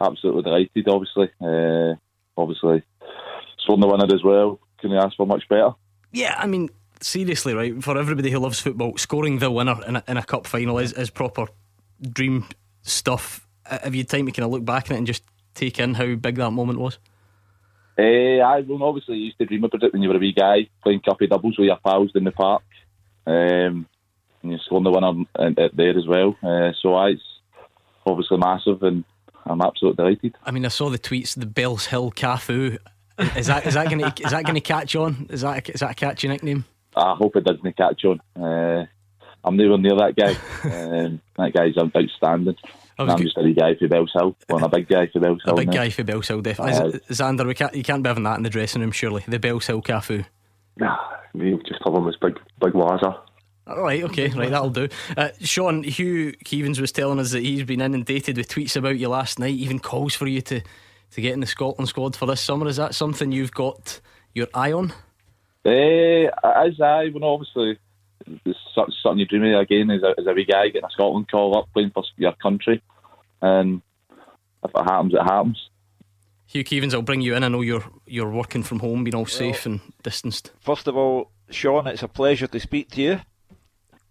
absolutely 0.00 0.42
delighted. 0.42 0.88
Obviously, 0.88 1.30
uh, 1.40 1.94
obviously, 2.36 2.82
scoring 3.58 3.80
the 3.80 3.88
winner 3.88 4.14
as 4.14 4.22
well. 4.22 4.60
Can 4.78 4.90
you 4.90 4.98
ask 4.98 5.16
for 5.16 5.26
much 5.26 5.48
better? 5.48 5.70
Yeah, 6.12 6.34
I 6.38 6.46
mean, 6.46 6.70
seriously, 7.00 7.54
right? 7.54 7.82
For 7.82 7.98
everybody 7.98 8.30
who 8.30 8.38
loves 8.38 8.60
football, 8.60 8.96
scoring 8.96 9.38
the 9.38 9.50
winner 9.50 9.76
in 9.86 9.96
a, 9.96 10.04
in 10.08 10.16
a 10.16 10.22
cup 10.22 10.46
final 10.46 10.78
is, 10.78 10.92
is 10.92 11.10
proper 11.10 11.46
dream 12.00 12.46
stuff. 12.82 13.46
uh, 13.68 13.78
have 13.82 13.94
you 13.94 14.04
time 14.04 14.26
to 14.26 14.32
kind 14.32 14.44
of 14.44 14.52
look 14.52 14.64
back 14.64 14.90
on 14.90 14.94
it 14.94 14.98
and 14.98 15.06
just 15.06 15.22
take 15.54 15.78
in 15.78 15.94
how 15.94 16.14
big 16.14 16.36
that 16.36 16.50
moment 16.50 16.78
was? 16.78 16.98
Uh, 17.98 18.42
I 18.42 18.60
well, 18.60 18.82
obviously 18.84 19.16
used 19.16 19.38
to 19.38 19.46
dream 19.46 19.64
about 19.64 19.82
it 19.82 19.92
when 19.92 20.02
you 20.02 20.10
were 20.10 20.16
a 20.16 20.18
wee 20.18 20.32
guy 20.32 20.68
playing 20.82 21.00
cuppy 21.00 21.28
doubles 21.28 21.56
with 21.58 21.66
your 21.66 21.78
pals 21.78 22.10
in 22.14 22.24
the 22.24 22.30
park, 22.30 22.62
um, 23.26 23.86
and 24.42 24.52
you 24.52 24.58
scored 24.58 24.84
the 24.84 24.90
winner 24.90 25.24
there 25.74 25.98
as 25.98 26.06
well. 26.06 26.36
Uh, 26.42 26.72
so 26.82 26.94
I, 26.94 27.10
it's 27.10 27.22
obviously 28.04 28.36
massive, 28.36 28.82
and 28.82 29.04
I'm 29.46 29.60
absolutely 29.62 29.96
delighted. 29.96 30.34
I 30.44 30.50
mean, 30.50 30.64
I 30.64 30.68
saw 30.68 30.90
the 30.90 30.98
tweets, 30.98 31.38
the 31.38 31.46
Bells 31.46 31.86
Hill 31.86 32.10
Cafu. 32.10 32.78
Is 33.36 33.46
that 33.46 33.66
is 33.66 33.74
that 33.74 33.88
going 33.88 34.00
to 34.00 34.22
is 34.22 34.32
that 34.32 34.44
going 34.44 34.56
to 34.56 34.60
catch 34.60 34.94
on? 34.94 35.26
Is 35.30 35.40
that 35.40 35.70
is 35.70 35.80
that 35.80 35.92
a 35.92 35.94
catchy 35.94 36.28
nickname? 36.28 36.64
I 36.94 37.14
hope 37.14 37.36
it 37.36 37.44
doesn't 37.44 37.76
catch 37.76 38.04
on. 38.04 38.20
Uh, 38.34 38.86
I'm 39.44 39.56
nowhere 39.56 39.78
near 39.78 39.96
that 39.96 40.16
guy. 40.16 40.32
um, 40.64 41.20
that 41.36 41.52
guy's 41.54 41.76
outstanding. 41.78 42.56
I'm 42.98 43.08
good. 43.08 43.24
just 43.24 43.36
a 43.36 43.42
wee 43.42 43.54
guy 43.54 43.74
for 43.74 43.88
Bells 43.88 44.10
Hill. 44.12 44.36
Well, 44.48 44.64
a 44.64 44.68
big 44.68 44.88
guy 44.88 45.06
for 45.06 45.20
Bells 45.20 45.42
Hill. 45.44 45.54
A 45.54 45.56
big 45.56 45.68
now. 45.68 45.74
guy 45.74 45.90
for 45.90 46.02
Bells 46.02 46.28
Hill, 46.28 46.40
definitely. 46.40 46.94
Uh, 46.94 46.98
Zander, 47.10 47.46
we 47.46 47.54
can't, 47.54 47.74
you 47.74 47.82
can't 47.82 48.02
be 48.02 48.08
having 48.08 48.24
that 48.24 48.38
in 48.38 48.42
the 48.42 48.50
dressing 48.50 48.80
room, 48.80 48.90
surely. 48.90 49.22
The 49.28 49.38
Bells 49.38 49.66
Hill 49.66 49.82
Cafu. 49.82 50.24
Nah, 50.78 50.96
we 51.34 51.52
just 51.68 51.82
have 51.84 51.94
him 51.94 52.08
as 52.08 52.16
Big, 52.16 52.38
big 52.60 52.72
Wazza. 52.72 53.18
All 53.66 53.82
right, 53.82 54.04
okay, 54.04 54.28
right, 54.28 54.50
that'll 54.50 54.70
do. 54.70 54.88
Uh, 55.16 55.30
Shaun, 55.40 55.82
Hugh 55.82 56.32
Keevins 56.44 56.80
was 56.80 56.92
telling 56.92 57.18
us 57.18 57.32
that 57.32 57.42
he's 57.42 57.64
been 57.64 57.80
inundated 57.80 58.36
with 58.36 58.48
tweets 58.48 58.76
about 58.76 58.96
you 58.96 59.08
last 59.08 59.40
night, 59.40 59.54
even 59.54 59.80
calls 59.80 60.14
for 60.14 60.28
you 60.28 60.40
to, 60.42 60.60
to 61.10 61.20
get 61.20 61.32
in 61.32 61.40
the 61.40 61.46
Scotland 61.46 61.88
squad 61.88 62.14
for 62.14 62.26
this 62.26 62.40
summer. 62.40 62.68
Is 62.68 62.76
that 62.76 62.94
something 62.94 63.32
you've 63.32 63.52
got 63.52 64.00
your 64.34 64.46
eye 64.54 64.70
on? 64.70 64.92
Uh, 65.64 66.30
as 66.44 66.80
I, 66.80 67.10
well, 67.12 67.24
obviously, 67.24 67.78
it's 68.44 68.58
something 68.72 69.18
you 69.18 69.26
dream 69.26 69.52
of 69.52 69.60
again 69.60 69.90
as 69.90 70.02
a, 70.02 70.14
as 70.16 70.26
a 70.28 70.32
wee 70.32 70.44
guy 70.44 70.68
getting 70.68 70.84
a 70.84 70.90
Scotland 70.90 71.28
call 71.28 71.58
up 71.58 71.68
playing 71.72 71.90
for 71.90 72.04
your 72.16 72.34
country, 72.34 72.80
and 73.42 73.82
if 74.62 74.70
it 74.72 74.82
happens, 74.84 75.14
it 75.14 75.22
happens. 75.22 75.70
Hugh 76.46 76.62
Keevins, 76.62 76.94
I'll 76.94 77.02
bring 77.02 77.20
you 77.20 77.34
in. 77.34 77.42
I 77.42 77.48
know 77.48 77.62
you're 77.62 77.84
you're 78.06 78.30
working 78.30 78.62
from 78.62 78.78
home, 78.78 79.02
being 79.02 79.16
all 79.16 79.22
well, 79.22 79.26
safe 79.26 79.66
and 79.66 79.80
distanced. 80.04 80.52
First 80.60 80.86
of 80.86 80.96
all, 80.96 81.32
Shaun, 81.50 81.88
it's 81.88 82.04
a 82.04 82.08
pleasure 82.08 82.46
to 82.46 82.60
speak 82.60 82.90
to 82.92 83.02
you. 83.02 83.20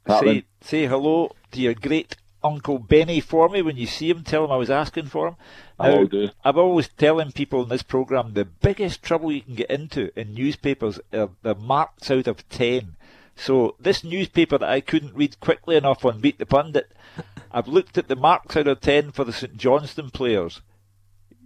Say, 0.07 0.43
say 0.61 0.85
hello 0.85 1.31
to 1.51 1.59
your 1.59 1.73
great 1.73 2.15
Uncle 2.43 2.77
Benny 2.77 3.19
for 3.19 3.49
me 3.49 3.61
when 3.63 3.75
you 3.75 3.87
see 3.87 4.09
him. 4.09 4.23
Tell 4.23 4.45
him 4.45 4.51
I 4.51 4.57
was 4.57 4.69
asking 4.69 5.07
for 5.07 5.29
him. 5.29 5.35
Now, 5.79 5.85
I 5.85 5.95
will 5.95 6.07
do. 6.07 6.29
I'm 6.43 6.57
always 6.57 6.89
telling 6.89 7.31
people 7.31 7.63
in 7.63 7.69
this 7.69 7.81
programme 7.81 8.33
the 8.33 8.45
biggest 8.45 9.01
trouble 9.01 9.31
you 9.31 9.41
can 9.41 9.55
get 9.55 9.71
into 9.71 10.11
in 10.17 10.35
newspapers 10.35 10.99
are 11.11 11.29
the 11.41 11.55
marks 11.55 12.11
out 12.11 12.27
of 12.27 12.47
10. 12.49 12.95
So 13.35 13.75
this 13.79 14.03
newspaper 14.03 14.59
that 14.59 14.69
I 14.69 14.79
couldn't 14.79 15.15
read 15.15 15.39
quickly 15.39 15.75
enough 15.75 16.05
on 16.05 16.21
Beat 16.21 16.37
the 16.37 16.45
Pundit, 16.45 16.91
I've 17.51 17.67
looked 17.67 17.97
at 17.97 18.07
the 18.07 18.15
marks 18.15 18.55
out 18.55 18.67
of 18.67 18.79
10 18.79 19.11
for 19.11 19.23
the 19.23 19.33
St 19.33 19.57
Johnstone 19.57 20.11
players. 20.11 20.61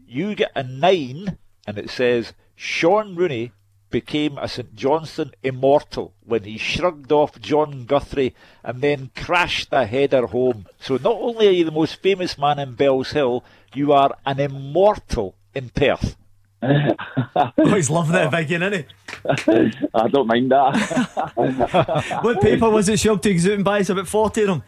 You 0.05 0.35
get 0.35 0.51
a 0.55 0.63
9 0.63 1.37
and 1.65 1.77
it 1.77 1.89
says 1.89 2.33
Shaun 2.55 3.15
Rooney 3.15 3.53
became 3.89 4.37
a 4.37 4.47
St 4.47 4.75
Johnstone 4.75 5.31
immortal 5.43 6.13
when 6.23 6.43
he 6.43 6.57
shrugged 6.57 7.11
off 7.11 7.39
John 7.39 7.85
Guthrie 7.85 8.35
and 8.63 8.81
then 8.81 9.11
crashed 9.15 9.71
the 9.71 9.85
header 9.85 10.27
home. 10.27 10.67
So 10.79 10.95
not 10.95 11.17
only 11.19 11.47
are 11.47 11.51
you 11.51 11.65
the 11.65 11.71
most 11.71 12.01
famous 12.01 12.37
man 12.37 12.59
in 12.59 12.75
Bellshill, 12.75 13.43
you 13.73 13.93
are 13.93 14.15
an 14.25 14.39
immortal 14.39 15.35
in 15.53 15.69
Perth. 15.69 16.15
oh, 16.61 17.73
he's 17.73 17.89
loving 17.89 18.15
it 18.15 18.33
again, 18.33 18.63
isn't 18.63 18.85
he? 18.85 19.71
I 19.93 20.07
don't 20.09 20.27
mind 20.27 20.51
that. 20.51 22.19
what 22.21 22.41
paper 22.41 22.69
was 22.69 22.89
it 22.89 22.99
shoved 22.99 23.23
to 23.23 23.29
exuding 23.29 23.63
by? 23.63 23.79
It's 23.79 23.89
about 23.89 24.07
40 24.07 24.41
of 24.41 24.47
them. 24.47 24.63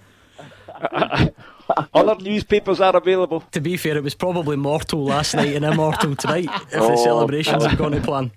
Other 1.94 2.16
newspapers 2.16 2.82
are 2.82 2.96
available. 2.96 3.42
To 3.52 3.62
be 3.62 3.78
fair, 3.78 3.98
it 3.98 4.04
was 4.04 4.16
probably 4.16 4.56
mortal 4.56 5.04
last 5.04 5.36
night 5.36 5.56
and 5.56 5.66
immortal 5.66 6.16
tonight 6.16 6.50
if 6.72 6.76
oh, 6.76 6.92
the 6.92 6.98
celebrations 6.98 7.66
have 7.66 7.78
gone 7.78 7.92
to 7.92 8.02
plan. 8.02 8.32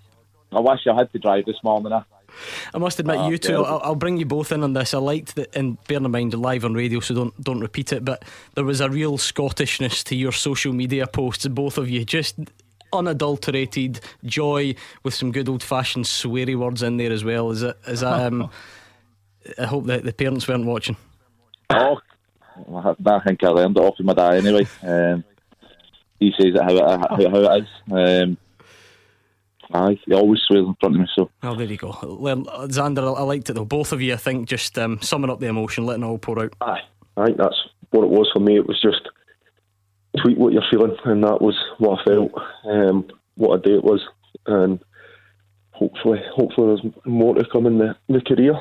I 0.54 0.60
wish 0.60 0.80
I 0.86 0.94
had 0.94 1.12
to 1.12 1.18
drive 1.18 1.46
this 1.46 1.62
morning. 1.62 1.92
Eh? 1.92 2.00
I 2.74 2.78
must 2.78 2.98
admit, 3.00 3.16
oh, 3.16 3.28
you 3.28 3.38
two. 3.38 3.64
I'll, 3.64 3.80
I'll, 3.82 3.94
bring 3.94 4.16
you 4.16 4.26
both 4.26 4.52
in 4.52 4.62
on 4.62 4.72
this. 4.72 4.94
I 4.94 4.98
liked 4.98 5.34
that, 5.36 5.54
and 5.54 5.82
bear 5.84 5.98
in 5.98 6.10
mind, 6.10 6.34
live 6.34 6.64
on 6.64 6.74
radio, 6.74 7.00
so 7.00 7.14
don't 7.14 7.42
don't 7.42 7.60
repeat 7.60 7.92
it. 7.92 8.04
But 8.04 8.24
there 8.54 8.64
was 8.64 8.80
a 8.80 8.90
real 8.90 9.18
Scottishness 9.18 10.02
to 10.04 10.16
your 10.16 10.32
social 10.32 10.72
media 10.72 11.06
posts, 11.06 11.46
both 11.46 11.78
of 11.78 11.88
you. 11.88 12.04
Just 12.04 12.36
unadulterated 12.92 14.00
joy 14.24 14.74
with 15.02 15.14
some 15.14 15.32
good 15.32 15.48
old 15.48 15.62
fashioned 15.62 16.04
sweary 16.04 16.56
words 16.56 16.82
in 16.82 16.96
there 16.96 17.12
as 17.12 17.24
well. 17.24 17.50
Is 17.50 17.62
it? 17.62 17.76
Is 17.86 18.00
that? 18.00 18.32
Um, 18.32 18.50
I 19.58 19.66
hope 19.66 19.84
that 19.86 20.04
the 20.04 20.12
parents 20.12 20.48
weren't 20.48 20.64
watching. 20.64 20.96
Oh, 21.70 21.98
I 22.76 23.20
think 23.20 23.42
I 23.42 23.48
learned 23.48 23.76
it 23.76 23.80
off 23.80 23.98
of 23.98 24.06
my 24.06 24.14
dad 24.14 24.34
anyway. 24.34 24.66
Um, 24.82 25.24
he 26.18 26.32
says 26.38 26.54
it 26.54 26.62
how 26.62 26.74
it, 26.74 26.80
how, 26.80 27.30
how 27.30 27.54
it 27.54 27.62
is. 27.62 27.68
Um, 27.90 28.38
Aye, 29.74 29.98
he 30.06 30.14
always 30.14 30.40
swears 30.40 30.66
in 30.66 30.76
front 30.78 30.94
of 30.94 31.00
me. 31.00 31.08
So. 31.16 31.30
Oh, 31.42 31.56
there 31.56 31.66
you 31.66 31.76
go. 31.76 31.90
Zander, 31.92 33.16
I 33.18 33.22
liked 33.22 33.50
it 33.50 33.54
though. 33.54 33.64
Both 33.64 33.92
of 33.92 34.00
you, 34.00 34.14
I 34.14 34.16
think, 34.16 34.48
just 34.48 34.78
um, 34.78 35.00
summing 35.02 35.30
up 35.30 35.40
the 35.40 35.46
emotion, 35.46 35.84
letting 35.84 36.04
it 36.04 36.06
all 36.06 36.18
pour 36.18 36.40
out. 36.42 36.54
Aye, 36.60 36.82
I 37.16 37.24
think 37.26 37.38
that's 37.38 37.60
what 37.90 38.04
it 38.04 38.10
was 38.10 38.30
for 38.32 38.38
me. 38.40 38.56
It 38.56 38.68
was 38.68 38.80
just 38.80 39.02
tweet 40.22 40.38
what 40.38 40.52
you're 40.52 40.62
feeling, 40.70 40.96
and 41.04 41.24
that 41.24 41.42
was 41.42 41.56
what 41.78 41.98
I 41.98 42.04
felt. 42.04 42.32
Um, 42.64 43.08
what 43.34 43.58
a 43.58 43.62
day 43.62 43.74
it 43.74 43.84
was, 43.84 44.00
and 44.46 44.78
hopefully, 45.72 46.20
hopefully, 46.32 46.68
there's 46.68 46.94
more 47.04 47.34
to 47.34 47.44
come 47.50 47.66
in 47.66 47.78
the, 47.78 47.96
the 48.08 48.20
career. 48.20 48.54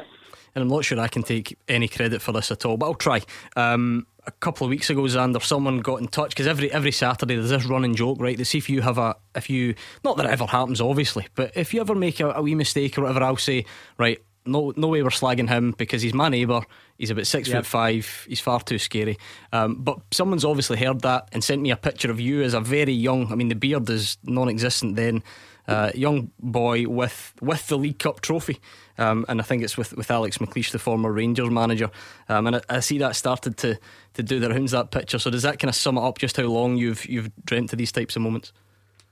And 0.56 0.64
I'm 0.64 0.68
not 0.68 0.86
sure 0.86 1.00
I 1.00 1.08
can 1.08 1.24
take 1.24 1.58
any 1.68 1.88
credit 1.88 2.22
for 2.22 2.32
this 2.32 2.52
at 2.52 2.66
all, 2.66 2.78
but 2.78 2.88
I'll 2.88 2.96
try. 2.96 3.22
Um, 3.56 4.08
a 4.26 4.32
couple 4.32 4.66
of 4.66 4.70
weeks 4.70 4.90
ago, 4.90 5.02
Zander, 5.02 5.42
someone 5.42 5.80
got 5.80 6.00
in 6.02 6.08
touch 6.08 6.30
because 6.30 6.48
every 6.48 6.72
every 6.72 6.92
Saturday 6.92 7.36
there's 7.36 7.50
this 7.50 7.66
running 7.66 7.96
joke, 7.96 8.20
right? 8.20 8.38
To 8.38 8.46
see 8.46 8.58
if 8.58 8.70
you 8.70 8.82
have 8.82 8.98
a 8.98 9.16
if 9.36 9.50
you 9.50 9.76
not 10.04 10.18
that 10.18 10.26
it 10.26 10.32
ever 10.32 10.46
happens, 10.46 10.82
obviously, 10.82 11.28
but 11.36 11.52
if 11.56 11.74
you 11.74 11.82
ever 11.82 11.96
make 11.96 12.20
a, 12.20 12.32
a 12.32 12.42
wee 12.42 12.56
mistake 12.56 12.98
or 12.98 13.02
whatever, 13.02 13.24
I'll 13.24 13.38
say, 13.38 13.66
right, 13.98 14.20
no 14.46 14.74
no 14.76 14.88
way 14.88 15.04
we're 15.04 15.10
slagging 15.10 15.50
him 15.50 15.74
because 15.78 16.02
he's 16.02 16.14
my 16.14 16.30
neighbour. 16.30 16.62
He's 16.98 17.10
about 17.10 17.28
six 17.28 17.48
yep. 17.48 17.58
foot 17.58 17.66
five. 17.66 18.26
He's 18.28 18.40
far 18.40 18.62
too 18.62 18.78
scary. 18.78 19.18
Um, 19.52 19.76
but 19.76 20.00
someone's 20.12 20.46
obviously 20.46 20.78
heard 20.78 21.02
that 21.02 21.30
and 21.32 21.44
sent 21.44 21.62
me 21.62 21.72
a 21.72 21.78
picture 21.78 22.12
of 22.12 22.20
you 22.20 22.44
as 22.44 22.54
a 22.54 22.60
very 22.60 22.94
young. 22.94 23.32
I 23.32 23.36
mean, 23.36 23.50
the 23.50 23.56
beard 23.56 23.90
is 23.90 24.18
non-existent 24.24 24.96
then. 24.96 25.24
Uh, 25.66 25.92
young 25.96 26.30
boy 26.40 26.86
with 26.88 27.34
with 27.42 27.68
the 27.68 27.78
League 27.78 28.00
Cup 28.00 28.20
trophy, 28.20 28.60
um, 28.98 29.26
and 29.28 29.40
I 29.40 29.44
think 29.44 29.64
it's 29.64 29.78
with, 29.78 29.94
with 29.94 30.12
Alex 30.12 30.38
McLeish, 30.38 30.72
the 30.72 30.80
former 30.80 31.12
Rangers 31.12 31.50
manager. 31.50 31.90
Um, 32.30 32.48
and 32.48 32.56
I, 32.58 32.62
I, 32.70 32.80
see 32.80 32.98
that 33.00 33.16
started 33.16 33.58
to, 33.58 33.80
to 34.14 34.24
do 34.24 34.40
the 34.40 34.50
rounds 34.50 34.72
that 34.72 34.92
picture. 34.92 35.20
So 35.20 35.30
does 35.30 35.44
that 35.44 35.60
kind 35.60 35.70
of 35.70 35.76
sum 35.76 35.98
up 35.98 36.18
just 36.18 36.38
how 36.38 36.44
long 36.44 36.78
you've 36.78 37.06
you've 37.06 37.32
dreamt 37.46 37.74
of 37.74 37.80
these 37.80 37.92
types 37.92 38.16
of 38.16 38.22
moments? 38.22 38.54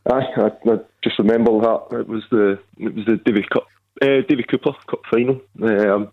Aye, 0.10 0.28
I, 0.38 0.48
I 0.70 0.78
just 1.04 1.20
remember 1.20 1.52
that 1.62 2.00
it 2.00 2.08
was 2.08 2.24
the 2.32 2.60
it 2.78 2.96
was 2.96 3.06
the 3.06 3.18
David 3.18 3.50
Cup 3.50 3.68
uh, 4.02 4.22
David 4.28 4.50
Cooper 4.50 4.74
Cup 4.90 5.02
final. 5.12 5.42
Um, 5.62 6.12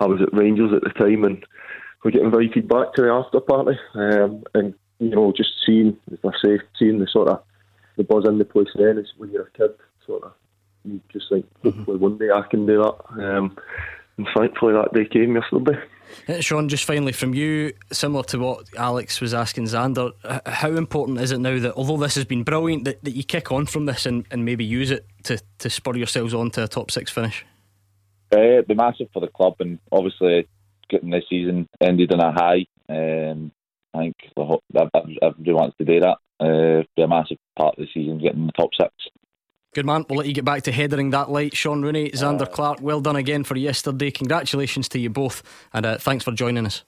I 0.00 0.06
was 0.06 0.20
at 0.22 0.36
Rangers 0.36 0.72
at 0.72 0.82
the 0.82 0.90
time, 0.90 1.24
and 1.24 1.44
we 2.04 2.12
get 2.12 2.22
invited 2.22 2.68
back 2.68 2.94
to 2.94 3.02
the 3.02 3.08
after 3.10 3.40
party, 3.40 3.78
um, 3.94 4.44
and 4.54 4.74
you 4.98 5.10
know 5.10 5.32
just 5.36 5.50
seeing, 5.64 5.96
as 6.12 6.18
I 6.24 6.30
say, 6.44 6.60
seeing 6.78 6.98
the 6.98 7.06
sort 7.06 7.28
of 7.28 7.42
the 7.96 8.04
buzz 8.04 8.26
in 8.26 8.38
the 8.38 8.44
place 8.44 8.68
then 8.76 8.98
is 8.98 9.12
when 9.16 9.30
you're 9.30 9.48
a 9.54 9.58
kid, 9.58 9.74
sort 10.06 10.22
of, 10.22 10.32
you 10.84 11.00
just 11.12 11.26
think, 11.30 11.46
hopefully 11.62 11.96
one 11.96 12.18
day 12.18 12.30
I 12.30 12.42
can 12.42 12.66
do 12.66 12.82
that. 12.82 12.96
Um, 13.10 13.56
and 14.16 14.26
thankfully 14.36 14.74
that 14.74 14.92
day 14.92 15.06
came 15.06 15.36
yesterday. 15.36 15.78
Uh, 16.28 16.40
Shaun, 16.40 16.68
just 16.68 16.84
finally 16.84 17.12
from 17.12 17.34
you, 17.34 17.72
similar 17.92 18.22
to 18.24 18.38
what 18.38 18.66
Alex 18.76 19.20
was 19.20 19.34
asking 19.34 19.64
Zander, 19.64 20.12
how 20.46 20.70
important 20.70 21.20
is 21.20 21.32
it 21.32 21.38
now 21.38 21.58
that 21.58 21.74
although 21.74 21.98
this 21.98 22.14
has 22.14 22.24
been 22.24 22.42
brilliant, 22.42 22.84
that, 22.84 23.04
that 23.04 23.12
you 23.14 23.22
kick 23.22 23.52
on 23.52 23.66
from 23.66 23.86
this 23.86 24.06
and, 24.06 24.26
and 24.30 24.44
maybe 24.44 24.64
use 24.64 24.90
it 24.90 25.06
to, 25.24 25.38
to 25.58 25.70
spur 25.70 25.96
yourselves 25.96 26.34
on 26.34 26.50
to 26.52 26.64
a 26.64 26.68
top 26.68 26.90
six 26.90 27.10
finish? 27.10 27.44
Uh, 28.32 28.40
it'd 28.40 28.68
be 28.68 28.74
massive 28.74 29.08
for 29.12 29.20
the 29.20 29.28
club, 29.28 29.54
and 29.60 29.78
obviously 29.92 30.46
getting 30.90 31.10
this 31.10 31.24
season 31.28 31.68
ended 31.80 32.12
on 32.12 32.20
a 32.20 32.32
high. 32.32 32.66
Um, 32.88 33.52
I 33.94 33.98
think 33.98 34.16
everybody 34.36 35.52
wants 35.52 35.76
to 35.78 35.84
do 35.84 36.00
that. 36.00 36.18
Uh, 36.40 36.84
be 36.96 37.02
a 37.02 37.08
massive 37.08 37.38
part 37.56 37.78
of 37.78 37.84
the 37.84 37.88
season, 37.92 38.18
getting 38.18 38.46
the 38.46 38.52
top 38.52 38.70
six. 38.78 38.92
Good 39.74 39.86
man. 39.86 40.04
We'll 40.08 40.18
let 40.18 40.26
you 40.26 40.34
get 40.34 40.44
back 40.44 40.62
to 40.62 40.72
headering 40.72 41.10
that 41.10 41.30
light. 41.30 41.54
Shaun 41.54 41.82
Rooney, 41.82 42.10
Zander 42.10 42.42
uh, 42.42 42.46
Clark, 42.46 42.80
well 42.80 43.00
done 43.00 43.16
again 43.16 43.44
for 43.44 43.56
yesterday. 43.56 44.10
Congratulations 44.10 44.88
to 44.90 44.98
you 44.98 45.10
both, 45.10 45.42
and 45.72 45.84
uh, 45.84 45.98
thanks 45.98 46.24
for 46.24 46.32
joining 46.32 46.66
us. 46.66 46.84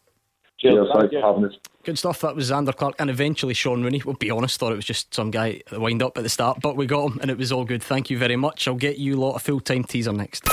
Cheers, 0.59 0.89
thanks 0.95 1.15
for 1.15 1.21
having 1.21 1.45
us. 1.47 1.55
Good 1.85 1.99
stuff. 1.99 2.21
That 2.21 2.37
was 2.37 2.51
Zander 2.51 2.77
Clark 2.77 2.97
and 2.99 3.09
eventually 3.09 3.55
Shaun 3.55 3.83
Rooney. 3.83 4.03
We'll 4.05 4.17
be 4.17 4.31
honest, 4.31 4.59
thought 4.61 4.73
it 4.73 4.77
was 4.77 4.85
just 4.85 5.15
some 5.15 5.31
guy 5.31 5.63
wind 5.73 6.03
up 6.03 6.19
at 6.19 6.23
the 6.23 6.29
start, 6.29 6.61
but 6.61 6.77
we 6.77 6.87
got 6.87 7.11
him 7.11 7.19
and 7.23 7.31
it 7.31 7.39
was 7.39 7.51
all 7.51 7.65
good. 7.65 7.83
Thank 7.83 8.11
you 8.11 8.19
very 8.19 8.37
much. 8.37 8.69
I'll 8.69 8.75
get 8.75 8.99
you 8.99 9.17
lot 9.17 9.37
a 9.37 9.39
full 9.39 9.61
time 9.61 9.85
teaser 9.85 10.13
next. 10.13 10.45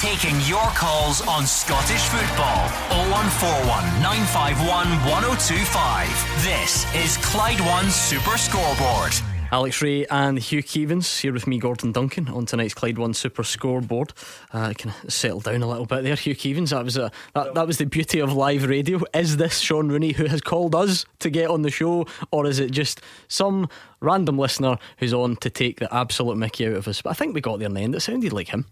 Taking 0.00 0.38
your 0.42 0.66
calls 0.74 1.26
on 1.26 1.46
Scottish 1.46 2.02
football 2.08 2.68
0141 3.14 4.02
951 4.02 4.88
1025. 5.06 6.42
This 6.42 6.84
is 6.94 7.16
Clyde 7.24 7.60
One 7.60 7.88
Super 7.90 8.36
Scoreboard. 8.36 9.35
Alex 9.52 9.80
Rae 9.80 10.04
and 10.06 10.38
Hugh 10.38 10.62
Keevins 10.62 11.20
here 11.20 11.32
with 11.32 11.46
me, 11.46 11.58
Gordon 11.58 11.92
Duncan, 11.92 12.28
on 12.28 12.46
tonight's 12.46 12.74
Clyde 12.74 12.98
One 12.98 13.14
Super 13.14 13.44
Scoreboard. 13.44 14.12
Uh, 14.52 14.72
kind 14.74 14.94
of 15.04 15.12
settled 15.12 15.44
down 15.44 15.62
a 15.62 15.68
little 15.68 15.86
bit 15.86 16.02
there, 16.02 16.16
Hugh 16.16 16.34
Keevins. 16.34 16.70
That 16.70 16.84
was 16.84 16.96
a 16.96 17.12
that, 17.34 17.54
that 17.54 17.66
was 17.66 17.78
the 17.78 17.86
beauty 17.86 18.18
of 18.18 18.32
live 18.32 18.64
radio. 18.64 19.00
Is 19.14 19.36
this 19.36 19.60
Shaun 19.60 19.88
Rooney 19.88 20.12
who 20.12 20.26
has 20.26 20.40
called 20.40 20.74
us 20.74 21.06
to 21.20 21.30
get 21.30 21.48
on 21.48 21.62
the 21.62 21.70
show, 21.70 22.06
or 22.32 22.46
is 22.46 22.58
it 22.58 22.72
just 22.72 23.00
some 23.28 23.68
random 24.00 24.36
listener 24.36 24.78
who's 24.98 25.14
on 25.14 25.36
to 25.36 25.48
take 25.48 25.78
the 25.78 25.94
absolute 25.94 26.36
Mickey 26.36 26.66
out 26.66 26.74
of 26.74 26.88
us? 26.88 27.00
But 27.00 27.10
I 27.10 27.14
think 27.14 27.34
we 27.34 27.40
got 27.40 27.60
there 27.60 27.68
in 27.68 27.74
the 27.74 27.80
end. 27.80 27.94
It 27.94 28.00
sounded 28.00 28.32
like 28.32 28.48
him. 28.48 28.66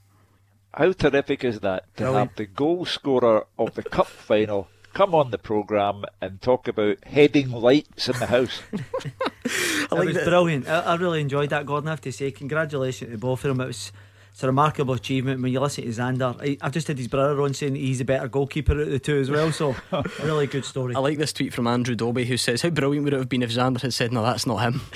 How 0.74 0.92
terrific 0.92 1.44
is 1.44 1.60
that 1.60 1.84
to 1.96 2.02
Brilliant. 2.02 2.30
have 2.30 2.36
the 2.36 2.46
goal 2.46 2.84
scorer 2.84 3.46
of 3.58 3.74
the 3.74 3.84
cup 3.84 4.08
final 4.08 4.68
come 4.94 5.14
on 5.14 5.30
the 5.30 5.38
programme 5.38 6.04
and 6.20 6.40
talk 6.40 6.68
about 6.68 7.04
heading 7.04 7.50
lights 7.50 8.08
in 8.08 8.18
the 8.18 8.26
house? 8.26 8.62
it 8.72 9.90
was 9.90 10.16
brilliant. 10.24 10.68
I, 10.68 10.80
I 10.80 10.94
really 10.96 11.20
enjoyed 11.20 11.50
that, 11.50 11.66
Gordon. 11.66 11.88
I 11.88 11.92
have 11.92 12.00
to 12.02 12.12
say, 12.12 12.30
congratulations 12.30 13.10
to 13.10 13.18
both 13.18 13.44
of 13.44 13.48
them. 13.48 13.60
It 13.60 13.66
was 13.66 13.92
it's 14.34 14.42
a 14.42 14.48
remarkable 14.48 14.94
achievement. 14.94 15.40
When 15.40 15.52
you 15.52 15.60
listen 15.60 15.84
to 15.84 15.90
Zander, 15.90 16.36
I, 16.40 16.58
I've 16.60 16.72
just 16.72 16.88
had 16.88 16.98
his 16.98 17.06
brother 17.06 17.40
on 17.42 17.54
saying 17.54 17.76
he's 17.76 18.00
a 18.00 18.04
better 18.04 18.26
goalkeeper 18.26 18.72
out 18.72 18.80
of 18.80 18.90
the 18.90 18.98
two 18.98 19.16
as 19.16 19.30
well. 19.30 19.52
So, 19.52 19.76
really 20.24 20.48
good 20.48 20.64
story. 20.64 20.96
I 20.96 20.98
like 20.98 21.18
this 21.18 21.32
tweet 21.32 21.54
from 21.54 21.68
Andrew 21.68 21.94
Dobie 21.94 22.24
who 22.24 22.36
says, 22.36 22.62
How 22.62 22.70
brilliant 22.70 23.04
would 23.04 23.12
it 23.14 23.18
have 23.18 23.28
been 23.28 23.44
if 23.44 23.52
Zander 23.52 23.80
had 23.80 23.94
said, 23.94 24.12
No, 24.12 24.24
that's 24.24 24.46
not 24.46 24.58
him? 24.58 24.80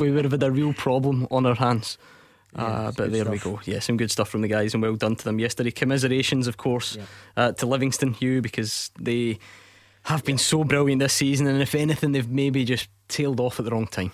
We 0.00 0.10
would 0.10 0.24
have 0.24 0.32
had 0.32 0.42
a 0.42 0.50
real 0.50 0.72
problem 0.72 1.28
on 1.30 1.46
our 1.46 1.54
hands. 1.54 1.96
Uh, 2.58 2.92
but 2.96 3.12
there 3.12 3.24
we 3.24 3.38
go. 3.38 3.60
Yeah, 3.64 3.78
some 3.78 3.96
good 3.96 4.10
stuff 4.10 4.28
from 4.28 4.42
the 4.42 4.48
guys, 4.48 4.74
and 4.74 4.82
well 4.82 4.96
done 4.96 5.16
to 5.16 5.24
them 5.24 5.38
yesterday. 5.38 5.70
Commiserations, 5.70 6.46
of 6.46 6.56
course, 6.56 6.98
uh, 7.36 7.52
to 7.52 7.66
Livingston 7.66 8.14
Hugh 8.14 8.42
because 8.42 8.90
they 8.98 9.38
have 10.04 10.24
been 10.24 10.38
so 10.38 10.64
brilliant 10.64 11.00
this 11.00 11.12
season, 11.12 11.46
and 11.46 11.60
if 11.62 11.74
anything, 11.74 12.12
they've 12.12 12.28
maybe 12.28 12.64
just 12.64 12.88
tailed 13.08 13.40
off 13.40 13.58
at 13.58 13.64
the 13.64 13.70
wrong 13.70 13.86
time. 13.86 14.12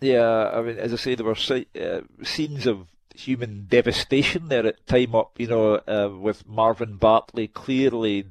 Yeah, 0.00 0.50
I 0.52 0.60
mean, 0.62 0.78
as 0.78 0.92
I 0.92 0.96
say, 0.96 1.14
there 1.14 1.24
were 1.26 1.34
si- 1.34 1.68
uh, 1.80 2.00
scenes 2.22 2.66
of 2.66 2.88
human 3.14 3.66
devastation 3.68 4.48
there 4.48 4.66
at 4.66 4.86
time 4.86 5.14
up, 5.14 5.38
you 5.38 5.46
know, 5.46 5.74
uh, 5.86 6.10
with 6.18 6.46
Marvin 6.46 6.96
Bartley 6.96 7.48
clearly, 7.48 8.26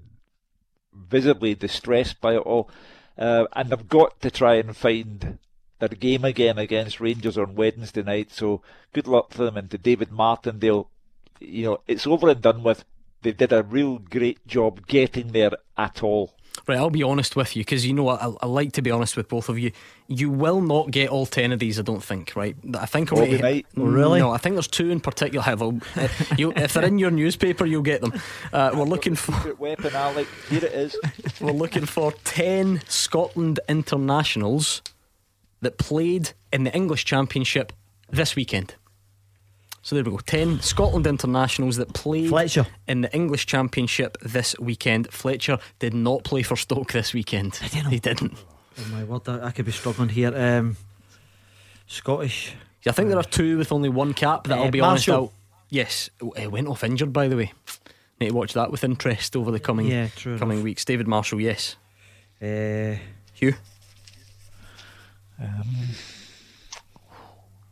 visibly 0.94 1.56
distressed 1.56 2.22
by 2.22 2.36
it 2.36 2.40
all. 2.40 2.70
Uh, 3.18 3.46
and 3.54 3.70
they've 3.70 3.88
got 3.88 4.20
to 4.22 4.30
try 4.30 4.56
and 4.56 4.76
find 4.76 5.38
their 5.80 5.90
game 5.90 6.24
again 6.24 6.58
against 6.58 7.00
Rangers 7.00 7.38
on 7.38 7.56
Wednesday 7.56 8.04
night. 8.04 8.32
So 8.32 8.62
good 8.94 9.08
luck 9.08 9.32
to 9.32 9.40
them 9.40 9.58
and 9.58 9.70
to 9.72 9.78
David 9.78 10.12
Martindale. 10.12 10.90
You 11.40 11.66
know, 11.66 11.82
it's 11.88 12.08
over 12.08 12.30
and 12.30 12.42
done 12.42 12.64
with. 12.64 12.86
They 13.22 13.32
did 13.32 13.54
a 13.54 13.64
real 13.64 14.00
great 14.00 14.46
job 14.48 14.86
getting 14.88 15.32
there 15.32 15.52
at 15.78 16.04
all. 16.04 16.34
Right, 16.68 16.78
I'll 16.78 16.90
be 16.90 17.04
honest 17.04 17.36
with 17.36 17.56
you 17.58 17.62
because 17.62 17.86
you 17.86 17.94
know? 17.94 18.08
I, 18.10 18.32
I 18.42 18.46
like 18.46 18.74
to 18.74 18.82
be 18.82 18.92
honest 18.92 19.18
with 19.18 19.28
both 19.28 19.50
of 19.50 19.60
you. 19.60 19.72
You 20.08 20.30
will 20.30 20.62
not 20.62 20.92
get 20.92 21.10
all 21.10 21.26
ten 21.26 21.52
of 21.52 21.60
these, 21.60 21.80
I 21.80 21.82
don't 21.82 22.04
think. 22.04 22.36
Right? 22.36 22.56
I 22.78 22.86
think 22.86 23.12
I'll 23.12 23.20
Bobby 23.20 23.32
get- 23.32 23.42
Knight? 23.42 23.66
Oh, 23.76 23.84
really? 23.84 24.20
No, 24.20 24.32
I 24.32 24.38
think 24.38 24.56
there's 24.56 24.68
two 24.68 24.90
in 24.90 25.00
particular. 25.02 25.44
Have 25.44 25.62
you, 26.38 26.54
if 26.56 26.74
they're 26.74 26.86
in 26.86 27.00
your 27.00 27.12
newspaper, 27.12 27.66
you'll 27.66 27.82
get 27.82 28.02
them. 28.02 28.14
Uh, 28.54 28.72
we're 28.76 28.84
looking 28.84 29.16
for 29.16 29.56
weapon, 29.56 29.94
Alec. 29.96 30.28
Here 30.50 30.64
it 30.64 30.74
is. 30.74 30.96
we're 31.42 31.52
looking 31.52 31.86
for 31.86 32.12
ten 32.24 32.82
Scotland 32.88 33.60
internationals 33.68 34.82
that 35.64 35.78
played 35.78 36.32
in 36.52 36.64
the 36.64 36.74
English 36.76 37.04
Championship 37.06 37.74
this 38.10 38.36
weekend. 38.36 38.76
So 39.82 39.96
there 39.96 40.04
we 40.06 40.12
go. 40.12 40.18
Ten 40.20 40.62
Scotland 40.62 41.06
internationals 41.08 41.76
that 41.76 41.94
played 41.94 42.30
Fletcher. 42.30 42.66
in 42.88 43.02
the 43.02 43.14
English 43.14 43.46
Championship 43.48 44.18
this 44.22 44.56
weekend. 44.60 45.12
Fletcher 45.12 45.58
did 45.80 45.94
not 45.94 46.24
play 46.24 46.42
for 46.44 46.56
Stoke 46.56 46.94
this 46.94 47.14
weekend. 47.14 47.56
He 47.58 48.00
didn't. 48.00 48.38
Oh 48.80 48.86
my 48.92 49.04
word, 49.04 49.28
I 49.28 49.48
I 49.48 49.52
could 49.52 49.66
be 49.66 49.72
struggling 49.74 50.10
here. 50.10 50.34
Um, 50.36 50.78
Scottish. 51.88 52.54
I 52.86 52.92
think 52.92 53.10
there 53.10 53.18
are 53.20 53.24
two 53.24 53.58
with 53.58 53.72
only 53.72 53.90
one 53.90 54.14
cap. 54.14 54.46
That 54.48 54.58
Uh, 54.60 54.64
I'll 54.64 54.72
be 54.72 54.82
honest. 54.82 55.08
Marshall. 55.08 55.26
I'll, 55.26 55.34
yes, 55.70 56.10
it 56.38 56.52
went 56.52 56.68
off 56.68 56.84
injured 56.84 57.12
by 57.14 57.28
the 57.28 57.36
way. 57.38 57.52
Need 58.20 58.30
to 58.30 58.34
watch 58.36 58.54
that 58.54 58.72
with 58.72 58.84
interest 58.84 59.36
over 59.36 59.52
the 59.52 59.60
coming 59.60 59.88
Yeah, 59.88 60.08
coming 60.16 60.58
enough. 60.58 60.64
weeks. 60.64 60.86
David 60.86 61.08
Marshall, 61.08 61.42
yes. 61.42 61.76
Uh, 62.42 62.96
Hugh. 63.34 63.56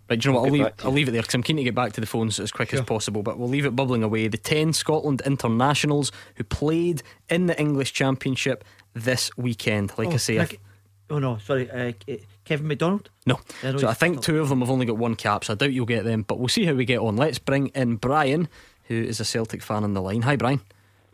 Right, 0.10 0.20
do 0.20 0.28
you 0.28 0.34
know 0.34 0.40
what? 0.42 0.48
I'll 0.48 0.52
leave, 0.54 0.68
I'll 0.84 0.92
leave 0.92 1.08
it 1.08 1.12
there 1.12 1.22
because 1.22 1.36
I'm 1.36 1.44
keen 1.44 1.56
to 1.58 1.64
get 1.64 1.74
back 1.76 1.94
to 1.94 2.02
the 2.02 2.08
phones 2.08 2.38
as 2.40 2.52
quick 2.52 2.74
as 2.74 2.82
possible. 2.82 3.24
But 3.24 3.38
we'll 3.40 3.48
leave 3.48 3.66
it 3.66 3.76
bubbling 3.76 4.04
away. 4.04 4.28
The 4.28 4.38
10 4.38 4.74
Scotland 4.74 5.22
internationals 5.26 6.12
who 6.36 6.44
played 6.44 7.02
in 7.30 7.46
the 7.46 7.58
English 7.60 7.94
Championship 7.94 8.66
this 8.94 9.32
weekend. 9.38 9.94
Like 9.98 10.10
oh, 10.10 10.14
I 10.14 10.18
say, 10.18 10.34
can 10.34 10.42
I've- 10.42 10.58
oh 11.12 11.20
no, 11.20 11.38
sorry, 11.38 11.72
uh, 11.72 11.94
Kevin 12.44 12.68
McDonald. 12.68 13.10
no. 13.26 13.40
So 13.62 13.88
I 13.88 13.94
think 13.94 14.22
two 14.22 14.42
of 14.42 14.50
them 14.50 14.60
have 14.60 14.70
only 14.70 14.86
got 14.86 14.98
one 14.98 15.16
cap, 15.16 15.46
so 15.46 15.54
I 15.54 15.56
doubt 15.56 15.72
you'll 15.72 15.86
get 15.86 16.04
them. 16.04 16.24
But 16.24 16.40
we'll 16.40 16.50
see 16.50 16.66
how 16.66 16.74
we 16.74 16.84
get 16.84 17.00
on. 17.00 17.16
Let's 17.16 17.40
bring 17.40 17.68
in 17.68 17.96
Brian, 17.96 18.50
who 18.86 18.96
is 19.02 19.22
a 19.22 19.26
Celtic 19.26 19.62
fan 19.62 19.86
on 19.86 19.94
the 19.94 20.02
line. 20.02 20.24
Hi, 20.24 20.36
Brian. 20.36 20.60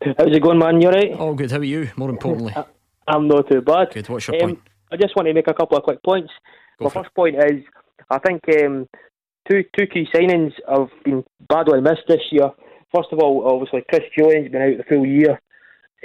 How's 0.03 0.15
it 0.35 0.41
going, 0.41 0.57
man? 0.57 0.81
You 0.81 0.87
alright? 0.87 1.11
All 1.13 1.35
good. 1.35 1.51
How 1.51 1.57
are 1.57 1.63
you? 1.63 1.91
More 1.97 2.09
importantly, 2.09 2.55
I'm 3.07 3.27
not 3.27 3.47
too 3.47 3.61
bad. 3.61 3.91
good. 3.93 4.09
What's 4.09 4.27
your 4.27 4.35
Um, 4.37 4.41
point? 4.41 4.59
I 4.91 4.97
just 4.97 5.15
want 5.15 5.27
to 5.27 5.33
make 5.33 5.47
a 5.47 5.53
couple 5.53 5.77
of 5.77 5.83
quick 5.83 6.03
points. 6.03 6.31
Go 6.79 6.85
My 6.85 6.91
for 6.91 6.99
it. 6.99 7.03
first 7.03 7.15
point 7.15 7.35
is 7.35 7.63
I 8.09 8.19
think 8.19 8.41
um, 8.63 8.87
two 9.49 9.63
two 9.77 9.87
key 9.87 10.07
signings 10.13 10.53
have 10.69 10.89
been 11.03 11.23
badly 11.49 11.81
missed 11.81 12.07
this 12.07 12.21
year. 12.31 12.49
First 12.95 13.09
of 13.11 13.19
all, 13.19 13.43
obviously 13.45 13.83
Chris 13.89 14.03
Jullien's 14.17 14.51
been 14.51 14.61
out 14.61 14.77
the 14.77 14.83
full 14.87 15.05
year, 15.05 15.41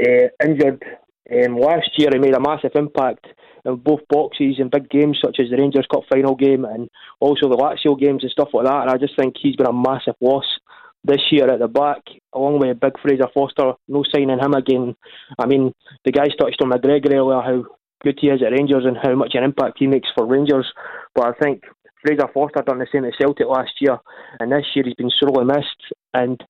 uh, 0.00 0.46
injured. 0.46 0.82
Um, 1.32 1.56
last 1.56 1.90
year 1.96 2.10
he 2.12 2.18
made 2.18 2.34
a 2.34 2.40
massive 2.40 2.72
impact 2.74 3.26
in 3.64 3.76
both 3.76 4.00
boxes 4.08 4.56
and 4.58 4.70
big 4.70 4.90
games 4.90 5.18
such 5.24 5.38
as 5.38 5.48
the 5.50 5.56
Rangers 5.56 5.86
Cup 5.90 6.02
final 6.10 6.34
game 6.34 6.64
and 6.64 6.90
also 7.20 7.48
the 7.48 7.56
Lazio 7.56 7.98
games 7.98 8.24
and 8.24 8.32
stuff 8.32 8.48
like 8.52 8.66
that. 8.66 8.82
And 8.82 8.90
I 8.90 8.98
just 8.98 9.16
think 9.16 9.36
he's 9.40 9.54
been 9.56 9.68
a 9.68 9.72
massive 9.72 10.16
loss 10.20 10.44
this 11.04 11.20
year 11.30 11.48
at 11.50 11.60
the 11.60 11.68
back, 11.68 12.02
along 12.32 12.58
with 12.58 12.80
big 12.80 12.98
Fraser 13.00 13.28
Forster. 13.32 13.74
No 13.88 14.04
signing 14.12 14.38
him 14.38 14.54
again. 14.54 14.96
I 15.38 15.46
mean, 15.46 15.72
the 16.04 16.12
guys 16.12 16.30
touched 16.38 16.60
on 16.62 16.70
McGregor 16.70 17.12
earlier, 17.14 17.40
how 17.40 17.64
good 18.02 18.18
he 18.20 18.28
is 18.28 18.42
at 18.42 18.52
Rangers 18.52 18.84
and 18.84 18.96
how 19.02 19.14
much 19.14 19.32
an 19.34 19.44
impact 19.44 19.78
he 19.78 19.86
makes 19.86 20.08
for 20.14 20.26
Rangers. 20.26 20.72
But 21.14 21.26
I 21.26 21.32
think 21.42 21.62
Fraser 22.02 22.28
Forster 22.32 22.62
done 22.62 22.78
the 22.78 22.86
same 22.92 23.04
at 23.04 23.14
Celtic 23.18 23.46
last 23.46 23.72
year, 23.80 23.98
and 24.40 24.50
this 24.52 24.66
year 24.74 24.84
he's 24.84 24.94
been 24.94 25.10
sorely 25.10 25.44
missed. 25.44 25.94
And 26.14 26.42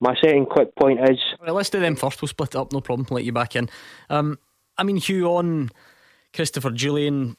my 0.00 0.14
second 0.22 0.46
quick 0.46 0.74
point 0.76 1.00
is 1.00 1.18
Right, 1.40 1.52
let's 1.52 1.70
do 1.70 1.80
them 1.80 1.96
first. 1.96 2.22
We'll 2.22 2.28
split 2.28 2.50
it 2.50 2.56
up, 2.56 2.72
no 2.72 2.80
problem. 2.80 3.06
Let 3.10 3.24
you 3.24 3.32
back 3.32 3.56
in. 3.56 3.68
Um, 4.08 4.38
I 4.78 4.82
mean, 4.82 4.96
Hugh 4.96 5.26
on 5.26 5.70
Christopher 6.34 6.70
Jullien, 6.70 7.36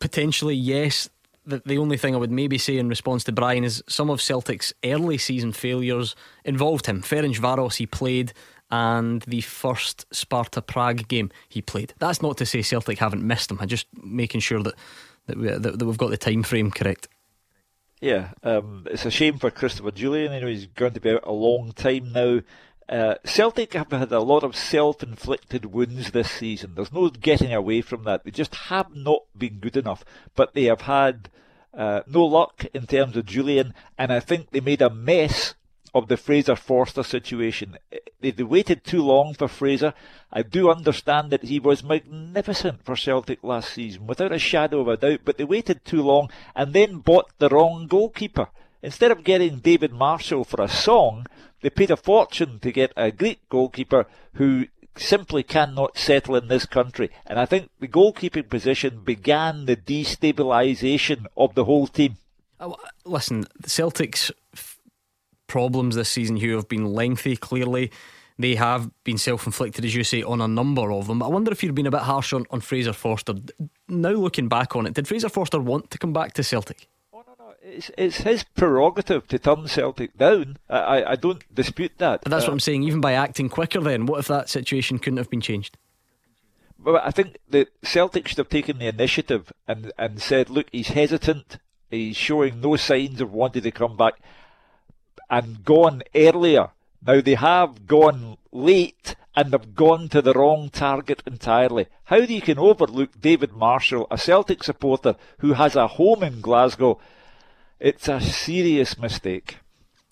potentially 0.00 0.54
yes. 0.54 1.10
The, 1.46 1.60
the 1.66 1.76
only 1.76 1.98
thing 1.98 2.14
I 2.14 2.18
would 2.18 2.30
maybe 2.30 2.56
say 2.56 2.78
in 2.78 2.88
response 2.88 3.24
to 3.24 3.32
Brian 3.32 3.64
is 3.64 3.82
some 3.86 4.08
of 4.08 4.22
Celtic's 4.22 4.72
early 4.82 5.18
season 5.18 5.52
failures 5.52 6.16
involved 6.42 6.86
him. 6.86 7.02
Ferencvaros 7.02 7.76
he 7.76 7.86
played, 7.86 8.32
and 8.74 9.22
the 9.22 9.40
first 9.40 10.04
Sparta 10.12 10.60
Prague 10.60 11.06
game 11.06 11.30
he 11.48 11.62
played. 11.62 11.94
That's 12.00 12.20
not 12.20 12.36
to 12.38 12.46
say 12.46 12.60
Celtic 12.60 12.98
haven't 12.98 13.22
missed 13.22 13.50
him. 13.50 13.58
I'm 13.60 13.68
just 13.68 13.86
making 14.02 14.40
sure 14.40 14.62
that 14.64 14.74
that, 15.26 15.38
we, 15.38 15.48
that, 15.48 15.78
that 15.78 15.86
we've 15.86 15.96
got 15.96 16.10
the 16.10 16.16
time 16.16 16.42
frame 16.42 16.72
correct. 16.72 17.06
Yeah, 18.00 18.30
um, 18.42 18.86
it's 18.90 19.06
a 19.06 19.12
shame 19.12 19.38
for 19.38 19.50
Christopher 19.50 19.92
Jullien. 19.92 20.34
You 20.34 20.40
know, 20.40 20.46
he's 20.48 20.66
going 20.66 20.92
to 20.92 21.00
be 21.00 21.12
out 21.12 21.22
a 21.22 21.32
long 21.32 21.72
time 21.72 22.12
now. 22.12 22.40
Uh, 22.88 23.14
Celtic 23.24 23.74
have 23.74 23.92
had 23.92 24.12
a 24.12 24.20
lot 24.20 24.42
of 24.42 24.56
self-inflicted 24.56 25.66
wounds 25.66 26.10
this 26.10 26.30
season. 26.30 26.74
There's 26.74 26.92
no 26.92 27.08
getting 27.08 27.54
away 27.54 27.80
from 27.80 28.02
that. 28.04 28.24
They 28.24 28.32
just 28.32 28.54
have 28.56 28.94
not 28.94 29.22
been 29.38 29.58
good 29.60 29.76
enough. 29.76 30.04
But 30.34 30.52
they 30.52 30.64
have 30.64 30.82
had 30.82 31.30
uh, 31.72 32.02
no 32.08 32.24
luck 32.26 32.66
in 32.74 32.86
terms 32.86 33.16
of 33.16 33.24
Jullien, 33.24 33.72
and 33.96 34.12
I 34.12 34.20
think 34.20 34.50
they 34.50 34.60
made 34.60 34.82
a 34.82 34.90
mess 34.90 35.54
of 35.94 36.08
the 36.08 36.16
Fraser 36.16 36.56
Forster 36.56 37.02
situation. 37.02 37.78
Eh, 37.92 37.98
they, 38.20 38.30
they 38.32 38.42
waited 38.42 38.84
too 38.84 39.02
long 39.02 39.32
for 39.34 39.48
Fraser. 39.48 39.94
I 40.32 40.42
do 40.42 40.70
understand 40.70 41.30
that 41.30 41.44
he 41.44 41.60
was 41.60 41.84
magnificent 41.84 42.84
for 42.84 42.96
Celtic 42.96 43.42
last 43.42 43.72
season, 43.72 44.06
without 44.06 44.32
a 44.32 44.38
shadow 44.38 44.80
of 44.80 44.88
a 44.88 44.96
doubt, 44.96 45.20
but 45.24 45.38
they 45.38 45.44
waited 45.44 45.84
too 45.84 46.02
long 46.02 46.30
and 46.56 46.72
then 46.72 46.98
bought 46.98 47.30
the 47.38 47.48
wrong 47.48 47.86
goalkeeper. 47.86 48.48
Instead 48.82 49.10
of 49.10 49.24
getting 49.24 49.60
David 49.60 49.92
Marshall 49.92 50.44
for 50.44 50.62
a 50.62 50.68
song, 50.68 51.26
they 51.62 51.70
paid 51.70 51.90
a 51.90 51.96
fortune 51.96 52.58
to 52.60 52.72
get 52.72 52.92
a 52.96 53.10
Greek 53.10 53.40
goalkeeper 53.48 54.06
who 54.34 54.66
simply 54.96 55.42
cannot 55.42 55.96
settle 55.96 56.36
in 56.36 56.48
this 56.48 56.66
country. 56.66 57.10
And 57.26 57.38
I 57.38 57.46
think 57.46 57.70
the 57.80 57.88
goalkeeping 57.88 58.48
position 58.48 59.00
began 59.04 59.66
the 59.66 59.76
destabilisation 59.76 61.26
of 61.36 61.54
the 61.54 61.64
whole 61.64 61.86
team. 61.86 62.16
Oh, 62.60 62.76
Listen, 63.04 63.46
the 63.58 63.70
Celtic's 63.70 64.30
problems 65.54 65.94
this 65.94 66.08
season, 66.08 66.36
Hugh, 66.36 66.56
have 66.56 66.68
been 66.68 66.86
lengthy. 67.00 67.36
Clearly, 67.36 67.92
they 68.36 68.56
have 68.56 68.90
been 69.04 69.18
self-inflicted, 69.18 69.84
as 69.84 69.94
you 69.94 70.02
say, 70.02 70.20
on 70.24 70.40
a 70.40 70.48
number 70.48 70.90
of 70.90 71.06
them. 71.06 71.20
But 71.20 71.26
I 71.26 71.28
wonder 71.28 71.52
if 71.52 71.62
you've 71.62 71.76
been 71.76 71.86
a 71.86 71.92
bit 71.92 72.00
harsh 72.00 72.32
on, 72.32 72.44
on 72.50 72.60
Fraser 72.60 72.92
Forster. 72.92 73.34
Now 73.86 74.10
looking 74.10 74.48
back 74.48 74.74
on 74.74 74.84
it, 74.86 74.94
did 74.94 75.06
Fraser 75.06 75.28
Forster 75.28 75.60
want 75.60 75.92
to 75.92 75.98
come 75.98 76.12
back 76.12 76.32
to 76.32 76.42
Celtic? 76.42 76.88
It's, 77.62 77.90
it's 77.96 78.16
his 78.18 78.42
prerogative 78.42 79.28
to 79.28 79.38
turn 79.38 79.68
Celtic 79.68 80.18
down. 80.18 80.58
I, 80.68 80.78
I, 80.78 81.10
I 81.12 81.16
don't 81.16 81.42
dispute 81.54 81.92
that. 81.98 82.22
But 82.24 82.30
that's 82.30 82.44
Uh, 82.44 82.48
what 82.48 82.54
I'm 82.54 82.60
saying. 82.60 82.82
Even 82.82 83.00
by 83.00 83.12
acting 83.12 83.48
quicker, 83.48 83.80
then 83.80 84.06
what 84.06 84.18
if 84.18 84.26
that 84.26 84.48
situation 84.48 84.98
couldn't 84.98 85.18
have 85.18 85.30
been 85.30 85.40
changed? 85.40 85.78
Well, 86.82 87.00
I 87.02 87.12
think 87.12 87.38
the 87.48 87.68
Celtic 87.82 88.26
should 88.26 88.38
have 88.38 88.50
taken 88.50 88.78
the 88.78 88.88
initiative 88.88 89.52
and, 89.68 89.92
and 89.96 90.20
said, 90.20 90.50
look, 90.50 90.66
he's 90.72 90.88
hesitant, 90.88 91.58
he's 91.90 92.16
showing 92.16 92.60
no 92.60 92.76
signs 92.76 93.20
of 93.20 93.32
wanting 93.32 93.62
to 93.62 93.70
come 93.70 93.96
back, 93.96 94.14
and 95.34 95.64
gone 95.64 96.02
earlier. 96.14 96.68
Now 97.04 97.20
they 97.20 97.34
have 97.34 97.88
gone 97.88 98.36
late 98.52 99.16
and 99.34 99.50
they've 99.50 99.74
gone 99.74 100.08
to 100.10 100.22
the 100.22 100.32
wrong 100.32 100.68
target 100.68 101.24
entirely. 101.26 101.86
How 102.04 102.24
do 102.24 102.32
you 102.32 102.40
can 102.40 102.58
overlook 102.58 103.20
David 103.20 103.52
Marshall, 103.52 104.06
a 104.12 104.16
Celtic 104.16 104.62
supporter 104.62 105.16
who 105.38 105.54
has 105.54 105.74
a 105.74 105.88
home 105.88 106.22
in 106.22 106.40
Glasgow? 106.40 107.00
It's 107.80 108.06
a 108.06 108.20
serious 108.20 108.96
mistake. 108.96 109.58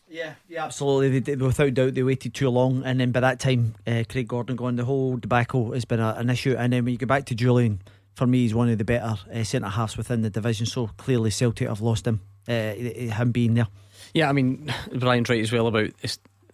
Yeah, 0.09 0.35
yeah, 0.49 0.65
absolutely. 0.65 1.37
Without 1.37 1.73
doubt, 1.73 1.95
they 1.95 2.03
waited 2.03 2.35
too 2.35 2.51
long, 2.51 2.83
and 2.85 2.99
then 3.01 3.13
by 3.13 3.21
that 3.21 3.39
time, 3.39 3.77
uh, 3.87 4.03
Craig 4.09 4.29
Gordon 4.29 4.57
gone. 4.57 4.77
The 4.77 4.85
whole 4.85 5.17
debacle 5.17 5.73
has 5.73 5.87
been 5.87 6.01
a, 6.01 6.15
an 6.19 6.29
issue, 6.29 6.55
and 6.59 6.73
then 6.73 6.85
when 6.85 6.93
you 6.93 6.99
go 6.99 7.07
back 7.07 7.25
to 7.27 7.35
Jullien, 7.35 7.79
for 8.15 8.27
me, 8.27 8.41
he's 8.41 8.55
one 8.55 8.69
of 8.69 8.77
the 8.77 8.85
better 8.85 9.15
uh, 9.33 9.45
centre 9.45 9.71
halves 9.71 9.97
within 9.97 10.21
the 10.21 10.29
division. 10.29 10.67
So 10.67 10.89
clearly, 10.99 11.31
Celtic 11.31 11.69
have 11.69 11.81
lost 11.81 12.07
him. 12.07 12.21
Uh, 12.47 12.75
him 12.75 13.31
being 13.31 13.55
there. 13.55 13.69
Yeah, 14.15 14.29
I 14.29 14.33
mean, 14.33 14.73
Brian's 14.95 15.29
right 15.29 15.41
as 15.41 15.53
well 15.53 15.67
about 15.67 15.91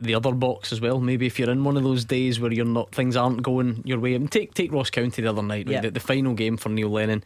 the 0.00 0.14
other 0.14 0.32
box 0.32 0.72
as 0.72 0.80
well. 0.80 1.00
Maybe 1.00 1.26
if 1.26 1.38
you're 1.38 1.50
in 1.50 1.64
one 1.64 1.76
of 1.76 1.82
those 1.82 2.04
days 2.04 2.38
where 2.38 2.52
you're 2.52 2.64
not, 2.64 2.94
things 2.94 3.16
aren't 3.16 3.42
going 3.42 3.82
your 3.84 3.98
way. 3.98 4.14
I 4.14 4.18
mean, 4.18 4.28
take 4.28 4.54
take 4.54 4.72
Ross 4.72 4.90
County 4.90 5.22
the 5.22 5.28
other 5.28 5.42
night, 5.42 5.68
right? 5.68 5.82
the, 5.82 5.90
the 5.90 6.00
final 6.00 6.34
game 6.34 6.56
for 6.56 6.68
Neil 6.68 6.90
Lennon. 6.90 7.24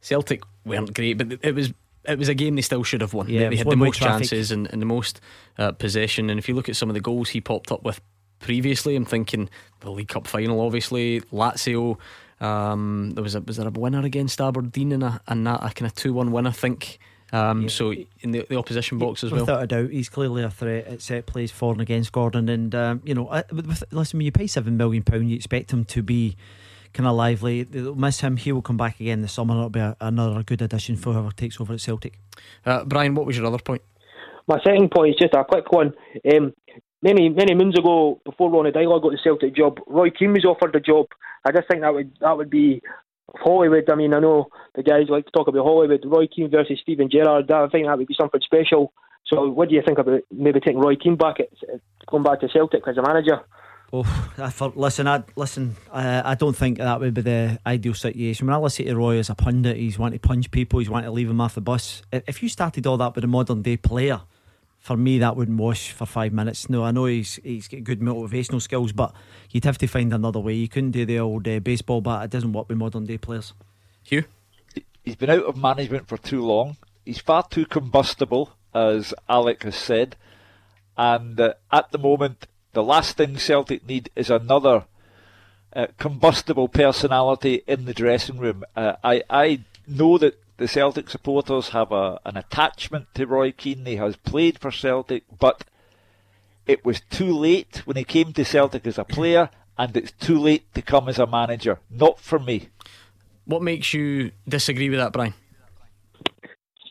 Celtic 0.00 0.42
weren't 0.64 0.94
great, 0.94 1.18
but 1.18 1.38
it 1.42 1.54
was 1.54 1.72
it 2.04 2.18
was 2.18 2.28
a 2.28 2.34
game 2.34 2.56
they 2.56 2.62
still 2.62 2.84
should 2.84 3.00
have 3.00 3.14
won. 3.14 3.28
Yeah, 3.28 3.40
they, 3.40 3.48
they 3.50 3.56
had 3.56 3.70
the 3.70 3.76
most 3.76 3.98
chances 3.98 4.50
and, 4.50 4.66
and, 4.72 4.80
the 4.80 4.86
most 4.86 5.20
uh, 5.58 5.72
possession. 5.72 6.30
And 6.30 6.38
if 6.38 6.48
you 6.48 6.54
look 6.54 6.68
at 6.68 6.76
some 6.76 6.88
of 6.88 6.94
the 6.94 7.00
goals 7.00 7.28
he 7.28 7.40
popped 7.40 7.70
up 7.70 7.82
with 7.82 8.00
previously, 8.38 8.96
I'm 8.96 9.04
thinking 9.04 9.50
the 9.80 9.90
League 9.90 10.08
Cup 10.08 10.26
final, 10.26 10.60
obviously 10.60 11.20
Lazio. 11.32 11.98
Um, 12.40 13.10
there 13.14 13.22
was 13.22 13.34
a 13.34 13.40
was 13.40 13.56
there 13.56 13.66
a 13.66 13.70
winner 13.70 14.04
against 14.04 14.40
Aberdeen 14.40 14.92
and 14.92 15.02
a, 15.02 15.20
and 15.26 15.46
that 15.46 15.60
a 15.62 15.70
kind 15.74 15.86
of 15.86 15.94
two 15.94 16.12
one 16.12 16.32
win, 16.32 16.46
I 16.46 16.52
think. 16.52 16.98
Um, 17.32 17.62
yeah. 17.62 17.68
So 17.68 17.92
in 18.20 18.30
the, 18.30 18.46
the 18.48 18.56
opposition 18.56 18.98
box 18.98 19.22
as 19.22 19.30
well, 19.30 19.42
without 19.42 19.62
a 19.62 19.66
doubt, 19.66 19.90
he's 19.90 20.08
clearly 20.08 20.42
a 20.42 20.50
threat 20.50 20.86
at 20.86 21.02
set 21.02 21.26
plays 21.26 21.50
for 21.50 21.72
and 21.72 21.80
against 21.80 22.12
Gordon. 22.12 22.48
And 22.48 22.74
um, 22.74 23.02
you 23.04 23.14
know, 23.14 23.24
with, 23.52 23.84
listen, 23.90 24.18
when 24.18 24.24
you 24.24 24.32
pay 24.32 24.46
seven 24.46 24.76
million 24.76 25.02
pound, 25.02 25.30
you 25.30 25.36
expect 25.36 25.72
him 25.72 25.84
to 25.86 26.02
be 26.02 26.36
kind 26.94 27.06
of 27.06 27.14
lively. 27.14 27.62
They'll 27.64 27.94
miss 27.94 28.20
him. 28.20 28.36
He 28.36 28.52
will 28.52 28.62
come 28.62 28.76
back 28.76 28.98
again 29.00 29.22
this 29.22 29.32
summer. 29.32 29.54
It'll 29.54 29.70
be 29.70 29.80
a, 29.80 29.96
another 30.00 30.42
good 30.42 30.62
addition 30.62 30.96
for 30.96 31.12
whoever 31.12 31.30
takes 31.30 31.60
over 31.60 31.74
at 31.74 31.80
Celtic. 31.80 32.18
Uh, 32.64 32.84
Brian, 32.84 33.14
what 33.14 33.26
was 33.26 33.36
your 33.36 33.46
other 33.46 33.58
point? 33.58 33.82
My 34.46 34.58
second 34.64 34.90
point 34.90 35.10
is 35.10 35.16
just 35.20 35.34
a 35.34 35.44
quick 35.44 35.70
one. 35.70 35.92
Um, 36.32 36.54
many 37.02 37.28
many 37.28 37.54
moons 37.54 37.78
ago, 37.78 38.20
before 38.24 38.50
Ronny 38.50 38.70
Deila 38.70 39.02
got 39.02 39.12
the 39.12 39.18
Celtic 39.22 39.54
job, 39.54 39.78
Roy 39.86 40.10
Keane 40.10 40.32
was 40.32 40.44
offered 40.44 40.72
the 40.72 40.80
job. 40.80 41.06
I 41.44 41.52
just 41.52 41.68
think 41.68 41.82
that 41.82 41.92
would 41.92 42.12
that 42.20 42.36
would 42.36 42.50
be 42.50 42.80
Hollywood. 43.36 43.88
I 43.90 43.94
mean, 43.94 44.14
I 44.14 44.20
know 44.20 44.48
the 44.74 44.82
guys 44.82 45.08
like 45.08 45.26
to 45.26 45.30
talk 45.32 45.48
about 45.48 45.64
Hollywood. 45.64 46.04
Roy 46.04 46.26
Keane 46.26 46.50
versus 46.50 46.78
Steven 46.82 47.10
Gerrard. 47.10 47.50
I 47.50 47.68
think 47.68 47.86
that 47.86 47.98
would 47.98 48.06
be 48.06 48.16
something 48.18 48.40
special. 48.40 48.92
So, 49.26 49.48
what 49.48 49.68
do 49.68 49.74
you 49.74 49.82
think 49.84 49.98
about 49.98 50.20
maybe 50.30 50.60
taking 50.60 50.80
Roy 50.80 50.96
Keane 50.96 51.16
back, 51.16 51.36
at, 51.40 51.48
going 52.06 52.22
back 52.22 52.40
to 52.40 52.48
Celtic 52.48 52.86
as 52.88 52.96
a 52.96 53.02
manager? 53.02 53.40
Oh, 53.92 54.04
I 54.36 54.50
thought, 54.50 54.76
listen, 54.76 55.08
I 55.08 55.24
listen. 55.34 55.76
I 55.90 56.34
don't 56.34 56.54
think 56.54 56.76
that 56.78 57.00
would 57.00 57.14
be 57.14 57.22
the 57.22 57.58
ideal 57.66 57.94
situation. 57.94 58.46
When 58.46 58.54
I 58.54 58.58
listen 58.58 58.84
to 58.84 58.94
Roy 58.94 59.18
as 59.18 59.30
a 59.30 59.34
pundit, 59.34 59.78
he's 59.78 59.98
wanting 59.98 60.18
to 60.18 60.28
punch 60.28 60.50
people. 60.50 60.78
He's 60.78 60.90
wanting 60.90 61.08
to 61.08 61.12
leave 61.12 61.28
them 61.28 61.40
off 61.40 61.54
the 61.54 61.62
bus. 61.62 62.02
If 62.12 62.42
you 62.42 62.50
started 62.50 62.86
all 62.86 62.98
that 62.98 63.14
with 63.14 63.24
a 63.24 63.28
modern 63.28 63.62
day 63.62 63.78
player, 63.78 64.20
for 64.88 64.96
me 64.96 65.18
that 65.18 65.36
wouldn't 65.36 65.58
wash 65.58 65.92
for 65.92 66.06
five 66.06 66.32
minutes. 66.32 66.70
No, 66.70 66.82
I 66.82 66.92
know 66.92 67.04
he's 67.04 67.38
he's 67.44 67.68
got 67.68 67.84
good 67.84 68.00
motivational 68.00 68.62
skills, 68.62 68.90
but 68.90 69.12
you'd 69.50 69.66
have 69.66 69.76
to 69.78 69.86
find 69.86 70.14
another 70.14 70.40
way. 70.40 70.54
You 70.54 70.66
couldn't 70.66 70.92
do 70.92 71.04
the 71.04 71.18
old 71.18 71.46
uh, 71.46 71.58
baseball 71.58 72.00
bat. 72.00 72.24
It 72.24 72.30
doesn't 72.30 72.54
work 72.54 72.70
with 72.70 72.78
modern 72.78 73.04
day 73.04 73.18
players. 73.18 73.52
Hugh, 74.02 74.24
he's 75.04 75.14
been 75.14 75.28
out 75.28 75.44
of 75.44 75.58
management 75.58 76.08
for 76.08 76.16
too 76.16 76.42
long. 76.42 76.78
He's 77.04 77.20
far 77.20 77.46
too 77.46 77.66
combustible, 77.66 78.54
as 78.74 79.12
Alec 79.28 79.64
has 79.64 79.76
said, 79.76 80.16
and 80.96 81.38
uh, 81.38 81.52
at 81.70 81.92
the 81.92 81.98
moment 81.98 82.46
the 82.72 82.82
last 82.82 83.18
thing 83.18 83.36
Celtic 83.36 83.86
need 83.86 84.08
is 84.16 84.30
another 84.30 84.86
uh, 85.76 85.88
combustible 85.98 86.68
personality 86.68 87.62
in 87.66 87.84
the 87.84 87.92
dressing 87.92 88.38
room. 88.38 88.64
Uh, 88.74 88.94
I 89.04 89.22
I 89.28 89.60
know 89.86 90.16
that 90.16 90.40
the 90.58 90.68
Celtic 90.68 91.08
supporters 91.08 91.70
have 91.70 91.92
a, 91.92 92.20
an 92.26 92.36
attachment 92.36 93.06
to 93.14 93.26
Roy 93.26 93.52
Keane. 93.52 93.86
He 93.86 93.96
has 93.96 94.16
played 94.16 94.58
for 94.58 94.70
Celtic, 94.70 95.24
but 95.38 95.64
it 96.66 96.84
was 96.84 97.00
too 97.08 97.32
late 97.32 97.82
when 97.86 97.96
he 97.96 98.04
came 98.04 98.32
to 98.34 98.44
Celtic 98.44 98.86
as 98.86 98.98
a 98.98 99.04
player, 99.04 99.50
and 99.78 99.96
it's 99.96 100.12
too 100.12 100.38
late 100.38 100.74
to 100.74 100.82
come 100.82 101.08
as 101.08 101.18
a 101.18 101.26
manager. 101.26 101.78
Not 101.88 102.20
for 102.20 102.38
me. 102.38 102.68
What 103.44 103.62
makes 103.62 103.94
you 103.94 104.32
disagree 104.46 104.90
with 104.90 104.98
that, 104.98 105.12
Brian? 105.12 105.34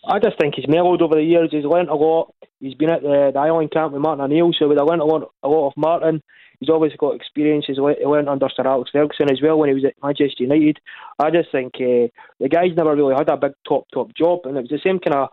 I 0.07 0.19
just 0.19 0.38
think 0.39 0.56
he's 0.56 0.69
mellowed 0.69 1.02
over 1.02 1.15
the 1.15 1.23
years. 1.23 1.49
He's 1.52 1.65
learnt 1.65 1.89
a 1.89 1.95
lot. 1.95 2.34
He's 2.61 2.73
been 2.73 2.89
at 2.89 3.02
the, 3.02 3.31
the 3.34 3.39
island 3.39 3.72
camp 3.72 3.91
with 3.91 4.02
Martin 4.02 4.23
O'Neill, 4.23 4.53
so 4.57 4.68
we've 4.68 4.77
learnt 4.77 5.02
a 5.02 5.06
lot, 5.06 5.30
a 5.44 5.48
lot 5.48 5.68
of 5.68 5.73
Martin. 5.76 6.23
He's 6.60 6.70
obviously 6.70 6.98
got 6.98 7.16
experience. 7.16 7.66
He's 7.68 7.78
learnt 7.78 8.30
under 8.30 8.50
Sir 8.50 8.68
Alex 8.68 8.90
Ferguson 8.92 9.32
as 9.32 9.42
well 9.42 9.58
when 9.58 9.70
he 9.70 9.76
was 9.76 9.86
at 9.86 9.96
Manchester 10.02 10.44
United. 10.44 10.80
I 11.20 11.30
just 11.30 11.52
think 11.52 11.76
uh, 11.76 12.10
the 12.40 12.50
guy's 12.50 12.76
never 12.76 12.96
really 12.96 13.14
had 13.16 13.30
a 13.30 13.38
big 13.38 13.54
top 13.68 13.88
top 13.94 14.14
job, 14.16 14.42
and 14.46 14.58
it 14.58 14.62
was 14.62 14.70
the 14.70 14.80
same 14.84 15.00
kind 15.00 15.16
of 15.16 15.30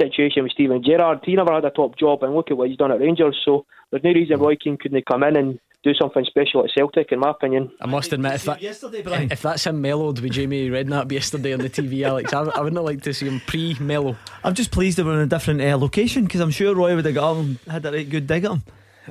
situation 0.00 0.42
with 0.42 0.52
Steven 0.52 0.82
Gerrard. 0.84 1.20
He 1.24 1.34
never 1.34 1.54
had 1.54 1.64
a 1.64 1.70
top 1.70 1.98
job, 1.98 2.22
and 2.22 2.34
look 2.34 2.50
at 2.50 2.56
what 2.56 2.68
he's 2.68 2.76
done 2.76 2.92
at 2.92 3.00
Rangers. 3.00 3.40
So 3.44 3.64
there's 3.90 4.04
no 4.04 4.12
reason 4.12 4.40
Roy 4.40 4.56
Keane 4.56 4.76
couldn't 4.76 5.06
come 5.06 5.22
in 5.22 5.36
and 5.36 5.58
do 5.82 5.94
something 5.94 6.24
special 6.24 6.64
at 6.64 6.70
Celtic, 6.70 7.10
in 7.10 7.18
my 7.18 7.30
opinion. 7.30 7.70
I 7.80 7.86
must 7.86 8.12
admit, 8.12 8.34
if, 8.34 8.44
that, 8.44 8.62
if 8.62 9.42
that's 9.42 9.66
him 9.66 9.80
mellowed 9.80 10.20
with 10.20 10.32
Jamie 10.32 10.70
Redknapp 10.70 11.10
yesterday 11.10 11.52
on 11.52 11.60
the 11.60 11.70
TV, 11.70 12.04
Alex, 12.04 12.32
I, 12.32 12.42
I 12.42 12.60
wouldn't 12.60 12.82
like 12.84 13.02
to 13.02 13.12
see 13.12 13.26
him 13.26 13.40
pre 13.46 13.76
mellow. 13.80 14.16
I'm 14.44 14.54
just 14.54 14.70
pleased 14.70 14.98
that 14.98 15.04
we're 15.04 15.14
in 15.14 15.20
a 15.20 15.26
different 15.26 15.60
uh, 15.60 15.76
location 15.76 16.24
because 16.24 16.40
I'm 16.40 16.50
sure 16.50 16.74
Roy 16.74 16.94
would 16.94 17.04
have 17.04 17.14
got 17.14 17.34
him, 17.34 17.58
had 17.68 17.84
a 17.84 17.90
right 17.90 18.08
good 18.08 18.26
dig 18.26 18.44
at 18.44 18.52
him. 18.52 18.62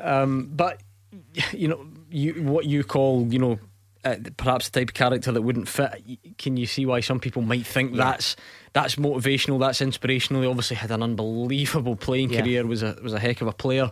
Um, 0.01 0.49
but, 0.53 0.81
you 1.51 1.67
know, 1.67 1.85
you 2.09 2.43
what 2.43 2.65
you 2.65 2.83
call, 2.83 3.27
you 3.27 3.39
know, 3.39 3.59
uh, 4.03 4.15
perhaps 4.37 4.69
the 4.69 4.79
type 4.79 4.89
of 4.89 4.93
character 4.93 5.31
that 5.31 5.41
wouldn't 5.41 5.67
fit. 5.67 6.03
Can 6.37 6.57
you 6.57 6.65
see 6.65 6.85
why 6.85 7.01
some 7.01 7.19
people 7.19 7.41
might 7.41 7.65
think 7.65 7.91
yeah. 7.91 8.03
that's 8.03 8.35
that's 8.73 8.95
motivational, 8.95 9.59
that's 9.59 9.81
inspirational? 9.81 10.41
He 10.41 10.47
obviously 10.47 10.77
had 10.77 10.91
an 10.91 11.03
unbelievable 11.03 11.95
playing 11.95 12.31
yeah. 12.31 12.41
career, 12.41 12.65
was 12.65 12.83
a 12.83 12.97
was 13.03 13.13
a 13.13 13.19
heck 13.19 13.41
of 13.41 13.47
a 13.47 13.53
player. 13.53 13.91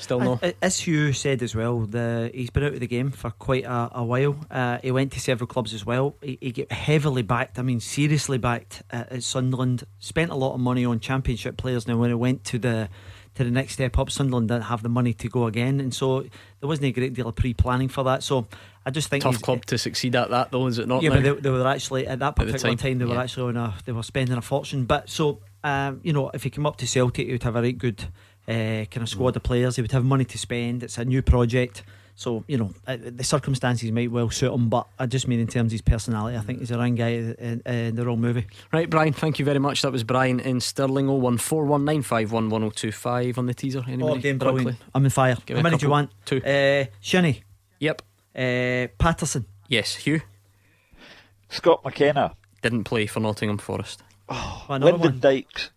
Still 0.00 0.20
no. 0.20 0.40
As 0.62 0.86
you 0.86 1.12
said 1.12 1.42
as 1.42 1.54
well, 1.54 1.80
the, 1.80 2.30
he's 2.32 2.50
been 2.50 2.64
out 2.64 2.74
of 2.74 2.80
the 2.80 2.86
game 2.86 3.10
for 3.10 3.30
quite 3.30 3.64
a, 3.64 3.90
a 3.92 4.04
while. 4.04 4.36
Uh, 4.50 4.78
he 4.82 4.90
went 4.90 5.12
to 5.12 5.20
several 5.20 5.46
clubs 5.46 5.74
as 5.74 5.84
well. 5.84 6.16
He, 6.22 6.38
he 6.40 6.52
get 6.52 6.72
heavily 6.72 7.22
backed. 7.22 7.58
I 7.58 7.62
mean, 7.62 7.80
seriously 7.80 8.38
backed 8.38 8.82
at, 8.90 9.12
at 9.12 9.22
Sunderland. 9.22 9.84
Spent 9.98 10.30
a 10.30 10.34
lot 10.34 10.54
of 10.54 10.60
money 10.60 10.84
on 10.84 11.00
Championship 11.00 11.56
players. 11.56 11.86
Now, 11.86 11.98
when 11.98 12.10
he 12.10 12.14
went 12.14 12.44
to 12.44 12.58
the 12.58 12.88
to 13.36 13.44
the 13.44 13.50
next 13.50 13.74
step 13.74 13.96
up, 13.98 14.10
Sunderland 14.10 14.48
didn't 14.48 14.64
have 14.64 14.82
the 14.82 14.88
money 14.88 15.12
to 15.14 15.28
go 15.28 15.46
again, 15.46 15.80
and 15.80 15.94
so 15.94 16.22
there 16.22 16.68
wasn't 16.68 16.86
a 16.86 16.92
great 16.92 17.14
deal 17.14 17.28
of 17.28 17.36
pre-planning 17.36 17.88
for 17.88 18.02
that. 18.04 18.22
So 18.22 18.48
I 18.84 18.90
just 18.90 19.08
think 19.08 19.22
tough 19.22 19.40
club 19.40 19.64
to 19.66 19.78
succeed 19.78 20.16
at 20.16 20.30
that, 20.30 20.50
though, 20.50 20.66
is 20.66 20.78
it 20.78 20.88
not? 20.88 21.02
Yeah, 21.02 21.10
now? 21.10 21.14
but 21.16 21.22
they, 21.22 21.40
they, 21.42 21.50
were 21.50 21.66
actually 21.66 22.06
at 22.06 22.18
that 22.18 22.34
particular 22.34 22.56
at 22.56 22.62
time, 22.62 22.76
time, 22.76 22.98
they 22.98 23.04
yeah. 23.04 23.14
were 23.14 23.20
actually 23.20 23.50
on 23.50 23.56
a 23.56 23.74
they 23.84 23.92
were 23.92 24.02
spending 24.02 24.36
a 24.36 24.42
fortune. 24.42 24.84
But 24.84 25.08
so 25.08 25.40
um, 25.62 26.00
you 26.02 26.12
know, 26.12 26.30
if 26.32 26.42
he 26.42 26.50
came 26.50 26.66
up 26.66 26.76
to 26.76 26.86
Celtic, 26.86 27.26
he 27.26 27.32
would 27.32 27.42
have 27.42 27.56
a 27.56 27.62
right 27.62 27.76
good 27.76 28.04
uh, 28.50 28.84
kind 28.86 29.02
of 29.02 29.08
squad 29.08 29.36
of 29.36 29.44
players. 29.44 29.76
He 29.76 29.82
would 29.82 29.92
have 29.92 30.04
money 30.04 30.24
to 30.24 30.36
spend. 30.36 30.82
It's 30.82 30.98
a 30.98 31.04
new 31.04 31.22
project. 31.22 31.84
So, 32.16 32.42
you 32.48 32.58
know, 32.58 32.72
uh, 32.86 32.98
the 33.00 33.24
circumstances 33.24 33.90
might 33.92 34.10
well 34.10 34.28
suit 34.28 34.52
him, 34.52 34.68
but 34.68 34.86
I 34.98 35.06
just 35.06 35.26
mean 35.26 35.40
in 35.40 35.46
terms 35.46 35.68
of 35.68 35.72
his 35.72 35.80
personality, 35.80 36.36
I 36.36 36.40
think 36.40 36.58
he's 36.58 36.70
a 36.70 36.76
wrong 36.76 36.94
guy 36.94 37.08
in, 37.08 37.62
in, 37.64 37.94
the 37.94 38.04
wrong 38.04 38.20
movie. 38.20 38.46
Right, 38.74 38.90
Brian, 38.90 39.14
thank 39.14 39.38
you 39.38 39.46
very 39.46 39.58
much. 39.58 39.80
That 39.80 39.92
was 39.92 40.04
Brian 40.04 40.38
in 40.38 40.60
Stirling 40.60 41.06
01419511025 41.06 43.38
on 43.38 43.46
the 43.46 43.54
teaser. 43.54 43.82
Anybody? 43.86 44.12
Oh, 44.12 44.16
again, 44.16 44.36
brilliant. 44.36 44.76
I'm 44.94 45.02
in 45.04 45.10
fire. 45.10 45.38
Give 45.46 45.56
How 45.56 45.62
many 45.62 45.78
do 45.78 45.86
you 45.86 45.90
want? 45.90 46.10
Two. 46.26 46.42
Uh, 46.42 46.84
Shinnie. 47.00 47.42
Yep. 47.78 48.02
Uh, 48.36 48.88
Paterson. 48.98 49.46
Yes. 49.68 49.94
Hugh. 49.94 50.20
Scott 51.48 51.82
McKenna. 51.84 52.34
Didn't 52.60 52.84
play 52.84 53.06
for 53.06 53.20
Nottingham 53.20 53.56
Forest. 53.56 54.02
Oh, 54.28 54.66
Lyndon 54.68 55.00
one. 55.00 55.20
Dykes. 55.20 55.70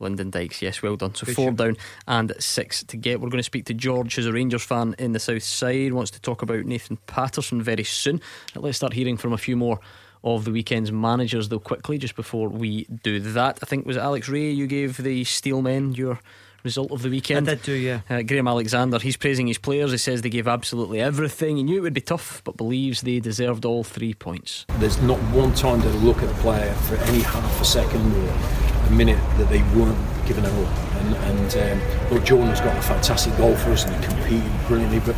Lyndon 0.00 0.30
Dykes, 0.30 0.62
yes, 0.62 0.82
well 0.82 0.96
done. 0.96 1.14
So 1.14 1.26
Good 1.26 1.34
four 1.36 1.52
down 1.52 1.76
and 2.06 2.32
six 2.38 2.82
to 2.84 2.96
get. 2.96 3.20
We're 3.20 3.30
going 3.30 3.38
to 3.38 3.42
speak 3.42 3.66
to 3.66 3.74
George, 3.74 4.14
who's 4.14 4.26
a 4.26 4.32
Rangers 4.32 4.62
fan 4.62 4.94
in 4.98 5.12
the 5.12 5.18
South 5.18 5.42
Side, 5.42 5.92
wants 5.92 6.10
to 6.12 6.20
talk 6.20 6.42
about 6.42 6.64
Nathan 6.64 6.98
Patterson 7.06 7.62
very 7.62 7.84
soon. 7.84 8.20
Let's 8.54 8.76
start 8.76 8.92
hearing 8.92 9.16
from 9.16 9.32
a 9.32 9.38
few 9.38 9.56
more 9.56 9.80
of 10.24 10.44
the 10.44 10.50
weekend's 10.50 10.90
managers, 10.90 11.48
though, 11.48 11.60
quickly, 11.60 11.98
just 11.98 12.16
before 12.16 12.48
we 12.48 12.84
do 13.02 13.20
that. 13.20 13.58
I 13.62 13.66
think 13.66 13.86
was 13.86 13.96
Alex 13.96 14.28
Rae 14.28 14.50
you 14.50 14.66
gave 14.66 14.96
the 14.96 15.24
Steelmen 15.24 15.96
your 15.96 16.18
result 16.64 16.90
of 16.90 17.02
the 17.02 17.08
weekend. 17.08 17.48
I 17.48 17.54
did 17.54 17.62
too, 17.62 17.72
yeah. 17.72 18.00
Uh, 18.10 18.22
Graham 18.22 18.48
Alexander, 18.48 18.98
he's 18.98 19.16
praising 19.16 19.46
his 19.46 19.56
players. 19.56 19.92
He 19.92 19.98
says 19.98 20.22
they 20.22 20.28
gave 20.28 20.48
absolutely 20.48 21.00
everything. 21.00 21.58
He 21.58 21.62
knew 21.62 21.78
it 21.78 21.82
would 21.82 21.94
be 21.94 22.00
tough, 22.00 22.42
but 22.44 22.56
believes 22.56 23.02
they 23.02 23.20
deserved 23.20 23.64
all 23.64 23.84
three 23.84 24.14
points. 24.14 24.66
There's 24.78 25.00
not 25.00 25.18
one 25.32 25.54
time 25.54 25.80
to 25.80 25.88
look 25.88 26.18
at 26.18 26.28
a 26.28 26.34
player 26.42 26.74
for 26.74 26.96
any 26.96 27.20
half 27.20 27.60
a 27.60 27.64
second 27.64 28.12
or 28.12 28.65
a 28.86 28.90
minute 28.90 29.18
that 29.38 29.48
they 29.48 29.62
weren't 29.78 29.98
giving 30.26 30.44
it 30.44 30.52
all. 30.52 30.66
And, 30.66 31.14
and 31.14 31.82
um, 31.82 32.10
look, 32.10 32.24
Jordan's 32.24 32.60
got 32.60 32.76
a 32.76 32.82
fantastic 32.82 33.36
goal 33.36 33.56
for 33.56 33.70
us 33.70 33.84
and 33.84 33.94
he 33.94 34.06
competed 34.06 34.52
brilliantly, 34.66 35.00
but 35.00 35.16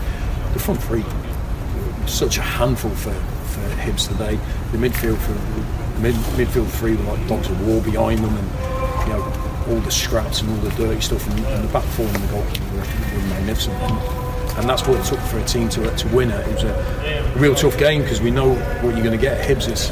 the 0.52 0.58
front 0.58 0.82
three, 0.82 1.04
such 2.06 2.38
a 2.38 2.42
handful 2.42 2.90
for, 2.92 3.12
for 3.12 3.58
for 3.58 3.76
Hibs 3.76 4.08
today. 4.08 4.38
The 4.72 4.78
midfield 4.78 5.18
for 5.18 6.00
mid, 6.00 6.14
midfield 6.36 6.68
three 6.68 6.96
were 6.96 7.04
like 7.04 7.28
dogs 7.28 7.50
of 7.50 7.66
war 7.66 7.82
behind 7.82 8.18
them, 8.18 8.34
and 8.36 8.48
you 9.06 9.12
know 9.14 9.22
all 9.68 9.80
the 9.80 9.90
scraps 9.90 10.40
and 10.40 10.50
all 10.50 10.56
the 10.56 10.70
dirty 10.76 11.00
stuff, 11.00 11.26
and, 11.28 11.44
and 11.46 11.68
the 11.68 11.72
back 11.72 11.84
four 11.84 12.06
and 12.06 12.16
the 12.16 12.28
goalkeeper 12.28 12.64
were, 12.74 12.80
were 12.80 13.28
magnificent. 13.28 13.76
And, 13.76 14.27
and 14.58 14.68
that's 14.68 14.86
what 14.86 14.98
it 14.98 15.04
took 15.04 15.20
for 15.20 15.38
a 15.38 15.44
team 15.44 15.68
to 15.70 15.96
to 15.96 16.08
win 16.08 16.30
it. 16.30 16.46
It 16.48 16.54
was 16.54 16.64
a, 16.64 17.32
a 17.36 17.38
real 17.38 17.54
tough 17.54 17.78
game 17.78 18.02
because 18.02 18.20
we 18.20 18.30
know 18.30 18.54
what 18.82 18.94
you're 18.94 19.04
going 19.04 19.18
to 19.18 19.22
get. 19.22 19.46
Hibs 19.46 19.70
is 19.70 19.90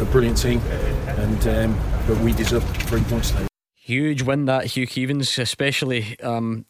a 0.00 0.04
brilliant 0.06 0.38
team, 0.38 0.60
and 1.06 1.48
um, 1.48 1.80
but 2.06 2.18
we 2.18 2.32
deserve 2.32 2.64
three 2.88 3.02
points 3.02 3.30
today. 3.30 3.46
Huge 3.74 4.22
win 4.22 4.44
that 4.44 4.64
Hugh 4.66 4.86
Keevins, 4.86 5.38
especially 5.38 6.18
um, 6.20 6.64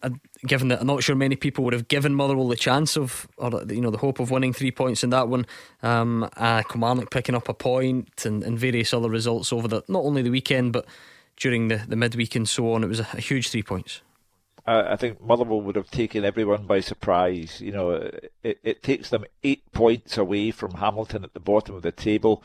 given 0.46 0.68
that 0.68 0.80
I'm 0.80 0.86
not 0.86 1.02
sure 1.02 1.14
many 1.14 1.36
people 1.36 1.62
would 1.64 1.74
have 1.74 1.86
given 1.86 2.14
Motherwell 2.14 2.48
the 2.48 2.56
chance 2.56 2.96
of, 2.96 3.28
or 3.36 3.50
you 3.68 3.82
know, 3.82 3.90
the 3.90 3.98
hope 3.98 4.18
of 4.18 4.30
winning 4.30 4.54
three 4.54 4.70
points 4.70 5.04
in 5.04 5.10
that 5.10 5.28
one. 5.28 5.46
Um, 5.82 6.28
uh, 6.38 6.62
Kilmarnock 6.62 7.10
picking 7.10 7.34
up 7.34 7.50
a 7.50 7.54
point 7.54 8.24
and, 8.24 8.42
and 8.42 8.58
various 8.58 8.94
other 8.94 9.10
results 9.10 9.52
over 9.52 9.68
the 9.68 9.82
not 9.88 10.04
only 10.04 10.22
the 10.22 10.30
weekend 10.30 10.72
but 10.72 10.86
during 11.36 11.68
the, 11.68 11.82
the 11.86 11.96
midweek 11.96 12.34
and 12.34 12.48
so 12.48 12.72
on. 12.72 12.82
It 12.82 12.88
was 12.88 13.00
a, 13.00 13.06
a 13.12 13.20
huge 13.20 13.50
three 13.50 13.62
points. 13.62 14.00
I 14.64 14.96
think 14.96 15.20
Motherwell 15.20 15.60
would 15.62 15.76
have 15.76 15.90
taken 15.90 16.24
everyone 16.24 16.66
by 16.66 16.80
surprise. 16.80 17.60
You 17.60 17.72
know, 17.72 17.90
it, 18.42 18.60
it 18.62 18.82
takes 18.82 19.10
them 19.10 19.24
eight 19.42 19.70
points 19.72 20.16
away 20.16 20.52
from 20.52 20.74
Hamilton 20.74 21.24
at 21.24 21.34
the 21.34 21.40
bottom 21.40 21.74
of 21.74 21.82
the 21.82 21.90
table. 21.90 22.44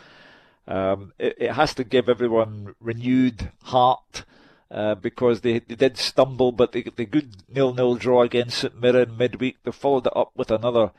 Um, 0.68 1.14
it, 1.20 1.36
it 1.38 1.52
has 1.52 1.74
to 1.76 1.84
give 1.84 2.10
everyone 2.10 2.76
renewed 2.82 3.52
heart 3.64 4.26
uh, 4.72 4.96
because 4.96 5.42
they, 5.42 5.60
they 5.60 5.76
did 5.76 5.98
stumble, 5.98 6.52
but 6.52 6.72
they 6.72 6.82
the 6.82 7.06
good 7.06 7.38
nil-nil 7.48 7.96
draw 7.96 8.24
against 8.24 8.58
St 8.58 8.80
Mirren 8.80 9.16
midweek. 9.16 9.58
They 9.64 9.72
followed 9.72 10.08
it 10.08 10.18
up 10.18 10.32
with 10.36 10.52
another 10.52 10.92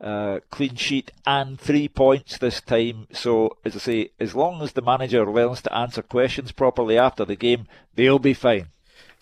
uh, 0.00 0.40
clean 0.50 0.74
sheet 0.76 1.12
and 1.26 1.60
three 1.60 1.88
points 1.88 2.38
this 2.38 2.60
time. 2.60 3.06
So, 3.12 3.58
as 3.64 3.76
I 3.76 3.78
say, 3.78 4.10
as 4.18 4.34
long 4.34 4.62
as 4.62 4.72
the 4.72 4.82
manager 4.82 5.24
learns 5.30 5.62
to 5.62 5.74
answer 5.74 6.02
questions 6.02 6.52
properly 6.52 6.98
after 6.98 7.24
the 7.24 7.36
game, 7.36 7.68
they'll 7.94 8.18
be 8.18 8.34
fine. 8.34 8.68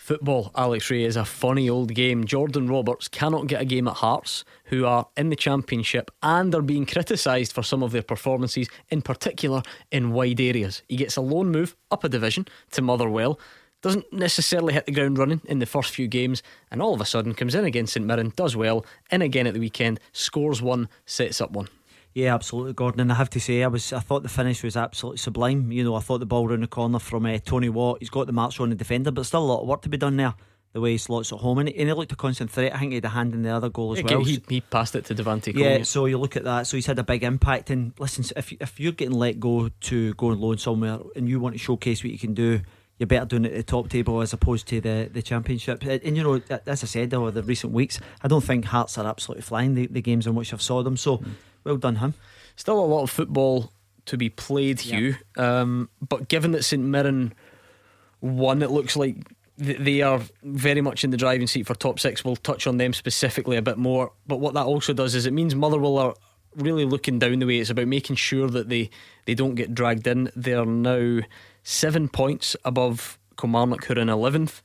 Football, 0.03 0.51
Alex 0.57 0.91
Rae, 0.91 1.05
is 1.05 1.15
a 1.15 1.25
funny 1.25 1.71
old 1.71 1.95
game. 1.95 2.25
Jordan 2.25 2.67
Roberts 2.67 3.07
cannot 3.07 3.47
get 3.47 3.63
a 3.63 3.65
game 3.65 3.87
at 3.87 3.95
Hearts, 3.95 4.45
who 4.65 4.85
are 4.85 5.07
in 5.17 5.29
the 5.29 5.37
Championship 5.37 6.11
and 6.25 6.53
are 6.57 6.61
being 6.61 6.87
criticised 6.87 7.53
for 7.53 7.63
some 7.63 7.85
of 7.85 7.93
their 7.93 8.03
performances, 8.03 8.69
in 8.91 9.01
particular 9.01 9.63
in 9.93 10.11
wide 10.11 10.41
areas. 10.41 10.83
He 10.89 10.97
gets 10.97 11.15
a 11.15 11.21
loan 11.21 11.53
move 11.53 11.77
up 11.93 12.03
a 12.03 12.09
division 12.09 12.49
to 12.73 12.83
Motherwell 12.83 13.39
doesn't 13.81 14.13
necessarily 14.13 14.73
hit 14.75 14.87
the 14.87 14.93
ground 14.93 15.19
running 15.19 15.41
in 15.45 15.61
the 15.61 15.67
first 15.67 15.95
few 15.95 16.09
games, 16.09 16.43
and 16.73 16.83
all 16.83 16.95
of 16.95 17.01
a 17.01 17.05
sudden 17.05 17.33
comes 17.33 17.55
in 17.55 17.65
against 17.65 17.93
St 17.93 18.05
Mirren, 18.05 18.33
does 18.35 18.57
well, 18.57 18.85
in 19.13 19.23
again 19.23 19.47
at 19.47 19.55
the 19.55 19.61
weekend, 19.61 20.01
scores 20.13 20.61
one, 20.61 20.89
sets 21.07 21.41
up 21.41 21.53
one. 21.53 21.69
Yeah, 22.15 22.35
absolutely, 22.35 22.75
Gordon. 22.75 23.01
And 23.01 23.13
I 23.13 23.15
have 23.15 23.31
to 23.31 23.41
say, 23.41 23.63
I 23.63 23.69
was 23.69 23.93
I 23.93 24.01
thought 24.01 24.23
the 24.23 24.29
finish 24.29 24.63
was 24.63 24.77
absolutely 24.77 25.19
sublime. 25.19 25.73
You 25.73 25.85
know, 25.85 25.95
I 25.95 26.01
thought 26.01 26.19
the 26.19 26.27
ball 26.27 26.49
around 26.49 26.61
the 26.61 26.67
corner 26.67 26.99
from 26.99 27.27
uh, 27.27 27.39
Tony 27.39 27.69
Watt. 27.69 27.99
He's 28.01 28.11
got 28.11 28.27
the 28.27 28.33
marks 28.33 28.61
on 28.61 28.71
the 28.71 28.75
defender, 28.75 29.11
but 29.11 29.25
still 29.25 29.43
a 29.43 29.45
lot 29.45 29.63
of 29.63 29.69
work 29.69 29.83
to 29.83 29.89
be 29.89 29.97
done 29.97 30.17
there. 30.17 30.35
The 30.75 30.81
way 30.81 30.93
he 30.93 30.99
slots 30.99 31.31
at 31.33 31.39
home, 31.39 31.59
and 31.59 31.69
he, 31.69 31.77
and 31.77 31.89
he 31.89 31.95
looked 31.95 32.13
a 32.13 32.17
constant 32.17 32.51
threat. 32.51 32.75
I 32.75 32.79
think 32.79 32.93
he 32.93 32.95
had 32.97 33.05
a 33.05 33.11
hand 33.11 33.35
in 33.35 33.43
the 33.43 33.51
other 33.51 33.69
goal 33.69 33.93
as 33.93 33.99
okay, 33.99 34.15
well. 34.15 34.25
He, 34.25 34.43
he 34.49 34.63
passed 34.63 34.95
it 34.95 35.05
to 35.07 35.15
Devante. 35.15 35.55
Yeah, 35.55 35.83
so 35.83 36.07
you 36.07 36.17
look 36.17 36.35
at 36.35 36.45
that. 36.45 36.67
So 36.67 36.79
he's 36.79 36.87
had 36.87 36.99
a 36.99 37.03
big 37.03 37.23
impact. 37.23 37.69
And 37.69 37.93
listen, 37.99 38.25
if 38.37 38.53
if 38.53 38.81
you're 38.81 38.93
getting 38.93 39.15
let 39.15 39.39
go 39.39 39.69
to 39.69 40.15
go 40.15 40.31
and 40.31 40.41
loan 40.41 40.57
somewhere, 40.57 40.99
and 41.15 41.29
you 41.29 41.41
want 41.41 41.55
to 41.55 41.59
showcase 41.59 42.03
what 42.03 42.11
you 42.11 42.19
can 42.19 42.35
do 42.35 42.63
you're 43.03 43.09
better 43.09 43.27
doing 43.27 43.45
it 43.47 43.53
at 43.53 43.57
the 43.57 43.63
top 43.65 43.89
table 43.89 44.21
as 44.21 44.33
opposed 44.33 44.69
to 44.69 44.81
the, 44.81 45.11
the 45.13 45.23
championship. 45.23 45.83
And, 45.83 46.01
and 46.05 46.17
you 46.17 46.23
know, 46.23 46.41
as 46.67 46.85
I 46.85 46.87
said 46.87 47.13
over 47.13 47.33
the 47.33 47.43
recent 47.43 47.73
weeks, 47.73 47.99
I 48.23 48.29
don't 48.29 48.45
think 48.45 48.65
Hearts 48.67 48.97
are 48.97 49.07
absolutely 49.07 49.43
flying 49.43 49.75
the, 49.75 49.89
the 49.89 50.01
games 50.01 50.27
in 50.27 50.37
which 50.37 50.53
I've 50.53 50.63
saw 50.63 50.85
them. 50.85 50.97
So, 50.97 51.19
mm. 51.19 51.31
Well 51.65 51.77
done 51.77 51.97
him. 51.97 52.15
Still 52.57 52.79
a 52.79 52.85
lot 52.85 53.03
of 53.03 53.11
football 53.11 53.73
to 54.07 54.17
be 54.17 54.29
played, 54.29 54.81
Hugh. 54.81 55.17
Um, 55.37 55.89
but 56.07 56.29
given 56.29 56.53
that 56.53 56.65
St 56.65 56.83
Mirren 56.83 57.35
won, 58.21 58.63
it 58.63 58.71
looks 58.71 58.97
like 58.97 59.17
they 59.59 60.03
are 60.03 60.21
very 60.43 60.81
much 60.81 61.05
in 61.05 61.11
the 61.11 61.17
driving 61.17 61.47
seat 61.47 61.67
for 61.67 61.75
top 61.75 62.01
six. 62.01 62.25
We'll 62.25 62.37
touch 62.37 62.67
on 62.67 62.79
them 62.79 62.93
specifically 62.93 63.57
a 63.57 63.63
bit 63.63 63.79
more. 63.79 64.13
But 64.27 64.41
what 64.41 64.55
that 64.55 64.67
also 64.67 64.93
does 64.93 65.15
is 65.15 65.27
it 65.27 65.33
means 65.33 65.55
Motherwell 65.55 65.99
are 65.99 66.15
really 66.57 66.85
looking 66.85 67.19
down 67.19 67.39
the 67.39 67.47
way. 67.47 67.59
It's 67.59 67.71
about 67.71 67.87
making 67.87 68.17
sure 68.17 68.49
that 68.49 68.69
they, 68.69 68.91
they 69.27 69.35
don't 69.35 69.55
get 69.55 69.75
dragged 69.75 70.07
in. 70.07 70.31
They're 70.35 70.67
now 70.67 71.21
seven 71.63 72.09
points 72.09 72.57
above 72.65 73.19
Kilmarnock, 73.39 73.85
who 73.85 73.95
are 73.95 73.99
in 73.99 74.09
11th, 74.09 74.63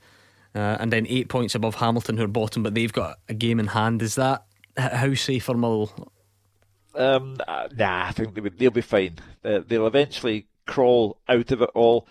uh, 0.56 0.78
and 0.80 0.92
then 0.92 1.06
eight 1.08 1.30
points 1.30 1.54
above 1.54 1.76
Hamilton, 1.76 2.18
who 2.18 2.24
are 2.24 2.28
bottom, 2.28 2.64
but 2.64 2.74
they've 2.74 2.94
got 2.94 3.20
a 3.30 3.34
game 3.34 3.60
in 3.60 3.68
hand. 3.68 4.02
Is 4.02 4.16
that 4.16 4.46
how 4.78 5.14
safe 5.14 5.46
for 5.46 5.56
Mull? 5.56 6.12
Um, 6.98 7.38
nah, 7.38 8.08
I 8.08 8.12
think 8.12 8.34
they 8.34 8.42
would, 8.42 8.58
they'll 8.58 8.72
be 8.72 8.82
fine. 8.82 9.20
Uh, 9.44 9.60
they'll 9.66 9.88
eventually 9.88 10.48
crawl 10.66 11.18
out 11.30 11.52
of 11.52 11.62
it 11.62 11.70
all. 11.74 12.08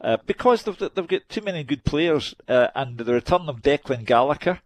Uh, 0.00 0.16
because 0.26 0.62
they've, 0.62 0.78
they've 0.78 1.06
got 1.06 1.28
too 1.28 1.42
many 1.42 1.62
good 1.62 1.84
players, 1.84 2.34
uh, 2.48 2.68
and 2.74 2.96
the 2.96 3.12
return 3.12 3.48
of 3.48 3.60
Declan 3.60 4.06
Gallagher 4.06 4.60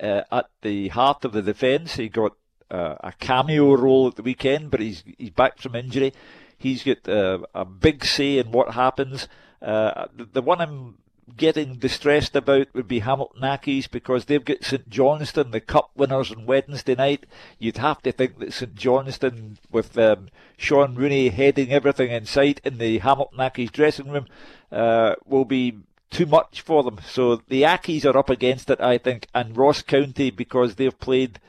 uh, 0.00 0.22
at 0.30 0.46
the 0.62 0.88
heart 0.88 1.24
of 1.24 1.32
the 1.32 1.42
defence. 1.42 1.96
He 1.96 2.08
got 2.08 2.36
uh, 2.70 2.94
a 3.00 3.12
cameo 3.18 3.74
role 3.74 4.06
at 4.06 4.14
the 4.14 4.22
weekend, 4.22 4.70
but 4.70 4.78
he's 4.78 5.02
he's 5.18 5.30
back 5.30 5.58
from 5.58 5.74
injury. 5.74 6.12
He's 6.56 6.84
got 6.84 7.08
a 7.08 7.64
big 7.64 8.04
say 8.04 8.38
in 8.38 8.52
what 8.52 8.74
happens. 8.74 9.26
The, 9.60 10.28
the, 10.32 10.42
one 10.42 10.60
I'm 10.60 10.98
getting 11.36 11.76
distressed 11.76 12.36
about 12.36 12.68
would 12.74 12.88
be 12.88 13.00
Hamilton 13.00 13.42
Accies 13.42 13.90
because 13.90 14.24
they've 14.24 14.44
got 14.44 14.64
St 14.64 14.88
Johnstone, 14.88 15.50
the 15.50 15.60
cup 15.60 15.90
winners 15.94 16.30
on 16.30 16.46
Wednesday 16.46 16.94
night. 16.94 17.26
You'd 17.58 17.78
have 17.78 18.02
to 18.02 18.12
think 18.12 18.38
that 18.38 18.52
St 18.52 18.74
Johnstone, 18.74 19.58
with 19.70 19.96
um, 19.98 20.28
Shaun 20.56 20.94
Rooney 20.94 21.28
heading 21.28 21.72
everything 21.72 22.10
in 22.10 22.26
sight 22.26 22.60
in 22.64 22.78
the 22.78 22.98
Hamilton 22.98 23.38
Accies 23.38 23.72
dressing 23.72 24.10
room, 24.10 24.26
uh, 24.70 25.14
will 25.24 25.44
be 25.44 25.78
too 26.10 26.26
much 26.26 26.60
for 26.60 26.82
them. 26.82 26.98
So 27.06 27.36
the 27.48 27.62
Accies 27.62 28.04
are 28.04 28.16
up 28.16 28.30
against 28.30 28.70
it, 28.70 28.80
I 28.80 28.98
think, 28.98 29.26
and 29.34 29.56
Ross 29.56 29.82
County 29.82 30.30
because 30.30 30.74
they've 30.74 30.98
played 30.98 31.40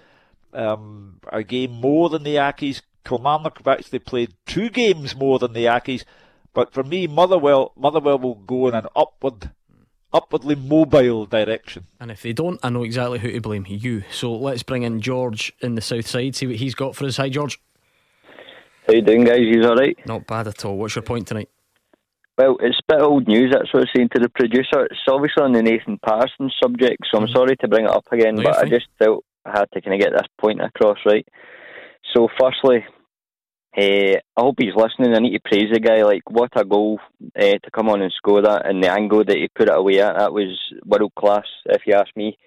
um, 0.53 1.19
a 1.31 1.43
game 1.43 1.71
more 1.71 2.09
than 2.09 2.23
the 2.23 2.35
Accies 2.35 2.81
Kilmarnock 3.03 3.57
have 3.57 3.67
actually 3.67 3.99
played 3.99 4.33
two 4.45 4.69
games 4.69 5.15
more 5.15 5.39
than 5.39 5.53
the 5.53 5.65
Accies. 5.65 6.05
But 6.53 6.73
for 6.73 6.83
me, 6.83 7.07
Motherwell, 7.07 7.73
Motherwell 7.75 8.19
will 8.19 8.35
go 8.35 8.67
in 8.67 8.75
an 8.75 8.87
upward, 8.95 9.51
upwardly 10.13 10.55
mobile 10.55 11.25
direction. 11.25 11.87
And 11.99 12.11
if 12.11 12.21
they 12.21 12.33
don't, 12.33 12.59
I 12.63 12.69
know 12.69 12.83
exactly 12.83 13.19
who 13.19 13.31
to 13.31 13.41
blame. 13.41 13.65
You. 13.67 14.03
So 14.11 14.33
let's 14.33 14.63
bring 14.63 14.83
in 14.83 15.01
George 15.01 15.53
in 15.61 15.75
the 15.75 15.81
south 15.81 16.07
side. 16.07 16.35
See 16.35 16.47
what 16.47 16.57
he's 16.57 16.75
got 16.75 16.95
for 16.95 17.05
us. 17.05 17.17
Hi, 17.17 17.29
George. 17.29 17.59
How 18.87 18.93
you 18.93 19.01
doing, 19.01 19.23
guys? 19.23 19.39
You 19.41 19.63
all 19.63 19.75
right? 19.75 19.97
Not 20.05 20.27
bad 20.27 20.47
at 20.47 20.65
all. 20.65 20.77
What's 20.77 20.95
your 20.95 21.03
point 21.03 21.27
tonight? 21.27 21.49
Well, 22.37 22.57
it's 22.61 22.79
a 22.89 22.93
bit 22.95 23.01
old 23.01 23.27
news. 23.27 23.51
That's 23.51 23.73
what 23.73 23.81
I 23.81 23.83
was 23.83 23.89
saying 23.95 24.09
to 24.15 24.19
the 24.19 24.29
producer. 24.29 24.85
It's 24.85 24.99
obviously 25.07 25.43
on 25.43 25.53
the 25.53 25.61
Nathan 25.61 25.99
Parsons 25.99 26.53
subject, 26.61 27.03
so 27.09 27.19
I'm 27.19 27.25
mm-hmm. 27.25 27.33
sorry 27.33 27.55
to 27.57 27.67
bring 27.67 27.85
it 27.85 27.91
up 27.91 28.05
again, 28.11 28.35
no, 28.35 28.43
but 28.43 28.57
I 28.57 28.65
just 28.65 28.87
felt 28.97 29.23
I 29.45 29.59
had 29.59 29.71
to 29.73 29.81
kind 29.81 29.93
of 29.93 29.99
get 29.99 30.13
this 30.13 30.27
point 30.39 30.59
across, 30.59 30.97
right? 31.05 31.27
So, 32.13 32.27
firstly, 32.39 32.85
uh, 33.75 34.17
I 34.37 34.41
hope 34.41 34.55
he's 34.59 34.75
listening. 34.75 35.15
I 35.15 35.19
need 35.19 35.33
to 35.33 35.39
praise 35.43 35.71
the 35.73 35.79
guy. 35.79 36.03
Like, 36.03 36.29
what 36.29 36.51
a 36.55 36.63
goal 36.63 36.99
uh, 37.35 37.41
to 37.41 37.71
come 37.73 37.89
on 37.89 38.01
and 38.01 38.13
score 38.15 38.41
that, 38.41 38.67
and 38.67 38.83
the 38.83 38.91
angle 38.91 39.23
that 39.23 39.35
he 39.35 39.47
put 39.47 39.67
it 39.67 39.75
away 39.75 39.99
at. 39.99 40.17
That 40.17 40.33
was 40.33 40.59
world 40.85 41.13
class, 41.15 41.45
if 41.65 41.81
you 41.87 41.95
ask 41.95 42.15
me. 42.15 42.37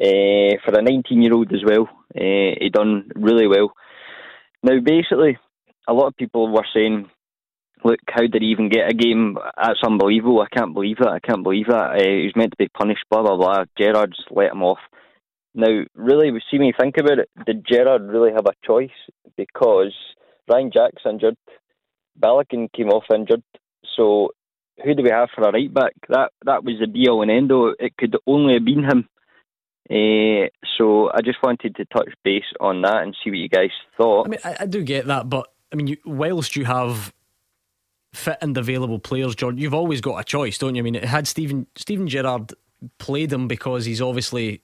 Uh, 0.00 0.56
for 0.64 0.76
a 0.76 0.82
19 0.82 1.22
year 1.22 1.34
old 1.34 1.52
as 1.52 1.60
well, 1.64 1.88
he 2.14 2.68
done 2.72 3.10
really 3.14 3.46
well. 3.46 3.72
Now, 4.64 4.80
basically, 4.84 5.38
a 5.86 5.92
lot 5.92 6.08
of 6.08 6.16
people 6.16 6.52
were 6.52 6.66
saying, 6.74 7.08
"Look, 7.84 8.00
how 8.08 8.22
did 8.22 8.42
he 8.42 8.48
even 8.48 8.68
get 8.68 8.90
a 8.90 8.94
game? 8.94 9.38
That's 9.56 9.84
unbelievable. 9.84 10.40
I 10.40 10.56
can't 10.56 10.74
believe 10.74 10.96
that. 10.98 11.08
I 11.08 11.20
can't 11.20 11.44
believe 11.44 11.66
that. 11.68 12.00
he 12.00 12.24
was 12.24 12.36
meant 12.36 12.52
to 12.52 12.56
be 12.56 12.68
punished. 12.68 13.04
Blah 13.08 13.22
blah 13.22 13.36
blah. 13.36 13.64
Gerrard's 13.78 14.18
let 14.30 14.52
him 14.52 14.64
off." 14.64 14.80
Now, 15.54 15.84
really, 15.94 16.32
see 16.50 16.58
me 16.58 16.72
think 16.72 16.96
about 16.96 17.18
it. 17.18 17.30
Did 17.46 17.66
Gerrard 17.70 18.08
really 18.08 18.32
have 18.32 18.46
a 18.46 18.66
choice? 18.66 18.90
Because 19.36 19.92
Ryan 20.48 20.70
Jack's 20.72 21.02
injured, 21.08 21.36
Balogun 22.20 22.72
came 22.72 22.88
off 22.88 23.04
injured. 23.12 23.42
So, 23.96 24.30
who 24.82 24.94
do 24.94 25.02
we 25.02 25.10
have 25.10 25.28
for 25.34 25.48
a 25.48 25.52
right 25.52 25.72
back? 25.72 25.92
That 26.08 26.32
that 26.44 26.64
was 26.64 26.76
the 26.80 26.86
be 26.86 27.08
all 27.08 27.22
and. 27.22 27.74
It 27.78 27.96
could 27.96 28.16
only 28.26 28.54
have 28.54 28.64
been 28.64 28.84
him. 28.84 29.08
Uh, 29.90 30.48
so, 30.78 31.10
I 31.12 31.20
just 31.24 31.42
wanted 31.42 31.76
to 31.76 31.84
touch 31.86 32.08
base 32.24 32.44
on 32.60 32.82
that 32.82 33.02
and 33.02 33.16
see 33.22 33.30
what 33.30 33.38
you 33.38 33.48
guys 33.48 33.70
thought. 33.96 34.26
I 34.26 34.30
mean, 34.30 34.40
I, 34.44 34.56
I 34.60 34.66
do 34.66 34.82
get 34.82 35.06
that, 35.06 35.28
but 35.28 35.48
I 35.72 35.76
mean, 35.76 35.86
you, 35.86 35.96
whilst 36.04 36.56
you 36.56 36.64
have 36.64 37.12
fit 38.12 38.38
and 38.40 38.56
available 38.56 38.98
players, 38.98 39.34
John, 39.34 39.58
you've 39.58 39.74
always 39.74 40.00
got 40.00 40.18
a 40.18 40.24
choice, 40.24 40.58
don't 40.58 40.74
you? 40.74 40.80
I 40.80 40.82
mean, 40.82 40.94
had 40.94 41.26
Stephen 41.26 41.66
Steven 41.76 42.08
Gerrard 42.08 42.52
played 42.98 43.32
him 43.32 43.48
because 43.48 43.84
he's 43.84 44.02
obviously 44.02 44.62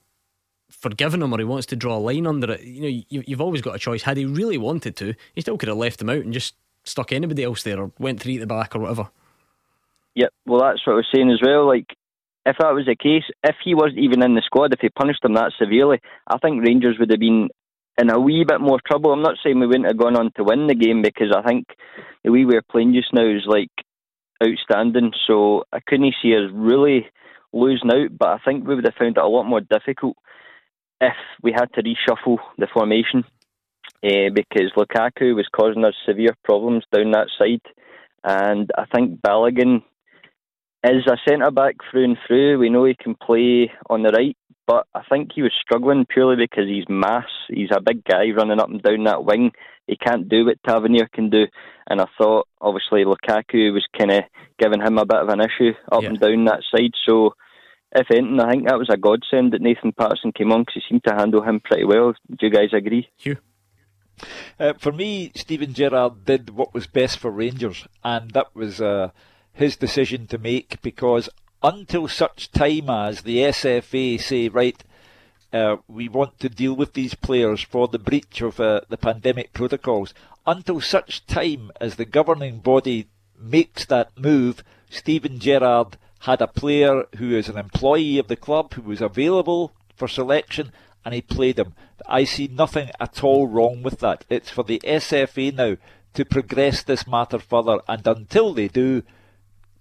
forgiven 0.70 1.22
him 1.22 1.32
or 1.32 1.38
he 1.38 1.44
wants 1.44 1.66
to 1.66 1.76
draw 1.76 1.96
a 1.96 1.98
line 1.98 2.26
under 2.26 2.52
it, 2.52 2.62
you 2.62 2.82
know, 2.82 3.02
you, 3.08 3.24
you've 3.26 3.40
always 3.40 3.62
got 3.62 3.74
a 3.74 3.78
choice. 3.78 4.02
Had 4.02 4.16
he 4.16 4.24
really 4.24 4.58
wanted 4.58 4.96
to, 4.96 5.14
he 5.34 5.40
still 5.40 5.58
could 5.58 5.68
have 5.68 5.78
left 5.78 6.00
him 6.00 6.10
out 6.10 6.24
and 6.24 6.32
just 6.32 6.54
stuck 6.84 7.12
anybody 7.12 7.44
else 7.44 7.62
there 7.62 7.80
or 7.80 7.92
went 7.98 8.20
three 8.20 8.36
at 8.36 8.40
the 8.40 8.46
back 8.46 8.74
or 8.74 8.80
whatever. 8.80 9.08
Yep, 10.14 10.32
well, 10.46 10.60
that's 10.60 10.86
what 10.86 10.94
I 10.94 10.96
was 10.96 11.06
saying 11.14 11.30
as 11.30 11.40
well. 11.44 11.66
Like, 11.66 11.86
if 12.44 12.56
that 12.58 12.74
was 12.74 12.86
the 12.86 12.96
case, 12.96 13.24
if 13.44 13.56
he 13.62 13.74
wasn't 13.74 13.98
even 13.98 14.22
in 14.22 14.34
the 14.34 14.42
squad, 14.44 14.72
if 14.72 14.80
he 14.80 14.88
punished 14.88 15.24
him 15.24 15.34
that 15.34 15.52
severely, 15.58 16.00
I 16.26 16.38
think 16.38 16.64
Rangers 16.64 16.96
would 16.98 17.10
have 17.10 17.20
been 17.20 17.50
in 17.98 18.10
a 18.10 18.18
wee 18.18 18.44
bit 18.46 18.60
more 18.60 18.80
trouble. 18.86 19.12
I'm 19.12 19.22
not 19.22 19.36
saying 19.42 19.58
we 19.58 19.66
wouldn't 19.66 19.86
have 19.86 19.98
gone 19.98 20.16
on 20.16 20.32
to 20.36 20.44
win 20.44 20.66
the 20.66 20.74
game 20.74 21.02
because 21.02 21.34
I 21.36 21.42
think 21.42 21.66
the 22.24 22.32
way 22.32 22.44
we're 22.44 22.62
playing 22.62 22.94
just 22.94 23.12
now 23.12 23.26
is 23.26 23.44
like 23.46 23.70
outstanding. 24.42 25.12
So 25.26 25.64
I 25.72 25.80
couldn't 25.86 26.14
see 26.22 26.34
us 26.34 26.50
really 26.52 27.06
losing 27.52 27.90
out, 27.90 28.16
but 28.18 28.28
I 28.28 28.38
think 28.44 28.66
we 28.66 28.74
would 28.74 28.84
have 28.84 28.94
found 28.94 29.16
it 29.16 29.22
a 29.22 29.28
lot 29.28 29.44
more 29.44 29.60
difficult 29.60 30.16
if 31.00 31.14
we 31.42 31.52
had 31.52 31.72
to 31.74 31.82
reshuffle 31.82 32.38
the 32.56 32.68
formation 32.72 33.24
uh, 34.04 34.30
because 34.34 34.72
Lukaku 34.76 35.34
was 35.34 35.48
causing 35.54 35.84
us 35.84 35.94
severe 36.06 36.34
problems 36.44 36.84
down 36.92 37.12
that 37.12 37.28
side. 37.38 37.62
And 38.24 38.70
I 38.76 38.84
think 38.94 39.20
Balogun 39.20 39.82
is 40.84 41.06
a 41.06 41.16
centre 41.28 41.50
back 41.50 41.76
through 41.90 42.04
and 42.04 42.18
through. 42.26 42.58
We 42.58 42.70
know 42.70 42.84
he 42.84 42.94
can 42.94 43.14
play 43.14 43.70
on 43.90 44.02
the 44.02 44.10
right, 44.10 44.36
but 44.66 44.86
I 44.94 45.02
think 45.08 45.30
he 45.34 45.42
was 45.42 45.52
struggling 45.60 46.06
purely 46.08 46.36
because 46.36 46.68
he's 46.68 46.88
mass. 46.88 47.26
He's 47.48 47.70
a 47.72 47.80
big 47.80 48.04
guy 48.04 48.30
running 48.36 48.60
up 48.60 48.68
and 48.68 48.82
down 48.82 49.04
that 49.04 49.24
wing. 49.24 49.52
He 49.86 49.96
can't 49.96 50.28
do 50.28 50.44
what 50.44 50.62
Tavernier 50.66 51.08
can 51.12 51.30
do. 51.30 51.46
And 51.88 52.00
I 52.00 52.06
thought, 52.18 52.46
obviously, 52.60 53.04
Lukaku 53.04 53.72
was 53.72 53.86
kind 53.96 54.10
of 54.10 54.24
giving 54.58 54.82
him 54.82 54.98
a 54.98 55.06
bit 55.06 55.18
of 55.18 55.28
an 55.28 55.40
issue 55.40 55.72
up 55.90 56.02
yeah. 56.02 56.10
and 56.10 56.20
down 56.20 56.44
that 56.44 56.62
side. 56.70 56.92
So, 57.08 57.34
if 57.94 58.10
anything, 58.10 58.40
I 58.40 58.50
think 58.50 58.68
that 58.68 58.78
was 58.78 58.90
a 58.90 58.96
godsend 58.96 59.52
that 59.52 59.62
Nathan 59.62 59.92
Patterson 59.92 60.32
came 60.32 60.52
on 60.52 60.62
because 60.62 60.74
he 60.74 60.82
seemed 60.88 61.04
to 61.04 61.14
handle 61.14 61.42
him 61.42 61.60
pretty 61.60 61.84
well. 61.84 62.14
Do 62.28 62.46
you 62.46 62.50
guys 62.50 62.72
agree? 62.72 63.08
Hugh? 63.16 63.38
Uh, 64.58 64.72
for 64.74 64.92
me, 64.92 65.30
Steven 65.34 65.72
Gerrard 65.72 66.24
did 66.24 66.50
what 66.50 66.74
was 66.74 66.86
best 66.86 67.18
for 67.18 67.30
Rangers, 67.30 67.86
and 68.04 68.32
that 68.32 68.54
was 68.54 68.80
uh, 68.80 69.10
his 69.52 69.76
decision 69.76 70.26
to 70.26 70.38
make 70.38 70.82
because 70.82 71.28
until 71.62 72.08
such 72.08 72.50
time 72.50 72.90
as 72.90 73.22
the 73.22 73.38
SFA 73.38 74.20
say, 74.20 74.48
right, 74.48 74.82
uh, 75.52 75.76
we 75.86 76.08
want 76.08 76.38
to 76.40 76.48
deal 76.48 76.74
with 76.74 76.92
these 76.92 77.14
players 77.14 77.62
for 77.62 77.88
the 77.88 77.98
breach 77.98 78.40
of 78.40 78.60
uh, 78.60 78.80
the 78.88 78.96
pandemic 78.96 79.52
protocols, 79.52 80.12
until 80.46 80.80
such 80.80 81.26
time 81.26 81.70
as 81.80 81.96
the 81.96 82.04
governing 82.04 82.58
body 82.58 83.08
makes 83.38 83.84
that 83.86 84.18
move, 84.18 84.62
Steven 84.90 85.38
Gerrard 85.38 85.96
had 86.20 86.40
a 86.40 86.46
player 86.48 87.04
who 87.16 87.36
is 87.36 87.48
an 87.48 87.56
employee 87.56 88.18
of 88.18 88.28
the 88.28 88.36
club 88.36 88.74
who 88.74 88.82
was 88.82 89.00
available 89.00 89.72
for 89.94 90.08
selection 90.08 90.72
and 91.04 91.14
he 91.14 91.22
played 91.22 91.58
him. 91.58 91.74
I 92.06 92.24
see 92.24 92.48
nothing 92.48 92.90
at 93.00 93.22
all 93.24 93.46
wrong 93.46 93.82
with 93.82 94.00
that. 94.00 94.24
It's 94.28 94.50
for 94.50 94.62
the 94.62 94.80
SFA 94.84 95.54
now 95.54 95.76
to 96.14 96.24
progress 96.24 96.82
this 96.82 97.06
matter 97.06 97.38
further, 97.38 97.78
and 97.88 98.06
until 98.06 98.52
they 98.52 98.68
do, 98.68 99.02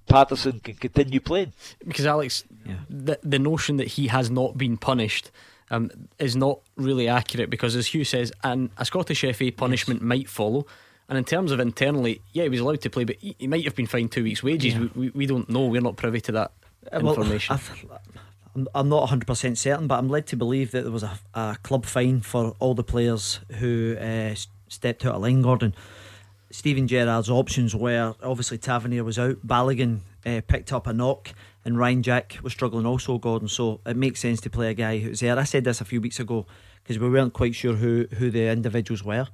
Patterson 0.07 0.59
can 0.59 0.75
continue 0.75 1.19
playing. 1.19 1.53
Because 1.85 2.05
Alex, 2.05 2.43
yeah. 2.65 2.77
the 2.89 3.19
the 3.23 3.39
notion 3.39 3.77
that 3.77 3.87
he 3.87 4.07
has 4.07 4.29
not 4.29 4.57
been 4.57 4.77
punished 4.77 5.31
um, 5.69 5.89
is 6.19 6.35
not 6.35 6.59
really 6.75 7.07
accurate. 7.07 7.49
Because 7.49 7.75
as 7.75 7.87
Hugh 7.87 8.05
says, 8.05 8.31
and 8.43 8.69
a 8.77 8.85
Scottish 8.85 9.21
FA 9.35 9.51
punishment 9.51 10.01
yes. 10.01 10.07
might 10.07 10.29
follow. 10.29 10.65
And 11.09 11.17
in 11.17 11.23
terms 11.23 11.51
of 11.51 11.59
internally, 11.59 12.21
yeah, 12.33 12.43
he 12.43 12.49
was 12.49 12.59
allowed 12.59 12.81
to 12.81 12.89
play, 12.89 13.05
but 13.05 13.15
he, 13.17 13.35
he 13.39 13.47
might 13.47 13.63
have 13.63 13.75
been 13.75 13.87
fined 13.87 14.11
two 14.11 14.23
weeks' 14.23 14.43
wages. 14.43 14.73
Yeah. 14.73 14.87
We, 14.93 15.09
we, 15.09 15.25
don't 15.25 15.49
know. 15.49 15.65
We're 15.65 15.81
not 15.81 15.95
privy 15.95 16.19
to 16.21 16.31
that 16.33 16.51
uh, 16.91 16.99
information. 16.99 17.57
Well, 17.87 18.01
I'm 18.73 18.89
not 18.89 19.09
100% 19.09 19.57
certain, 19.57 19.87
but 19.87 19.99
I'm 19.99 20.09
led 20.09 20.27
to 20.27 20.35
believe 20.35 20.71
that 20.71 20.81
there 20.81 20.91
was 20.91 21.03
a, 21.03 21.19
a 21.33 21.57
club 21.63 21.85
fine 21.85 22.21
for 22.21 22.55
all 22.59 22.73
the 22.73 22.83
players 22.83 23.39
who 23.59 23.95
uh, 23.99 24.35
stepped 24.67 25.05
out 25.05 25.15
of 25.15 25.21
line, 25.21 25.41
Gordon. 25.41 25.75
Steven 26.49 26.87
Gerrard's 26.87 27.29
options 27.29 27.75
were 27.75 28.15
obviously 28.23 28.57
Tavernier 28.57 29.03
was 29.03 29.19
out, 29.19 29.45
Balogun 29.45 29.99
uh, 30.25 30.41
picked 30.47 30.71
up 30.71 30.87
a 30.87 30.93
knock, 30.93 31.33
and 31.65 31.77
Ryan 31.77 32.01
Jack 32.01 32.37
was 32.41 32.53
struggling 32.53 32.85
also, 32.85 33.17
Gordon. 33.17 33.47
So 33.47 33.81
it 33.85 33.97
makes 33.97 34.21
sense 34.21 34.39
to 34.41 34.49
play 34.49 34.69
a 34.69 34.73
guy 34.73 34.99
who's 34.99 35.19
there. 35.19 35.37
I 35.37 35.43
said 35.43 35.65
this 35.65 35.81
a 35.81 35.85
few 35.85 35.99
weeks 35.99 36.19
ago 36.19 36.45
because 36.83 36.99
we 36.99 37.09
weren't 37.09 37.33
quite 37.33 37.53
sure 37.53 37.73
who, 37.73 38.07
who 38.17 38.31
the 38.31 38.47
individuals 38.47 39.03
were. 39.03 39.27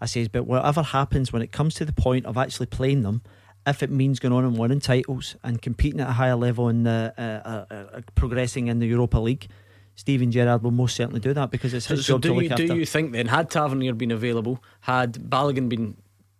I 0.00 0.06
says, 0.06 0.28
but 0.28 0.44
whatever 0.46 0.82
happens 0.82 1.32
when 1.32 1.42
it 1.42 1.52
comes 1.52 1.74
to 1.74 1.84
the 1.84 1.92
point 1.92 2.26
of 2.26 2.38
actually 2.38 2.66
playing 2.66 3.02
them, 3.02 3.22
if 3.66 3.82
it 3.82 3.90
means 3.90 4.18
going 4.18 4.32
on 4.32 4.44
and 4.44 4.56
winning 4.56 4.80
titles 4.80 5.36
and 5.42 5.60
competing 5.60 6.00
at 6.00 6.08
a 6.08 6.12
higher 6.12 6.36
level 6.36 6.68
and 6.68 6.86
uh, 6.88 7.12
uh, 7.18 7.20
uh, 7.20 7.74
uh, 7.74 8.00
progressing 8.14 8.68
in 8.68 8.78
the 8.78 8.86
Europa 8.86 9.18
League, 9.18 9.48
Steven 9.96 10.32
Gerrard 10.32 10.62
will 10.62 10.70
most 10.70 10.96
certainly 10.96 11.20
do 11.20 11.34
that 11.34 11.50
because 11.50 11.74
it's 11.74 11.86
his 11.86 12.06
so, 12.06 12.14
job 12.14 12.24
so 12.24 12.28
to 12.30 12.34
look 12.34 12.44
you, 12.44 12.50
after. 12.50 12.66
Do 12.66 12.76
you 12.76 12.86
think 12.86 13.12
then, 13.12 13.26
had 13.26 13.50
Tavernier 13.50 13.92
been 13.92 14.10
available, 14.10 14.62
had 14.80 15.14
Balogun 15.14 15.68
been 15.68 15.96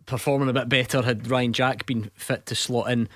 performing 0.07 0.49
a 0.49 0.53
bit 0.55 0.69
better, 0.71 1.03
had 1.03 1.31
Ryan 1.31 1.53
Jack 1.53 1.85
been 1.85 2.11
fit 2.15 2.47
to 2.47 2.55
slot 2.55 2.91
in, 2.91 3.09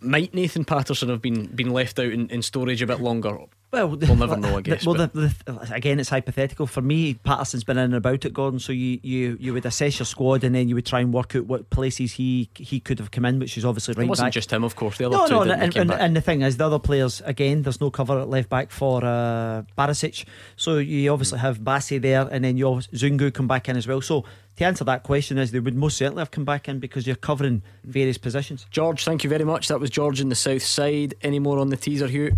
might 0.00 0.34
Nathan 0.34 0.64
Patterson 0.64 1.08
have 1.08 1.22
been 1.22 1.46
been 1.46 1.70
left 1.70 1.98
out 1.98 2.12
in, 2.12 2.28
in 2.30 2.42
storage 2.42 2.82
a 2.82 2.86
bit 2.86 3.00
longer? 3.00 3.38
Well, 3.70 3.88
we'll 3.88 4.16
never 4.16 4.36
know, 4.36 4.56
I 4.58 4.62
guess. 4.62 4.86
Well, 4.86 4.94
the, 4.94 5.08
the, 5.08 5.74
again, 5.74 6.00
it's 6.00 6.08
hypothetical. 6.08 6.66
For 6.66 6.80
me, 6.80 7.14
Patterson's 7.14 7.64
been 7.64 7.76
in 7.76 7.84
and 7.84 7.94
about 7.96 8.24
it, 8.24 8.32
Gordon. 8.32 8.58
So 8.58 8.72
you, 8.72 8.98
you, 9.02 9.36
you 9.38 9.52
would 9.52 9.66
assess 9.66 9.98
your 9.98 10.06
squad, 10.06 10.42
and 10.42 10.54
then 10.54 10.68
you 10.68 10.74
would 10.74 10.86
try 10.86 11.00
and 11.00 11.12
work 11.12 11.36
out 11.36 11.44
what 11.46 11.68
places 11.68 12.12
he 12.12 12.48
he 12.56 12.80
could 12.80 12.98
have 12.98 13.10
come 13.10 13.26
in, 13.26 13.38
which 13.38 13.58
is 13.58 13.64
obviously 13.64 13.94
right. 13.94 14.04
It 14.04 14.08
wasn't 14.08 14.26
back. 14.26 14.32
just 14.32 14.50
him, 14.50 14.64
of 14.64 14.74
course. 14.74 14.96
The 14.96 15.06
other 15.06 15.18
no, 15.18 15.26
two 15.26 15.34
no, 15.34 15.52
and, 15.52 15.76
and, 15.76 15.92
and, 15.92 16.16
the 16.16 16.20
thing 16.22 16.42
is, 16.42 16.56
the 16.56 16.66
other 16.66 16.78
players 16.78 17.20
again, 17.26 17.62
there's 17.62 17.80
no 17.80 17.90
cover 17.90 18.18
at 18.18 18.28
left 18.28 18.48
back 18.48 18.70
for 18.70 19.04
uh, 19.04 19.62
Barisic. 19.76 20.24
So 20.56 20.78
you 20.78 21.12
obviously 21.12 21.38
have 21.38 21.60
Bassey 21.60 22.00
there, 22.00 22.26
and 22.30 22.44
then 22.44 22.56
you 22.56 22.64
Zungu 22.66 23.32
come 23.32 23.48
back 23.48 23.68
in 23.68 23.76
as 23.76 23.86
well. 23.86 24.00
So 24.00 24.24
to 24.56 24.64
answer 24.64 24.84
that 24.84 25.02
question 25.02 25.36
is 25.36 25.50
they 25.50 25.60
would 25.60 25.76
most 25.76 25.98
certainly 25.98 26.22
have 26.22 26.30
come 26.30 26.46
back 26.46 26.68
in 26.68 26.80
because 26.80 27.06
you're 27.06 27.16
covering 27.16 27.62
various 27.84 28.16
positions. 28.16 28.66
George, 28.70 29.04
thank 29.04 29.24
you 29.24 29.30
very 29.30 29.44
much. 29.44 29.68
That 29.68 29.78
was 29.78 29.90
George 29.90 30.20
in 30.20 30.30
the 30.30 30.34
south 30.34 30.62
side. 30.62 31.14
Any 31.20 31.38
more 31.38 31.58
on 31.58 31.68
the 31.68 31.76
teaser, 31.76 32.08
Hugh? 32.08 32.36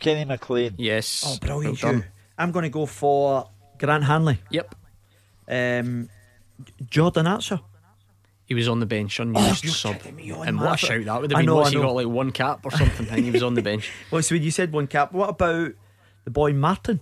Kenny 0.00 0.24
McLean. 0.24 0.74
Yes. 0.78 1.24
Oh, 1.26 1.38
brilliant. 1.46 1.82
Well 1.82 2.02
I'm 2.36 2.52
going 2.52 2.62
to 2.62 2.70
go 2.70 2.86
for 2.86 3.50
Grant 3.78 4.04
Hanley. 4.04 4.38
Yep. 4.50 4.74
Um, 5.46 6.08
Jordan 6.88 7.26
Archer. 7.26 7.60
He 8.46 8.54
was 8.54 8.66
on 8.66 8.80
the 8.80 8.86
bench, 8.86 9.20
unused 9.20 9.64
oh, 9.64 9.68
sub. 9.68 9.96
On, 10.04 10.48
and 10.48 10.60
what 10.60 10.74
a 10.74 10.76
shout 10.76 11.04
that 11.04 11.20
would 11.20 11.30
have 11.30 11.38
been. 11.38 11.38
I 11.38 11.42
know, 11.42 11.56
What's 11.56 11.70
he 11.70 11.76
got 11.76 11.94
like 11.94 12.08
one 12.08 12.32
cap 12.32 12.60
or 12.64 12.72
something? 12.72 13.06
and 13.08 13.24
he 13.24 13.30
was 13.30 13.44
on 13.44 13.54
the 13.54 13.62
bench. 13.62 13.92
well, 14.10 14.22
so 14.22 14.34
when 14.34 14.42
you 14.42 14.50
said 14.50 14.72
one 14.72 14.88
cap, 14.88 15.12
what 15.12 15.28
about 15.28 15.72
the 16.24 16.30
boy 16.30 16.52
Martin? 16.52 17.00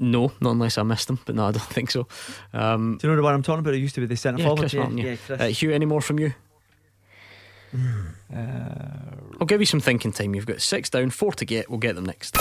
No, 0.00 0.32
not 0.40 0.52
unless 0.52 0.76
I 0.76 0.82
missed 0.82 1.08
him, 1.08 1.20
but 1.24 1.36
no, 1.36 1.46
I 1.46 1.52
don't 1.52 1.62
think 1.62 1.92
so. 1.92 2.08
Um, 2.52 2.98
Do 3.00 3.06
you 3.06 3.12
know 3.12 3.16
the 3.16 3.22
one 3.22 3.34
I'm 3.34 3.44
talking 3.44 3.60
about? 3.60 3.74
It 3.74 3.78
used 3.78 3.94
to 3.94 4.00
be 4.00 4.06
the 4.06 4.16
centre 4.16 4.40
yeah, 4.40 4.46
forward. 4.46 4.62
Chris 4.62 4.74
Martin, 4.74 4.98
yeah. 4.98 5.04
yeah 5.04 5.16
Chris. 5.24 5.40
Uh, 5.40 5.46
Hugh, 5.46 5.70
any 5.70 5.86
more 5.86 6.00
from 6.00 6.18
you? 6.18 6.34
Uh, 7.72 8.38
I'll 9.40 9.46
give 9.46 9.60
you 9.60 9.66
some 9.66 9.80
thinking 9.80 10.12
time. 10.12 10.34
You've 10.34 10.46
got 10.46 10.60
six 10.60 10.90
down, 10.90 11.10
four 11.10 11.32
to 11.32 11.44
get. 11.44 11.68
We'll 11.68 11.78
get 11.78 11.94
them 11.94 12.06
next. 12.06 12.36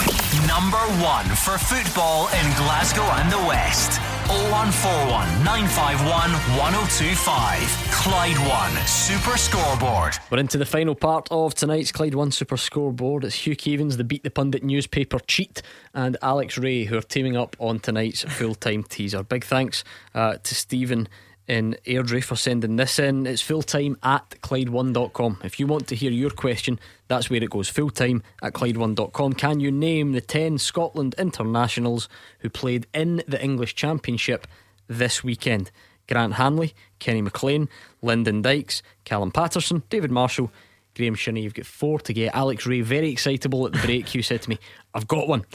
Number 0.48 0.78
one 1.02 1.26
for 1.26 1.58
football 1.58 2.28
in 2.28 2.46
Glasgow 2.58 3.04
and 3.04 3.32
the 3.32 3.48
West. 3.48 4.00
0141 4.28 5.44
951 5.44 6.32
1025. 6.58 7.92
Clyde 7.92 8.38
One 8.48 8.86
Super 8.86 9.38
Scoreboard. 9.38 10.14
We're 10.30 10.40
into 10.40 10.58
the 10.58 10.66
final 10.66 10.96
part 10.96 11.28
of 11.32 11.54
tonight's 11.56 11.92
Clyde 11.92 12.16
One 12.16 12.32
Super 12.32 12.58
Scoreboard. 12.58 13.24
It's 13.24 13.36
Hugh 13.36 13.56
Keevins, 13.56 13.98
the 13.98 14.04
Beat 14.04 14.24
the 14.24 14.32
Pundit 14.32 14.64
newspaper 14.64 15.20
cheat, 15.20 15.62
and 15.94 16.18
Alex 16.22 16.58
Rae, 16.58 16.86
who 16.86 16.98
are 16.98 17.02
teaming 17.02 17.36
up 17.36 17.56
on 17.60 17.80
tonight's 17.80 18.24
full 18.24 18.56
time 18.56 18.84
teaser. 18.84 19.24
Big 19.24 19.44
thanks 19.44 19.84
uh, 20.14 20.38
to 20.38 20.56
Stephen 20.56 21.08
in 21.52 21.76
Airdrie 21.86 22.24
for 22.24 22.38
sending 22.38 22.78
this 22.78 22.98
in. 22.98 23.28
It's 23.28 23.42
full 23.42 23.62
time 23.62 23.98
at 24.04 24.30
Clyde1.com. 24.42 25.40
If 25.44 25.60
you 25.60 25.68
want 25.68 25.86
to 25.88 25.96
hear 25.98 26.10
your 26.10 26.30
question, 26.30 26.80
that's 27.10 27.30
where 27.30 27.44
it 27.44 27.50
goes 27.50 27.68
full 27.68 27.90
time 27.90 28.24
at 28.42 28.54
Clyde1.com. 28.54 29.34
Can 29.34 29.60
you 29.60 29.70
name 29.70 30.14
the 30.14 30.22
10 30.22 30.60
Scotland 30.60 31.14
internationals 31.18 32.08
who 32.40 32.50
played 32.50 32.88
in 32.94 33.22
the 33.28 33.44
English 33.44 33.76
Championship 33.76 34.48
this 34.88 35.26
weekend? 35.26 35.72
Grant 36.08 36.36
Hanley, 36.36 36.74
Kenny 37.00 37.22
McLean, 37.22 37.68
Lyndon 38.02 38.42
Dykes, 38.42 38.82
Callum 39.04 39.32
Paterson, 39.32 39.84
David 39.90 40.10
Marshall, 40.10 40.54
Graeme 40.96 41.16
Shinnie. 41.16 41.42
You've 41.42 41.54
got 41.54 41.66
four 41.66 42.00
to 42.00 42.14
get. 42.14 42.34
Alex 42.34 42.66
Rae, 42.66 42.80
very 42.80 43.10
excitable 43.10 43.66
at 43.66 43.74
the 43.74 43.80
break. 43.80 44.16
You 44.16 44.24
said 44.24 44.42
to 44.44 44.50
me, 44.50 44.58
I've 44.94 45.08
got 45.08 45.28
one, 45.28 45.46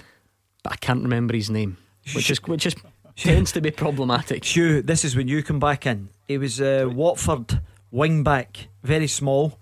but 0.62 0.74
I 0.74 0.77
can't 0.77 1.02
remember 1.02 1.35
his 1.35 1.48
name, 1.48 1.78
which 2.14 2.31
is 2.31 2.43
which 2.43 2.66
is 2.66 2.77
tends 3.16 3.52
to 3.52 3.60
be 3.60 3.70
problematic. 3.70 4.44
Hugh, 4.44 4.82
this 4.82 5.05
is 5.05 5.16
when 5.16 5.28
you 5.28 5.43
come 5.43 5.59
back 5.59 5.86
in. 5.86 6.09
He 6.28 6.38
was 6.38 6.60
uh, 6.60 6.88
Watford 6.93 7.60
wing 7.90 8.22
back, 8.22 8.68
very 8.82 9.06
small. 9.06 9.59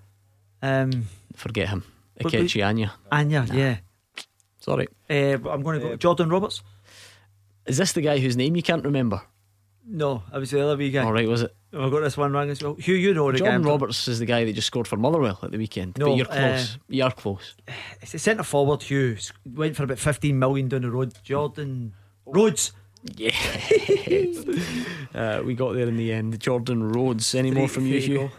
Um, 0.62 1.06
Forget 1.34 1.68
him. 1.68 1.84
Ikechi 2.20 2.64
Anya. 2.64 2.92
Anya, 3.10 3.44
nah. 3.46 3.54
yeah. 3.54 3.76
Sorry. 4.60 4.88
Uh, 5.10 5.38
I'm 5.48 5.62
going 5.62 5.80
to 5.80 5.88
go. 5.88 5.96
Jordan 5.96 6.30
Roberts. 6.30 6.62
Is 7.66 7.76
this 7.76 7.92
the 7.92 8.00
guy 8.00 8.18
whose 8.18 8.36
name 8.36 8.56
you 8.56 8.62
can't 8.62 8.84
remember? 8.84 9.22
No, 9.86 10.22
I 10.32 10.38
was 10.38 10.50
the 10.50 10.62
other 10.62 10.76
wee 10.76 10.90
guy. 10.90 11.04
All 11.04 11.12
right, 11.12 11.28
was 11.28 11.42
it? 11.42 11.54
I 11.72 11.90
got 11.90 12.00
this 12.00 12.16
one 12.16 12.32
wrong 12.32 12.48
as 12.48 12.62
well. 12.62 12.74
Hugh, 12.74 12.94
you 12.94 13.12
know 13.12 13.30
the 13.30 13.38
Jordan 13.38 13.64
Roberts 13.64 14.08
is 14.08 14.18
the 14.18 14.26
guy 14.26 14.44
that 14.44 14.52
just 14.52 14.68
scored 14.68 14.88
for 14.88 14.96
Motherwell 14.96 15.38
at 15.42 15.50
the 15.50 15.58
weekend. 15.58 15.98
No, 15.98 16.06
but 16.06 16.16
you're 16.16 16.26
close. 16.26 16.74
Uh, 16.74 16.78
you're 16.88 17.10
close. 17.10 17.54
It's 18.00 18.14
a 18.14 18.18
centre 18.18 18.44
forward. 18.44 18.82
Hugh 18.82 19.16
went 19.44 19.76
for 19.76 19.84
about 19.84 19.98
15 19.98 20.38
million 20.38 20.68
down 20.68 20.82
the 20.82 20.90
road. 20.90 21.14
Jordan 21.22 21.94
Rhodes. 22.24 22.72
Yeah, 23.16 23.36
uh, 25.14 25.42
we 25.44 25.54
got 25.54 25.74
there 25.74 25.86
in 25.86 25.96
the 25.96 26.12
end. 26.12 26.40
Jordan 26.40 26.92
Rhodes. 26.92 27.34
Any 27.34 27.50
more 27.50 27.68
from 27.68 27.86
you, 27.86 28.00
Hugh? 28.00 28.30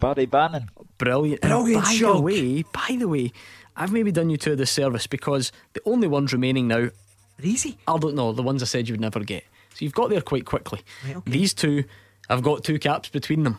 Barry 0.00 0.26
Bannan. 0.26 0.68
Brilliant. 0.98 1.42
Brilliant. 1.42 1.84
by 1.84 1.96
the 2.00 2.20
way, 2.20 2.62
by 2.62 2.96
the 2.98 3.06
way, 3.06 3.32
I've 3.76 3.92
maybe 3.92 4.10
done 4.10 4.28
you 4.28 4.36
two 4.36 4.52
a 4.52 4.56
disservice 4.56 5.06
because 5.06 5.52
the 5.74 5.80
only 5.84 6.08
ones 6.08 6.32
remaining 6.32 6.66
now 6.68 6.78
are 6.78 6.92
Easy? 7.42 7.78
I 7.86 7.96
don't 7.98 8.14
know, 8.14 8.32
the 8.32 8.42
ones 8.42 8.62
I 8.62 8.66
said 8.66 8.88
you 8.88 8.94
would 8.94 9.00
never 9.00 9.20
get. 9.20 9.44
So 9.74 9.84
you've 9.84 9.94
got 9.94 10.10
there 10.10 10.20
quite 10.20 10.44
quickly. 10.44 10.80
Right, 11.06 11.16
okay. 11.16 11.30
These 11.30 11.54
two, 11.54 11.84
I've 12.28 12.42
got 12.42 12.64
two 12.64 12.78
caps 12.78 13.08
between 13.08 13.44
them. 13.44 13.58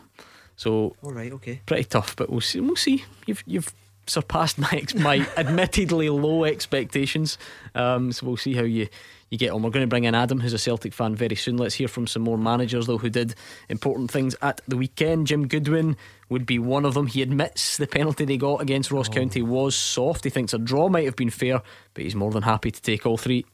So 0.56 0.96
All 1.02 1.14
right, 1.14 1.32
okay. 1.34 1.62
pretty 1.66 1.86
tough, 1.86 2.16
but 2.16 2.30
we'll 2.30 2.42
see. 2.42 2.60
We'll 2.60 2.76
see. 2.76 3.06
You've 3.26 3.44
you've 3.48 3.74
surpassed 4.06 4.60
my 4.60 4.70
ex- 4.72 4.94
my 4.94 5.28
admittedly 5.38 6.10
low 6.10 6.44
expectations. 6.44 7.38
Um, 7.74 8.12
so 8.12 8.28
we'll 8.28 8.38
see 8.38 8.54
how 8.54 8.64
you 8.64 8.88
you 9.32 9.38
get 9.38 9.52
on. 9.52 9.64
We're 9.64 9.72
going 9.72 9.84
to 9.84 9.88
bring 9.88 10.04
in 10.04 10.14
Adam, 10.14 10.40
who's 10.42 10.54
a 10.54 10.60
Celtic 10.60 10.94
fan, 10.94 11.16
very 11.16 11.36
soon. 11.36 11.58
Let's 11.58 11.74
hear 11.74 11.88
from 11.88 12.06
some 12.06 12.22
more 12.22 12.38
managers 12.38 12.86
though 12.86 12.98
who 12.98 13.10
did 13.10 13.34
important 13.70 14.12
things 14.12 14.36
at 14.42 14.62
the 14.68 14.78
weekend. 14.78 15.28
Jim 15.28 15.48
Goodwin 15.48 15.96
would 16.30 16.46
be 16.46 16.60
one 16.60 16.86
of 16.86 16.94
them. 16.94 17.08
He 17.08 17.22
admits 17.22 17.78
the 17.78 17.88
penalty 17.88 18.26
they 18.26 18.38
got 18.38 18.62
against 18.62 18.92
Ross 18.92 19.10
oh. 19.10 19.14
County 19.14 19.42
was 19.42 19.76
soft. 19.76 20.26
He 20.26 20.30
thinks 20.30 20.54
a 20.54 20.60
draw 20.60 20.90
might 20.90 21.06
have 21.06 21.16
been 21.16 21.30
fair, 21.30 21.62
but 21.94 22.04
he's 22.04 22.14
more 22.14 22.32
than 22.32 22.44
happy 22.44 22.72
to 22.72 22.82
take 22.82 23.06
all 23.06 23.18
three. 23.18 23.46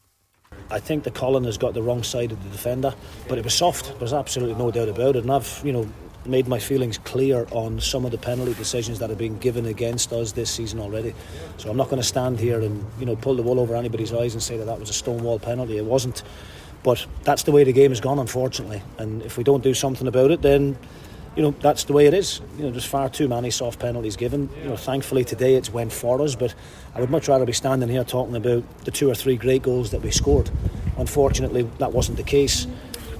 I 0.72 0.80
think 0.80 1.04
the 1.04 1.12
Cullen 1.12 1.44
has 1.44 1.58
got 1.58 1.74
the 1.74 1.84
wrong 1.84 2.04
side 2.04 2.32
of 2.32 2.44
the 2.44 2.50
defender, 2.50 2.94
but 3.28 3.38
it 3.38 3.44
was 3.44 3.54
soft. 3.54 3.98
There's 4.00 4.14
absolutely 4.14 4.56
no 4.56 4.72
doubt 4.72 4.90
about 4.90 5.16
it. 5.16 5.24
And 5.24 5.32
I've, 5.32 5.62
you 5.64 5.72
know, 5.72 5.88
made 6.28 6.48
my 6.48 6.60
feelings 6.60 6.98
clear 7.00 7.48
on 7.52 7.80
some 7.80 8.06
of 8.06 8.12
the 8.12 8.18
penalty 8.18 8.54
decisions 8.54 9.00
that 9.00 9.10
have 9.10 9.18
been 9.18 9.38
given 9.38 9.66
against 9.66 10.12
us 10.14 10.32
this 10.32 10.50
season 10.50 10.80
already. 10.80 11.14
So 11.58 11.70
I'm 11.70 11.78
not 11.78 11.90
going 11.90 12.02
to 12.02 12.08
stand 12.08 12.40
here 12.40 12.60
and, 12.60 12.86
you 13.00 13.06
know, 13.06 13.16
pull 13.16 13.36
the 13.36 13.44
wool 13.44 13.60
over 13.60 13.76
anybody's 13.76 14.14
eyes 14.14 14.34
and 14.34 14.44
say 14.44 14.58
that 14.58 14.66
that 14.66 14.80
was 14.80 14.90
a 14.90 14.94
stonewall 14.94 15.40
penalty. 15.40 15.78
It 15.78 15.86
wasn't. 15.86 16.24
But 16.84 17.06
that's 17.24 17.44
the 17.44 17.52
way 17.52 17.64
the 17.64 17.74
game 17.74 17.92
has 17.92 18.00
gone, 18.00 18.20
unfortunately. 18.20 18.82
And 18.98 19.22
if 19.24 19.38
we 19.38 19.44
don't 19.44 19.64
do 19.64 19.74
something 19.74 20.08
about 20.08 20.32
it, 20.32 20.42
then 20.42 20.78
you 21.36 21.44
know 21.44 21.52
that's 21.52 21.84
the 21.84 21.94
way 21.94 22.08
it 22.08 22.14
is. 22.14 22.42
You 22.58 22.64
know, 22.64 22.72
there's 22.72 22.86
far 22.86 23.10
too 23.10 23.28
many 23.28 23.52
soft 23.52 23.80
penalties 23.80 24.16
given. 24.16 24.50
You 24.62 24.70
know, 24.70 24.78
thankfully 24.78 25.24
today 25.24 25.56
it's 25.56 25.72
went 25.72 25.94
for 25.94 26.22
us, 26.22 26.36
but 26.36 26.56
I 26.96 27.00
would 27.00 27.10
much 27.10 27.28
rather 27.28 27.46
be 27.46 27.54
standing 27.54 27.90
here 27.90 28.04
talking 28.04 28.36
about 28.36 28.64
the 28.86 28.92
two 28.92 29.10
or 29.10 29.16
three 29.16 29.36
great 29.36 29.62
goals 29.62 29.92
that 29.92 30.02
we 30.02 30.12
scored. 30.12 30.50
Unfortunately, 30.98 31.70
that 31.78 31.94
wasn't 31.94 32.18
the 32.18 32.24
case. 32.24 32.68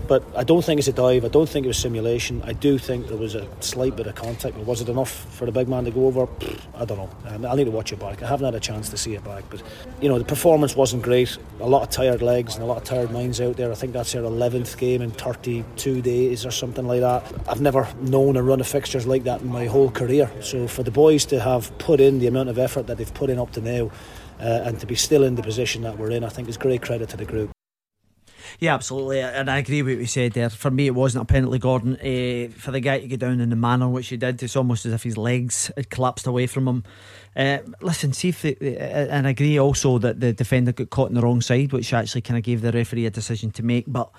But 0.08 0.24
I 0.36 0.44
don't 0.44 0.64
think 0.64 0.80
it's 0.80 0.88
a 0.88 0.94
dive. 0.94 1.26
I 1.26 1.28
don't 1.28 1.50
think 1.50 1.66
it 1.66 1.68
was 1.68 1.78
simulation. 1.78 2.42
I 2.44 2.54
do 2.54 2.78
think 2.78 3.08
there 3.08 3.18
was 3.18 3.36
a 3.36 3.46
slight 3.60 3.96
bit 3.96 4.08
of 4.08 4.16
contact. 4.16 4.56
But 4.56 4.66
was 4.66 4.82
it 4.82 4.88
enough 4.88 5.12
for 5.12 5.46
the 5.46 5.52
big 5.52 5.68
man 5.68 5.84
to 5.84 5.92
go 5.92 6.08
over? 6.08 6.28
I 6.76 6.86
don't 6.86 6.98
know. 6.98 7.10
Um, 7.28 7.46
I'll 7.46 7.58
need 7.58 7.66
to 7.66 7.72
watch 7.72 7.92
it 7.92 8.00
back. 8.00 8.24
I 8.24 8.28
haven't 8.28 8.46
had 8.46 8.56
a 8.56 8.60
chance 8.60 8.90
to 8.90 8.98
see 8.98 9.16
it 9.16 9.24
back. 9.24 9.44
But 9.50 9.62
you 10.02 10.08
know, 10.08 10.18
the 10.18 10.26
performance 10.26 10.76
wasn't 10.76 11.04
great. 11.04 11.38
A 11.60 11.68
lot 11.68 11.84
of 11.84 11.90
tired 11.90 12.22
legs 12.22 12.56
and 12.56 12.64
a 12.64 12.68
lot 12.68 12.78
of 12.78 12.84
tired 12.86 13.12
minds 13.12 13.42
out 13.42 13.58
there. 13.58 13.72
I 13.72 13.76
think 13.76 13.94
that's 13.94 14.14
their 14.14 14.24
11th 14.24 14.78
game 14.78 15.02
in 15.02 15.12
32 15.12 16.02
days 16.02 16.46
or 16.46 16.52
something 16.52 16.88
like 16.88 17.02
that. 17.02 17.26
I've 17.48 17.62
never 17.62 17.88
known 18.02 18.38
a 18.38 18.44
run 18.44 18.62
of 18.62 18.68
fixtures 18.68 19.06
like 19.06 19.26
that 19.26 19.42
in 19.42 19.48
my 19.48 19.66
whole 19.66 19.92
career. 19.92 20.32
So 20.42 20.68
for 20.68 20.84
the 20.84 20.92
boys 20.92 21.26
to 21.26 21.40
have 21.42 21.78
put 21.80 22.00
in 22.00 22.20
the 22.20 22.28
amount 22.28 22.50
of 22.50 22.58
effort 22.58 22.88
that 22.88 22.98
they've 22.98 23.14
put 23.14 23.30
in 23.30 23.40
up 23.40 23.52
to 23.54 23.62
now. 23.62 23.92
Uh, 24.40 24.62
and 24.66 24.80
to 24.80 24.86
be 24.86 24.94
still 24.94 25.24
in 25.24 25.34
the 25.34 25.42
position 25.42 25.82
that 25.82 25.98
we're 25.98 26.12
in, 26.12 26.24
I 26.24 26.30
think 26.30 26.48
is 26.48 26.58
great 26.58 26.84
credit 26.84 27.10
to 27.10 27.18
the 27.18 27.26
group. 27.26 27.57
Yeah, 28.60 28.74
absolutely, 28.74 29.22
and 29.22 29.52
I 29.52 29.60
agree 29.60 29.84
with 29.84 29.98
what 29.98 30.02
you 30.02 30.08
said 30.08 30.32
there. 30.32 30.50
For 30.50 30.72
me, 30.72 30.88
it 30.88 30.96
wasn't 30.96 31.22
a 31.22 31.26
penalty, 31.32 31.60
Gordon. 31.60 31.94
Uh, 31.94 32.52
for 32.58 32.72
the 32.72 32.80
guy 32.80 33.00
to 33.00 33.08
get 33.08 33.20
down 33.20 33.40
in 33.40 33.52
the 33.52 33.56
manner 33.56 33.88
which 33.88 34.08
he 34.08 34.18
did, 34.18 34.42
it's 34.42 34.56
almost 34.56 34.84
as 34.88 34.94
if 34.94 35.04
his 35.04 35.16
legs 35.16 35.70
had 35.78 35.92
collapsed 35.92 36.26
away 36.26 36.48
from 36.48 36.68
him. 36.68 36.84
Uh, 37.36 37.60
listen, 37.82 38.14
see 38.14 38.30
if 38.30 38.42
the, 38.42 38.58
uh, 38.60 39.14
and 39.16 39.28
I 39.28 39.30
agree 39.30 39.60
also 39.60 40.00
that 40.00 40.20
the 40.22 40.34
defender 40.34 40.72
got 40.72 40.90
caught 40.90 41.10
on 41.10 41.14
the 41.14 41.22
wrong 41.22 41.40
side, 41.40 41.72
which 41.72 41.94
actually 41.94 42.22
kind 42.22 42.36
of 42.38 42.44
gave 42.44 42.62
the 42.62 42.72
referee 42.72 43.06
a 43.06 43.12
decision 43.12 43.52
to 43.52 43.64
make. 43.64 43.86
But 43.88 44.10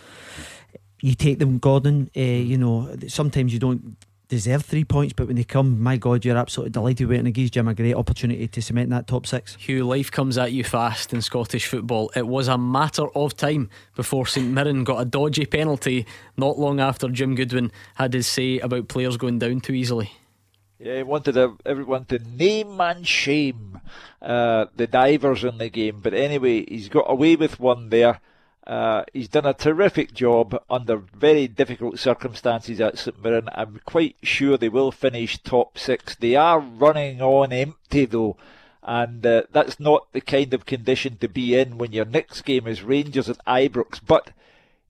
you 1.00 1.14
take 1.14 1.40
them, 1.40 1.58
Gordon. 1.58 2.08
Uh, 2.16 2.20
you 2.20 2.58
know, 2.58 2.94
sometimes 3.08 3.52
you 3.52 3.58
don't 3.58 3.96
deserve 4.28 4.64
three 4.64 4.84
points, 4.84 5.14
but 5.14 5.26
when 5.26 5.36
they 5.36 5.44
come, 5.44 5.80
my 5.80 5.96
God, 5.96 6.24
you're 6.24 6.36
absolutely 6.36 6.70
delighted 6.70 7.08
with 7.08 7.16
it, 7.16 7.18
and 7.20 7.28
it 7.28 7.32
gives 7.32 7.50
Jim 7.50 7.66
a 7.66 7.74
great 7.74 7.94
opportunity 7.94 8.46
to 8.46 8.62
cement 8.62 8.90
that 8.90 9.06
top 9.06 9.26
six. 9.26 9.56
Hugh, 9.56 9.84
life 9.84 10.10
comes 10.10 10.36
at 10.36 10.52
you 10.52 10.64
fast 10.64 11.12
in 11.12 11.22
Scottish 11.22 11.66
football. 11.66 12.10
It 12.14 12.26
was 12.26 12.48
a 12.48 12.58
matter 12.58 13.08
of 13.16 13.36
time 13.36 13.70
before 13.96 14.26
St 14.26 14.46
Mirren 14.46 14.84
got 14.84 15.00
a 15.00 15.04
dodgy 15.04 15.46
penalty 15.46 16.06
not 16.36 16.58
long 16.58 16.78
after 16.78 17.08
Jim 17.08 17.34
Goodwin 17.34 17.72
had 17.94 18.12
his 18.12 18.26
say 18.26 18.58
about 18.58 18.88
players 18.88 19.16
going 19.16 19.38
down 19.38 19.60
too 19.60 19.72
easily. 19.72 20.12
Yeah, 20.78 20.98
he 20.98 21.02
wanted 21.02 21.36
everyone 21.66 22.04
to 22.04 22.18
name 22.20 22.80
and 22.80 23.04
shame 23.04 23.80
uh, 24.22 24.66
the 24.76 24.86
divers 24.86 25.42
in 25.42 25.58
the 25.58 25.70
game, 25.70 26.00
but 26.00 26.14
anyway, 26.14 26.64
he's 26.68 26.88
got 26.88 27.10
away 27.10 27.34
with 27.34 27.58
one 27.58 27.88
there. 27.88 28.20
Uh, 28.68 29.02
he's 29.14 29.28
done 29.28 29.46
a 29.46 29.54
terrific 29.54 30.12
job 30.12 30.62
under 30.68 30.98
very 30.98 31.48
difficult 31.48 31.98
circumstances 31.98 32.82
at 32.82 32.98
St 32.98 33.22
Mirren. 33.24 33.48
I'm 33.52 33.80
quite 33.86 34.16
sure 34.22 34.58
they 34.58 34.68
will 34.68 34.92
finish 34.92 35.38
top 35.38 35.78
six. 35.78 36.14
They 36.14 36.36
are 36.36 36.60
running 36.60 37.22
on 37.22 37.50
empty 37.50 38.04
though, 38.04 38.36
and 38.82 39.24
uh, 39.24 39.44
that's 39.50 39.80
not 39.80 40.12
the 40.12 40.20
kind 40.20 40.52
of 40.52 40.66
condition 40.66 41.16
to 41.16 41.28
be 41.28 41.58
in 41.58 41.78
when 41.78 41.92
your 41.92 42.04
next 42.04 42.42
game 42.42 42.66
is 42.66 42.82
Rangers 42.82 43.30
at 43.30 43.42
Ibrox. 43.46 44.00
But 44.06 44.32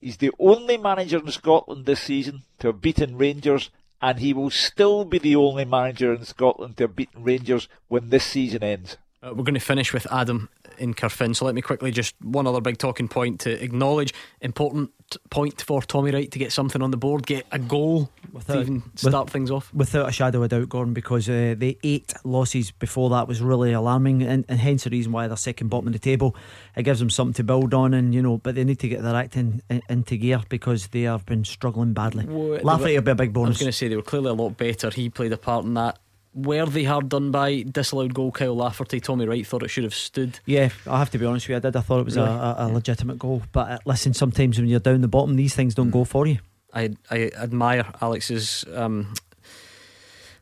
he's 0.01 0.17
the 0.17 0.33
only 0.41 0.77
manager 0.77 1.19
in 1.19 1.31
Scotland 1.31 1.87
this 1.87 2.01
season 2.01 2.43
to 2.59 2.69
have 2.69 2.81
beaten 2.81 3.17
Rangers, 3.17 3.71
and 4.03 4.19
he 4.19 4.33
will 4.33 4.51
still 4.51 5.05
be 5.05 5.19
the 5.19 5.37
only 5.37 5.65
manager 5.65 6.13
in 6.13 6.25
Scotland 6.25 6.79
to 6.79 6.85
have 6.85 6.97
beaten 6.97 7.23
Rangers 7.23 7.69
when 7.87 8.11
this 8.11 8.25
season 8.25 8.65
ends. 8.65 8.97
Uh, 9.23 9.35
we're 9.35 9.45
going 9.45 9.55
to 9.55 9.61
finish 9.61 9.93
with 9.93 10.07
Adam 10.13 10.49
in 10.81 10.95
Carfin. 10.95 11.35
So 11.35 11.45
let 11.45 11.55
me 11.55 11.63
quickly 11.63 11.91
just 11.91 12.15
one 12.23 12.47
other 12.47 12.61
big 12.61 12.79
talking 12.79 13.09
point 13.09 13.41
to 13.41 13.63
acknowledge. 13.63 14.15
Important 14.41 14.91
point 15.31 15.63
for 15.63 15.83
Tommy 15.83 16.11
Wright 16.11 16.31
to 16.31 16.39
get 16.39 16.53
something 16.53 16.83
on 16.83 16.91
the 16.91 16.97
board, 16.97 17.27
get 17.27 17.47
a 17.51 17.59
goal 17.59 18.11
without, 18.33 18.55
to 18.55 18.61
even 18.61 18.83
start 18.95 19.27
with, 19.27 19.33
things 19.33 19.51
off. 19.51 19.73
Without 19.73 20.09
a 20.09 20.13
shadow 20.13 20.43
of 20.43 20.51
doubt, 20.51 20.69
Gordon, 20.69 20.95
because 20.95 21.29
uh, 21.29 21.55
the 21.57 21.79
eight 21.83 22.13
losses 22.25 22.71
before 22.71 23.11
that 23.11 23.27
was 23.29 23.41
really 23.41 23.73
alarming, 23.73 24.23
and, 24.23 24.45
and, 24.49 24.59
hence 24.59 24.85
the 24.85 24.91
reason 24.91 25.13
why 25.13 25.27
they're 25.27 25.37
second 25.37 25.69
bottom 25.69 25.87
of 25.87 25.93
the 25.93 25.99
table. 25.99 26.37
It 26.77 26.83
gives 26.83 27.01
them 27.01 27.11
something 27.11 27.35
to 27.35 27.45
build 27.45 27.75
on, 27.75 27.95
and 27.95 28.15
you 28.15 28.23
know, 28.23 28.39
but 28.39 28.55
they 28.55 28.65
need 28.65 28.81
to 28.81 28.89
get 28.89 29.03
their 29.03 29.15
act 29.15 29.37
in, 29.37 29.63
in, 29.71 29.83
into 29.89 30.17
gear 30.17 30.43
because 30.49 30.89
they 30.89 31.03
have 31.03 31.25
been 31.27 31.45
struggling 31.45 31.93
badly. 31.93 32.27
Well, 32.27 32.61
Lafferty 32.63 32.95
will 32.95 33.03
be 33.03 33.13
a 33.13 33.15
big 33.15 33.33
bonus. 33.33 33.49
I 33.49 33.51
was 33.51 33.59
going 33.59 33.73
to 33.73 33.77
say 33.77 33.89
they 33.89 33.97
were 33.97 34.03
clearly 34.03 34.31
a 34.31 34.35
lot 34.35 34.57
better. 34.57 34.91
He 34.91 35.09
played 35.09 35.33
a 35.33 35.39
part 35.39 35.65
in 35.65 35.75
that 35.75 35.99
were 36.35 36.67
they 36.67 36.85
hard 36.85 37.09
done 37.09 37.31
by 37.31 37.63
disallowed 37.63 38.15
goal 38.15 38.33
Kyle 38.33 38.55
Lafferty? 38.55 39.01
Tommy 39.01 39.27
Wright 39.27 39.47
thought 39.47 39.63
it 39.63 39.69
should 39.69 39.85
have 39.85 39.95
stood. 39.95 40.39
Yeah, 40.47 40.69
I 40.87 40.99
have 40.99 41.11
to 41.11 41.19
be 41.19 41.27
honest 41.27 41.47
with 41.47 41.51
you. 41.51 41.57
I 41.57 41.61
did. 41.61 41.77
I 41.77 41.81
thought 41.81 42.01
it 42.01 42.05
was 42.05 42.17
really? 42.17 42.29
a, 42.29 42.55
a, 42.59 42.69
legitimate 42.69 43.19
goal. 43.19 43.43
But 43.53 43.71
uh, 43.71 43.79
listen, 43.85 44.15
sometimes 44.15 44.59
when 44.59 44.69
you're 44.69 44.81
down 44.81 45.01
the 45.01 45.09
bottom, 45.09 45.37
these 45.37 45.55
things 45.55 45.75
don't 45.75 45.91
go 45.91 46.05
for 46.05 46.27
you. 46.27 46.39
I 46.73 46.91
I 47.11 47.31
admire 47.37 47.87
Alex's. 48.01 48.65
Um, 48.75 49.15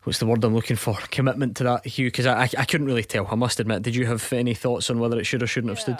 what's 0.05 0.19
the 0.19 0.27
word 0.27 0.45
I'm 0.45 0.55
looking 0.55 0.77
for? 0.77 0.95
Commitment 1.11 1.57
to 1.59 1.65
that, 1.65 1.87
Hugh. 1.87 2.09
Because 2.09 2.27
I, 2.27 2.43
I, 2.43 2.51
I 2.59 2.65
couldn't 2.65 2.87
really 2.87 3.05
tell. 3.05 3.27
I 3.31 3.35
must 3.35 3.61
admit. 3.61 3.83
Did 3.83 3.97
you 3.97 4.07
have 4.07 4.33
any 4.33 4.55
thoughts 4.55 4.91
on 4.91 4.99
whether 4.99 5.19
it 5.19 5.25
should 5.25 5.43
or 5.43 5.47
shouldn't 5.47 5.71
have 5.71 5.81
stood? 5.81 5.99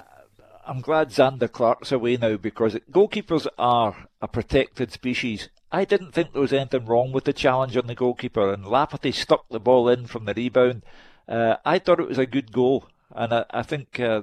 I'm 0.67 0.81
glad 0.81 1.11
Zander 1.11 1.51
Clark's 1.51 1.93
away 1.93 2.17
now 2.17 2.37
because 2.37 2.75
goalkeepers 2.91 3.47
are 3.57 4.09
a 4.21 4.27
protected 4.27 4.91
species. 4.91 5.49
I 5.73 5.85
didn't 5.85 6.13
think 6.13 6.33
there 6.33 6.43
was 6.43 6.53
anything 6.53 6.87
wrong 6.87 7.13
with 7.13 7.25
the 7.25 7.33
challenge 7.33 7.77
on 7.77 7.87
the 7.87 7.95
goalkeeper, 7.95 8.53
and 8.53 8.65
Lafferty 8.65 9.13
stuck 9.13 9.49
the 9.49 9.61
ball 9.61 9.89
in 9.89 10.07
from 10.07 10.25
the 10.25 10.35
rebound. 10.35 10.85
Uh, 11.29 11.57
I 11.65 11.79
thought 11.79 12.01
it 12.01 12.09
was 12.09 12.19
a 12.19 12.27
good 12.27 12.53
goal, 12.53 12.87
and 13.11 13.35
I, 13.35 13.45
I 13.51 13.63
think 13.63 13.99
uh, 13.99 14.23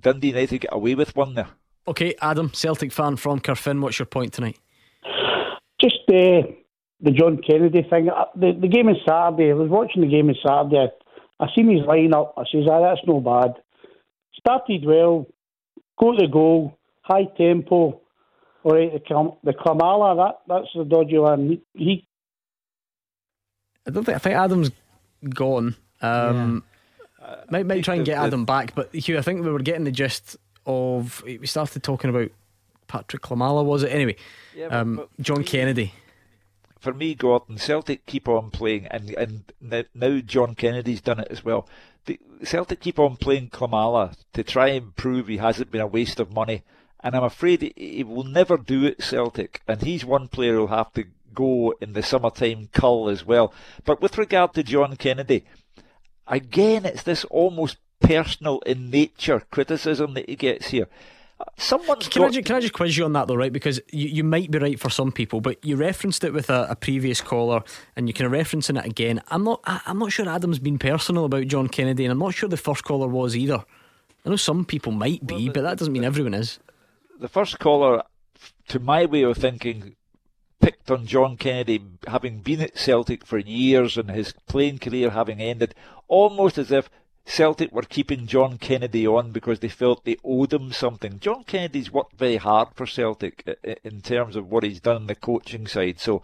Dundee 0.00 0.28
United 0.28 0.58
get 0.58 0.72
away 0.72 0.94
with 0.94 1.16
one 1.16 1.34
there. 1.34 1.48
Okay, 1.88 2.14
Adam, 2.20 2.52
Celtic 2.52 2.92
fan 2.92 3.16
from 3.16 3.40
Carfin, 3.40 3.80
what's 3.80 3.98
your 3.98 4.06
point 4.06 4.34
tonight? 4.34 4.58
Just 5.80 5.96
uh, 6.08 6.46
the 7.00 7.10
John 7.10 7.40
Kennedy 7.44 7.86
thing. 7.88 8.08
Uh, 8.10 8.26
the, 8.36 8.52
the 8.60 8.68
game 8.68 8.88
on 8.88 8.96
Saturday, 9.06 9.50
I 9.50 9.54
was 9.54 9.70
watching 9.70 10.02
the 10.02 10.08
game 10.08 10.28
on 10.28 10.36
Saturday. 10.46 10.92
I, 11.40 11.44
I 11.44 11.48
seen 11.54 11.70
his 11.70 11.86
lineup. 11.86 12.34
I 12.36 12.44
says, 12.52 12.68
ah, 12.70 12.80
that's 12.80 13.00
no 13.06 13.20
bad. 13.20 13.54
Started 14.38 14.84
well, 14.84 15.26
go 15.98 16.12
to 16.12 16.18
the 16.18 16.28
goal, 16.30 16.78
high 17.00 17.24
tempo. 17.36 18.01
All 18.64 18.72
right, 18.72 18.92
the 18.92 19.00
Clam- 19.00 19.32
the 19.42 19.52
Klimala, 19.52 20.16
that 20.16 20.40
that's 20.46 20.68
the 20.74 20.84
dodgy 20.84 21.18
one. 21.18 21.48
He, 21.48 21.62
he 21.74 22.08
I 23.86 23.90
don't 23.90 24.04
think 24.04 24.16
I 24.16 24.18
think 24.18 24.36
Adam's 24.36 24.70
gone. 25.28 25.76
Um, 26.00 26.64
yeah. 27.20 27.36
might 27.50 27.66
might 27.66 27.84
try 27.84 27.96
and 27.96 28.04
get 28.04 28.18
Adam 28.18 28.44
back, 28.44 28.74
but 28.74 28.94
Hugh, 28.94 29.18
I 29.18 29.22
think 29.22 29.44
we 29.44 29.50
were 29.50 29.60
getting 29.60 29.84
the 29.84 29.92
gist 29.92 30.36
of. 30.66 31.22
We 31.24 31.46
started 31.46 31.82
talking 31.82 32.10
about 32.10 32.30
Patryk 32.88 33.20
Klimala, 33.20 33.64
was 33.64 33.82
it? 33.82 33.88
Anyway, 33.88 34.16
yeah, 34.54 34.66
um, 34.66 34.96
but, 34.96 35.08
but 35.16 35.24
John 35.24 35.44
Kennedy. 35.44 35.94
For 36.78 36.92
me, 36.92 37.14
Gordon, 37.14 37.58
Celtic 37.58 38.06
keep 38.06 38.28
on 38.28 38.50
playing, 38.50 38.86
and 38.86 39.10
and 39.14 39.52
now 39.94 40.18
John 40.20 40.54
Kennedy's 40.54 41.00
done 41.00 41.20
it 41.20 41.28
as 41.30 41.44
well. 41.44 41.68
The 42.06 42.18
Celtic 42.42 42.80
keep 42.80 42.98
on 42.98 43.16
playing 43.16 43.50
Klimala 43.50 44.16
to 44.32 44.42
try 44.42 44.68
and 44.68 44.94
prove 44.96 45.28
he 45.28 45.36
hasn't 45.36 45.70
been 45.70 45.80
a 45.80 45.86
waste 45.86 46.18
of 46.18 46.32
money 46.32 46.64
and 47.02 47.14
I'm 47.14 47.24
afraid 47.24 47.72
he 47.76 48.04
will 48.04 48.24
never 48.24 48.56
do 48.56 48.84
it, 48.84 49.02
Celtic. 49.02 49.60
And 49.66 49.82
he's 49.82 50.04
one 50.04 50.28
player 50.28 50.54
who'll 50.54 50.68
have 50.68 50.92
to 50.94 51.04
go 51.34 51.74
in 51.80 51.94
the 51.94 52.02
summertime 52.02 52.68
cull 52.72 53.08
as 53.08 53.24
well. 53.24 53.52
But 53.84 54.00
with 54.00 54.18
regard 54.18 54.54
to 54.54 54.62
John 54.62 54.96
Kennedy, 54.96 55.44
again, 56.26 56.84
it's 56.84 57.02
this 57.02 57.24
almost 57.24 57.78
personal 58.00 58.60
in 58.60 58.90
nature 58.90 59.42
criticism 59.50 60.14
that 60.14 60.28
he 60.28 60.36
gets 60.36 60.68
here. 60.68 60.88
Uh, 61.40 61.44
someone's 61.56 62.08
can, 62.08 62.22
got... 62.22 62.28
I 62.28 62.32
just, 62.32 62.46
can 62.46 62.56
I 62.56 62.60
just 62.60 62.72
quiz 62.72 62.96
you 62.96 63.04
on 63.04 63.12
that 63.14 63.28
though, 63.28 63.34
right? 63.34 63.52
Because 63.52 63.80
you, 63.90 64.08
you 64.08 64.24
might 64.24 64.50
be 64.50 64.58
right 64.58 64.78
for 64.78 64.90
some 64.90 65.10
people, 65.10 65.40
but 65.40 65.64
you 65.64 65.76
referenced 65.76 66.24
it 66.24 66.32
with 66.32 66.50
a, 66.50 66.66
a 66.68 66.76
previous 66.76 67.20
caller, 67.20 67.62
and 67.96 68.08
you 68.08 68.14
can 68.14 68.26
referencing 68.30 68.78
it 68.78 68.84
again. 68.84 69.22
I'm 69.28 69.44
not. 69.44 69.60
I, 69.64 69.80
I'm 69.86 69.98
not 69.98 70.12
sure 70.12 70.28
Adam's 70.28 70.58
been 70.58 70.78
personal 70.78 71.24
about 71.24 71.46
John 71.46 71.68
Kennedy, 71.68 72.04
and 72.04 72.12
I'm 72.12 72.18
not 72.18 72.34
sure 72.34 72.48
the 72.48 72.56
first 72.56 72.84
caller 72.84 73.08
was 73.08 73.36
either. 73.36 73.64
I 74.24 74.28
know 74.28 74.36
some 74.36 74.64
people 74.64 74.92
might 74.92 75.26
be, 75.26 75.34
well, 75.34 75.42
the, 75.44 75.48
but 75.50 75.62
that 75.62 75.78
doesn't 75.78 75.92
mean 75.92 76.04
everyone 76.04 76.34
is 76.34 76.60
the 77.18 77.28
first 77.28 77.58
caller, 77.58 78.02
to 78.68 78.78
my 78.78 79.04
way 79.04 79.22
of 79.22 79.36
thinking, 79.36 79.96
picked 80.60 80.90
on 80.90 81.06
John 81.06 81.36
Kennedy 81.36 81.82
having 82.06 82.38
been 82.40 82.60
at 82.60 82.78
Celtic 82.78 83.26
for 83.26 83.38
years 83.38 83.96
and 83.96 84.10
his 84.10 84.32
playing 84.46 84.78
career 84.78 85.10
having 85.10 85.40
ended, 85.40 85.74
almost 86.08 86.56
as 86.56 86.70
if 86.70 86.88
Celtic 87.24 87.72
were 87.72 87.82
keeping 87.82 88.26
John 88.26 88.58
Kennedy 88.58 89.06
on 89.06 89.32
because 89.32 89.60
they 89.60 89.68
felt 89.68 90.04
they 90.04 90.16
owed 90.24 90.52
him 90.52 90.72
something. 90.72 91.18
John 91.20 91.44
Kennedy's 91.44 91.92
worked 91.92 92.18
very 92.18 92.36
hard 92.36 92.68
for 92.74 92.86
Celtic 92.86 93.44
in 93.84 94.00
terms 94.00 94.36
of 94.36 94.50
what 94.50 94.64
he's 94.64 94.80
done 94.80 94.96
on 94.96 95.06
the 95.06 95.14
coaching 95.14 95.66
side. 95.66 96.00
So 96.00 96.22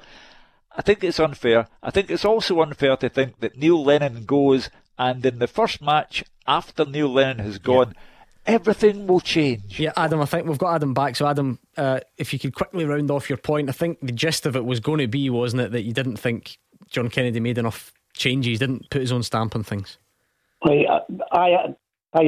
I 0.76 0.82
think 0.82 1.02
it's 1.02 1.20
unfair. 1.20 1.68
I 1.82 1.90
think 1.90 2.10
it's 2.10 2.24
also 2.24 2.60
unfair 2.62 2.96
to 2.96 3.08
think 3.08 3.40
that 3.40 3.56
Neil 3.56 3.82
Lennon 3.82 4.24
goes 4.24 4.70
and 4.98 5.24
in 5.24 5.38
the 5.38 5.46
first 5.46 5.80
match 5.80 6.24
after 6.46 6.84
Neil 6.84 7.12
Lennon 7.12 7.44
has 7.44 7.58
gone, 7.58 7.94
yeah 7.96 8.02
everything 8.48 9.06
will 9.06 9.20
change. 9.20 9.78
Yeah, 9.78 9.92
Adam, 9.96 10.20
I 10.20 10.24
think 10.24 10.46
we've 10.46 10.58
got 10.58 10.74
Adam 10.74 10.94
back. 10.94 11.14
So, 11.14 11.26
Adam, 11.26 11.58
uh, 11.76 12.00
if 12.16 12.32
you 12.32 12.38
could 12.38 12.54
quickly 12.54 12.84
round 12.84 13.10
off 13.10 13.28
your 13.28 13.38
point, 13.38 13.68
I 13.68 13.72
think 13.72 14.00
the 14.00 14.12
gist 14.12 14.46
of 14.46 14.56
it 14.56 14.64
was 14.64 14.80
going 14.80 14.98
to 14.98 15.06
be, 15.06 15.30
wasn't 15.30 15.62
it, 15.62 15.72
that 15.72 15.82
you 15.82 15.92
didn't 15.92 16.16
think 16.16 16.58
John 16.88 17.10
Kennedy 17.10 17.38
made 17.38 17.58
enough 17.58 17.92
changes, 18.14 18.58
didn't 18.58 18.90
put 18.90 19.02
his 19.02 19.12
own 19.12 19.22
stamp 19.22 19.54
on 19.54 19.62
things? 19.62 19.98
I, 20.64 20.84
I, 21.30 21.74
I, 22.14 22.22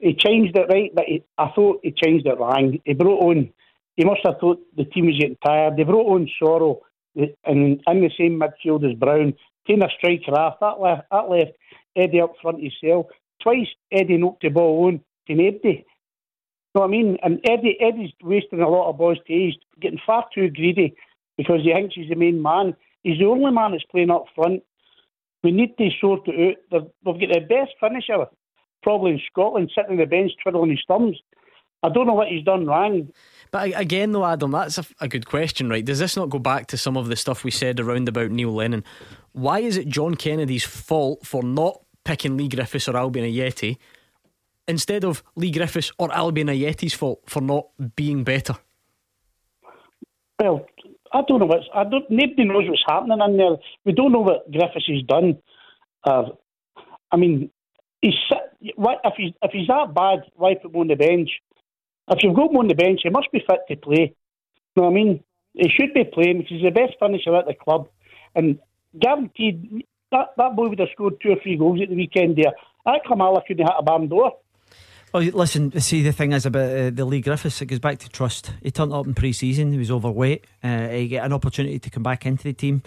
he 0.00 0.14
changed 0.14 0.56
it 0.56 0.66
right, 0.68 0.92
but 0.94 1.04
he, 1.04 1.22
I 1.38 1.50
thought 1.54 1.80
he 1.82 1.92
changed 1.92 2.26
it 2.26 2.38
wrong. 2.38 2.78
He 2.84 2.94
brought 2.94 3.22
on, 3.22 3.50
he 3.96 4.04
must 4.04 4.20
have 4.24 4.38
thought 4.40 4.60
the 4.76 4.84
team 4.84 5.06
was 5.06 5.18
getting 5.18 5.38
tired. 5.44 5.76
They 5.76 5.84
brought 5.84 6.12
on 6.12 6.28
Soro 6.42 6.80
and 7.14 7.80
in 7.86 8.00
the 8.00 8.10
same 8.18 8.40
midfield 8.40 8.90
as 8.90 8.98
Brown, 8.98 9.34
taking 9.66 9.82
a 9.82 9.88
striker 9.96 10.32
off. 10.32 10.58
That 10.60 10.80
left, 10.80 11.08
that 11.10 11.30
left 11.30 11.52
Eddie 11.94 12.20
up 12.20 12.34
front 12.42 12.60
himself. 12.60 13.06
Twice 13.42 13.68
Eddie 13.92 14.18
knocked 14.18 14.42
the 14.42 14.48
ball 14.48 14.86
on 14.86 15.00
to 15.26 15.34
nobody. 15.34 15.84
You 15.84 15.84
know 16.74 16.80
what 16.82 16.84
I 16.84 16.90
mean? 16.90 17.18
And 17.22 17.40
Eddie 17.44 17.78
Eddie's 17.80 18.12
wasting 18.22 18.60
a 18.60 18.68
lot 18.68 18.90
of 18.90 18.98
boys' 18.98 19.18
days, 19.26 19.54
getting 19.80 20.00
far 20.06 20.26
too 20.34 20.50
greedy 20.50 20.94
because 21.36 21.60
he 21.62 21.72
thinks 21.72 21.94
he's 21.94 22.08
the 22.08 22.16
main 22.16 22.42
man. 22.42 22.76
He's 23.02 23.18
the 23.18 23.26
only 23.26 23.50
man 23.50 23.72
that's 23.72 23.84
playing 23.84 24.10
up 24.10 24.26
front. 24.34 24.62
We 25.42 25.52
need 25.52 25.76
to 25.78 25.88
sort 26.00 26.26
it 26.26 26.58
out. 26.72 26.90
They've 27.04 27.20
got 27.20 27.34
the 27.34 27.46
best 27.48 27.72
finisher 27.80 28.26
probably 28.82 29.12
in 29.12 29.20
Scotland 29.30 29.70
sitting 29.74 29.92
on 29.92 29.96
the 29.98 30.06
bench 30.06 30.32
twiddling 30.42 30.70
his 30.70 30.82
thumbs. 30.86 31.16
I 31.82 31.88
don't 31.88 32.06
know 32.06 32.14
what 32.14 32.28
he's 32.28 32.44
done 32.44 32.66
wrong. 32.66 33.08
But 33.50 33.78
again, 33.78 34.12
though, 34.12 34.24
Adam, 34.24 34.50
that's 34.50 34.78
a, 34.78 34.84
a, 35.00 35.08
good 35.08 35.26
question, 35.26 35.68
right? 35.68 35.84
Does 35.84 35.98
this 35.98 36.16
not 36.16 36.30
go 36.30 36.38
back 36.38 36.66
to 36.68 36.76
some 36.76 36.96
of 36.96 37.08
the 37.08 37.16
stuff 37.16 37.44
we 37.44 37.50
said 37.50 37.78
around 37.78 38.08
about 38.08 38.30
Neil 38.30 38.52
Lennon? 38.52 38.84
Why 39.32 39.60
is 39.60 39.76
it 39.76 39.88
John 39.88 40.14
Kennedy's 40.14 40.64
fault 40.64 41.24
for 41.26 41.42
not 41.42 41.80
picking 42.04 42.36
Leigh 42.36 42.48
Griffiths 42.48 42.88
or 42.88 42.94
Albian 42.94 43.32
Ajeti 43.32 43.76
instead 44.68 45.04
of 45.04 45.22
Leigh 45.36 45.50
Griffiths 45.50 45.92
or 45.98 46.08
Albian 46.08 46.50
Ajeti's 46.50 46.94
fault 46.94 47.22
for 47.26 47.40
not 47.40 47.66
being 47.94 48.24
better? 48.24 48.56
Well, 50.38 50.66
I 51.12 51.22
don't 51.26 51.40
know 51.40 51.46
what's. 51.46 51.66
I 51.74 51.84
don't. 51.84 52.08
Nobody 52.10 52.44
knows 52.44 52.68
what's 52.68 52.82
happening 52.86 53.20
in 53.20 53.36
there. 53.36 53.56
We 53.84 53.92
don't 53.92 54.12
know 54.12 54.20
what 54.20 54.50
Griffiths 54.50 54.86
has 54.88 55.02
done. 55.02 55.38
Uh, 56.04 56.30
I 57.10 57.16
mean, 57.16 57.50
he's 58.02 58.14
if 58.60 59.14
he's 59.16 59.32
if 59.42 59.50
he's 59.52 59.68
that 59.68 59.94
bad, 59.94 60.24
why 60.34 60.54
put 60.54 60.74
him 60.74 60.80
on 60.80 60.88
the 60.88 60.94
bench? 60.94 61.30
If 62.08 62.22
you've 62.22 62.36
got 62.36 62.50
him 62.50 62.58
on 62.58 62.68
the 62.68 62.74
bench, 62.74 63.00
he 63.02 63.10
must 63.10 63.32
be 63.32 63.42
fit 63.48 63.60
to 63.68 63.76
play. 63.76 64.14
You 64.74 64.82
know 64.82 64.82
what 64.84 64.90
I 64.90 64.94
mean? 64.94 65.24
He 65.54 65.68
should 65.70 65.94
be 65.94 66.04
playing 66.04 66.38
because 66.38 66.58
he's 66.58 66.62
the 66.62 66.70
best 66.70 66.94
finisher 67.00 67.34
at 67.34 67.46
the 67.46 67.54
club, 67.54 67.88
and 68.34 68.58
guaranteed 68.98 69.84
that 70.12 70.32
that 70.36 70.56
boy 70.56 70.68
would 70.68 70.78
have 70.78 70.88
scored 70.92 71.14
two 71.22 71.30
or 71.30 71.36
three 71.42 71.56
goals 71.56 71.80
at 71.80 71.88
the 71.88 71.96
weekend 71.96 72.36
there. 72.36 72.52
That 72.84 73.04
Klimala 73.04 73.44
couldn't 73.46 73.66
hit 73.66 73.74
a 73.76 73.82
barn 73.82 74.08
door. 74.08 74.36
Well, 75.12 75.22
listen, 75.22 75.78
see, 75.80 76.02
the 76.02 76.12
thing 76.12 76.32
is 76.32 76.46
about 76.46 76.70
uh, 76.70 76.90
the 76.90 77.04
Leigh 77.04 77.20
Griffiths, 77.20 77.62
it 77.62 77.66
goes 77.66 77.78
back 77.78 77.98
to 78.00 78.08
trust. 78.08 78.50
He 78.62 78.70
turned 78.70 78.92
up 78.92 79.06
in 79.06 79.14
pre 79.14 79.32
season, 79.32 79.72
he 79.72 79.78
was 79.78 79.90
overweight. 79.90 80.44
Uh, 80.62 80.88
he 80.88 81.08
got 81.08 81.24
an 81.24 81.32
opportunity 81.32 81.78
to 81.78 81.90
come 81.90 82.02
back 82.02 82.26
into 82.26 82.44
the 82.44 82.52
team. 82.52 82.82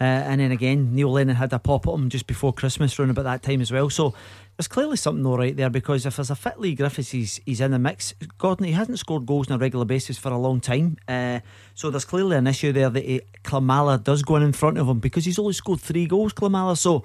Uh, 0.00 0.04
and 0.04 0.40
then 0.40 0.50
again, 0.50 0.94
Neil 0.94 1.10
Lennon 1.10 1.36
had 1.36 1.52
a 1.52 1.58
pop 1.58 1.86
at 1.86 1.94
him 1.94 2.08
just 2.08 2.26
before 2.26 2.52
Christmas, 2.52 2.98
around 2.98 3.10
about 3.10 3.24
that 3.24 3.42
time 3.42 3.60
as 3.60 3.70
well. 3.70 3.90
So 3.90 4.14
there's 4.56 4.68
clearly 4.68 4.96
something 4.96 5.26
all 5.26 5.36
right 5.36 5.56
there 5.56 5.68
because 5.68 6.06
if 6.06 6.16
there's 6.16 6.30
a 6.30 6.36
fit 6.36 6.60
Leigh 6.60 6.74
Griffiths, 6.74 7.10
he's, 7.10 7.40
he's 7.44 7.60
in 7.60 7.72
the 7.72 7.78
mix. 7.78 8.14
Gordon, 8.38 8.66
he 8.66 8.72
hasn't 8.72 8.98
scored 8.98 9.26
goals 9.26 9.50
on 9.50 9.56
a 9.56 9.58
regular 9.58 9.84
basis 9.84 10.16
for 10.16 10.30
a 10.30 10.38
long 10.38 10.60
time. 10.60 10.96
Uh, 11.08 11.40
so 11.74 11.90
there's 11.90 12.04
clearly 12.04 12.36
an 12.36 12.46
issue 12.46 12.72
there 12.72 12.90
that 12.90 13.04
he, 13.04 13.20
Klimala 13.42 14.02
does 14.02 14.22
go 14.22 14.36
in 14.36 14.42
in 14.42 14.52
front 14.52 14.78
of 14.78 14.88
him 14.88 15.00
because 15.00 15.24
he's 15.24 15.38
only 15.38 15.52
scored 15.52 15.80
three 15.80 16.06
goals, 16.06 16.32
Klimala. 16.32 16.78
So 16.78 17.04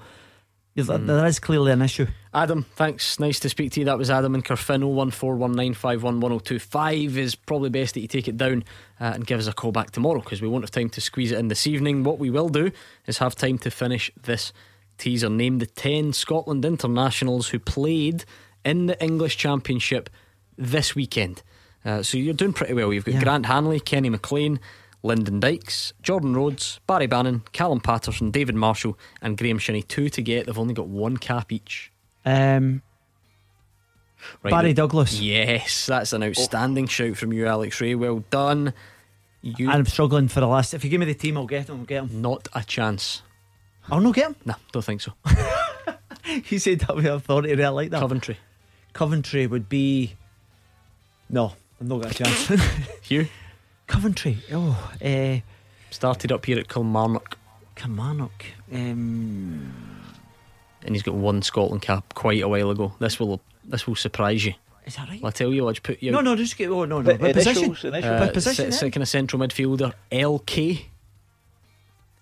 Mm. 0.87 1.07
There 1.07 1.25
is 1.25 1.39
clearly 1.39 1.71
an 1.71 1.81
issue. 1.81 2.07
Adam, 2.33 2.65
thanks. 2.75 3.19
Nice 3.19 3.39
to 3.41 3.49
speak 3.49 3.71
to 3.73 3.79
you. 3.79 3.85
That 3.85 3.97
was 3.97 4.09
Adam 4.09 4.35
and 4.35 4.45
Carfin. 4.45 4.83
01419511025 4.83 7.17
is 7.17 7.35
probably 7.35 7.69
best 7.69 7.95
that 7.95 8.01
you 8.01 8.07
take 8.07 8.27
it 8.27 8.37
down 8.37 8.63
uh, 8.99 9.11
and 9.15 9.25
give 9.25 9.39
us 9.39 9.47
a 9.47 9.53
call 9.53 9.71
back 9.71 9.91
tomorrow 9.91 10.19
because 10.19 10.41
we 10.41 10.47
won't 10.47 10.63
have 10.63 10.71
time 10.71 10.89
to 10.89 11.01
squeeze 11.01 11.31
it 11.31 11.39
in 11.39 11.47
this 11.47 11.65
evening. 11.65 12.03
What 12.03 12.19
we 12.19 12.29
will 12.29 12.49
do 12.49 12.71
is 13.07 13.17
have 13.17 13.35
time 13.35 13.57
to 13.59 13.71
finish 13.71 14.11
this 14.21 14.53
teaser. 14.97 15.29
Name 15.29 15.57
the 15.57 15.65
10 15.65 16.13
Scotland 16.13 16.65
internationals 16.65 17.49
who 17.49 17.59
played 17.59 18.25
in 18.63 18.85
the 18.85 19.01
English 19.03 19.37
Championship 19.37 20.09
this 20.57 20.95
weekend. 20.95 21.41
Uh, 21.83 22.03
so 22.03 22.17
you're 22.17 22.33
doing 22.33 22.53
pretty 22.53 22.73
well. 22.73 22.93
You've 22.93 23.05
got 23.05 23.15
yeah. 23.15 23.23
Grant 23.23 23.45
Hanley, 23.45 23.79
Kenny 23.79 24.09
McLean, 24.09 24.59
Lyndon 25.01 25.39
Dykes, 25.39 25.93
Jordan 26.01 26.35
Rhodes, 26.35 26.79
Barry 26.85 27.07
Bannan, 27.07 27.43
Callum 27.51 27.79
Paterson, 27.79 28.31
David 28.31 28.55
Marshall, 28.55 28.97
and 29.21 29.37
Graeme 29.37 29.57
Shinnie. 29.57 29.83
Two 29.83 30.09
to 30.09 30.21
get. 30.21 30.45
They've 30.45 30.57
only 30.57 30.73
got 30.73 30.87
one 30.87 31.17
cap 31.17 31.51
each. 31.51 31.91
Um, 32.25 32.81
right, 34.43 34.51
Barry 34.51 34.73
Douglas. 34.73 35.19
Yes, 35.19 35.85
that's 35.85 36.11
an 36.11 36.23
outstanding 36.23 36.85
oh. 36.85 36.87
shout 36.87 37.17
from 37.17 37.31
you, 37.31 37.47
Alex 37.47 37.79
Rae. 37.79 37.95
Well 37.95 38.23
done. 38.29 38.73
You... 39.41 39.69
I'm 39.69 39.85
struggling 39.85 40.27
for 40.27 40.41
the 40.41 40.47
last. 40.47 40.73
If 40.73 40.83
you 40.83 40.89
give 40.89 40.99
me 40.99 41.05
the 41.05 41.13
team, 41.13 41.37
I'll 41.37 41.45
get 41.45 41.67
them. 41.67 41.79
I'll 41.79 41.85
get 41.85 42.07
them. 42.09 42.21
Not 42.21 42.49
a 42.53 42.63
chance. 42.63 43.21
I'll 43.89 44.01
not 44.01 44.15
get 44.15 44.27
them. 44.27 44.35
No, 44.45 44.55
don't 44.73 44.83
think 44.83 45.01
so. 45.01 45.13
you 46.49 46.59
said 46.59 46.81
that 46.81 46.95
we 46.95 47.03
with 47.03 47.13
authority. 47.13 47.63
I 47.63 47.69
like 47.69 47.89
that. 47.91 48.01
Coventry. 48.01 48.37
Coventry 48.91 49.47
would 49.47 49.69
be. 49.69 50.15
No, 51.29 51.53
I've 51.79 51.87
not 51.87 52.01
got 52.01 52.11
a 52.11 52.13
chance. 52.15 52.61
Hugh. 53.01 53.27
Coventry. 53.89 54.37
Oh, 54.53 54.91
uh, 55.03 55.39
started 55.89 56.31
up 56.31 56.45
here 56.45 56.59
at 56.59 56.69
Kilmarnock. 56.69 57.37
Kilmarnock. 57.75 58.45
Um, 58.71 59.73
and 60.85 60.95
he's 60.95 61.03
got 61.03 61.15
one 61.15 61.41
Scotland 61.41 61.81
cap 61.81 62.13
quite 62.13 62.41
a 62.41 62.47
while 62.47 62.69
ago. 62.69 62.93
This 62.99 63.19
will 63.19 63.41
this 63.65 63.87
will 63.87 63.95
surprise 63.95 64.45
you. 64.45 64.53
Is 64.85 64.95
that 64.95 65.09
right? 65.09 65.19
I'll 65.23 65.31
tell 65.31 65.51
you, 65.51 65.65
I'll 65.65 65.73
just 65.73 65.83
put 65.83 66.01
you. 66.01 66.11
No, 66.11 66.21
no, 66.21 66.35
just 66.35 66.55
get. 66.55 66.69
Oh, 66.69 66.85
no, 66.85 67.01
no. 67.01 67.17
But 67.17 67.33
position? 67.33 67.75
Uh, 67.75 68.29
position 68.31 68.71
second 68.71 69.01
of 69.01 69.07
central 69.07 69.41
midfielder, 69.41 69.93
LK. 70.11 70.85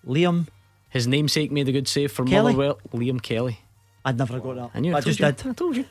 Liam. 0.06 0.48
His 0.90 1.06
namesake 1.06 1.52
made 1.52 1.68
a 1.68 1.72
good 1.72 1.86
save 1.86 2.12
for 2.12 2.24
Kelly? 2.24 2.54
Motherwell. 2.54 2.80
Liam 2.92 3.22
Kelly. 3.22 3.60
I'd 4.04 4.16
never 4.16 4.40
got 4.40 4.56
that. 4.56 4.70
I 4.74 4.80
knew. 4.80 4.94
I, 4.94 4.98
I 4.98 5.00
just 5.02 5.20
you. 5.20 5.26
did. 5.26 5.46
I 5.46 5.52
told 5.52 5.76
you. 5.76 5.84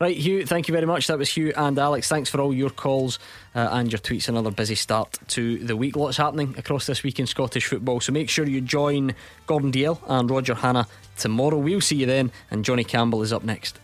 Right, 0.00 0.16
Hugh, 0.16 0.46
thank 0.46 0.68
you 0.68 0.72
very 0.72 0.86
much. 0.86 1.08
That 1.08 1.18
was 1.18 1.28
Hugh 1.28 1.52
and 1.56 1.76
Alex. 1.76 2.06
Thanks 2.08 2.30
for 2.30 2.40
all 2.40 2.54
your 2.54 2.70
calls 2.70 3.18
uh, 3.56 3.68
and 3.72 3.90
your 3.90 3.98
tweets. 3.98 4.28
Another 4.28 4.52
busy 4.52 4.76
start 4.76 5.18
to 5.28 5.58
the 5.58 5.76
week. 5.76 5.96
Lots 5.96 6.16
happening 6.16 6.54
across 6.56 6.86
this 6.86 7.02
week 7.02 7.18
in 7.18 7.26
Scottish 7.26 7.66
football. 7.66 8.00
So 8.00 8.12
make 8.12 8.30
sure 8.30 8.46
you 8.46 8.60
join 8.60 9.16
Gordon 9.48 9.72
Dalziel 9.72 9.98
and 10.06 10.30
Roger 10.30 10.54
Hannah 10.54 10.86
tomorrow. 11.16 11.58
We'll 11.58 11.80
see 11.80 11.96
you 11.96 12.06
then, 12.06 12.30
and 12.48 12.64
Johnny 12.64 12.84
Campbell 12.84 13.22
is 13.22 13.32
up 13.32 13.42
next. 13.42 13.80